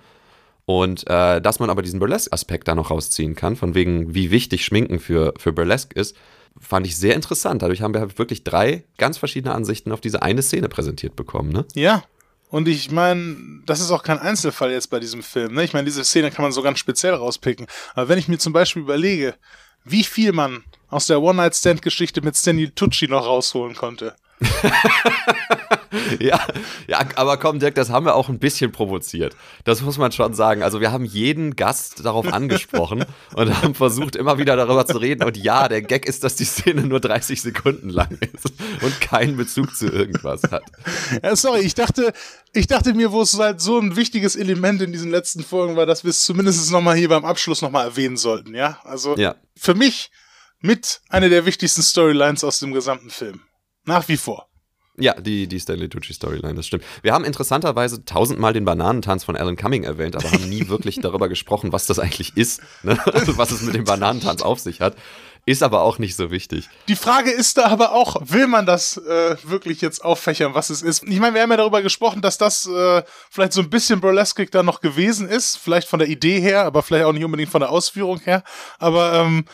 Und 0.66 1.08
äh, 1.08 1.40
dass 1.40 1.60
man 1.60 1.70
aber 1.70 1.82
diesen 1.82 2.00
Burlesque-Aspekt 2.00 2.66
da 2.66 2.74
noch 2.74 2.90
rausziehen 2.90 3.36
kann, 3.36 3.56
von 3.56 3.74
wegen, 3.74 4.14
wie 4.14 4.32
wichtig 4.32 4.64
Schminken 4.64 4.98
für, 4.98 5.32
für 5.38 5.52
Burlesque 5.52 5.94
ist, 5.94 6.16
fand 6.60 6.86
ich 6.86 6.96
sehr 6.96 7.14
interessant. 7.14 7.62
Dadurch 7.62 7.82
haben 7.82 7.94
wir 7.94 8.00
halt 8.00 8.18
wirklich 8.18 8.42
drei 8.42 8.84
ganz 8.98 9.16
verschiedene 9.16 9.54
Ansichten 9.54 9.92
auf 9.92 10.00
diese 10.00 10.22
eine 10.22 10.42
Szene 10.42 10.68
präsentiert 10.68 11.14
bekommen, 11.14 11.50
ne? 11.50 11.64
Ja. 11.74 12.02
Und 12.48 12.68
ich 12.68 12.90
meine, 12.90 13.36
das 13.66 13.80
ist 13.80 13.90
auch 13.90 14.04
kein 14.04 14.18
Einzelfall 14.18 14.70
jetzt 14.70 14.88
bei 14.88 15.00
diesem 15.00 15.22
Film. 15.22 15.54
Ne? 15.54 15.64
Ich 15.64 15.72
meine, 15.72 15.84
diese 15.84 16.04
Szene 16.04 16.30
kann 16.30 16.44
man 16.44 16.52
so 16.52 16.62
ganz 16.62 16.78
speziell 16.78 17.14
rauspicken. 17.14 17.66
Aber 17.94 18.08
wenn 18.08 18.20
ich 18.20 18.28
mir 18.28 18.38
zum 18.38 18.52
Beispiel 18.52 18.82
überlege, 18.82 19.34
wie 19.84 20.04
viel 20.04 20.32
man 20.32 20.62
aus 20.88 21.08
der 21.08 21.20
One-Night-Stand-Geschichte 21.20 22.22
mit 22.22 22.36
Stanley 22.36 22.70
Tucci 22.70 23.08
noch 23.08 23.26
rausholen 23.26 23.74
konnte. 23.74 24.14
ja, 26.20 26.40
ja, 26.86 27.00
aber 27.16 27.36
komm, 27.38 27.58
Dirk, 27.58 27.74
das 27.74 27.90
haben 27.90 28.04
wir 28.06 28.14
auch 28.14 28.28
ein 28.28 28.38
bisschen 28.38 28.72
provoziert. 28.72 29.36
Das 29.64 29.80
muss 29.82 29.98
man 29.98 30.12
schon 30.12 30.34
sagen. 30.34 30.62
Also, 30.62 30.80
wir 30.80 30.92
haben 30.92 31.04
jeden 31.04 31.56
Gast 31.56 32.04
darauf 32.04 32.32
angesprochen 32.32 33.04
und 33.34 33.62
haben 33.62 33.74
versucht, 33.74 34.16
immer 34.16 34.38
wieder 34.38 34.56
darüber 34.56 34.86
zu 34.86 34.98
reden. 34.98 35.24
Und 35.24 35.36
ja, 35.36 35.68
der 35.68 35.82
Gag 35.82 36.06
ist, 36.06 36.24
dass 36.24 36.36
die 36.36 36.44
Szene 36.44 36.82
nur 36.82 37.00
30 37.00 37.40
Sekunden 37.40 37.88
lang 37.88 38.18
ist 38.34 38.52
und 38.82 39.00
keinen 39.00 39.36
Bezug 39.36 39.74
zu 39.76 39.86
irgendwas 39.86 40.42
hat. 40.50 40.64
Ja, 41.22 41.34
sorry, 41.36 41.60
ich 41.60 41.74
dachte, 41.74 42.12
ich 42.52 42.66
dachte 42.66 42.94
mir, 42.94 43.12
wo 43.12 43.22
es 43.22 43.38
halt 43.38 43.60
so 43.60 43.78
ein 43.78 43.96
wichtiges 43.96 44.36
Element 44.36 44.82
in 44.82 44.92
diesen 44.92 45.10
letzten 45.10 45.42
Folgen 45.42 45.76
war, 45.76 45.86
dass 45.86 46.04
wir 46.04 46.10
es 46.10 46.24
zumindest 46.24 46.70
nochmal 46.70 46.96
hier 46.96 47.08
beim 47.08 47.24
Abschluss 47.24 47.62
nochmal 47.62 47.86
erwähnen 47.86 48.16
sollten, 48.16 48.54
ja? 48.54 48.78
Also, 48.84 49.16
Ja. 49.16 49.36
für 49.56 49.74
mich 49.74 50.10
mit 50.60 51.00
einer 51.08 51.28
der 51.28 51.46
wichtigsten 51.46 51.82
Storylines 51.82 52.42
aus 52.42 52.58
dem 52.58 52.72
gesamten 52.72 53.10
Film. 53.10 53.42
Nach 53.86 54.06
wie 54.08 54.16
vor. 54.16 54.48
Ja, 54.98 55.14
die, 55.14 55.46
die 55.46 55.60
Stanley 55.60 55.88
Tucci 55.88 56.14
Storyline, 56.14 56.54
das 56.54 56.66
stimmt. 56.66 56.84
Wir 57.02 57.12
haben 57.12 57.24
interessanterweise 57.24 58.04
tausendmal 58.04 58.54
den 58.54 58.64
Bananentanz 58.64 59.24
von 59.24 59.36
Alan 59.36 59.56
Cumming 59.56 59.84
erwähnt, 59.84 60.16
aber 60.16 60.30
haben 60.30 60.48
nie 60.48 60.68
wirklich 60.68 61.00
darüber 61.00 61.28
gesprochen, 61.28 61.72
was 61.72 61.86
das 61.86 61.98
eigentlich 61.98 62.36
ist, 62.36 62.62
ne? 62.82 62.98
also, 63.12 63.36
was 63.36 63.50
es 63.50 63.62
mit 63.62 63.74
dem 63.74 63.84
Bananentanz 63.84 64.42
auf 64.42 64.58
sich 64.58 64.80
hat. 64.80 64.96
Ist 65.48 65.62
aber 65.62 65.82
auch 65.82 66.00
nicht 66.00 66.16
so 66.16 66.32
wichtig. 66.32 66.68
Die 66.88 66.96
Frage 66.96 67.30
ist 67.30 67.56
da 67.56 67.66
aber 67.66 67.92
auch, 67.92 68.16
will 68.20 68.48
man 68.48 68.66
das 68.66 68.96
äh, 68.96 69.36
wirklich 69.44 69.80
jetzt 69.80 70.04
auffächern, 70.04 70.54
was 70.54 70.70
es 70.70 70.82
ist? 70.82 71.04
Ich 71.04 71.20
meine, 71.20 71.34
wir 71.34 71.42
haben 71.42 71.50
ja 71.50 71.58
darüber 71.58 71.82
gesprochen, 71.82 72.20
dass 72.20 72.36
das 72.36 72.66
äh, 72.66 73.04
vielleicht 73.30 73.52
so 73.52 73.60
ein 73.60 73.70
bisschen 73.70 74.00
burlesque 74.00 74.46
da 74.46 74.64
noch 74.64 74.80
gewesen 74.80 75.28
ist, 75.28 75.56
vielleicht 75.56 75.86
von 75.86 76.00
der 76.00 76.08
Idee 76.08 76.40
her, 76.40 76.64
aber 76.64 76.82
vielleicht 76.82 77.04
auch 77.04 77.12
nicht 77.12 77.24
unbedingt 77.24 77.50
von 77.50 77.60
der 77.60 77.70
Ausführung 77.70 78.18
her. 78.20 78.42
Aber 78.80 79.12
ähm, 79.14 79.44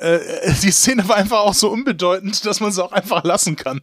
äh, 0.00 0.52
die 0.62 0.70
Szene 0.70 1.08
war 1.08 1.16
einfach 1.16 1.40
auch 1.40 1.54
so 1.54 1.70
unbedeutend, 1.70 2.44
dass 2.46 2.60
man 2.60 2.72
sie 2.72 2.84
auch 2.84 2.92
einfach 2.92 3.24
lassen 3.24 3.56
kann. 3.56 3.80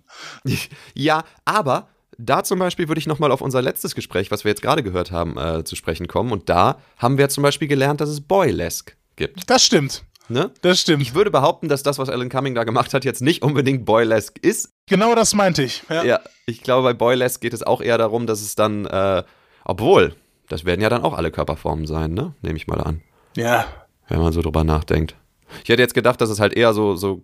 Ja, 0.93 1.23
aber 1.45 1.87
da 2.17 2.43
zum 2.43 2.59
Beispiel 2.59 2.87
würde 2.87 2.99
ich 2.99 3.07
nochmal 3.07 3.31
auf 3.31 3.41
unser 3.41 3.61
letztes 3.61 3.95
Gespräch, 3.95 4.31
was 4.31 4.43
wir 4.43 4.49
jetzt 4.49 4.61
gerade 4.61 4.83
gehört 4.83 5.11
haben, 5.11 5.37
äh, 5.37 5.63
zu 5.63 5.75
sprechen 5.75 6.07
kommen. 6.07 6.31
Und 6.31 6.49
da 6.49 6.79
haben 6.97 7.17
wir 7.17 7.29
zum 7.29 7.43
Beispiel 7.43 7.67
gelernt, 7.67 8.01
dass 8.01 8.09
es 8.09 8.21
Boylesque 8.21 8.93
gibt. 9.15 9.49
Das 9.49 9.63
stimmt. 9.63 10.03
Ne? 10.29 10.51
Das 10.61 10.81
stimmt. 10.81 11.01
Ich 11.01 11.13
würde 11.13 11.31
behaupten, 11.31 11.69
dass 11.69 11.83
das, 11.83 11.99
was 11.99 12.09
Alan 12.09 12.29
Cumming 12.29 12.53
da 12.53 12.65
gemacht 12.65 12.93
hat, 12.93 13.05
jetzt 13.05 13.21
nicht 13.21 13.43
unbedingt 13.43 13.85
Boylesque 13.85 14.39
ist. 14.41 14.71
Genau 14.87 15.15
das 15.15 15.33
meinte 15.33 15.63
ich. 15.63 15.83
Ja. 15.89 16.03
Ja, 16.03 16.19
ich 16.45 16.63
glaube, 16.63 16.83
bei 16.83 16.93
Boylesque 16.93 17.39
geht 17.39 17.53
es 17.53 17.63
auch 17.63 17.81
eher 17.81 17.97
darum, 17.97 18.27
dass 18.27 18.41
es 18.41 18.55
dann, 18.55 18.85
äh, 18.85 19.23
obwohl, 19.63 20.15
das 20.49 20.65
werden 20.65 20.81
ja 20.81 20.89
dann 20.89 21.03
auch 21.03 21.13
alle 21.13 21.31
Körperformen 21.31 21.85
sein, 21.85 22.13
ne? 22.13 22.33
Nehme 22.41 22.57
ich 22.57 22.67
mal 22.67 22.81
an, 22.81 23.01
ja. 23.35 23.65
wenn 24.09 24.19
man 24.19 24.33
so 24.33 24.41
drüber 24.41 24.63
nachdenkt. 24.63 25.15
Ich 25.63 25.69
hätte 25.69 25.81
jetzt 25.81 25.93
gedacht, 25.93 26.21
dass 26.21 26.29
es 26.29 26.39
halt 26.39 26.53
eher 26.53 26.73
so, 26.73 26.95
so 26.95 27.23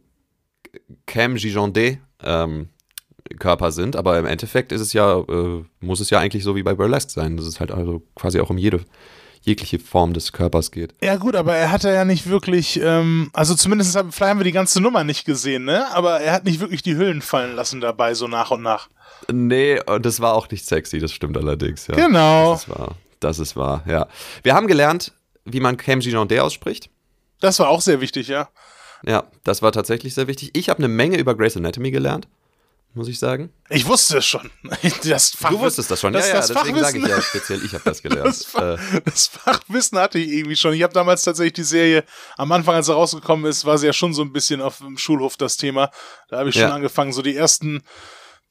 Cam 1.05 1.35
Gigondet 1.35 1.99
ähm, 2.23 2.69
Körper 3.39 3.71
sind, 3.71 3.95
aber 3.95 4.19
im 4.19 4.25
Endeffekt 4.25 4.71
ist 4.71 4.81
es 4.81 4.93
ja, 4.93 5.19
äh, 5.19 5.63
muss 5.79 5.99
es 5.99 6.09
ja 6.09 6.19
eigentlich 6.19 6.43
so 6.43 6.55
wie 6.55 6.63
bei 6.63 6.73
Burlesque 6.73 7.11
sein, 7.11 7.37
dass 7.37 7.45
es 7.45 7.59
halt 7.59 7.71
also 7.71 8.03
quasi 8.15 8.39
auch 8.39 8.49
um 8.49 8.57
jede, 8.57 8.81
jegliche 9.41 9.79
Form 9.79 10.13
des 10.13 10.31
Körpers 10.31 10.71
geht. 10.71 10.93
Ja 11.01 11.15
gut, 11.15 11.35
aber 11.35 11.55
er 11.55 11.71
hat 11.71 11.83
ja 11.83 12.05
nicht 12.05 12.29
wirklich, 12.29 12.79
ähm, 12.81 13.29
also 13.33 13.55
zumindest 13.55 13.95
haben, 13.95 14.11
vielleicht 14.11 14.29
haben 14.29 14.39
wir 14.39 14.45
die 14.45 14.51
ganze 14.51 14.81
Nummer 14.81 15.03
nicht 15.03 15.25
gesehen, 15.25 15.65
ne? 15.65 15.91
Aber 15.93 16.21
er 16.21 16.33
hat 16.33 16.45
nicht 16.45 16.59
wirklich 16.59 16.81
die 16.81 16.95
Hüllen 16.95 17.21
fallen 17.21 17.55
lassen 17.55 17.81
dabei, 17.81 18.13
so 18.13 18.27
nach 18.27 18.51
und 18.51 18.61
nach. 18.61 18.89
Nee, 19.31 19.79
und 19.85 20.05
das 20.05 20.19
war 20.19 20.33
auch 20.33 20.49
nicht 20.49 20.65
sexy, 20.65 20.99
das 20.99 21.11
stimmt 21.11 21.37
allerdings, 21.37 21.87
ja. 21.87 21.95
Genau. 21.95 22.53
Das 22.53 22.63
ist 22.63 22.69
wahr, 22.69 22.95
das 23.19 23.39
ist 23.39 23.55
wahr, 23.55 23.83
ja. 23.87 24.07
Wir 24.43 24.53
haben 24.53 24.67
gelernt, 24.67 25.13
wie 25.45 25.59
man 25.59 25.77
Cam 25.77 25.99
Gigondet 25.99 26.39
ausspricht. 26.39 26.89
Das 27.44 27.60
war 27.60 27.68
auch 27.68 27.82
sehr 27.82 27.99
wichtig, 27.99 28.30
ja. 28.30 28.48
Ja, 29.06 29.26
das 29.44 29.61
war 29.61 29.74
tatsächlich 29.74 30.14
sehr 30.14 30.28
wichtig. 30.28 30.52
Ich 30.53 30.70
habe 30.70 30.78
eine 30.80 30.88
Menge 30.88 31.18
über 31.18 31.36
Grey's 31.36 31.57
Anatomy 31.57 31.91
gelernt, 31.91 32.26
muss 32.94 33.10
ich 33.10 33.20
sagen. 33.20 33.52
Ich 33.70 33.86
wusste 33.86 34.20
es 34.20 34.26
schon. 34.26 34.49
Das 35.03 35.32
Fach, 35.32 35.49
Du 35.49 35.60
wusstest 35.60 35.91
das 35.91 35.99
schon, 35.99 36.14
das, 36.14 36.28
ja, 36.30 36.36
ja, 36.36 36.40
das 36.40 36.48
deswegen 36.53 36.80
sage 36.80 36.99
ich 36.99 37.06
ja 37.06 37.22
speziell, 37.22 37.65
ich 37.65 37.74
habe 37.74 37.84
das 37.84 38.02
gelernt. 38.02 38.28
Das, 38.30 38.45
Fach, 38.45 38.61
äh, 38.61 39.02
das 39.03 39.28
Fachwissen 39.28 39.99
hatte 39.99 40.20
ich 40.20 40.32
irgendwie 40.32 40.56
schon. 40.56 40.74
Ich 40.74 40.84
habe 40.84 40.94
damals 40.94 41.24
tatsächlich 41.24 41.52
die 41.53 41.64
Serie, 41.64 42.06
am 42.38 42.49
Anfang, 42.53 42.76
als 42.76 42.86
sie 42.86 42.94
rausgekommen 42.94 43.45
ist, 43.45 43.65
war 43.65 43.78
sie 43.78 43.88
ja 43.88 43.94
schon 43.94 44.14
so 44.14 44.22
ein 44.22 44.32
bisschen 44.32 44.61
auf 44.61 44.78
dem 44.78 44.98
Schulhof 44.98 45.36
das 45.36 45.57
Thema. 45.57 45.91
Da 46.30 46.38
habe 46.40 46.48
ich 46.48 46.56
schon 46.56 46.70
Ja. 46.70 46.74
angefangen, 46.76 47.11
so 47.11 47.22
die 47.22 47.36
ersten 47.36 47.84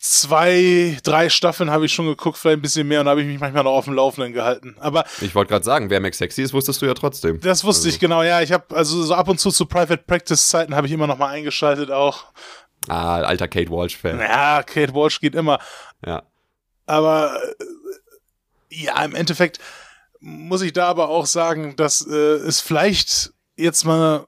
zwei, 0.02 0.98
drei 1.04 1.28
Staffeln 1.28 1.70
habe 1.70 1.86
ich 1.86 1.92
schon 1.92 2.06
geguckt, 2.06 2.36
vielleicht 2.36 2.58
ein 2.58 2.62
bisschen 2.62 2.88
mehr 2.88 3.00
und 3.00 3.08
habe 3.08 3.22
ich 3.22 3.26
mich 3.28 3.38
manchmal 3.38 3.62
noch 3.62 3.70
auf 3.70 3.84
dem 3.84 3.94
Laufenden 3.94 4.32
gehalten. 4.32 4.74
Aber 4.80 5.04
ich 5.20 5.32
wollte 5.36 5.50
gerade 5.50 5.64
sagen, 5.64 5.90
wer 5.90 6.00
Max 6.00 6.18
Sexy 6.18 6.42
ist, 6.42 6.52
wusstest 6.52 6.82
du 6.82 6.86
ja 6.86 6.94
trotzdem. 6.94 7.40
das 7.40 7.62
wusste 7.62 7.88
ich 7.88 8.00
genau, 8.00 8.24
ja. 8.24 8.42
Ich 8.42 8.50
habe 8.50 8.74
also 8.74 9.00
so 9.04 9.14
ab 9.14 9.28
und 9.28 9.38
zu 9.38 9.52
zu 9.52 9.64
Private 9.64 10.02
Practice 10.04 10.48
Zeiten 10.48 10.74
habe 10.74 10.88
ich 10.88 10.92
immer 10.92 11.06
noch 11.06 11.18
mal 11.18 11.28
eingeschaltet 11.28 11.92
auch. 11.92 12.24
Ah, 12.88 13.20
alter 13.20 13.46
Kate 13.46 13.70
Walsh-Fan. 13.70 14.18
Ja, 14.18 14.64
Kate 14.64 14.92
Walsh 14.92 15.20
geht 15.20 15.36
immer. 15.36 15.60
Ja. 16.04 16.24
Aber 16.86 17.40
äh, 17.60 17.64
ja, 18.74 19.04
im 19.04 19.14
Endeffekt 19.14 19.60
muss 20.18 20.62
ich 20.62 20.72
da 20.72 20.88
aber 20.88 21.10
auch 21.10 21.26
sagen, 21.26 21.76
dass 21.76 22.04
äh, 22.04 22.12
es 22.12 22.60
vielleicht 22.60 23.32
jetzt 23.56 23.84
mal, 23.84 24.26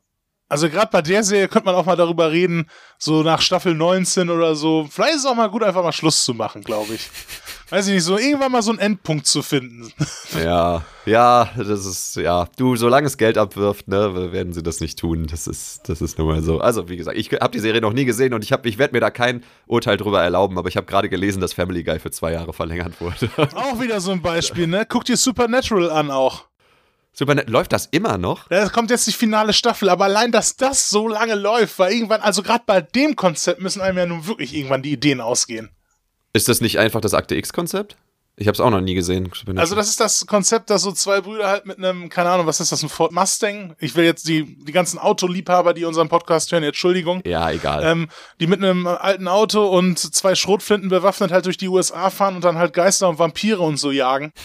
also 0.48 0.68
gerade 0.68 0.88
bei 0.92 1.02
der 1.02 1.24
Serie 1.24 1.48
könnte 1.48 1.66
man 1.66 1.74
auch 1.74 1.86
mal 1.86 1.96
darüber 1.96 2.30
reden, 2.30 2.66
so 2.98 3.22
nach 3.22 3.40
Staffel 3.40 3.74
19 3.74 4.30
oder 4.30 4.54
so, 4.54 4.86
vielleicht 4.90 5.14
ist 5.14 5.20
es 5.20 5.26
auch 5.26 5.34
mal 5.34 5.48
gut, 5.48 5.62
einfach 5.62 5.82
mal 5.82 5.92
Schluss 5.92 6.22
zu 6.24 6.34
machen, 6.34 6.62
glaube 6.62 6.94
ich. 6.94 7.08
Weiß 7.70 7.88
ich 7.88 7.94
nicht, 7.94 8.04
so 8.04 8.18
irgendwann 8.18 8.52
mal 8.52 8.62
so 8.62 8.70
einen 8.70 8.78
Endpunkt 8.78 9.26
zu 9.26 9.42
finden. 9.42 9.92
Ja, 10.44 10.84
ja, 11.06 11.48
das 11.56 11.86
ist, 11.86 12.16
ja, 12.16 12.48
du, 12.56 12.74
solange 12.74 13.06
es 13.06 13.16
Geld 13.16 13.38
abwirft, 13.38 13.86
ne, 13.86 14.32
werden 14.32 14.52
sie 14.52 14.64
das 14.64 14.80
nicht 14.80 14.98
tun. 14.98 15.28
Das 15.30 15.46
ist, 15.46 15.88
das 15.88 16.02
ist 16.02 16.18
nun 16.18 16.26
mal 16.26 16.42
so. 16.42 16.58
Also, 16.60 16.88
wie 16.88 16.96
gesagt, 16.96 17.16
ich 17.16 17.30
habe 17.32 17.52
die 17.52 17.60
Serie 17.60 17.80
noch 17.80 17.92
nie 17.92 18.04
gesehen 18.04 18.34
und 18.34 18.42
ich, 18.42 18.50
hab- 18.52 18.66
ich 18.66 18.76
werde 18.78 18.94
mir 18.94 19.00
da 19.00 19.10
kein 19.10 19.44
Urteil 19.66 19.96
drüber 19.96 20.20
erlauben, 20.22 20.58
aber 20.58 20.68
ich 20.68 20.76
habe 20.76 20.86
gerade 20.86 21.08
gelesen, 21.08 21.40
dass 21.40 21.52
Family 21.52 21.84
Guy 21.84 22.00
für 22.00 22.10
zwei 22.10 22.32
Jahre 22.32 22.52
verlängert 22.52 23.00
wurde. 23.00 23.30
auch 23.54 23.80
wieder 23.80 24.00
so 24.00 24.10
ein 24.10 24.22
Beispiel, 24.22 24.66
ne? 24.66 24.84
Guck 24.88 25.04
dir 25.04 25.16
Supernatural 25.16 25.90
an 25.92 26.10
auch. 26.10 26.46
Super 27.14 27.36
nett. 27.36 27.48
Läuft 27.48 27.72
das 27.72 27.86
immer 27.86 28.18
noch? 28.18 28.48
Da 28.48 28.68
kommt 28.68 28.90
jetzt 28.90 29.06
die 29.06 29.12
finale 29.12 29.52
Staffel, 29.52 29.88
aber 29.88 30.04
allein, 30.04 30.32
dass 30.32 30.56
das 30.56 30.90
so 30.90 31.06
lange 31.06 31.36
läuft, 31.36 31.78
weil 31.78 31.92
irgendwann, 31.92 32.20
also 32.20 32.42
gerade 32.42 32.64
bei 32.66 32.80
dem 32.80 33.14
Konzept 33.14 33.60
müssen 33.60 33.80
einem 33.80 33.98
ja 33.98 34.06
nun 34.06 34.26
wirklich 34.26 34.54
irgendwann 34.54 34.82
die 34.82 34.92
Ideen 34.92 35.20
ausgehen. 35.20 35.70
Ist 36.32 36.48
das 36.48 36.60
nicht 36.60 36.78
einfach 36.80 37.00
das 37.00 37.14
Akte 37.14 37.36
X-Konzept? 37.36 37.96
Ich 38.36 38.48
habe 38.48 38.54
es 38.54 38.60
auch 38.60 38.70
noch 38.70 38.80
nie 38.80 38.94
gesehen. 38.94 39.30
Also 39.54 39.76
das 39.76 39.88
ist 39.88 40.00
das 40.00 40.26
Konzept, 40.26 40.68
dass 40.68 40.82
so 40.82 40.90
zwei 40.90 41.20
Brüder 41.20 41.46
halt 41.46 41.66
mit 41.66 41.78
einem, 41.78 42.08
keine 42.08 42.30
Ahnung, 42.30 42.46
was 42.46 42.58
ist 42.58 42.72
das, 42.72 42.82
ein 42.82 42.88
Ford 42.88 43.12
Mustang? 43.12 43.76
Ich 43.78 43.94
will 43.94 44.04
jetzt 44.04 44.26
die, 44.26 44.58
die 44.64 44.72
ganzen 44.72 44.98
Autoliebhaber, 44.98 45.72
die 45.72 45.84
unseren 45.84 46.08
Podcast 46.08 46.50
hören, 46.50 46.64
Entschuldigung. 46.64 47.22
ja, 47.24 47.48
egal. 47.52 47.84
Ähm, 47.84 48.08
die 48.40 48.48
mit 48.48 48.58
einem 48.58 48.88
alten 48.88 49.28
Auto 49.28 49.64
und 49.68 50.00
zwei 50.00 50.34
Schrotflinten 50.34 50.88
bewaffnet 50.88 51.30
halt 51.30 51.46
durch 51.46 51.58
die 51.58 51.68
USA 51.68 52.10
fahren 52.10 52.34
und 52.34 52.44
dann 52.44 52.58
halt 52.58 52.72
Geister 52.72 53.08
und 53.08 53.20
Vampire 53.20 53.60
und 53.60 53.76
so 53.76 53.92
jagen. 53.92 54.32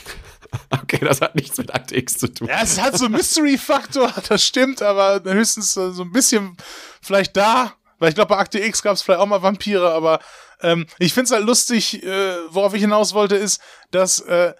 okay, 0.69 0.99
das 1.01 1.21
hat 1.21 1.35
nichts 1.35 1.57
mit 1.57 1.73
Akte 1.73 1.95
X 1.95 2.17
zu 2.17 2.27
tun. 2.27 2.47
Ja, 2.47 2.61
es 2.61 2.80
hat 2.80 2.97
so 2.97 3.05
einen 3.05 3.15
Mystery-Faktor, 3.15 4.13
das 4.30 4.43
stimmt, 4.43 4.81
aber 4.81 5.21
höchstens 5.23 5.73
so 5.73 6.03
ein 6.03 6.11
bisschen 6.11 6.57
vielleicht 7.01 7.35
da, 7.38 7.73
weil 7.99 8.09
ich 8.09 8.15
glaube, 8.15 8.30
bei 8.30 8.38
Akte 8.38 8.59
X 8.59 8.81
gab 8.81 8.93
es 8.93 9.01
vielleicht 9.01 9.19
auch 9.19 9.26
mal 9.26 9.41
Vampire, 9.41 9.91
aber 9.91 10.19
ähm, 10.61 10.88
ich 10.97 11.13
find's 11.13 11.31
halt 11.31 11.45
lustig, 11.45 12.03
äh, 12.03 12.35
worauf 12.49 12.73
ich 12.73 12.81
hinaus 12.81 13.13
wollte, 13.13 13.35
ist, 13.35 13.61
dass 13.91 14.19
äh, 14.19 14.53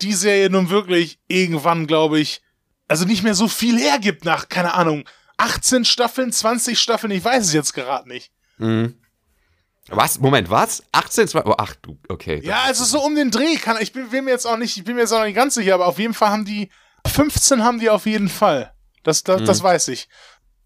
die 0.00 0.12
Serie 0.12 0.50
nun 0.50 0.70
wirklich 0.70 1.20
irgendwann, 1.28 1.86
glaube 1.86 2.18
ich, 2.18 2.42
also 2.88 3.04
nicht 3.04 3.22
mehr 3.22 3.34
so 3.34 3.48
viel 3.48 3.78
hergibt 3.78 4.24
nach, 4.24 4.48
keine 4.48 4.74
Ahnung, 4.74 5.08
18 5.38 5.84
Staffeln, 5.84 6.32
20 6.32 6.78
Staffeln, 6.78 7.10
ich 7.10 7.24
weiß 7.24 7.46
es 7.46 7.52
jetzt 7.52 7.74
gerade 7.74 8.08
nicht. 8.08 8.30
Mhm. 8.58 9.01
Was? 9.88 10.20
Moment, 10.20 10.48
was? 10.48 10.84
18, 10.92 11.28
2, 11.28 11.44
oh, 11.44 11.54
ach 11.58 11.74
du, 11.82 11.98
okay. 12.08 12.40
Ja, 12.44 12.62
also 12.62 12.84
so 12.84 13.02
um 13.02 13.14
den 13.14 13.30
Dreh 13.30 13.56
kann 13.56 13.76
ich 13.80 13.92
bin, 13.92 14.08
bin 14.10 14.24
mir 14.24 14.30
jetzt 14.30 14.46
auch 14.46 14.56
nicht, 14.56 14.76
ich 14.76 14.84
bin 14.84 14.94
mir 14.94 15.02
jetzt 15.02 15.12
auch 15.12 15.18
noch 15.18 15.26
nicht 15.26 15.34
ganz 15.34 15.54
sicher, 15.54 15.74
aber 15.74 15.86
auf 15.86 15.98
jeden 15.98 16.14
Fall 16.14 16.30
haben 16.30 16.44
die 16.44 16.70
15 17.06 17.64
haben 17.64 17.80
die 17.80 17.90
auf 17.90 18.06
jeden 18.06 18.28
Fall. 18.28 18.72
Das, 19.02 19.24
das, 19.24 19.42
das 19.42 19.62
weiß 19.62 19.88
ich. 19.88 20.08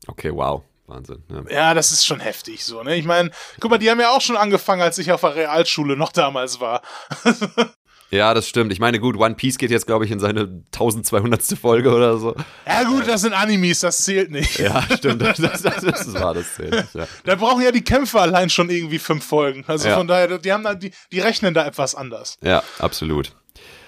Okay, 0.06 0.30
wow. 0.32 0.62
Wahnsinn. 0.86 1.24
Ja. 1.28 1.42
Ja, 1.50 1.74
das 1.74 1.90
ist 1.90 2.06
schon 2.06 2.20
heftig 2.20 2.64
so, 2.64 2.82
ne? 2.82 2.94
Ich 2.94 3.04
meine, 3.04 3.30
guck 3.58 3.70
mal, 3.70 3.78
die 3.78 3.90
haben 3.90 4.00
ja 4.00 4.10
auch 4.10 4.20
schon 4.20 4.36
angefangen, 4.36 4.82
als 4.82 4.98
ich 4.98 5.10
auf 5.10 5.22
der 5.22 5.34
Realschule 5.34 5.96
noch 5.96 6.12
damals 6.12 6.60
war. 6.60 6.82
ja, 8.10 8.34
das 8.34 8.48
stimmt. 8.48 8.72
Ich 8.72 8.78
meine, 8.80 8.98
gut, 9.00 9.16
One 9.18 9.34
Piece 9.34 9.58
geht 9.58 9.70
jetzt, 9.70 9.86
glaube 9.86 10.04
ich, 10.04 10.10
in 10.10 10.20
seine 10.20 10.62
1200. 10.72 11.42
Folge 11.60 11.92
oder 11.94 12.18
so. 12.18 12.34
Ja 12.66 12.84
gut, 12.84 13.06
das 13.08 13.22
sind 13.22 13.32
Animes, 13.32 13.80
das 13.80 13.98
zählt 13.98 14.30
nicht. 14.30 14.58
Ja, 14.58 14.82
stimmt. 14.96 15.22
Das, 15.22 15.38
das, 15.38 15.62
das, 15.62 15.80
das 15.82 16.14
war 16.14 16.34
das. 16.34 16.54
zählt 16.54 16.70
nicht, 16.72 16.94
Ja. 16.94 17.06
Da 17.24 17.34
brauchen 17.34 17.62
ja 17.62 17.72
die 17.72 17.82
Kämpfer 17.84 18.22
allein 18.22 18.50
schon 18.50 18.70
irgendwie 18.70 18.98
fünf 18.98 19.24
Folgen. 19.24 19.64
Also 19.66 19.88
Ja. 19.88 19.96
von 19.96 20.06
daher, 20.06 20.38
die 20.38 20.52
haben 20.52 20.64
da, 20.64 20.74
die, 20.74 20.90
die 21.12 21.20
rechnen 21.20 21.54
da 21.54 21.66
etwas 21.66 21.94
anders. 21.94 22.38
ja, 22.42 22.62
absolut. 22.78 23.32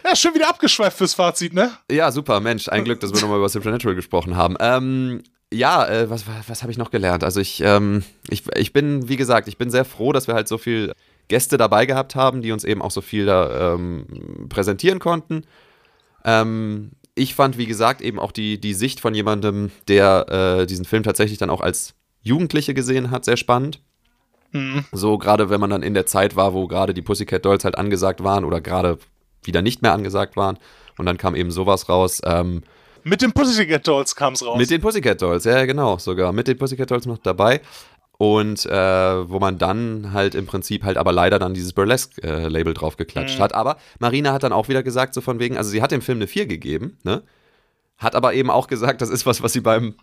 Ja, 0.05 0.15
schön 0.17 0.33
wieder 0.35 0.49
abgeschweift 0.49 0.97
fürs 0.97 1.15
Fazit, 1.15 1.53
ne? 1.53 1.73
Ja, 1.91 2.11
super, 2.13 2.41
Mensch. 2.41 2.69
Ein 2.69 2.85
Glück, 2.85 3.01
dass 3.01 3.13
wir 3.13 3.21
nochmal 3.21 3.39
über 3.39 3.49
Supernatural 3.49 3.95
gesprochen 3.97 4.37
haben. 4.37 4.57
Ähm, 4.61 5.23
ja, 5.53 5.87
äh, 5.87 6.09
was, 6.09 6.27
was, 6.27 6.49
was 6.49 6.63
habe 6.63 6.71
ich 6.73 6.79
noch 6.79 6.91
gelernt? 6.91 7.25
Also 7.25 7.41
ich, 7.41 7.61
ähm, 7.65 8.05
ich, 8.31 8.45
ich 8.57 8.73
bin, 8.73 9.09
wie 9.09 9.17
gesagt, 9.17 9.49
ich 9.49 9.59
bin 9.59 9.71
sehr 9.71 9.85
froh, 9.85 10.13
dass 10.13 10.27
wir 10.27 10.35
halt 10.35 10.47
so 10.49 10.57
viel 10.57 10.93
Gäste 11.29 11.57
dabei 11.59 11.87
gehabt 11.87 12.15
haben, 12.15 12.43
die 12.43 12.53
uns 12.53 12.65
eben 12.65 12.83
auch 12.83 12.91
so 12.91 13.01
viel 13.01 13.27
da 13.27 13.75
ähm, 13.75 14.49
präsentieren 14.49 14.99
konnten. 14.99 15.45
Ähm, 16.25 16.93
ich 17.15 17.35
fand, 17.35 17.59
wie 17.59 17.67
gesagt, 17.67 18.01
eben 18.01 18.19
auch 18.19 18.33
die, 18.33 18.61
die 18.61 18.75
Sicht 18.75 19.01
von 19.01 19.15
jemandem, 19.15 19.71
der 19.89 20.61
äh, 20.61 20.67
diesen 20.67 20.85
Film 20.85 21.03
tatsächlich 21.03 21.39
dann 21.39 21.51
auch 21.51 21.61
als 21.61 21.95
Jugendliche 22.23 22.75
gesehen 22.75 23.11
hat, 23.11 23.25
sehr 23.25 23.37
spannend. 23.37 23.81
Mhm. 24.53 24.85
So 24.93 25.19
gerade 25.19 25.51
wenn 25.51 25.61
man 25.61 25.71
dann 25.71 25.83
in 25.83 25.95
der 25.95 26.07
Zeit 26.07 26.37
war, 26.37 26.55
wo 26.55 26.67
gerade 26.67 26.95
die 26.95 27.03
Pussycat 27.03 27.45
Dolls 27.45 27.65
halt 27.65 27.77
angesagt 27.77 28.23
waren 28.23 28.45
oder 28.45 28.61
gerade 28.61 28.99
wieder 29.43 29.63
nicht 29.63 29.83
mehr 29.83 29.93
angesagt 29.93 30.37
waren. 30.37 30.59
Und 30.97 31.07
dann 31.07 31.19
kam 31.19 31.35
eben 31.35 31.51
sowas 31.51 31.89
raus. 31.89 32.21
Ähm, 32.25 32.63
mit 33.05 33.23
den 33.23 33.33
Pussycat 33.33 33.87
Dolls 33.87 34.17
kam 34.17 34.33
es 34.33 34.45
raus. 34.45 34.59
Mit 34.59 34.71
den 34.71 34.81
Pussycat 34.81 35.23
Dolls, 35.23 35.45
ja, 35.45 35.65
genau, 35.65 35.99
sogar. 35.99 36.33
Mit 36.33 36.49
den 36.49 36.59
Pussycat 36.59 36.91
Dolls 36.91 37.07
noch 37.07 37.19
dabei. 37.19 37.61
Und 38.19 38.67
äh, 38.67 39.31
wo 39.31 39.39
man 39.39 39.59
dann 39.59 40.13
halt 40.13 40.35
im 40.35 40.47
Prinzip 40.47 40.83
halt 40.83 40.97
aber 40.97 41.13
leider 41.13 41.39
dann 41.39 41.55
dieses 41.55 41.73
Burlesque-Label 41.73 42.73
äh, 42.73 42.75
draufgeklatscht 42.75 43.39
mhm. 43.39 43.43
hat. 43.43 43.55
Aber 43.55 43.77
Marina 44.01 44.33
hat 44.33 44.43
dann 44.43 44.53
auch 44.53 44.69
wieder 44.69 44.83
gesagt, 44.83 45.15
so 45.15 45.21
von 45.21 45.39
wegen, 45.39 45.57
also 45.57 45.71
sie 45.71 45.81
hat 45.83 45.93
dem 45.93 46.03
Film 46.03 46.19
eine 46.19 46.27
4 46.27 46.47
gegeben, 46.47 46.99
ne? 47.05 47.23
Hat 47.97 48.15
aber 48.15 48.35
eben 48.35 48.51
auch 48.51 48.67
gesagt, 48.67 49.03
das 49.03 49.09
ist 49.09 49.25
was, 49.27 49.43
was 49.43 49.53
sie 49.53 49.61
beim, 49.61 49.95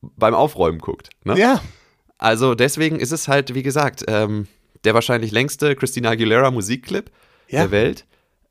beim 0.00 0.34
Aufräumen 0.34 0.78
guckt. 0.78 1.10
Ne? 1.24 1.38
Ja. 1.38 1.62
Also 2.18 2.54
deswegen 2.54 3.00
ist 3.00 3.12
es 3.12 3.26
halt, 3.26 3.54
wie 3.54 3.62
gesagt, 3.62 4.04
ähm, 4.06 4.48
der 4.84 4.94
wahrscheinlich 4.94 5.30
längste 5.30 5.74
Christina 5.76 6.10
Aguilera 6.10 6.50
Musikclip 6.50 7.10
ja. 7.48 7.62
der 7.62 7.70
Welt. 7.70 8.04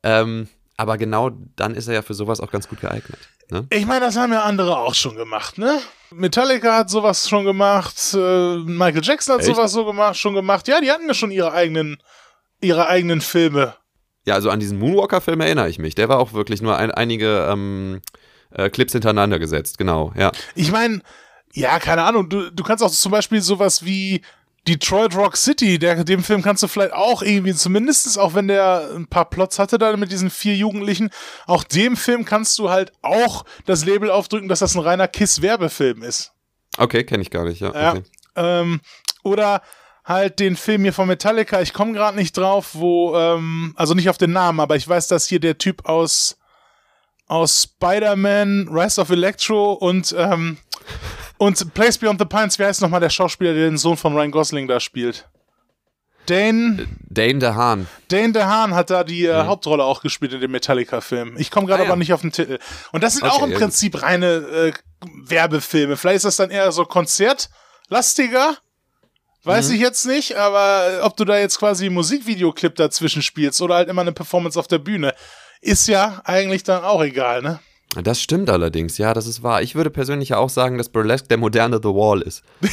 Ähm, 0.03 0.47
aber 0.81 0.97
genau 0.97 1.29
dann 1.55 1.75
ist 1.75 1.87
er 1.87 1.93
ja 1.93 2.01
für 2.01 2.15
sowas 2.15 2.39
auch 2.39 2.51
ganz 2.51 2.67
gut 2.67 2.81
geeignet. 2.81 3.19
Ne? 3.51 3.67
Ich 3.69 3.85
meine, 3.85 3.99
das 4.03 4.17
haben 4.17 4.33
ja 4.33 4.41
andere 4.41 4.79
auch 4.79 4.95
schon 4.95 5.15
gemacht, 5.15 5.59
ne? 5.59 5.79
Metallica 6.09 6.75
hat 6.75 6.89
sowas 6.89 7.29
schon 7.29 7.45
gemacht, 7.45 8.15
äh, 8.15 8.57
Michael 8.57 9.03
Jackson 9.03 9.35
hat 9.35 9.41
Echt? 9.41 9.55
sowas 9.55 9.71
so 9.71 9.85
gemacht, 9.85 10.17
schon 10.17 10.33
gemacht. 10.33 10.67
Ja, 10.67 10.81
die 10.81 10.91
hatten 10.91 11.07
ja 11.07 11.13
schon 11.13 11.29
ihre 11.29 11.53
eigenen, 11.53 12.01
ihre 12.61 12.87
eigenen 12.87 13.21
Filme. 13.21 13.75
Ja, 14.25 14.33
also 14.33 14.49
an 14.49 14.59
diesen 14.59 14.79
Moonwalker-Film 14.79 15.39
erinnere 15.39 15.69
ich 15.69 15.77
mich. 15.77 15.93
Der 15.93 16.09
war 16.09 16.17
auch 16.17 16.33
wirklich 16.33 16.63
nur 16.63 16.75
ein, 16.77 16.89
einige 16.89 17.47
ähm, 17.47 18.01
äh, 18.49 18.71
Clips 18.71 18.93
hintereinander 18.93 19.37
gesetzt, 19.37 19.77
genau, 19.77 20.13
ja. 20.17 20.31
Ich 20.55 20.71
meine, 20.71 21.01
ja, 21.53 21.77
keine 21.77 22.03
Ahnung, 22.03 22.27
du, 22.27 22.49
du 22.49 22.63
kannst 22.63 22.83
auch 22.83 22.89
zum 22.89 23.11
Beispiel 23.11 23.41
sowas 23.41 23.85
wie 23.85 24.23
Detroit 24.67 25.15
Rock 25.15 25.37
City, 25.37 25.79
der, 25.79 26.03
dem 26.03 26.23
Film 26.23 26.43
kannst 26.43 26.61
du 26.61 26.67
vielleicht 26.67 26.93
auch 26.93 27.23
irgendwie, 27.23 27.55
zumindest 27.55 28.19
auch 28.19 28.35
wenn 28.35 28.47
der 28.47 28.91
ein 28.95 29.07
paar 29.07 29.29
Plots 29.29 29.57
hatte 29.57 29.79
da 29.79 29.95
mit 29.97 30.11
diesen 30.11 30.29
vier 30.29 30.55
Jugendlichen, 30.55 31.09
auch 31.47 31.63
dem 31.63 31.97
Film 31.97 32.25
kannst 32.25 32.59
du 32.59 32.69
halt 32.69 32.91
auch 33.01 33.43
das 33.65 33.85
Label 33.85 34.11
aufdrücken, 34.11 34.49
dass 34.49 34.59
das 34.59 34.75
ein 34.75 34.81
reiner 34.81 35.07
Kiss-Werbefilm 35.07 36.03
ist. 36.03 36.33
Okay, 36.77 37.03
kenne 37.03 37.23
ich 37.23 37.31
gar 37.31 37.45
nicht, 37.45 37.59
ja. 37.61 37.73
ja 37.73 37.91
okay. 37.91 38.03
ähm, 38.35 38.81
oder 39.23 39.61
halt 40.05 40.39
den 40.39 40.55
Film 40.55 40.83
hier 40.83 40.93
von 40.93 41.07
Metallica, 41.07 41.61
ich 41.61 41.73
komme 41.73 41.93
gerade 41.93 42.17
nicht 42.17 42.37
drauf, 42.37 42.69
wo, 42.73 43.15
ähm, 43.15 43.73
also 43.77 43.95
nicht 43.95 44.09
auf 44.09 44.17
den 44.17 44.31
Namen, 44.31 44.59
aber 44.59 44.75
ich 44.75 44.87
weiß, 44.87 45.07
dass 45.07 45.27
hier 45.27 45.39
der 45.39 45.57
Typ 45.57 45.87
aus, 45.87 46.37
aus 47.27 47.63
Spider-Man, 47.63 48.67
Rise 48.71 49.01
of 49.01 49.09
Electro 49.09 49.73
und 49.73 50.13
ähm, 50.17 50.57
und 51.41 51.73
Place 51.73 51.97
Beyond 51.97 52.19
the 52.19 52.25
Pines, 52.25 52.59
wie 52.59 52.65
heißt 52.65 52.81
nochmal 52.81 52.99
der 52.99 53.09
Schauspieler, 53.09 53.55
der 53.55 53.63
den 53.63 53.79
Sohn 53.79 53.97
von 53.97 54.13
Ryan 54.13 54.29
Gosling 54.29 54.67
da 54.67 54.79
spielt? 54.79 55.27
Dane. 56.27 56.87
Dane 57.09 57.39
DeHaan. 57.39 57.87
Dane 58.09 58.31
DeHaan 58.31 58.75
hat 58.75 58.91
da 58.91 59.03
die 59.03 59.25
äh, 59.25 59.41
mhm. 59.41 59.47
Hauptrolle 59.47 59.83
auch 59.83 60.03
gespielt 60.03 60.33
in 60.33 60.39
dem 60.39 60.51
Metallica-Film. 60.51 61.37
Ich 61.39 61.49
komme 61.49 61.65
gerade 61.65 61.81
ah, 61.81 61.85
aber 61.87 61.93
ja. 61.93 61.97
nicht 61.97 62.13
auf 62.13 62.21
den 62.21 62.31
Titel. 62.31 62.59
Und 62.91 63.01
das 63.01 63.15
sind 63.15 63.23
okay, 63.23 63.35
auch 63.35 63.41
im 63.41 63.53
Prinzip 63.53 64.03
reine 64.03 64.27
äh, 64.27 64.73
Werbefilme. 65.01 65.97
Vielleicht 65.97 66.17
ist 66.17 66.25
das 66.25 66.35
dann 66.35 66.51
eher 66.51 66.71
so 66.71 66.85
konzertlastiger. 66.85 68.57
Weiß 69.43 69.69
mhm. 69.69 69.75
ich 69.75 69.81
jetzt 69.81 70.05
nicht, 70.05 70.35
aber 70.37 70.99
ob 71.01 71.17
du 71.17 71.25
da 71.25 71.39
jetzt 71.39 71.57
quasi 71.57 71.87
einen 71.87 71.95
Musikvideoclip 71.95 72.75
dazwischen 72.75 73.23
spielst 73.23 73.63
oder 73.63 73.73
halt 73.73 73.89
immer 73.89 74.03
eine 74.03 74.11
Performance 74.11 74.59
auf 74.59 74.67
der 74.67 74.77
Bühne, 74.77 75.15
ist 75.59 75.87
ja 75.87 76.21
eigentlich 76.23 76.61
dann 76.61 76.83
auch 76.83 77.01
egal, 77.01 77.41
ne? 77.41 77.59
Das 77.95 78.21
stimmt 78.21 78.49
allerdings, 78.49 78.97
ja, 78.97 79.13
das 79.13 79.27
ist 79.27 79.43
wahr. 79.43 79.61
Ich 79.61 79.75
würde 79.75 79.89
persönlich 79.89 80.29
ja 80.29 80.37
auch 80.37 80.49
sagen, 80.49 80.77
dass 80.77 80.87
Burlesque 80.89 81.27
der 81.27 81.37
moderne 81.37 81.79
The 81.83 81.89
Wall 81.89 82.21
ist. 82.21 82.43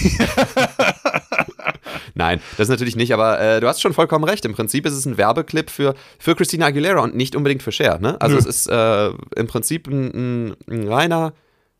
Nein, 2.15 2.41
das 2.57 2.69
natürlich 2.69 2.95
nicht, 2.95 3.13
aber 3.13 3.41
äh, 3.41 3.61
du 3.61 3.67
hast 3.67 3.81
schon 3.81 3.95
vollkommen 3.95 4.25
recht. 4.25 4.45
Im 4.45 4.55
Prinzip 4.55 4.87
ist 4.87 4.93
es 4.93 5.07
ein 5.07 5.19
Werbeclip 5.19 5.71
für, 5.71 5.95
für 6.19 6.37
Christina 6.37 6.67
Aguilera 6.67 7.01
und 7.01 7.17
nicht 7.17 7.35
unbedingt 7.35 7.63
für 7.63 7.73
Cher. 7.73 7.99
Ne? 7.99 8.21
Also 8.21 8.35
Nö. 8.35 8.41
es 8.41 8.47
ist 8.47 8.67
äh, 8.69 9.09
im 9.37 9.47
Prinzip 9.49 9.89
ein, 9.89 10.51
ein, 10.51 10.57
ein 10.69 10.89
reiner 10.89 11.33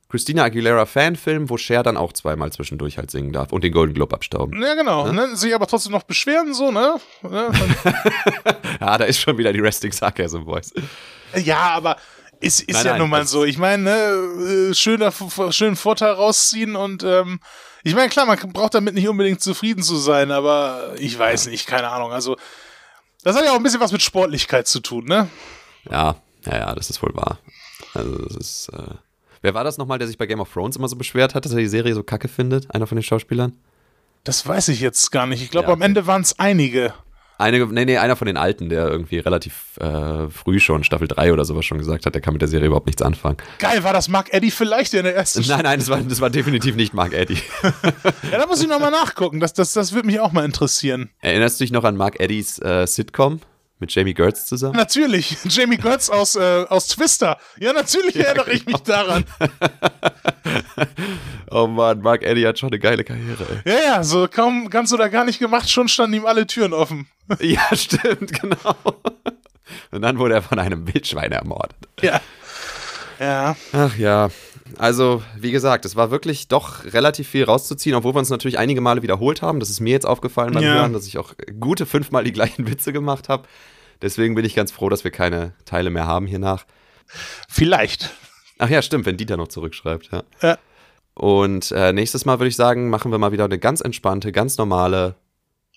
Christina 0.09 0.45
Aguilera 0.45 0.87
Fanfilm, 0.87 1.51
wo 1.51 1.59
Cher 1.59 1.83
dann 1.83 1.97
auch 1.97 2.13
zweimal 2.15 2.51
zwischendurch 2.51 2.99
halt 2.99 3.11
singen 3.11 3.33
darf 3.33 3.53
und 3.53 3.63
den 3.63 3.73
Golden 3.73 3.95
Globe 3.95 4.15
abstauben. 4.15 4.61
Ja, 4.63 4.75
genau. 4.75 5.13
Ne? 5.13 5.37
Sich 5.37 5.55
aber 5.55 5.67
trotzdem 5.67 5.93
noch 5.93 6.05
beschweren, 6.05 6.55
so, 6.55 6.73
ne? 6.73 6.97
ja, 8.81 8.99
da 8.99 9.05
ist 9.05 9.21
schon 9.21 9.37
wieder 9.37 9.53
die 9.53 9.61
Resting 9.61 9.93
Sarcasm 9.93 10.45
Voice. 10.45 10.73
Ja, 11.35 11.73
aber 11.75 11.97
ist, 12.41 12.61
ist 12.61 12.75
nein, 12.75 12.85
ja 12.85 12.91
nein, 12.93 13.01
nun 13.01 13.11
mal 13.11 13.27
so. 13.27 13.45
Ich 13.45 13.59
meine, 13.59 13.83
ne, 13.83 14.71
äh, 14.71 14.75
schöner, 14.75 15.13
schönen 15.51 15.77
Vorteil 15.77 16.13
rausziehen 16.13 16.77
und 16.77 17.03
ähm, 17.03 17.41
ich 17.85 17.95
meine, 17.95 18.09
klar, 18.09 18.27
man 18.27 18.39
braucht 18.53 18.75
damit 18.75 18.95
nicht 18.95 19.09
unbedingt 19.09 19.41
zufrieden 19.41 19.83
zu 19.83 19.97
sein, 19.97 20.31
aber 20.31 20.95
ich 20.99 21.19
weiß 21.19 21.47
nicht, 21.49 21.67
keine 21.67 21.89
Ahnung. 21.89 22.13
Also, 22.13 22.37
das 23.23 23.37
hat 23.37 23.45
ja 23.45 23.53
auch 23.53 23.57
ein 23.57 23.63
bisschen 23.63 23.81
was 23.81 23.93
mit 23.93 24.03
Sportlichkeit 24.03 24.67
zu 24.67 24.81
tun, 24.81 25.05
ne? 25.05 25.29
Ja, 25.91 26.17
ja, 26.45 26.59
ja, 26.59 26.75
das 26.75 26.91
ist 26.91 27.03
wohl 27.03 27.15
wahr. 27.15 27.39
Also, 27.95 28.19
das 28.19 28.37
ist. 28.37 28.69
Äh 28.73 28.95
Wer 29.41 29.55
war 29.55 29.65
das 29.65 29.79
nochmal, 29.79 29.99
der 29.99 30.09
sich 30.09 30.19
bei 30.19 30.27
Game 30.27 30.41
of 30.41 30.53
Thrones 30.53 30.77
immer 30.77 30.89
so 30.89 30.97
beschwert 30.97 31.35
hat, 31.35 31.45
dass 31.45 31.53
er 31.53 31.59
die 31.59 31.69
Serie 31.69 31.95
so 31.95 32.03
kacke 32.03 32.29
findet? 32.29 32.75
Einer 32.75 32.87
von 32.87 32.97
den 32.97 33.03
Schauspielern? 33.03 33.53
Das 34.25 34.47
weiß 34.47 34.69
ich 34.69 34.81
jetzt 34.81 35.13
gar 35.13 35.27
nicht. 35.27 35.43
Ich 35.43 35.51
glaube, 35.51 35.69
ja, 35.69 35.73
okay. 35.73 35.79
am 35.79 35.83
Ende 35.83 36.07
waren 36.07 36.23
es 36.23 36.39
einige. 36.39 36.93
Eine, 37.39 37.65
nee, 37.67 37.85
nee, 37.85 37.99
einer 37.99 38.17
von 38.17 38.27
den 38.27 38.37
Alten, 38.37 38.69
der 38.69 38.89
irgendwie 38.89 39.21
relativ 39.21 39.79
äh, 39.79 40.29
früh 40.29 40.59
schon, 40.59 40.83
Staffel 40.83 41.07
3 41.07 41.33
oder 41.33 41.45
sowas 41.45 41.65
schon 41.65 41.79
gesagt 41.79 42.05
hat, 42.05 42.13
der 42.13 42.21
kann 42.21 42.35
mit 42.35 42.43
der 42.43 42.49
Serie 42.49 42.67
überhaupt 42.67 42.87
nichts 42.87 43.01
anfangen. 43.01 43.37
Geil, 43.61 43.85
war 43.85 43.93
das 43.93 44.09
Mark 44.09 44.35
Eddy 44.35 44.51
vielleicht 44.51 44.93
in 44.93 45.05
der 45.05 45.15
ersten 45.15 45.47
Nein, 45.47 45.61
nein, 45.63 45.79
das 45.79 45.89
war, 45.89 46.01
das 46.01 46.21
war 46.21 46.31
definitiv 46.31 46.75
nicht 46.75 46.95
Mark 46.95 47.13
Eddy. 47.13 47.39
ja, 47.63 48.39
da 48.39 48.47
muss 48.47 48.61
ich 48.61 48.69
nochmal 48.69 48.91
nachgucken, 48.91 49.39
das, 49.39 49.53
das, 49.53 49.73
das 49.73 49.93
würde 49.93 50.09
mich 50.09 50.19
auch 50.19 50.33
mal 50.33 50.45
interessieren. 50.45 51.11
Erinnerst 51.21 51.61
du 51.61 51.65
dich 51.65 51.71
noch 51.71 51.85
an 51.85 51.97
Mark 51.97 52.19
Eddys 52.19 52.59
äh, 52.59 52.87
Sitcom? 52.89 53.41
Mit 53.81 53.95
Jamie 53.95 54.15
Gertz 54.15 54.47
zusammen? 54.47 54.77
Natürlich, 54.77 55.37
Jamie 55.45 55.77
Gertz 55.77 56.11
aus, 56.11 56.35
äh, 56.35 56.65
aus 56.69 56.89
Twister. 56.89 57.39
Ja, 57.59 57.73
natürlich 57.73 58.17
ja, 58.17 58.25
erinnere 58.25 58.47
genau. 58.47 58.57
ich 58.57 58.67
mich 58.67 58.77
daran. 58.79 59.25
oh 61.51 61.69
Mann, 61.69 62.01
Mark 62.01 62.25
Eddy 62.25 62.43
hat 62.43 62.59
schon 62.59 62.71
eine 62.71 62.81
geile 62.81 63.05
Karriere. 63.05 63.63
Ey. 63.65 63.73
Ja, 63.73 63.85
ja, 63.85 64.05
so 64.05 64.27
kaum 64.29 64.69
ganz 64.69 64.93
oder 64.93 65.09
gar 65.09 65.25
nicht 65.25 65.39
gemacht, 65.39 65.71
schon 65.71 65.89
standen 65.89 66.15
ihm 66.15 66.27
alle 66.27 66.47
Türen 66.47 66.73
offen. 66.73 67.07
ja, 67.41 67.65
stimmt, 67.75 68.41
genau. 68.41 68.75
Und 69.93 70.03
dann 70.03 70.19
wurde 70.19 70.35
er 70.35 70.43
von 70.43 70.59
einem 70.59 70.93
Wildschwein 70.93 71.31
ermordet. 71.31 71.77
Ja. 72.01 72.21
Ja. 73.21 73.57
Ach 73.73 73.97
ja. 73.97 74.29
Also, 74.77 75.23
wie 75.37 75.51
gesagt, 75.51 75.85
es 75.85 75.97
war 75.97 76.11
wirklich 76.11 76.49
doch 76.49 76.85
relativ 76.85 77.29
viel 77.29 77.45
rauszuziehen, 77.45 77.97
obwohl 77.97 78.15
wir 78.15 78.19
uns 78.19 78.31
natürlich 78.31 78.59
einige 78.59 78.81
Male 78.81 79.03
wiederholt 79.03 79.43
haben. 79.43 79.61
Das 79.61 79.71
ist 79.71 79.81
mir 79.81 79.91
jetzt 79.91 80.07
aufgefallen 80.07 80.53
beim 80.53 80.63
ja. 80.63 80.75
Hören, 80.75 80.93
dass 80.93 81.07
ich 81.07 81.19
auch 81.19 81.35
gute 81.59 81.87
fünfmal 81.87 82.25
die 82.25 82.33
gleichen 82.33 82.69
Witze 82.69 82.93
gemacht 82.93 83.29
habe. 83.29 83.49
Deswegen 84.03 84.35
bin 84.35 84.45
ich 84.45 84.55
ganz 84.55 84.71
froh, 84.71 84.89
dass 84.89 85.05
wir 85.05 85.11
keine 85.11 85.55
Teile 85.65 85.91
mehr 85.91 86.07
haben 86.07 86.27
hiernach. 86.27 86.67
Vielleicht. 87.49 88.11
Ach 88.59 88.69
ja, 88.69 88.83
stimmt, 88.83 89.07
wenn 89.07 89.17
Dieter 89.17 89.37
noch 89.37 89.49
zurückschreibt, 89.49 90.11
ja. 90.13 90.23
ja. 90.43 90.59
Und 91.15 91.73
äh, 91.73 91.93
nächstes 91.93 92.25
Mal 92.25 92.39
würde 92.39 92.49
ich 92.49 92.57
sagen, 92.57 92.91
machen 92.91 93.11
wir 93.11 93.19
mal 93.19 93.33
wieder 93.33 93.45
eine 93.45 93.59
ganz 93.59 93.81
entspannte, 93.81 94.31
ganz 94.31 94.57
normale 94.57 95.17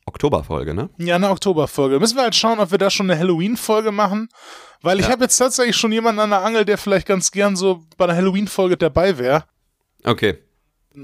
Oktoberfolge, 0.06 0.74
ne? 0.74 0.90
Ja, 0.98 1.16
eine 1.16 1.30
Oktoberfolge. 1.30 2.00
Müssen 2.00 2.18
wir 2.18 2.24
halt 2.24 2.36
schauen, 2.36 2.60
ob 2.60 2.72
wir 2.72 2.78
da 2.78 2.90
schon 2.90 3.10
eine 3.10 3.20
Halloween-Folge 3.20 3.92
machen. 3.92 4.30
Weil 4.82 5.00
ich 5.00 5.06
ja. 5.06 5.12
habe 5.12 5.24
jetzt 5.24 5.38
tatsächlich 5.38 5.76
schon 5.76 5.92
jemanden 5.92 6.22
an 6.22 6.32
der 6.32 6.44
Angel, 6.44 6.66
der 6.66 6.78
vielleicht 6.78 7.08
ganz 7.08 7.32
gern 7.32 7.56
so 7.56 7.84
bei 7.98 8.06
einer 8.06 8.16
Halloween-Folge 8.16 8.78
dabei 8.78 9.18
wäre. 9.18 9.44
Okay. 10.04 10.40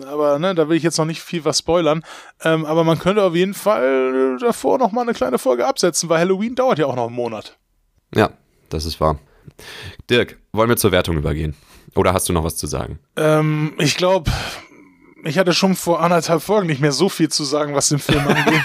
Aber 0.05 0.39
ne, 0.39 0.53
da 0.55 0.67
will 0.67 0.75
ich 0.75 0.83
jetzt 0.83 0.97
noch 0.97 1.05
nicht 1.05 1.21
viel 1.21 1.45
was 1.45 1.59
spoilern. 1.59 2.03
Ähm, 2.43 2.65
aber 2.65 2.83
man 2.83 2.99
könnte 2.99 3.23
auf 3.23 3.35
jeden 3.35 3.53
Fall 3.53 4.37
davor 4.39 4.79
noch 4.79 4.91
mal 4.91 5.01
eine 5.01 5.13
kleine 5.13 5.37
Folge 5.37 5.65
absetzen, 5.65 6.09
weil 6.09 6.19
Halloween 6.19 6.55
dauert 6.55 6.79
ja 6.79 6.87
auch 6.87 6.95
noch 6.95 7.07
einen 7.07 7.15
Monat. 7.15 7.57
Ja, 8.13 8.31
das 8.69 8.85
ist 8.85 8.99
wahr. 8.99 9.19
Dirk, 10.09 10.39
wollen 10.51 10.69
wir 10.69 10.77
zur 10.77 10.91
Wertung 10.91 11.17
übergehen? 11.17 11.55
Oder 11.95 12.13
hast 12.13 12.27
du 12.27 12.33
noch 12.33 12.43
was 12.43 12.57
zu 12.57 12.67
sagen? 12.67 12.99
Ähm, 13.15 13.73
ich 13.77 13.95
glaube, 13.95 14.31
ich 15.23 15.37
hatte 15.37 15.53
schon 15.53 15.75
vor 15.75 16.01
anderthalb 16.01 16.41
Folgen 16.41 16.67
nicht 16.67 16.81
mehr 16.81 16.91
so 16.91 17.09
viel 17.09 17.29
zu 17.29 17.43
sagen, 17.43 17.75
was 17.75 17.89
den 17.89 17.99
Film 17.99 18.27
angeht. 18.27 18.63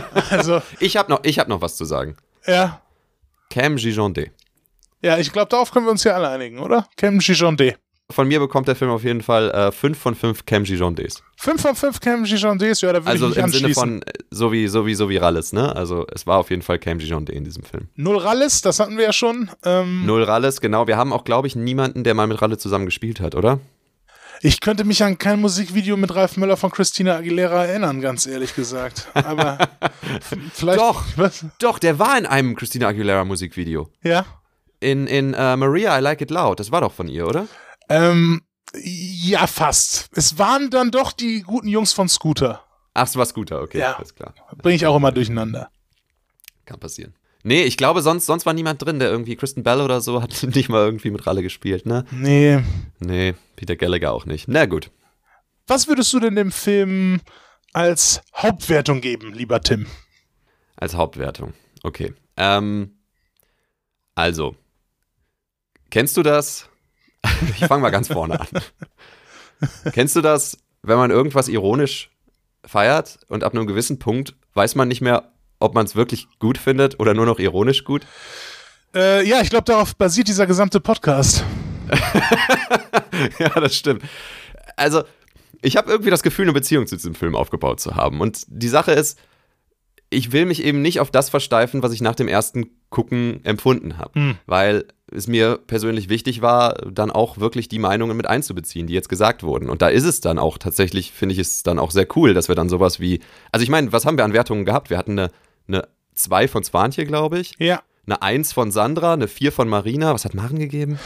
also, 0.30 0.62
ich 0.78 0.96
habe 0.96 1.10
noch, 1.10 1.22
hab 1.24 1.48
noch 1.48 1.60
was 1.60 1.76
zu 1.76 1.84
sagen. 1.84 2.16
Ja. 2.46 2.80
Cam 3.50 3.76
Gijonde. 3.76 4.30
Ja, 5.02 5.18
ich 5.18 5.32
glaube, 5.32 5.48
darauf 5.48 5.70
können 5.70 5.86
wir 5.86 5.90
uns 5.90 6.04
ja 6.04 6.14
alle 6.14 6.28
einigen, 6.28 6.58
oder? 6.58 6.86
Cam 6.96 7.18
Gijonde. 7.18 7.76
Von 8.10 8.26
mir 8.26 8.40
bekommt 8.40 8.66
der 8.66 8.74
Film 8.74 8.90
auf 8.90 9.04
jeden 9.04 9.22
Fall 9.22 9.72
5 9.72 9.96
äh, 9.96 10.00
von 10.00 10.14
5 10.14 10.44
Cam 10.44 10.64
Gijondes. 10.64 11.22
5 11.36 11.62
von 11.62 11.76
5 11.76 12.00
Cam 12.00 12.24
Gijondes, 12.24 12.80
ja, 12.80 12.92
da 12.92 12.98
würde 12.98 13.10
also 13.10 13.28
ich 13.28 13.36
mich 13.36 13.44
Also 13.44 13.58
im 13.58 13.62
Sinne 13.62 13.74
von 13.74 14.02
äh, 14.02 14.12
so 14.30 14.50
wie, 14.52 14.66
so 14.66 14.84
wie, 14.84 14.94
so 14.94 15.08
wie 15.08 15.16
Ralles, 15.16 15.52
ne? 15.52 15.74
Also 15.74 16.06
es 16.12 16.26
war 16.26 16.38
auf 16.38 16.50
jeden 16.50 16.62
Fall 16.62 16.78
Cam 16.78 16.98
Gijonde 16.98 17.32
in 17.32 17.44
diesem 17.44 17.62
Film. 17.62 17.88
Null 17.94 18.18
Ralles, 18.18 18.62
das 18.62 18.80
hatten 18.80 18.96
wir 18.96 19.04
ja 19.04 19.12
schon. 19.12 19.50
Ähm 19.64 20.06
Null 20.06 20.24
Ralles, 20.24 20.60
genau. 20.60 20.88
Wir 20.88 20.96
haben 20.96 21.12
auch, 21.12 21.24
glaube 21.24 21.46
ich, 21.46 21.54
niemanden, 21.54 22.02
der 22.02 22.14
mal 22.14 22.26
mit 22.26 22.42
Ralle 22.42 22.58
zusammen 22.58 22.86
gespielt 22.86 23.20
hat, 23.20 23.36
oder? 23.36 23.60
Ich 24.42 24.60
könnte 24.60 24.84
mich 24.84 25.02
an 25.02 25.18
kein 25.18 25.40
Musikvideo 25.40 25.96
mit 25.96 26.14
Ralf 26.14 26.36
Möller 26.38 26.56
von 26.56 26.70
Christina 26.70 27.16
Aguilera 27.16 27.66
erinnern, 27.66 28.00
ganz 28.00 28.26
ehrlich 28.26 28.54
gesagt. 28.54 29.08
Aber 29.12 29.58
vielleicht. 30.52 30.80
Doch, 30.80 31.04
was? 31.16 31.44
doch, 31.58 31.78
der 31.78 31.98
war 31.98 32.16
in 32.16 32.24
einem 32.26 32.56
Christina 32.56 32.88
Aguilera 32.88 33.24
Musikvideo. 33.24 33.90
Ja. 34.02 34.24
In, 34.80 35.06
in 35.06 35.34
uh, 35.34 35.56
Maria, 35.56 35.98
I 35.98 36.00
Like 36.00 36.22
It 36.22 36.30
Loud. 36.30 36.58
Das 36.58 36.72
war 36.72 36.80
doch 36.80 36.92
von 36.92 37.06
ihr, 37.08 37.26
oder? 37.26 37.48
Ähm, 37.90 38.40
ja, 38.82 39.46
fast. 39.46 40.08
Es 40.14 40.38
waren 40.38 40.70
dann 40.70 40.90
doch 40.90 41.12
die 41.12 41.42
guten 41.42 41.68
Jungs 41.68 41.92
von 41.92 42.08
Scooter. 42.08 42.64
Ach, 42.94 43.06
es 43.06 43.16
war 43.16 43.26
Scooter, 43.26 43.60
okay, 43.60 43.78
Ja. 43.80 43.92
alles 43.96 44.14
klar. 44.14 44.34
Bringe 44.56 44.76
ich 44.76 44.86
auch 44.86 44.96
immer 44.96 45.12
durcheinander. 45.12 45.70
Kann 46.64 46.80
passieren. 46.80 47.14
Nee, 47.42 47.62
ich 47.62 47.76
glaube, 47.76 48.02
sonst, 48.02 48.26
sonst 48.26 48.44
war 48.44 48.52
niemand 48.52 48.84
drin, 48.84 48.98
der 48.98 49.10
irgendwie 49.10 49.36
Kristen 49.36 49.62
Bell 49.62 49.80
oder 49.80 50.00
so 50.00 50.22
hat 50.22 50.42
nicht 50.54 50.68
mal 50.68 50.84
irgendwie 50.84 51.10
mit 51.10 51.26
Ralle 51.26 51.42
gespielt, 51.42 51.86
ne? 51.86 52.04
Nee. 52.10 52.62
Nee, 52.98 53.34
Peter 53.56 53.76
Gallagher 53.76 54.12
auch 54.12 54.26
nicht. 54.26 54.48
Na 54.48 54.66
gut. 54.66 54.90
Was 55.66 55.88
würdest 55.88 56.12
du 56.12 56.20
denn 56.20 56.34
dem 56.36 56.52
Film 56.52 57.20
als 57.72 58.20
Hauptwertung 58.34 59.00
geben, 59.00 59.32
lieber 59.32 59.60
Tim? 59.60 59.86
Als 60.76 60.94
Hauptwertung. 60.94 61.54
Okay. 61.82 62.12
Ähm, 62.36 62.98
also, 64.14 64.56
kennst 65.90 66.16
du 66.16 66.22
das? 66.22 66.68
ich 67.58 67.66
fange 67.66 67.82
mal 67.82 67.90
ganz 67.90 68.08
vorne 68.08 68.40
an. 68.40 68.48
kennst 69.92 70.16
du 70.16 70.20
das, 70.20 70.58
wenn 70.82 70.98
man 70.98 71.10
irgendwas 71.10 71.48
ironisch 71.48 72.10
feiert 72.64 73.18
und 73.28 73.44
ab 73.44 73.54
einem 73.54 73.66
gewissen 73.66 73.98
Punkt 73.98 74.34
weiß 74.54 74.74
man 74.74 74.88
nicht 74.88 75.00
mehr, 75.00 75.32
ob 75.60 75.74
man 75.74 75.86
es 75.86 75.94
wirklich 75.94 76.26
gut 76.38 76.58
findet 76.58 76.98
oder 76.98 77.14
nur 77.14 77.26
noch 77.26 77.38
ironisch 77.38 77.84
gut? 77.84 78.02
Äh, 78.94 79.26
ja, 79.26 79.40
ich 79.40 79.50
glaube, 79.50 79.64
darauf 79.64 79.94
basiert 79.94 80.26
dieser 80.26 80.46
gesamte 80.46 80.80
Podcast. 80.80 81.44
ja, 83.38 83.48
das 83.48 83.76
stimmt. 83.76 84.02
Also, 84.76 85.02
ich 85.62 85.76
habe 85.76 85.90
irgendwie 85.90 86.10
das 86.10 86.22
Gefühl, 86.22 86.46
eine 86.46 86.52
Beziehung 86.52 86.86
zu 86.86 86.96
diesem 86.96 87.14
Film 87.14 87.36
aufgebaut 87.36 87.80
zu 87.80 87.94
haben. 87.94 88.20
Und 88.20 88.44
die 88.48 88.68
Sache 88.68 88.92
ist, 88.92 89.18
ich 90.08 90.32
will 90.32 90.44
mich 90.44 90.64
eben 90.64 90.82
nicht 90.82 90.98
auf 90.98 91.10
das 91.10 91.30
versteifen, 91.30 91.82
was 91.82 91.92
ich 91.92 92.00
nach 92.00 92.16
dem 92.16 92.26
ersten 92.26 92.70
Gucken 92.90 93.44
empfunden 93.44 93.98
habe. 93.98 94.18
Hm. 94.18 94.38
Weil 94.46 94.86
es 95.12 95.28
mir 95.28 95.58
persönlich 95.66 96.08
wichtig 96.08 96.42
war, 96.42 96.74
dann 96.90 97.10
auch 97.10 97.38
wirklich 97.38 97.68
die 97.68 97.78
Meinungen 97.78 98.16
mit 98.16 98.26
einzubeziehen, 98.26 98.88
die 98.88 98.94
jetzt 98.94 99.08
gesagt 99.08 99.42
wurden. 99.42 99.68
Und 99.68 99.82
da 99.82 99.88
ist 99.88 100.04
es 100.04 100.20
dann 100.20 100.38
auch 100.38 100.58
tatsächlich, 100.58 101.12
finde 101.12 101.34
ich 101.34 101.38
es 101.38 101.62
dann 101.62 101.78
auch 101.78 101.92
sehr 101.92 102.06
cool, 102.16 102.34
dass 102.34 102.48
wir 102.48 102.56
dann 102.56 102.68
sowas 102.68 102.98
wie. 102.98 103.20
Also, 103.52 103.62
ich 103.62 103.70
meine, 103.70 103.92
was 103.92 104.04
haben 104.04 104.16
wir 104.16 104.24
an 104.24 104.32
Wertungen 104.32 104.64
gehabt? 104.64 104.90
Wir 104.90 104.98
hatten 104.98 105.18
eine, 105.18 105.30
eine 105.72 105.88
2 106.14 106.48
von 106.48 106.64
Swantje, 106.64 107.06
glaube 107.06 107.38
ich. 107.38 107.52
Ja, 107.58 107.82
Eine 108.06 108.22
1 108.22 108.52
von 108.52 108.70
Sandra, 108.70 109.12
eine 109.14 109.28
4 109.28 109.52
von 109.52 109.68
Marina. 109.68 110.12
Was 110.12 110.24
hat 110.24 110.34
Maren 110.34 110.58
gegeben? 110.58 110.98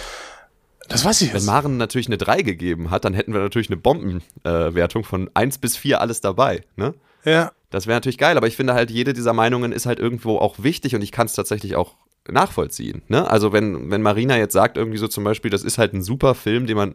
das 0.89 1.05
weiß 1.05 1.23
ich 1.23 1.28
Wenn 1.28 1.36
jetzt. 1.36 1.47
Maren 1.47 1.77
natürlich 1.77 2.09
eine 2.09 2.19
3 2.19 2.43
gegeben 2.43 2.91
hat, 2.91 3.05
dann 3.05 3.15
hätten 3.15 3.32
wir 3.32 3.41
natürlich 3.41 3.69
eine 3.70 3.77
Bombenwertung 3.78 5.03
äh, 5.03 5.07
von 5.07 5.31
1 5.35 5.59
bis 5.59 5.77
4 5.77 6.01
alles 6.01 6.20
dabei. 6.20 6.62
Ne? 6.77 6.95
Ja, 7.24 7.53
Das 7.70 7.86
wäre 7.86 7.97
natürlich 7.97 8.19
geil, 8.19 8.36
aber 8.36 8.47
ich 8.47 8.57
finde 8.57 8.74
halt, 8.74 8.91
jede 8.91 9.12
dieser 9.15 9.32
Meinungen 9.32 9.73
ist 9.73 9.86
halt 9.86 9.99
irgendwo 9.99 10.39
auch 10.39 10.57
wichtig 10.62 10.95
und 10.95 11.03
ich 11.03 11.11
kann 11.11 11.27
es 11.27 11.32
tatsächlich 11.32 11.74
auch 11.74 11.95
nachvollziehen. 12.28 13.03
Ne? 13.09 13.28
Also 13.28 13.53
wenn, 13.53 13.91
wenn 13.91 14.03
Marina 14.03 14.36
jetzt 14.36 14.53
sagt, 14.53 14.77
irgendwie 14.77 14.99
so 14.99 15.09
zum 15.09 15.24
Beispiel, 15.24 15.51
das 15.51 15.62
ist 15.65 15.78
halt 15.78 15.95
ein 15.95 16.03
super 16.03 16.35
Film, 16.35 16.66
den 16.66 16.77
man 16.77 16.95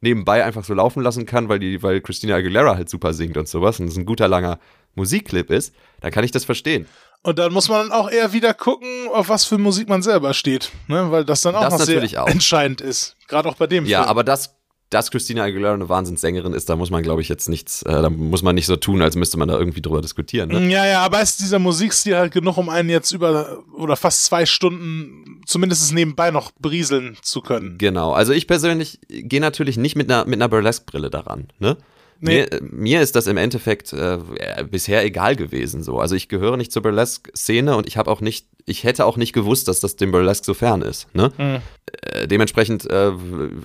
nebenbei 0.00 0.44
einfach 0.44 0.64
so 0.64 0.74
laufen 0.74 1.02
lassen 1.02 1.26
kann, 1.26 1.48
weil, 1.48 1.58
die, 1.58 1.82
weil 1.82 2.00
Christina 2.00 2.36
Aguilera 2.36 2.76
halt 2.76 2.88
super 2.88 3.12
singt 3.14 3.36
und 3.36 3.48
sowas 3.48 3.80
und 3.80 3.86
es 3.88 3.96
ein 3.96 4.06
guter 4.06 4.28
langer 4.28 4.58
Musikclip 4.94 5.50
ist, 5.50 5.74
dann 6.00 6.10
kann 6.12 6.24
ich 6.24 6.30
das 6.30 6.44
verstehen. 6.44 6.86
Und 7.22 7.38
dann 7.38 7.52
muss 7.52 7.68
man 7.68 7.90
auch 7.92 8.10
eher 8.10 8.32
wieder 8.32 8.54
gucken, 8.54 8.88
auf 9.12 9.28
was 9.28 9.44
für 9.44 9.58
Musik 9.58 9.88
man 9.88 10.02
selber 10.02 10.34
steht. 10.34 10.70
Ne? 10.86 11.10
Weil 11.10 11.24
das 11.24 11.42
dann 11.42 11.54
auch 11.56 11.68
Das 11.68 11.84
sehr 11.86 12.02
auch. 12.22 12.28
entscheidend 12.28 12.80
ist. 12.80 13.16
Gerade 13.26 13.48
auch 13.48 13.56
bei 13.56 13.66
dem 13.66 13.84
Ja, 13.86 14.00
Film. 14.00 14.10
aber 14.10 14.24
das, 14.24 14.54
dass 14.90 15.10
Christina 15.10 15.42
Aguilera 15.44 15.74
eine 15.74 15.88
Wahnsinnssängerin 15.90 16.54
ist, 16.54 16.70
da 16.70 16.76
muss 16.76 16.90
man, 16.90 17.02
glaube 17.02 17.20
ich, 17.20 17.28
jetzt 17.28 17.48
nichts, 17.50 17.82
äh, 17.82 17.90
da 18.00 18.08
muss 18.08 18.42
man 18.42 18.54
nicht 18.54 18.64
so 18.64 18.76
tun, 18.76 19.02
als 19.02 19.16
müsste 19.16 19.36
man 19.38 19.48
da 19.48 19.58
irgendwie 19.58 19.82
drüber 19.82 20.00
diskutieren. 20.00 20.48
Ne? 20.48 20.66
Ja, 20.72 20.86
ja, 20.86 21.00
aber 21.04 21.20
ist 21.20 21.40
dieser 21.40 21.58
Musikstil 21.58 22.16
halt 22.16 22.32
genug, 22.32 22.56
um 22.56 22.70
einen 22.70 22.88
jetzt 22.88 23.10
über 23.12 23.58
oder 23.76 23.96
fast 23.96 24.24
zwei 24.24 24.46
Stunden 24.46 25.42
zumindest 25.46 25.92
nebenbei 25.92 26.30
noch 26.30 26.52
berieseln 26.58 27.18
zu 27.20 27.42
können. 27.42 27.76
Genau, 27.76 28.12
also 28.12 28.32
ich 28.32 28.46
persönlich 28.46 29.00
gehe 29.08 29.40
natürlich 29.42 29.76
nicht 29.76 29.94
mit 29.96 30.10
einer, 30.10 30.24
mit 30.24 30.34
einer 30.40 30.48
Burlesque-Brille 30.48 31.10
daran. 31.10 31.48
Ne? 31.58 31.76
Nee. 32.20 32.46
Mir, 32.50 32.60
mir 32.62 33.00
ist 33.00 33.14
das 33.16 33.26
im 33.26 33.36
Endeffekt 33.36 33.92
äh, 33.92 34.18
bisher 34.70 35.04
egal 35.04 35.36
gewesen. 35.36 35.82
So. 35.82 35.98
Also 35.98 36.14
ich 36.14 36.28
gehöre 36.28 36.56
nicht 36.56 36.72
zur 36.72 36.82
Burlesque-Szene 36.82 37.76
und 37.76 37.86
ich 37.86 37.96
habe 37.96 38.10
auch 38.10 38.20
nicht, 38.20 38.46
ich 38.66 38.84
hätte 38.84 39.04
auch 39.04 39.16
nicht 39.16 39.32
gewusst, 39.32 39.68
dass 39.68 39.80
das 39.80 39.96
dem 39.96 40.10
Burlesque 40.10 40.44
so 40.44 40.54
fern 40.54 40.82
ist. 40.82 41.14
Ne? 41.14 41.32
Hm. 41.36 41.60
Äh, 42.02 42.26
dementsprechend 42.26 42.84
äh, 42.90 43.12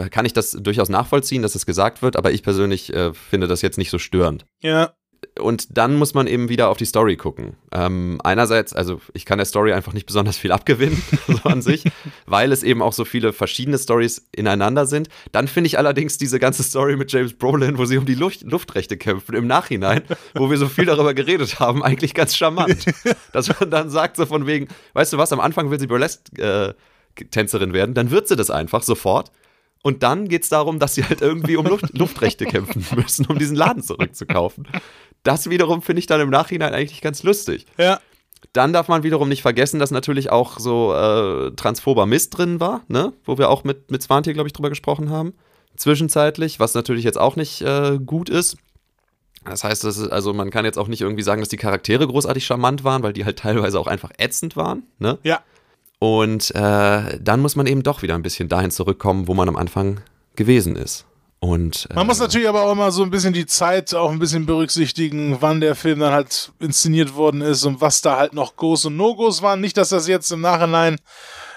kann 0.09 0.25
ich 0.25 0.33
das 0.33 0.51
durchaus 0.51 0.89
nachvollziehen, 0.89 1.41
dass 1.41 1.55
es 1.55 1.65
gesagt 1.65 2.01
wird, 2.01 2.15
aber 2.15 2.31
ich 2.31 2.43
persönlich 2.43 2.93
äh, 2.93 3.13
finde 3.13 3.47
das 3.47 3.61
jetzt 3.61 3.77
nicht 3.77 3.89
so 3.89 3.97
störend. 3.97 4.45
Ja, 4.61 4.93
Und 5.39 5.77
dann 5.77 5.95
muss 5.95 6.13
man 6.13 6.27
eben 6.27 6.47
wieder 6.47 6.69
auf 6.69 6.77
die 6.77 6.85
Story 6.85 7.17
gucken. 7.17 7.55
Ähm, 7.71 8.21
einerseits, 8.23 8.73
also 8.73 9.01
ich 9.13 9.25
kann 9.25 9.39
der 9.39 9.45
Story 9.45 9.73
einfach 9.73 9.93
nicht 9.93 10.05
besonders 10.05 10.37
viel 10.37 10.51
abgewinnen, 10.51 11.01
so 11.27 11.49
an 11.49 11.63
sich, 11.63 11.85
weil 12.27 12.51
es 12.51 12.61
eben 12.61 12.83
auch 12.83 12.93
so 12.93 13.03
viele 13.03 13.33
verschiedene 13.33 13.79
Stories 13.79 14.27
ineinander 14.31 14.85
sind. 14.85 15.09
Dann 15.31 15.47
finde 15.47 15.67
ich 15.67 15.79
allerdings 15.79 16.19
diese 16.19 16.37
ganze 16.37 16.61
Story 16.61 16.97
mit 16.97 17.11
James 17.11 17.33
Brolin, 17.33 17.79
wo 17.79 17.85
sie 17.85 17.97
um 17.97 18.05
die 18.05 18.13
Luft 18.13 18.43
Luftrechte 18.43 18.95
kämpfen, 18.95 19.33
im 19.35 19.47
Nachhinein, 19.47 20.03
wo 20.35 20.51
wir 20.51 20.57
so 20.57 20.67
viel 20.67 20.85
darüber 20.85 21.15
geredet 21.15 21.59
haben, 21.59 21.83
eigentlich 21.83 22.13
ganz 22.13 22.35
charmant. 22.35 22.85
Dass 23.31 23.59
man 23.59 23.71
dann 23.71 23.89
sagt, 23.89 24.17
so 24.17 24.27
von 24.27 24.45
wegen, 24.45 24.67
weißt 24.93 25.13
du 25.13 25.17
was, 25.17 25.33
am 25.33 25.39
Anfang 25.39 25.71
will 25.71 25.79
sie 25.79 25.87
Burlesque-Tänzerin 25.87 27.73
werden, 27.73 27.95
dann 27.95 28.11
wird 28.11 28.27
sie 28.27 28.35
das 28.35 28.51
einfach 28.51 28.83
sofort. 28.83 29.31
Und 29.83 30.01
dann 30.01 30.29
geht 30.29 30.43
es 30.43 30.49
darum, 30.49 30.79
dass 30.79 30.95
sie 30.95 31.03
halt 31.03 31.21
irgendwie 31.21 31.57
um 31.57 31.65
Luft 31.67 31.95
Luftrechte 31.95 32.45
kämpfen 32.45 32.85
müssen, 32.95 33.25
um 33.25 33.37
diesen 33.37 33.57
Laden 33.57 33.83
zurückzukaufen. 33.83 34.65
Das 35.23 35.49
wiederum 35.49 35.81
finde 35.81 35.99
ich 35.99 36.07
dann 36.07 36.21
im 36.21 36.29
Nachhinein 36.29 36.73
eigentlich 36.73 37.01
ganz 37.01 37.23
lustig. 37.23 37.65
ja. 37.77 37.99
Dann 38.51 38.73
darf 38.73 38.89
man 38.89 39.03
wiederum 39.03 39.29
nicht 39.29 39.41
vergessen, 39.41 39.79
dass 39.79 39.89
natürlich 39.89 40.29
auch 40.29 40.59
so 40.59 40.93
äh, 40.93 41.51
transphober 41.55 42.05
Mist 42.05 42.37
drin 42.37 42.59
war, 42.59 42.81
ne? 42.89 43.13
Wo 43.23 43.37
wir 43.37 43.49
auch 43.49 43.63
mit, 43.63 43.89
mit 43.89 44.03
Svanti, 44.03 44.33
glaube 44.33 44.47
ich, 44.47 44.53
drüber 44.53 44.67
gesprochen 44.69 45.09
haben. 45.09 45.33
Zwischenzeitlich, 45.77 46.59
was 46.59 46.75
natürlich 46.75 47.05
jetzt 47.05 47.17
auch 47.17 47.37
nicht 47.37 47.61
äh, 47.61 47.99
gut 48.05 48.29
ist. 48.29 48.57
Das 49.45 49.63
heißt, 49.63 49.83
das 49.83 49.97
ist, 49.97 50.09
also 50.09 50.33
man 50.33 50.51
kann 50.51 50.65
jetzt 50.65 50.77
auch 50.77 50.87
nicht 50.87 51.01
irgendwie 51.01 51.23
sagen, 51.23 51.41
dass 51.41 51.49
die 51.49 51.57
Charaktere 51.57 52.05
großartig 52.05 52.45
charmant 52.45 52.83
waren, 52.83 53.01
weil 53.01 53.13
die 53.13 53.25
halt 53.25 53.39
teilweise 53.39 53.79
auch 53.79 53.87
einfach 53.87 54.11
ätzend 54.17 54.55
waren, 54.55 54.83
ne? 54.99 55.17
Ja. 55.23 55.41
Und 55.99 56.53
äh, 56.53 57.19
dann 57.19 57.39
muss 57.39 57.55
man 57.55 57.65
eben 57.65 57.81
doch 57.81 58.01
wieder 58.01 58.15
ein 58.15 58.23
bisschen 58.23 58.49
dahin 58.49 58.71
zurückkommen, 58.71 59.27
wo 59.27 59.33
man 59.33 59.47
am 59.47 59.55
Anfang 59.55 60.01
gewesen 60.35 60.75
ist. 60.75 61.05
Und 61.43 61.89
äh, 61.91 61.95
Man 61.95 62.07
muss 62.07 62.19
natürlich 62.19 62.47
aber 62.47 62.61
auch 62.61 62.71
immer 62.71 62.89
so 62.93 63.03
ein 63.03 63.09
bisschen 63.09 63.33
die 63.33 63.45
Zeit 63.45 63.93
auch 63.93 64.11
ein 64.11 64.19
bisschen 64.19 64.45
berücksichtigen, 64.45 65.41
wann 65.41 65.59
der 65.59 65.75
Film 65.75 65.99
dann 65.99 66.13
halt 66.13 66.53
inszeniert 66.61 67.15
worden 67.15 67.41
ist 67.41 67.65
und 67.65 67.81
was 67.81 68.01
da 68.01 68.15
halt 68.15 68.31
noch 68.31 68.55
Goes 68.55 68.85
und 68.85 68.95
No-Goes 68.95 69.41
waren. 69.41 69.59
Nicht, 69.59 69.75
dass 69.75 69.89
das 69.89 70.07
jetzt 70.07 70.31
im 70.31 70.39
Nachhinein 70.39 71.01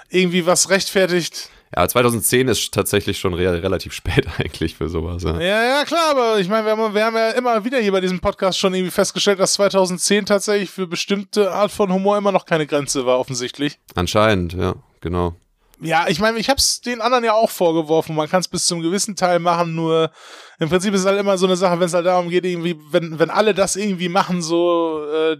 irgendwie 0.09 0.45
was 0.45 0.69
rechtfertigt. 0.69 1.49
ja, 1.73 1.87
2010 1.87 2.49
ist 2.49 2.73
tatsächlich 2.73 3.17
schon 3.17 3.33
re 3.33 3.63
relativ 3.63 3.93
spät 3.93 4.27
eigentlich 4.37 4.75
für 4.75 4.89
sowas. 4.89 5.23
Ja. 5.23 5.39
Ja, 5.39 5.63
ja, 5.63 5.85
klar, 5.85 6.11
aber 6.11 6.39
ich 6.39 6.49
meine, 6.49 6.65
wir 6.65 6.71
haben, 6.73 6.93
wir 6.93 7.05
haben 7.05 7.15
ja 7.15 7.29
immer 7.31 7.63
wieder 7.63 7.79
hier 7.79 7.93
bei 7.93 8.01
diesem 8.01 8.19
Podcast 8.19 8.59
schon 8.59 8.73
irgendwie 8.73 8.91
festgestellt, 8.91 9.39
dass 9.39 9.53
2010 9.53 10.25
tatsächlich 10.25 10.69
für 10.69 10.87
bestimmte 10.87 11.53
Art 11.53 11.71
von 11.71 11.93
Humor 11.93 12.17
immer 12.17 12.33
noch 12.33 12.45
keine 12.45 12.67
Grenze 12.67 13.05
war, 13.05 13.19
offensichtlich. 13.19 13.79
Anscheinend, 13.95 14.51
ja, 14.51 14.75
genau. 14.99 15.35
Ja, 15.79 16.07
ich 16.07 16.19
meine, 16.19 16.39
ich 16.39 16.49
hab's 16.49 16.81
den 16.81 17.01
anderen 17.01 17.23
ja 17.23 17.33
auch 17.33 17.51
vorgeworfen. 17.51 18.15
Man 18.15 18.27
kann 18.27 18.39
es 18.39 18.47
bis 18.47 18.65
zum 18.65 18.81
gewissen 18.81 19.15
Teil 19.15 19.37
machen, 19.39 19.75
nur 19.75 20.11
im 20.57 20.69
Prinzip 20.69 20.93
ist 20.93 21.01
es 21.01 21.05
halt 21.05 21.19
immer 21.19 21.37
so 21.37 21.45
eine 21.45 21.55
Sache, 21.55 21.79
wenn 21.79 21.85
es 21.85 21.93
halt 21.93 22.07
darum 22.07 22.29
geht, 22.29 22.45
irgendwie, 22.45 22.79
wenn, 22.89 23.19
wenn 23.19 23.29
alle 23.29 23.53
das 23.53 23.75
irgendwie 23.75 24.09
machen, 24.09 24.41
so, 24.41 25.03
äh, 25.05 25.37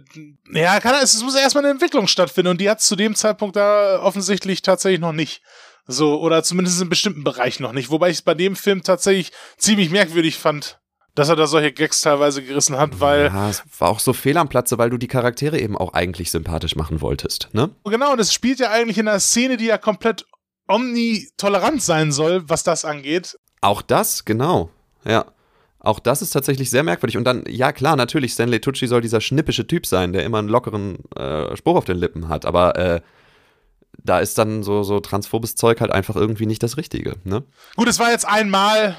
ja, 0.52 0.78
kann, 0.78 0.94
es 1.02 1.20
muss 1.24 1.34
erstmal 1.34 1.64
eine 1.64 1.72
Entwicklung 1.72 2.06
stattfinden 2.06 2.50
und 2.50 2.60
die 2.60 2.70
hat 2.70 2.80
zu 2.80 2.94
dem 2.94 3.16
Zeitpunkt 3.16 3.56
da 3.56 4.00
offensichtlich 4.00 4.62
tatsächlich 4.62 5.00
noch 5.00 5.12
nicht. 5.12 5.42
So, 5.90 6.20
oder 6.20 6.44
zumindest 6.44 6.80
in 6.80 6.90
bestimmten 6.90 7.24
Bereichen 7.24 7.62
noch 7.62 7.72
nicht. 7.72 7.90
Wobei 7.90 8.10
ich 8.10 8.18
es 8.18 8.22
bei 8.22 8.34
dem 8.34 8.54
Film 8.54 8.82
tatsächlich 8.82 9.32
ziemlich 9.56 9.90
merkwürdig 9.90 10.36
fand, 10.36 10.78
dass 11.18 11.28
er 11.28 11.36
da 11.36 11.46
solche 11.46 11.72
Gags 11.72 12.00
teilweise 12.02 12.42
gerissen 12.42 12.76
hat, 12.78 13.00
weil, 13.00 13.26
Ja, 13.26 13.50
es 13.50 13.62
war 13.78 13.88
auch 13.88 14.00
so 14.00 14.12
fehl 14.12 14.36
am 14.36 14.48
Platze, 14.48 14.78
weil 14.78 14.90
du 14.90 14.98
die 14.98 15.08
Charaktere 15.08 15.58
eben 15.58 15.76
auch 15.76 15.92
eigentlich 15.92 16.30
sympathisch 16.30 16.76
machen 16.76 17.00
wolltest, 17.00 17.48
ne? 17.52 17.70
Genau, 17.84 18.12
und 18.12 18.20
es 18.20 18.32
spielt 18.32 18.60
ja 18.60 18.70
eigentlich 18.70 18.98
in 18.98 19.08
einer 19.08 19.20
Szene, 19.20 19.56
die 19.56 19.66
ja 19.66 19.78
komplett 19.78 20.26
omnitolerant 20.68 21.82
sein 21.82 22.12
soll, 22.12 22.48
was 22.48 22.62
das 22.62 22.84
angeht. 22.84 23.38
Auch 23.60 23.82
das, 23.82 24.24
genau, 24.24 24.70
ja. 25.04 25.26
Auch 25.80 26.00
das 26.00 26.22
ist 26.22 26.30
tatsächlich 26.30 26.70
sehr 26.70 26.82
merkwürdig. 26.82 27.16
Und 27.16 27.24
dann, 27.24 27.44
ja 27.48 27.72
klar, 27.72 27.96
natürlich, 27.96 28.32
Stanley 28.32 28.60
Tucci 28.60 28.86
soll 28.88 29.00
dieser 29.00 29.20
schnippische 29.20 29.66
Typ 29.66 29.86
sein, 29.86 30.12
der 30.12 30.24
immer 30.24 30.38
einen 30.38 30.48
lockeren 30.48 30.98
äh, 31.16 31.56
Spruch 31.56 31.76
auf 31.76 31.84
den 31.84 31.96
Lippen 31.96 32.28
hat. 32.28 32.46
Aber 32.46 32.76
äh, 32.76 33.00
da 34.04 34.18
ist 34.18 34.38
dann 34.38 34.62
so, 34.62 34.82
so 34.82 35.00
transphobes 35.00 35.54
Zeug 35.54 35.80
halt 35.80 35.92
einfach 35.92 36.16
irgendwie 36.16 36.46
nicht 36.46 36.62
das 36.62 36.76
Richtige, 36.76 37.14
ne? 37.24 37.44
Gut, 37.76 37.88
es 37.88 37.98
war 37.98 38.10
jetzt 38.10 38.26
einmal, 38.26 38.96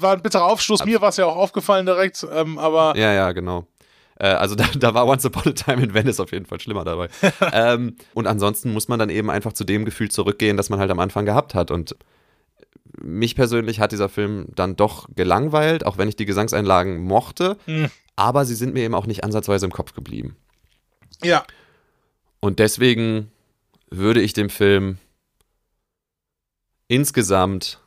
war 0.00 0.12
ein 0.14 0.22
bitterer 0.22 0.44
Aufstoß. 0.44 0.84
Mir 0.84 1.00
war 1.00 1.10
es 1.10 1.16
ja 1.16 1.26
auch 1.26 1.36
aufgefallen 1.36 1.86
direkt, 1.86 2.26
ähm, 2.32 2.58
aber 2.58 2.96
Ja, 2.96 3.12
ja, 3.12 3.32
genau. 3.32 3.66
Äh, 4.16 4.28
also 4.28 4.54
da, 4.54 4.66
da 4.78 4.94
war 4.94 5.06
Once 5.06 5.24
Upon 5.24 5.52
a 5.52 5.52
Time 5.52 5.82
in 5.82 5.94
Venice 5.94 6.20
auf 6.20 6.32
jeden 6.32 6.46
Fall 6.46 6.60
schlimmer 6.60 6.84
dabei. 6.84 7.08
ähm, 7.52 7.96
und 8.14 8.26
ansonsten 8.26 8.72
muss 8.72 8.88
man 8.88 8.98
dann 8.98 9.10
eben 9.10 9.30
einfach 9.30 9.52
zu 9.52 9.64
dem 9.64 9.84
Gefühl 9.84 10.10
zurückgehen, 10.10 10.56
das 10.56 10.70
man 10.70 10.80
halt 10.80 10.90
am 10.90 10.98
Anfang 11.00 11.24
gehabt 11.24 11.54
hat. 11.54 11.70
Und 11.70 11.96
mich 13.00 13.34
persönlich 13.34 13.80
hat 13.80 13.92
dieser 13.92 14.08
Film 14.08 14.46
dann 14.54 14.76
doch 14.76 15.08
gelangweilt, 15.14 15.86
auch 15.86 15.98
wenn 15.98 16.08
ich 16.08 16.16
die 16.16 16.26
Gesangseinlagen 16.26 17.04
mochte. 17.04 17.56
Hm. 17.66 17.90
Aber 18.16 18.44
sie 18.44 18.54
sind 18.54 18.74
mir 18.74 18.82
eben 18.82 18.94
auch 18.94 19.06
nicht 19.06 19.22
ansatzweise 19.22 19.66
im 19.66 19.72
Kopf 19.72 19.94
geblieben. 19.94 20.36
ja, 21.22 21.44
Und 22.40 22.58
deswegen 22.58 23.30
würde 23.90 24.20
ich 24.20 24.32
dem 24.32 24.50
Film 24.50 24.98
insgesamt 26.88 27.80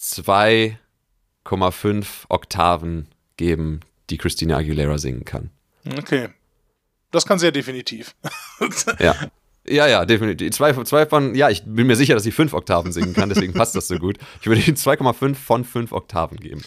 2,5 0.00 2.06
Oktaven 2.28 3.06
geben, 3.36 3.80
die 4.08 4.16
Christina 4.16 4.56
Aguilera 4.56 4.98
singen 4.98 5.24
kann. 5.24 5.50
Okay. 5.96 6.30
Das 7.10 7.26
kann 7.26 7.38
sehr 7.38 7.52
definitiv. 7.52 8.14
ja. 8.98 9.14
Ja, 9.68 9.86
ja, 9.86 10.06
definitiv. 10.06 10.52
Zwei, 10.52 10.72
zwei 10.84 11.04
von, 11.04 11.34
ja, 11.34 11.50
ich 11.50 11.62
bin 11.64 11.86
mir 11.86 11.94
sicher, 11.94 12.14
dass 12.14 12.22
sie 12.22 12.32
fünf 12.32 12.54
Oktaven 12.54 12.92
singen 12.92 13.12
kann, 13.12 13.28
deswegen 13.28 13.52
passt 13.52 13.76
das 13.76 13.88
so 13.88 13.98
gut. 13.98 14.16
Ich 14.40 14.46
würde 14.46 14.62
ihnen 14.62 14.76
2,5 14.76 15.34
von 15.34 15.64
fünf 15.64 15.92
Oktaven 15.92 16.38
geben. 16.38 16.62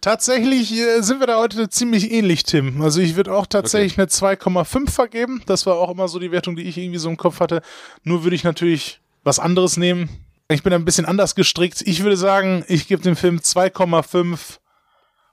Tatsächlich 0.00 0.72
äh, 0.72 1.00
sind 1.00 1.20
wir 1.20 1.28
da 1.28 1.38
heute 1.38 1.68
ziemlich 1.68 2.10
ähnlich, 2.10 2.42
Tim. 2.42 2.82
Also 2.82 3.00
ich 3.00 3.16
würde 3.16 3.32
auch 3.32 3.46
tatsächlich 3.46 3.92
okay. 3.92 4.02
eine 4.02 4.64
2,5 4.64 4.90
vergeben. 4.90 5.42
Das 5.46 5.64
war 5.64 5.76
auch 5.76 5.90
immer 5.90 6.08
so 6.08 6.18
die 6.18 6.32
Wertung, 6.32 6.56
die 6.56 6.64
ich 6.64 6.76
irgendwie 6.76 6.98
so 6.98 7.08
im 7.08 7.16
Kopf 7.16 7.40
hatte. 7.40 7.62
Nur 8.02 8.24
würde 8.24 8.36
ich 8.36 8.44
natürlich 8.44 9.00
was 9.22 9.38
anderes 9.38 9.76
nehmen. 9.76 10.10
Ich 10.50 10.62
bin 10.62 10.72
ein 10.72 10.86
bisschen 10.86 11.04
anders 11.04 11.34
gestrickt. 11.34 11.82
Ich 11.82 12.02
würde 12.02 12.16
sagen, 12.16 12.64
ich 12.68 12.88
gebe 12.88 13.02
dem 13.02 13.16
Film 13.16 13.36
2,5 13.38 14.58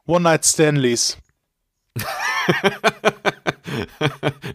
One-Night 0.05 0.45
Stanleys. 0.45 1.17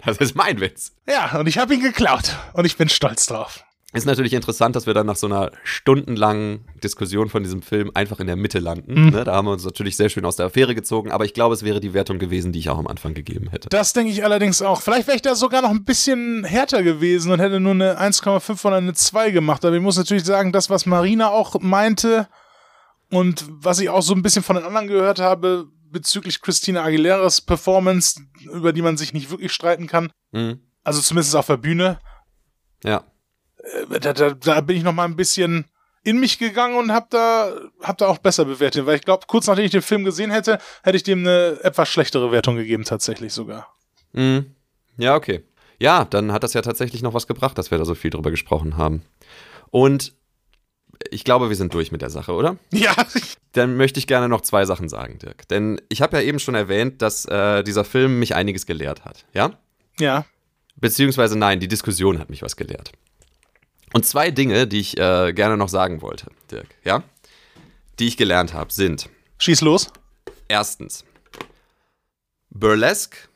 das 0.04 0.18
ist 0.18 0.36
mein 0.36 0.60
Witz. 0.60 0.92
Ja, 1.08 1.38
und 1.38 1.46
ich 1.46 1.56
habe 1.56 1.72
ihn 1.72 1.80
geklaut. 1.80 2.36
Und 2.52 2.66
ich 2.66 2.76
bin 2.76 2.90
stolz 2.90 3.24
drauf. 3.24 3.64
Ist 3.92 4.06
natürlich 4.06 4.34
interessant, 4.34 4.76
dass 4.76 4.86
wir 4.86 4.94
dann 4.94 5.06
nach 5.06 5.16
so 5.16 5.26
einer 5.26 5.50
stundenlangen 5.64 6.64
Diskussion 6.82 7.28
von 7.28 7.42
diesem 7.42 7.60
Film 7.60 7.90
einfach 7.94 8.20
in 8.20 8.28
der 8.28 8.36
Mitte 8.36 8.60
landen. 8.60 9.06
Mhm. 9.06 9.10
Ne? 9.10 9.24
Da 9.24 9.34
haben 9.34 9.46
wir 9.46 9.52
uns 9.52 9.64
natürlich 9.64 9.96
sehr 9.96 10.08
schön 10.08 10.24
aus 10.24 10.36
der 10.36 10.46
Affäre 10.46 10.76
gezogen, 10.76 11.10
aber 11.10 11.24
ich 11.24 11.34
glaube, 11.34 11.54
es 11.54 11.64
wäre 11.64 11.80
die 11.80 11.92
Wertung 11.92 12.20
gewesen, 12.20 12.52
die 12.52 12.60
ich 12.60 12.70
auch 12.70 12.78
am 12.78 12.86
Anfang 12.86 13.14
gegeben 13.14 13.50
hätte. 13.50 13.68
Das 13.68 13.92
denke 13.92 14.12
ich 14.12 14.22
allerdings 14.22 14.62
auch. 14.62 14.80
Vielleicht 14.80 15.08
wäre 15.08 15.16
ich 15.16 15.22
da 15.22 15.34
sogar 15.34 15.62
noch 15.62 15.70
ein 15.70 15.84
bisschen 15.84 16.44
härter 16.44 16.84
gewesen 16.84 17.32
und 17.32 17.40
hätte 17.40 17.58
nur 17.58 17.72
eine 17.72 18.00
1,5 18.00 18.64
oder 18.64 18.76
eine 18.76 18.94
2 18.94 19.32
gemacht. 19.32 19.64
Aber 19.64 19.74
ich 19.74 19.82
muss 19.82 19.96
natürlich 19.96 20.24
sagen, 20.24 20.52
das, 20.52 20.70
was 20.70 20.86
Marina 20.86 21.30
auch 21.30 21.58
meinte 21.60 22.28
und 23.10 23.44
was 23.48 23.80
ich 23.80 23.88
auch 23.88 24.02
so 24.02 24.14
ein 24.14 24.22
bisschen 24.22 24.44
von 24.44 24.54
den 24.54 24.64
anderen 24.64 24.86
gehört 24.86 25.18
habe, 25.18 25.66
bezüglich 25.90 26.40
Christina 26.40 26.84
Aguileras 26.84 27.40
Performance, 27.40 28.20
über 28.52 28.72
die 28.72 28.82
man 28.82 28.96
sich 28.96 29.12
nicht 29.12 29.30
wirklich 29.30 29.52
streiten 29.52 29.88
kann. 29.88 30.12
Mhm. 30.30 30.60
Also 30.84 31.00
zumindest 31.00 31.34
auf 31.34 31.46
der 31.46 31.56
Bühne. 31.56 31.98
Ja. 32.84 33.04
Äh, 33.90 34.00
da, 34.00 34.12
da, 34.12 34.30
da 34.30 34.60
bin 34.60 34.76
ich 34.76 34.82
noch 34.82 34.92
mal 34.92 35.04
ein 35.04 35.16
bisschen 35.16 35.66
in 36.02 36.18
mich 36.18 36.38
gegangen 36.38 36.76
und 36.76 36.92
hab 36.92 37.10
da, 37.10 37.52
hab 37.82 37.98
da 37.98 38.06
auch 38.06 38.18
besser 38.18 38.44
bewertet, 38.44 38.86
weil 38.86 38.96
ich 38.96 39.02
glaube, 39.02 39.24
kurz 39.26 39.46
nachdem 39.46 39.66
ich 39.66 39.70
den 39.70 39.82
Film 39.82 40.04
gesehen 40.04 40.30
hätte, 40.30 40.58
hätte 40.82 40.96
ich 40.96 41.02
dem 41.02 41.20
eine 41.20 41.58
etwas 41.62 41.88
schlechtere 41.88 42.32
Wertung 42.32 42.56
gegeben, 42.56 42.84
tatsächlich 42.84 43.32
sogar. 43.32 43.74
Mhm. 44.12 44.54
Ja, 44.96 45.14
okay. 45.14 45.42
Ja, 45.78 46.04
dann 46.04 46.32
hat 46.32 46.42
das 46.42 46.54
ja 46.54 46.62
tatsächlich 46.62 47.02
noch 47.02 47.14
was 47.14 47.26
gebracht, 47.26 47.58
dass 47.58 47.70
wir 47.70 47.78
da 47.78 47.84
so 47.84 47.94
viel 47.94 48.10
drüber 48.10 48.30
gesprochen 48.30 48.76
haben. 48.76 49.02
Und 49.70 50.14
ich 51.10 51.24
glaube, 51.24 51.48
wir 51.48 51.56
sind 51.56 51.72
durch 51.72 51.92
mit 51.92 52.02
der 52.02 52.10
Sache, 52.10 52.32
oder? 52.32 52.56
Ja. 52.72 52.94
Dann 53.52 53.76
möchte 53.76 53.98
ich 53.98 54.06
gerne 54.06 54.28
noch 54.28 54.42
zwei 54.42 54.64
Sachen 54.64 54.88
sagen, 54.88 55.18
Dirk. 55.18 55.48
Denn 55.48 55.80
ich 55.88 56.02
habe 56.02 56.16
ja 56.16 56.22
eben 56.22 56.38
schon 56.38 56.54
erwähnt, 56.54 57.02
dass 57.02 57.24
äh, 57.24 57.64
dieser 57.64 57.84
Film 57.84 58.20
mich 58.20 58.34
einiges 58.34 58.64
gelehrt 58.64 59.04
hat, 59.04 59.24
ja? 59.32 59.58
Ja. 59.98 60.24
Beziehungsweise 60.76 61.36
nein, 61.36 61.58
die 61.58 61.66
Diskussion 61.66 62.20
hat 62.20 62.30
mich 62.30 62.42
was 62.42 62.56
gelehrt. 62.56 62.92
Und 63.92 64.06
zwei 64.06 64.30
Dinge, 64.30 64.66
die 64.66 64.80
ich 64.80 64.98
äh, 64.98 65.32
gerne 65.32 65.56
noch 65.56 65.68
sagen 65.68 66.02
wollte, 66.02 66.30
Dirk, 66.50 66.68
ja? 66.84 67.02
Die 67.98 68.06
ich 68.06 68.16
gelernt 68.16 68.54
habe, 68.54 68.72
sind. 68.72 69.10
Schieß 69.38 69.62
los. 69.62 69.88
Erstens. 70.48 71.04
Burlesque 72.50 73.28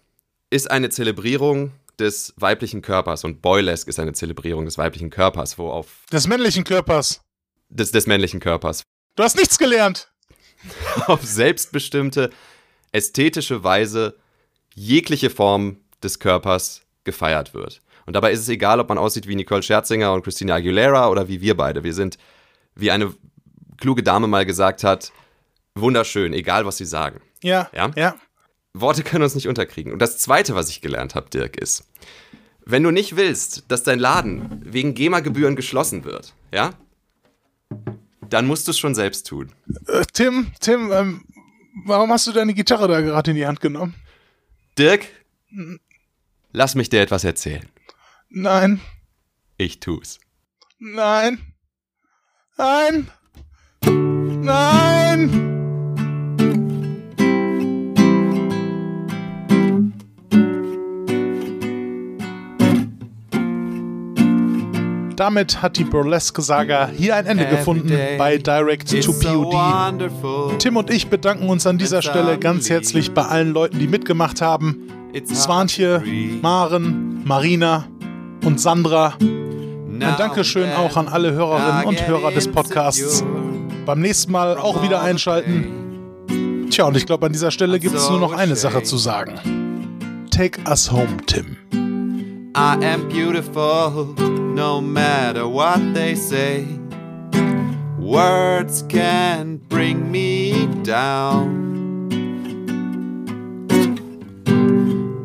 ist 0.51 0.71
eine 0.71 0.91
Zelebrierung 0.91 1.73
des 1.99 2.35
weiblichen 2.37 2.83
Körpers 2.83 3.25
und 3.25 3.43
Boylesque 3.43 3.89
ist 3.89 3.99
eine 3.99 4.13
Zelebrierung 4.13 4.65
des 4.65 4.79
weiblichen 4.79 5.11
Körpers, 5.11 5.59
wo 5.59 5.71
auf. 5.71 6.05
Des 6.13 6.27
männlichen 6.27 6.65
Körpers. 6.65 7.21
Des, 7.69 7.91
des 7.91 8.07
männlichen 8.07 8.41
Körpers. 8.41 8.83
Du 9.17 9.23
hast 9.23 9.37
nichts 9.37 9.59
gelernt. 9.59 10.13
auf 11.07 11.25
selbstbestimmte, 11.25 12.31
ästhetische 12.93 13.65
Weise 13.65 14.17
jegliche 14.75 15.31
Form 15.31 15.79
des 16.03 16.19
Körpers 16.19 16.83
gefeiert 17.05 17.55
wird. 17.55 17.81
Und 18.07 18.15
dabei 18.15 18.33
ist 18.33 18.41
es 18.41 18.49
egal, 18.49 18.81
ob 18.81 18.89
man 18.89 18.99
aussieht 18.99 19.27
wie 19.27 19.35
Nicole 19.35 19.63
Scherzinger 19.63 20.13
und 20.13 20.23
Christina 20.23 20.57
Aguilera 20.57 21.09
oder 21.09 21.29
wie 21.29 21.41
wir 21.41 21.57
beide. 21.57 21.85
Wir 21.85 21.95
sind, 21.95 22.19
wie 22.75 22.91
eine 22.91 23.15
kluge 23.79 24.03
Dame 24.03 24.27
mal 24.27 24.45
gesagt 24.45 24.85
hat, 24.85 25.13
wunderschön, 25.75 26.33
egal 26.33 26.67
was 26.67 26.77
sie 26.77 26.85
sagen. 26.85 27.21
Ja. 27.43 27.69
Ja. 27.75 27.91
ja. 27.97 28.17
Worte 28.75 29.03
können 29.03 29.23
uns 29.23 29.35
nicht 29.35 29.49
unterkriegen. 29.49 29.93
Und 29.93 30.01
das 30.01 30.19
Zweite, 30.19 30.55
was 30.55 30.69
ich 30.69 30.81
gelernt 30.81 31.15
habe, 31.15 31.31
Dirk, 31.31 31.57
ist, 31.57 31.85
wenn 32.67 32.83
du 32.83 32.91
nicht 32.91 33.17
willst, 33.17 33.65
dass 33.69 33.83
dein 33.83 33.99
Laden 33.99 34.63
wegen 34.65 34.95
GEMA-Gebühren 34.95 35.55
geschlossen 35.55 36.05
wird, 36.05 36.35
ja, 36.53 36.71
dann 38.29 38.47
musst 38.47 38.67
du 38.67 38.73
es 38.73 38.79
schon 38.79 38.95
selbst 38.95 39.27
tun. 39.27 39.53
Äh, 39.87 40.05
Tim, 40.13 40.53
Tim, 40.61 40.91
ähm, 40.93 41.25
warum 41.85 42.11
hast 42.11 42.27
du 42.27 42.33
deine 42.33 42.55
Gitarre 42.55 42.89
da 42.89 43.01
gerade 43.01 43.31
in 43.31 43.37
die 43.37 43.47
Hand 43.47 43.61
genommen? 43.61 43.95
Dirk, 44.79 45.07
lass 46.53 46.75
mich 46.75 46.89
dir 46.89 47.01
etwas 47.01 47.25
erzählen. 47.25 47.69
Nein. 48.37 48.81
Ich 49.59 49.79
tu's. 49.79 50.19
Nein. 50.81 51.39
Nein. 52.59 53.07
Nein. 53.87 55.31
Damit 65.15 65.63
hat 65.63 65.77
die 65.77 65.85
Burlesque-Saga 65.85 66.89
hier 66.89 67.15
ein 67.15 67.27
Ende 67.27 67.47
gefunden 67.47 67.97
bei 68.19 68.39
Direct 68.39 68.91
to 69.05 69.13
POD. 69.13 70.59
Tim 70.59 70.77
und 70.77 70.91
ich 70.91 71.07
bedanken 71.07 71.49
uns 71.49 71.69
an 71.69 71.79
dieser 71.79 72.03
Stelle 72.03 72.37
ganz 72.41 72.69
herzlich 72.69 73.15
bei 73.15 73.23
allen 73.23 73.53
Leuten, 73.53 73.79
die 73.79 73.87
mitgemacht 73.87 74.43
haben. 74.43 74.89
Swantje, 75.25 76.03
Maren, 76.43 77.23
Marina, 77.25 77.87
und 78.45 78.61
Sandra. 78.61 79.15
Ein 79.21 80.15
Dankeschön 80.19 80.73
auch 80.73 80.97
an 80.97 81.09
alle 81.09 81.33
Hörerinnen 81.33 81.87
und 81.87 82.07
Hörer 82.07 82.31
des 82.31 82.51
Podcasts. 82.51 83.25
Beim 83.87 84.01
nächsten 84.01 84.33
Mal 84.33 84.57
auch 84.57 84.83
wieder 84.83 85.03
einschalten. 85.03 86.69
Tja, 86.71 86.87
und 86.87 86.97
ich 86.97 87.07
glaube, 87.07 87.27
an 87.27 87.33
dieser 87.33 87.51
Stelle 87.51 87.79
gibt 87.79 87.95
es 87.95 88.09
nur 88.11 88.21
noch 88.21 88.33
eine 88.33 88.57
Sache 88.57 88.83
zu 88.83 88.97
sagen. 88.97 90.27
Take 90.31 90.61
us 90.69 90.91
home, 90.91 91.17
Tim. 91.27 91.57
I 92.57 92.77
am 92.85 93.09
beautiful, 93.09 94.15
no 94.55 94.81
matter 94.81 95.45
what 95.45 95.81
they 95.95 96.15
say. 96.15 96.65
Words 97.99 98.85
can 98.89 99.61
bring 99.69 100.11
me 100.11 100.69
down. 100.85 101.64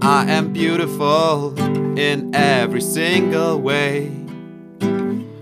I 0.09 0.25
am 0.25 0.51
beautiful 0.51 1.53
in 1.95 2.33
every 2.33 2.81
single 2.81 3.61
way. 3.61 4.09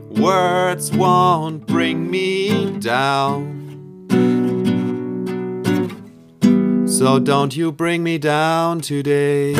Words 0.09 0.91
won't 0.91 1.65
bring 1.65 2.11
me 2.11 2.77
down. 2.77 3.55
So 6.85 7.17
don't 7.17 7.55
you 7.55 7.71
bring 7.71 8.03
me 8.03 8.17
down 8.17 8.81
today. 8.81 9.55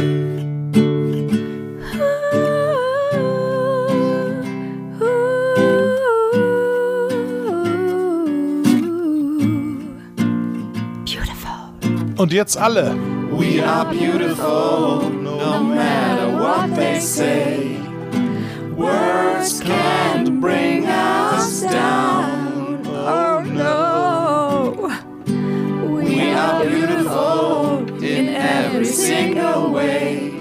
Und 12.18 12.34
jetzt 12.34 12.58
alle. 12.58 13.17
We 13.38 13.62
are 13.62 13.94
beautiful, 13.94 15.10
no 15.12 15.64
matter 15.64 16.36
what 16.36 16.76
they 16.76 17.00
say. 17.00 17.80
Words 18.72 19.60
can't 19.60 20.42
bring 20.42 20.88
us 20.88 21.62
down. 21.62 22.82
Oh 22.88 23.44
no. 23.44 24.90
We 26.02 26.32
are 26.32 26.66
beautiful 26.66 28.04
in 28.04 28.30
every 28.30 28.86
single 28.86 29.70
way. 29.72 30.34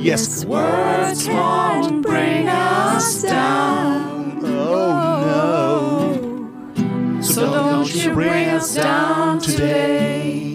Yes, 0.00 0.44
words 0.44 1.28
won't 1.28 2.02
bring 2.02 2.48
us 2.48 3.22
down. 3.22 4.40
Oh 4.44 5.22
no. 6.82 7.22
So 7.22 7.52
don't 7.52 7.94
you 7.94 8.12
bring 8.12 8.48
us 8.48 8.74
down 8.74 9.38
today. 9.38 10.53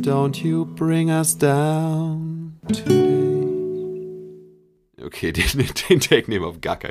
Don't 0.00 0.42
you 0.42 0.64
bring 0.64 1.10
us 1.10 1.34
down 1.34 2.54
today. 2.68 3.20
Okay, 5.02 5.32
den, 5.32 5.68
den 5.88 6.00
Take 6.00 6.30
nehmen 6.30 6.44
wir 6.44 6.48
auf 6.48 6.60
gar 6.60 6.76
keinen 6.76 6.88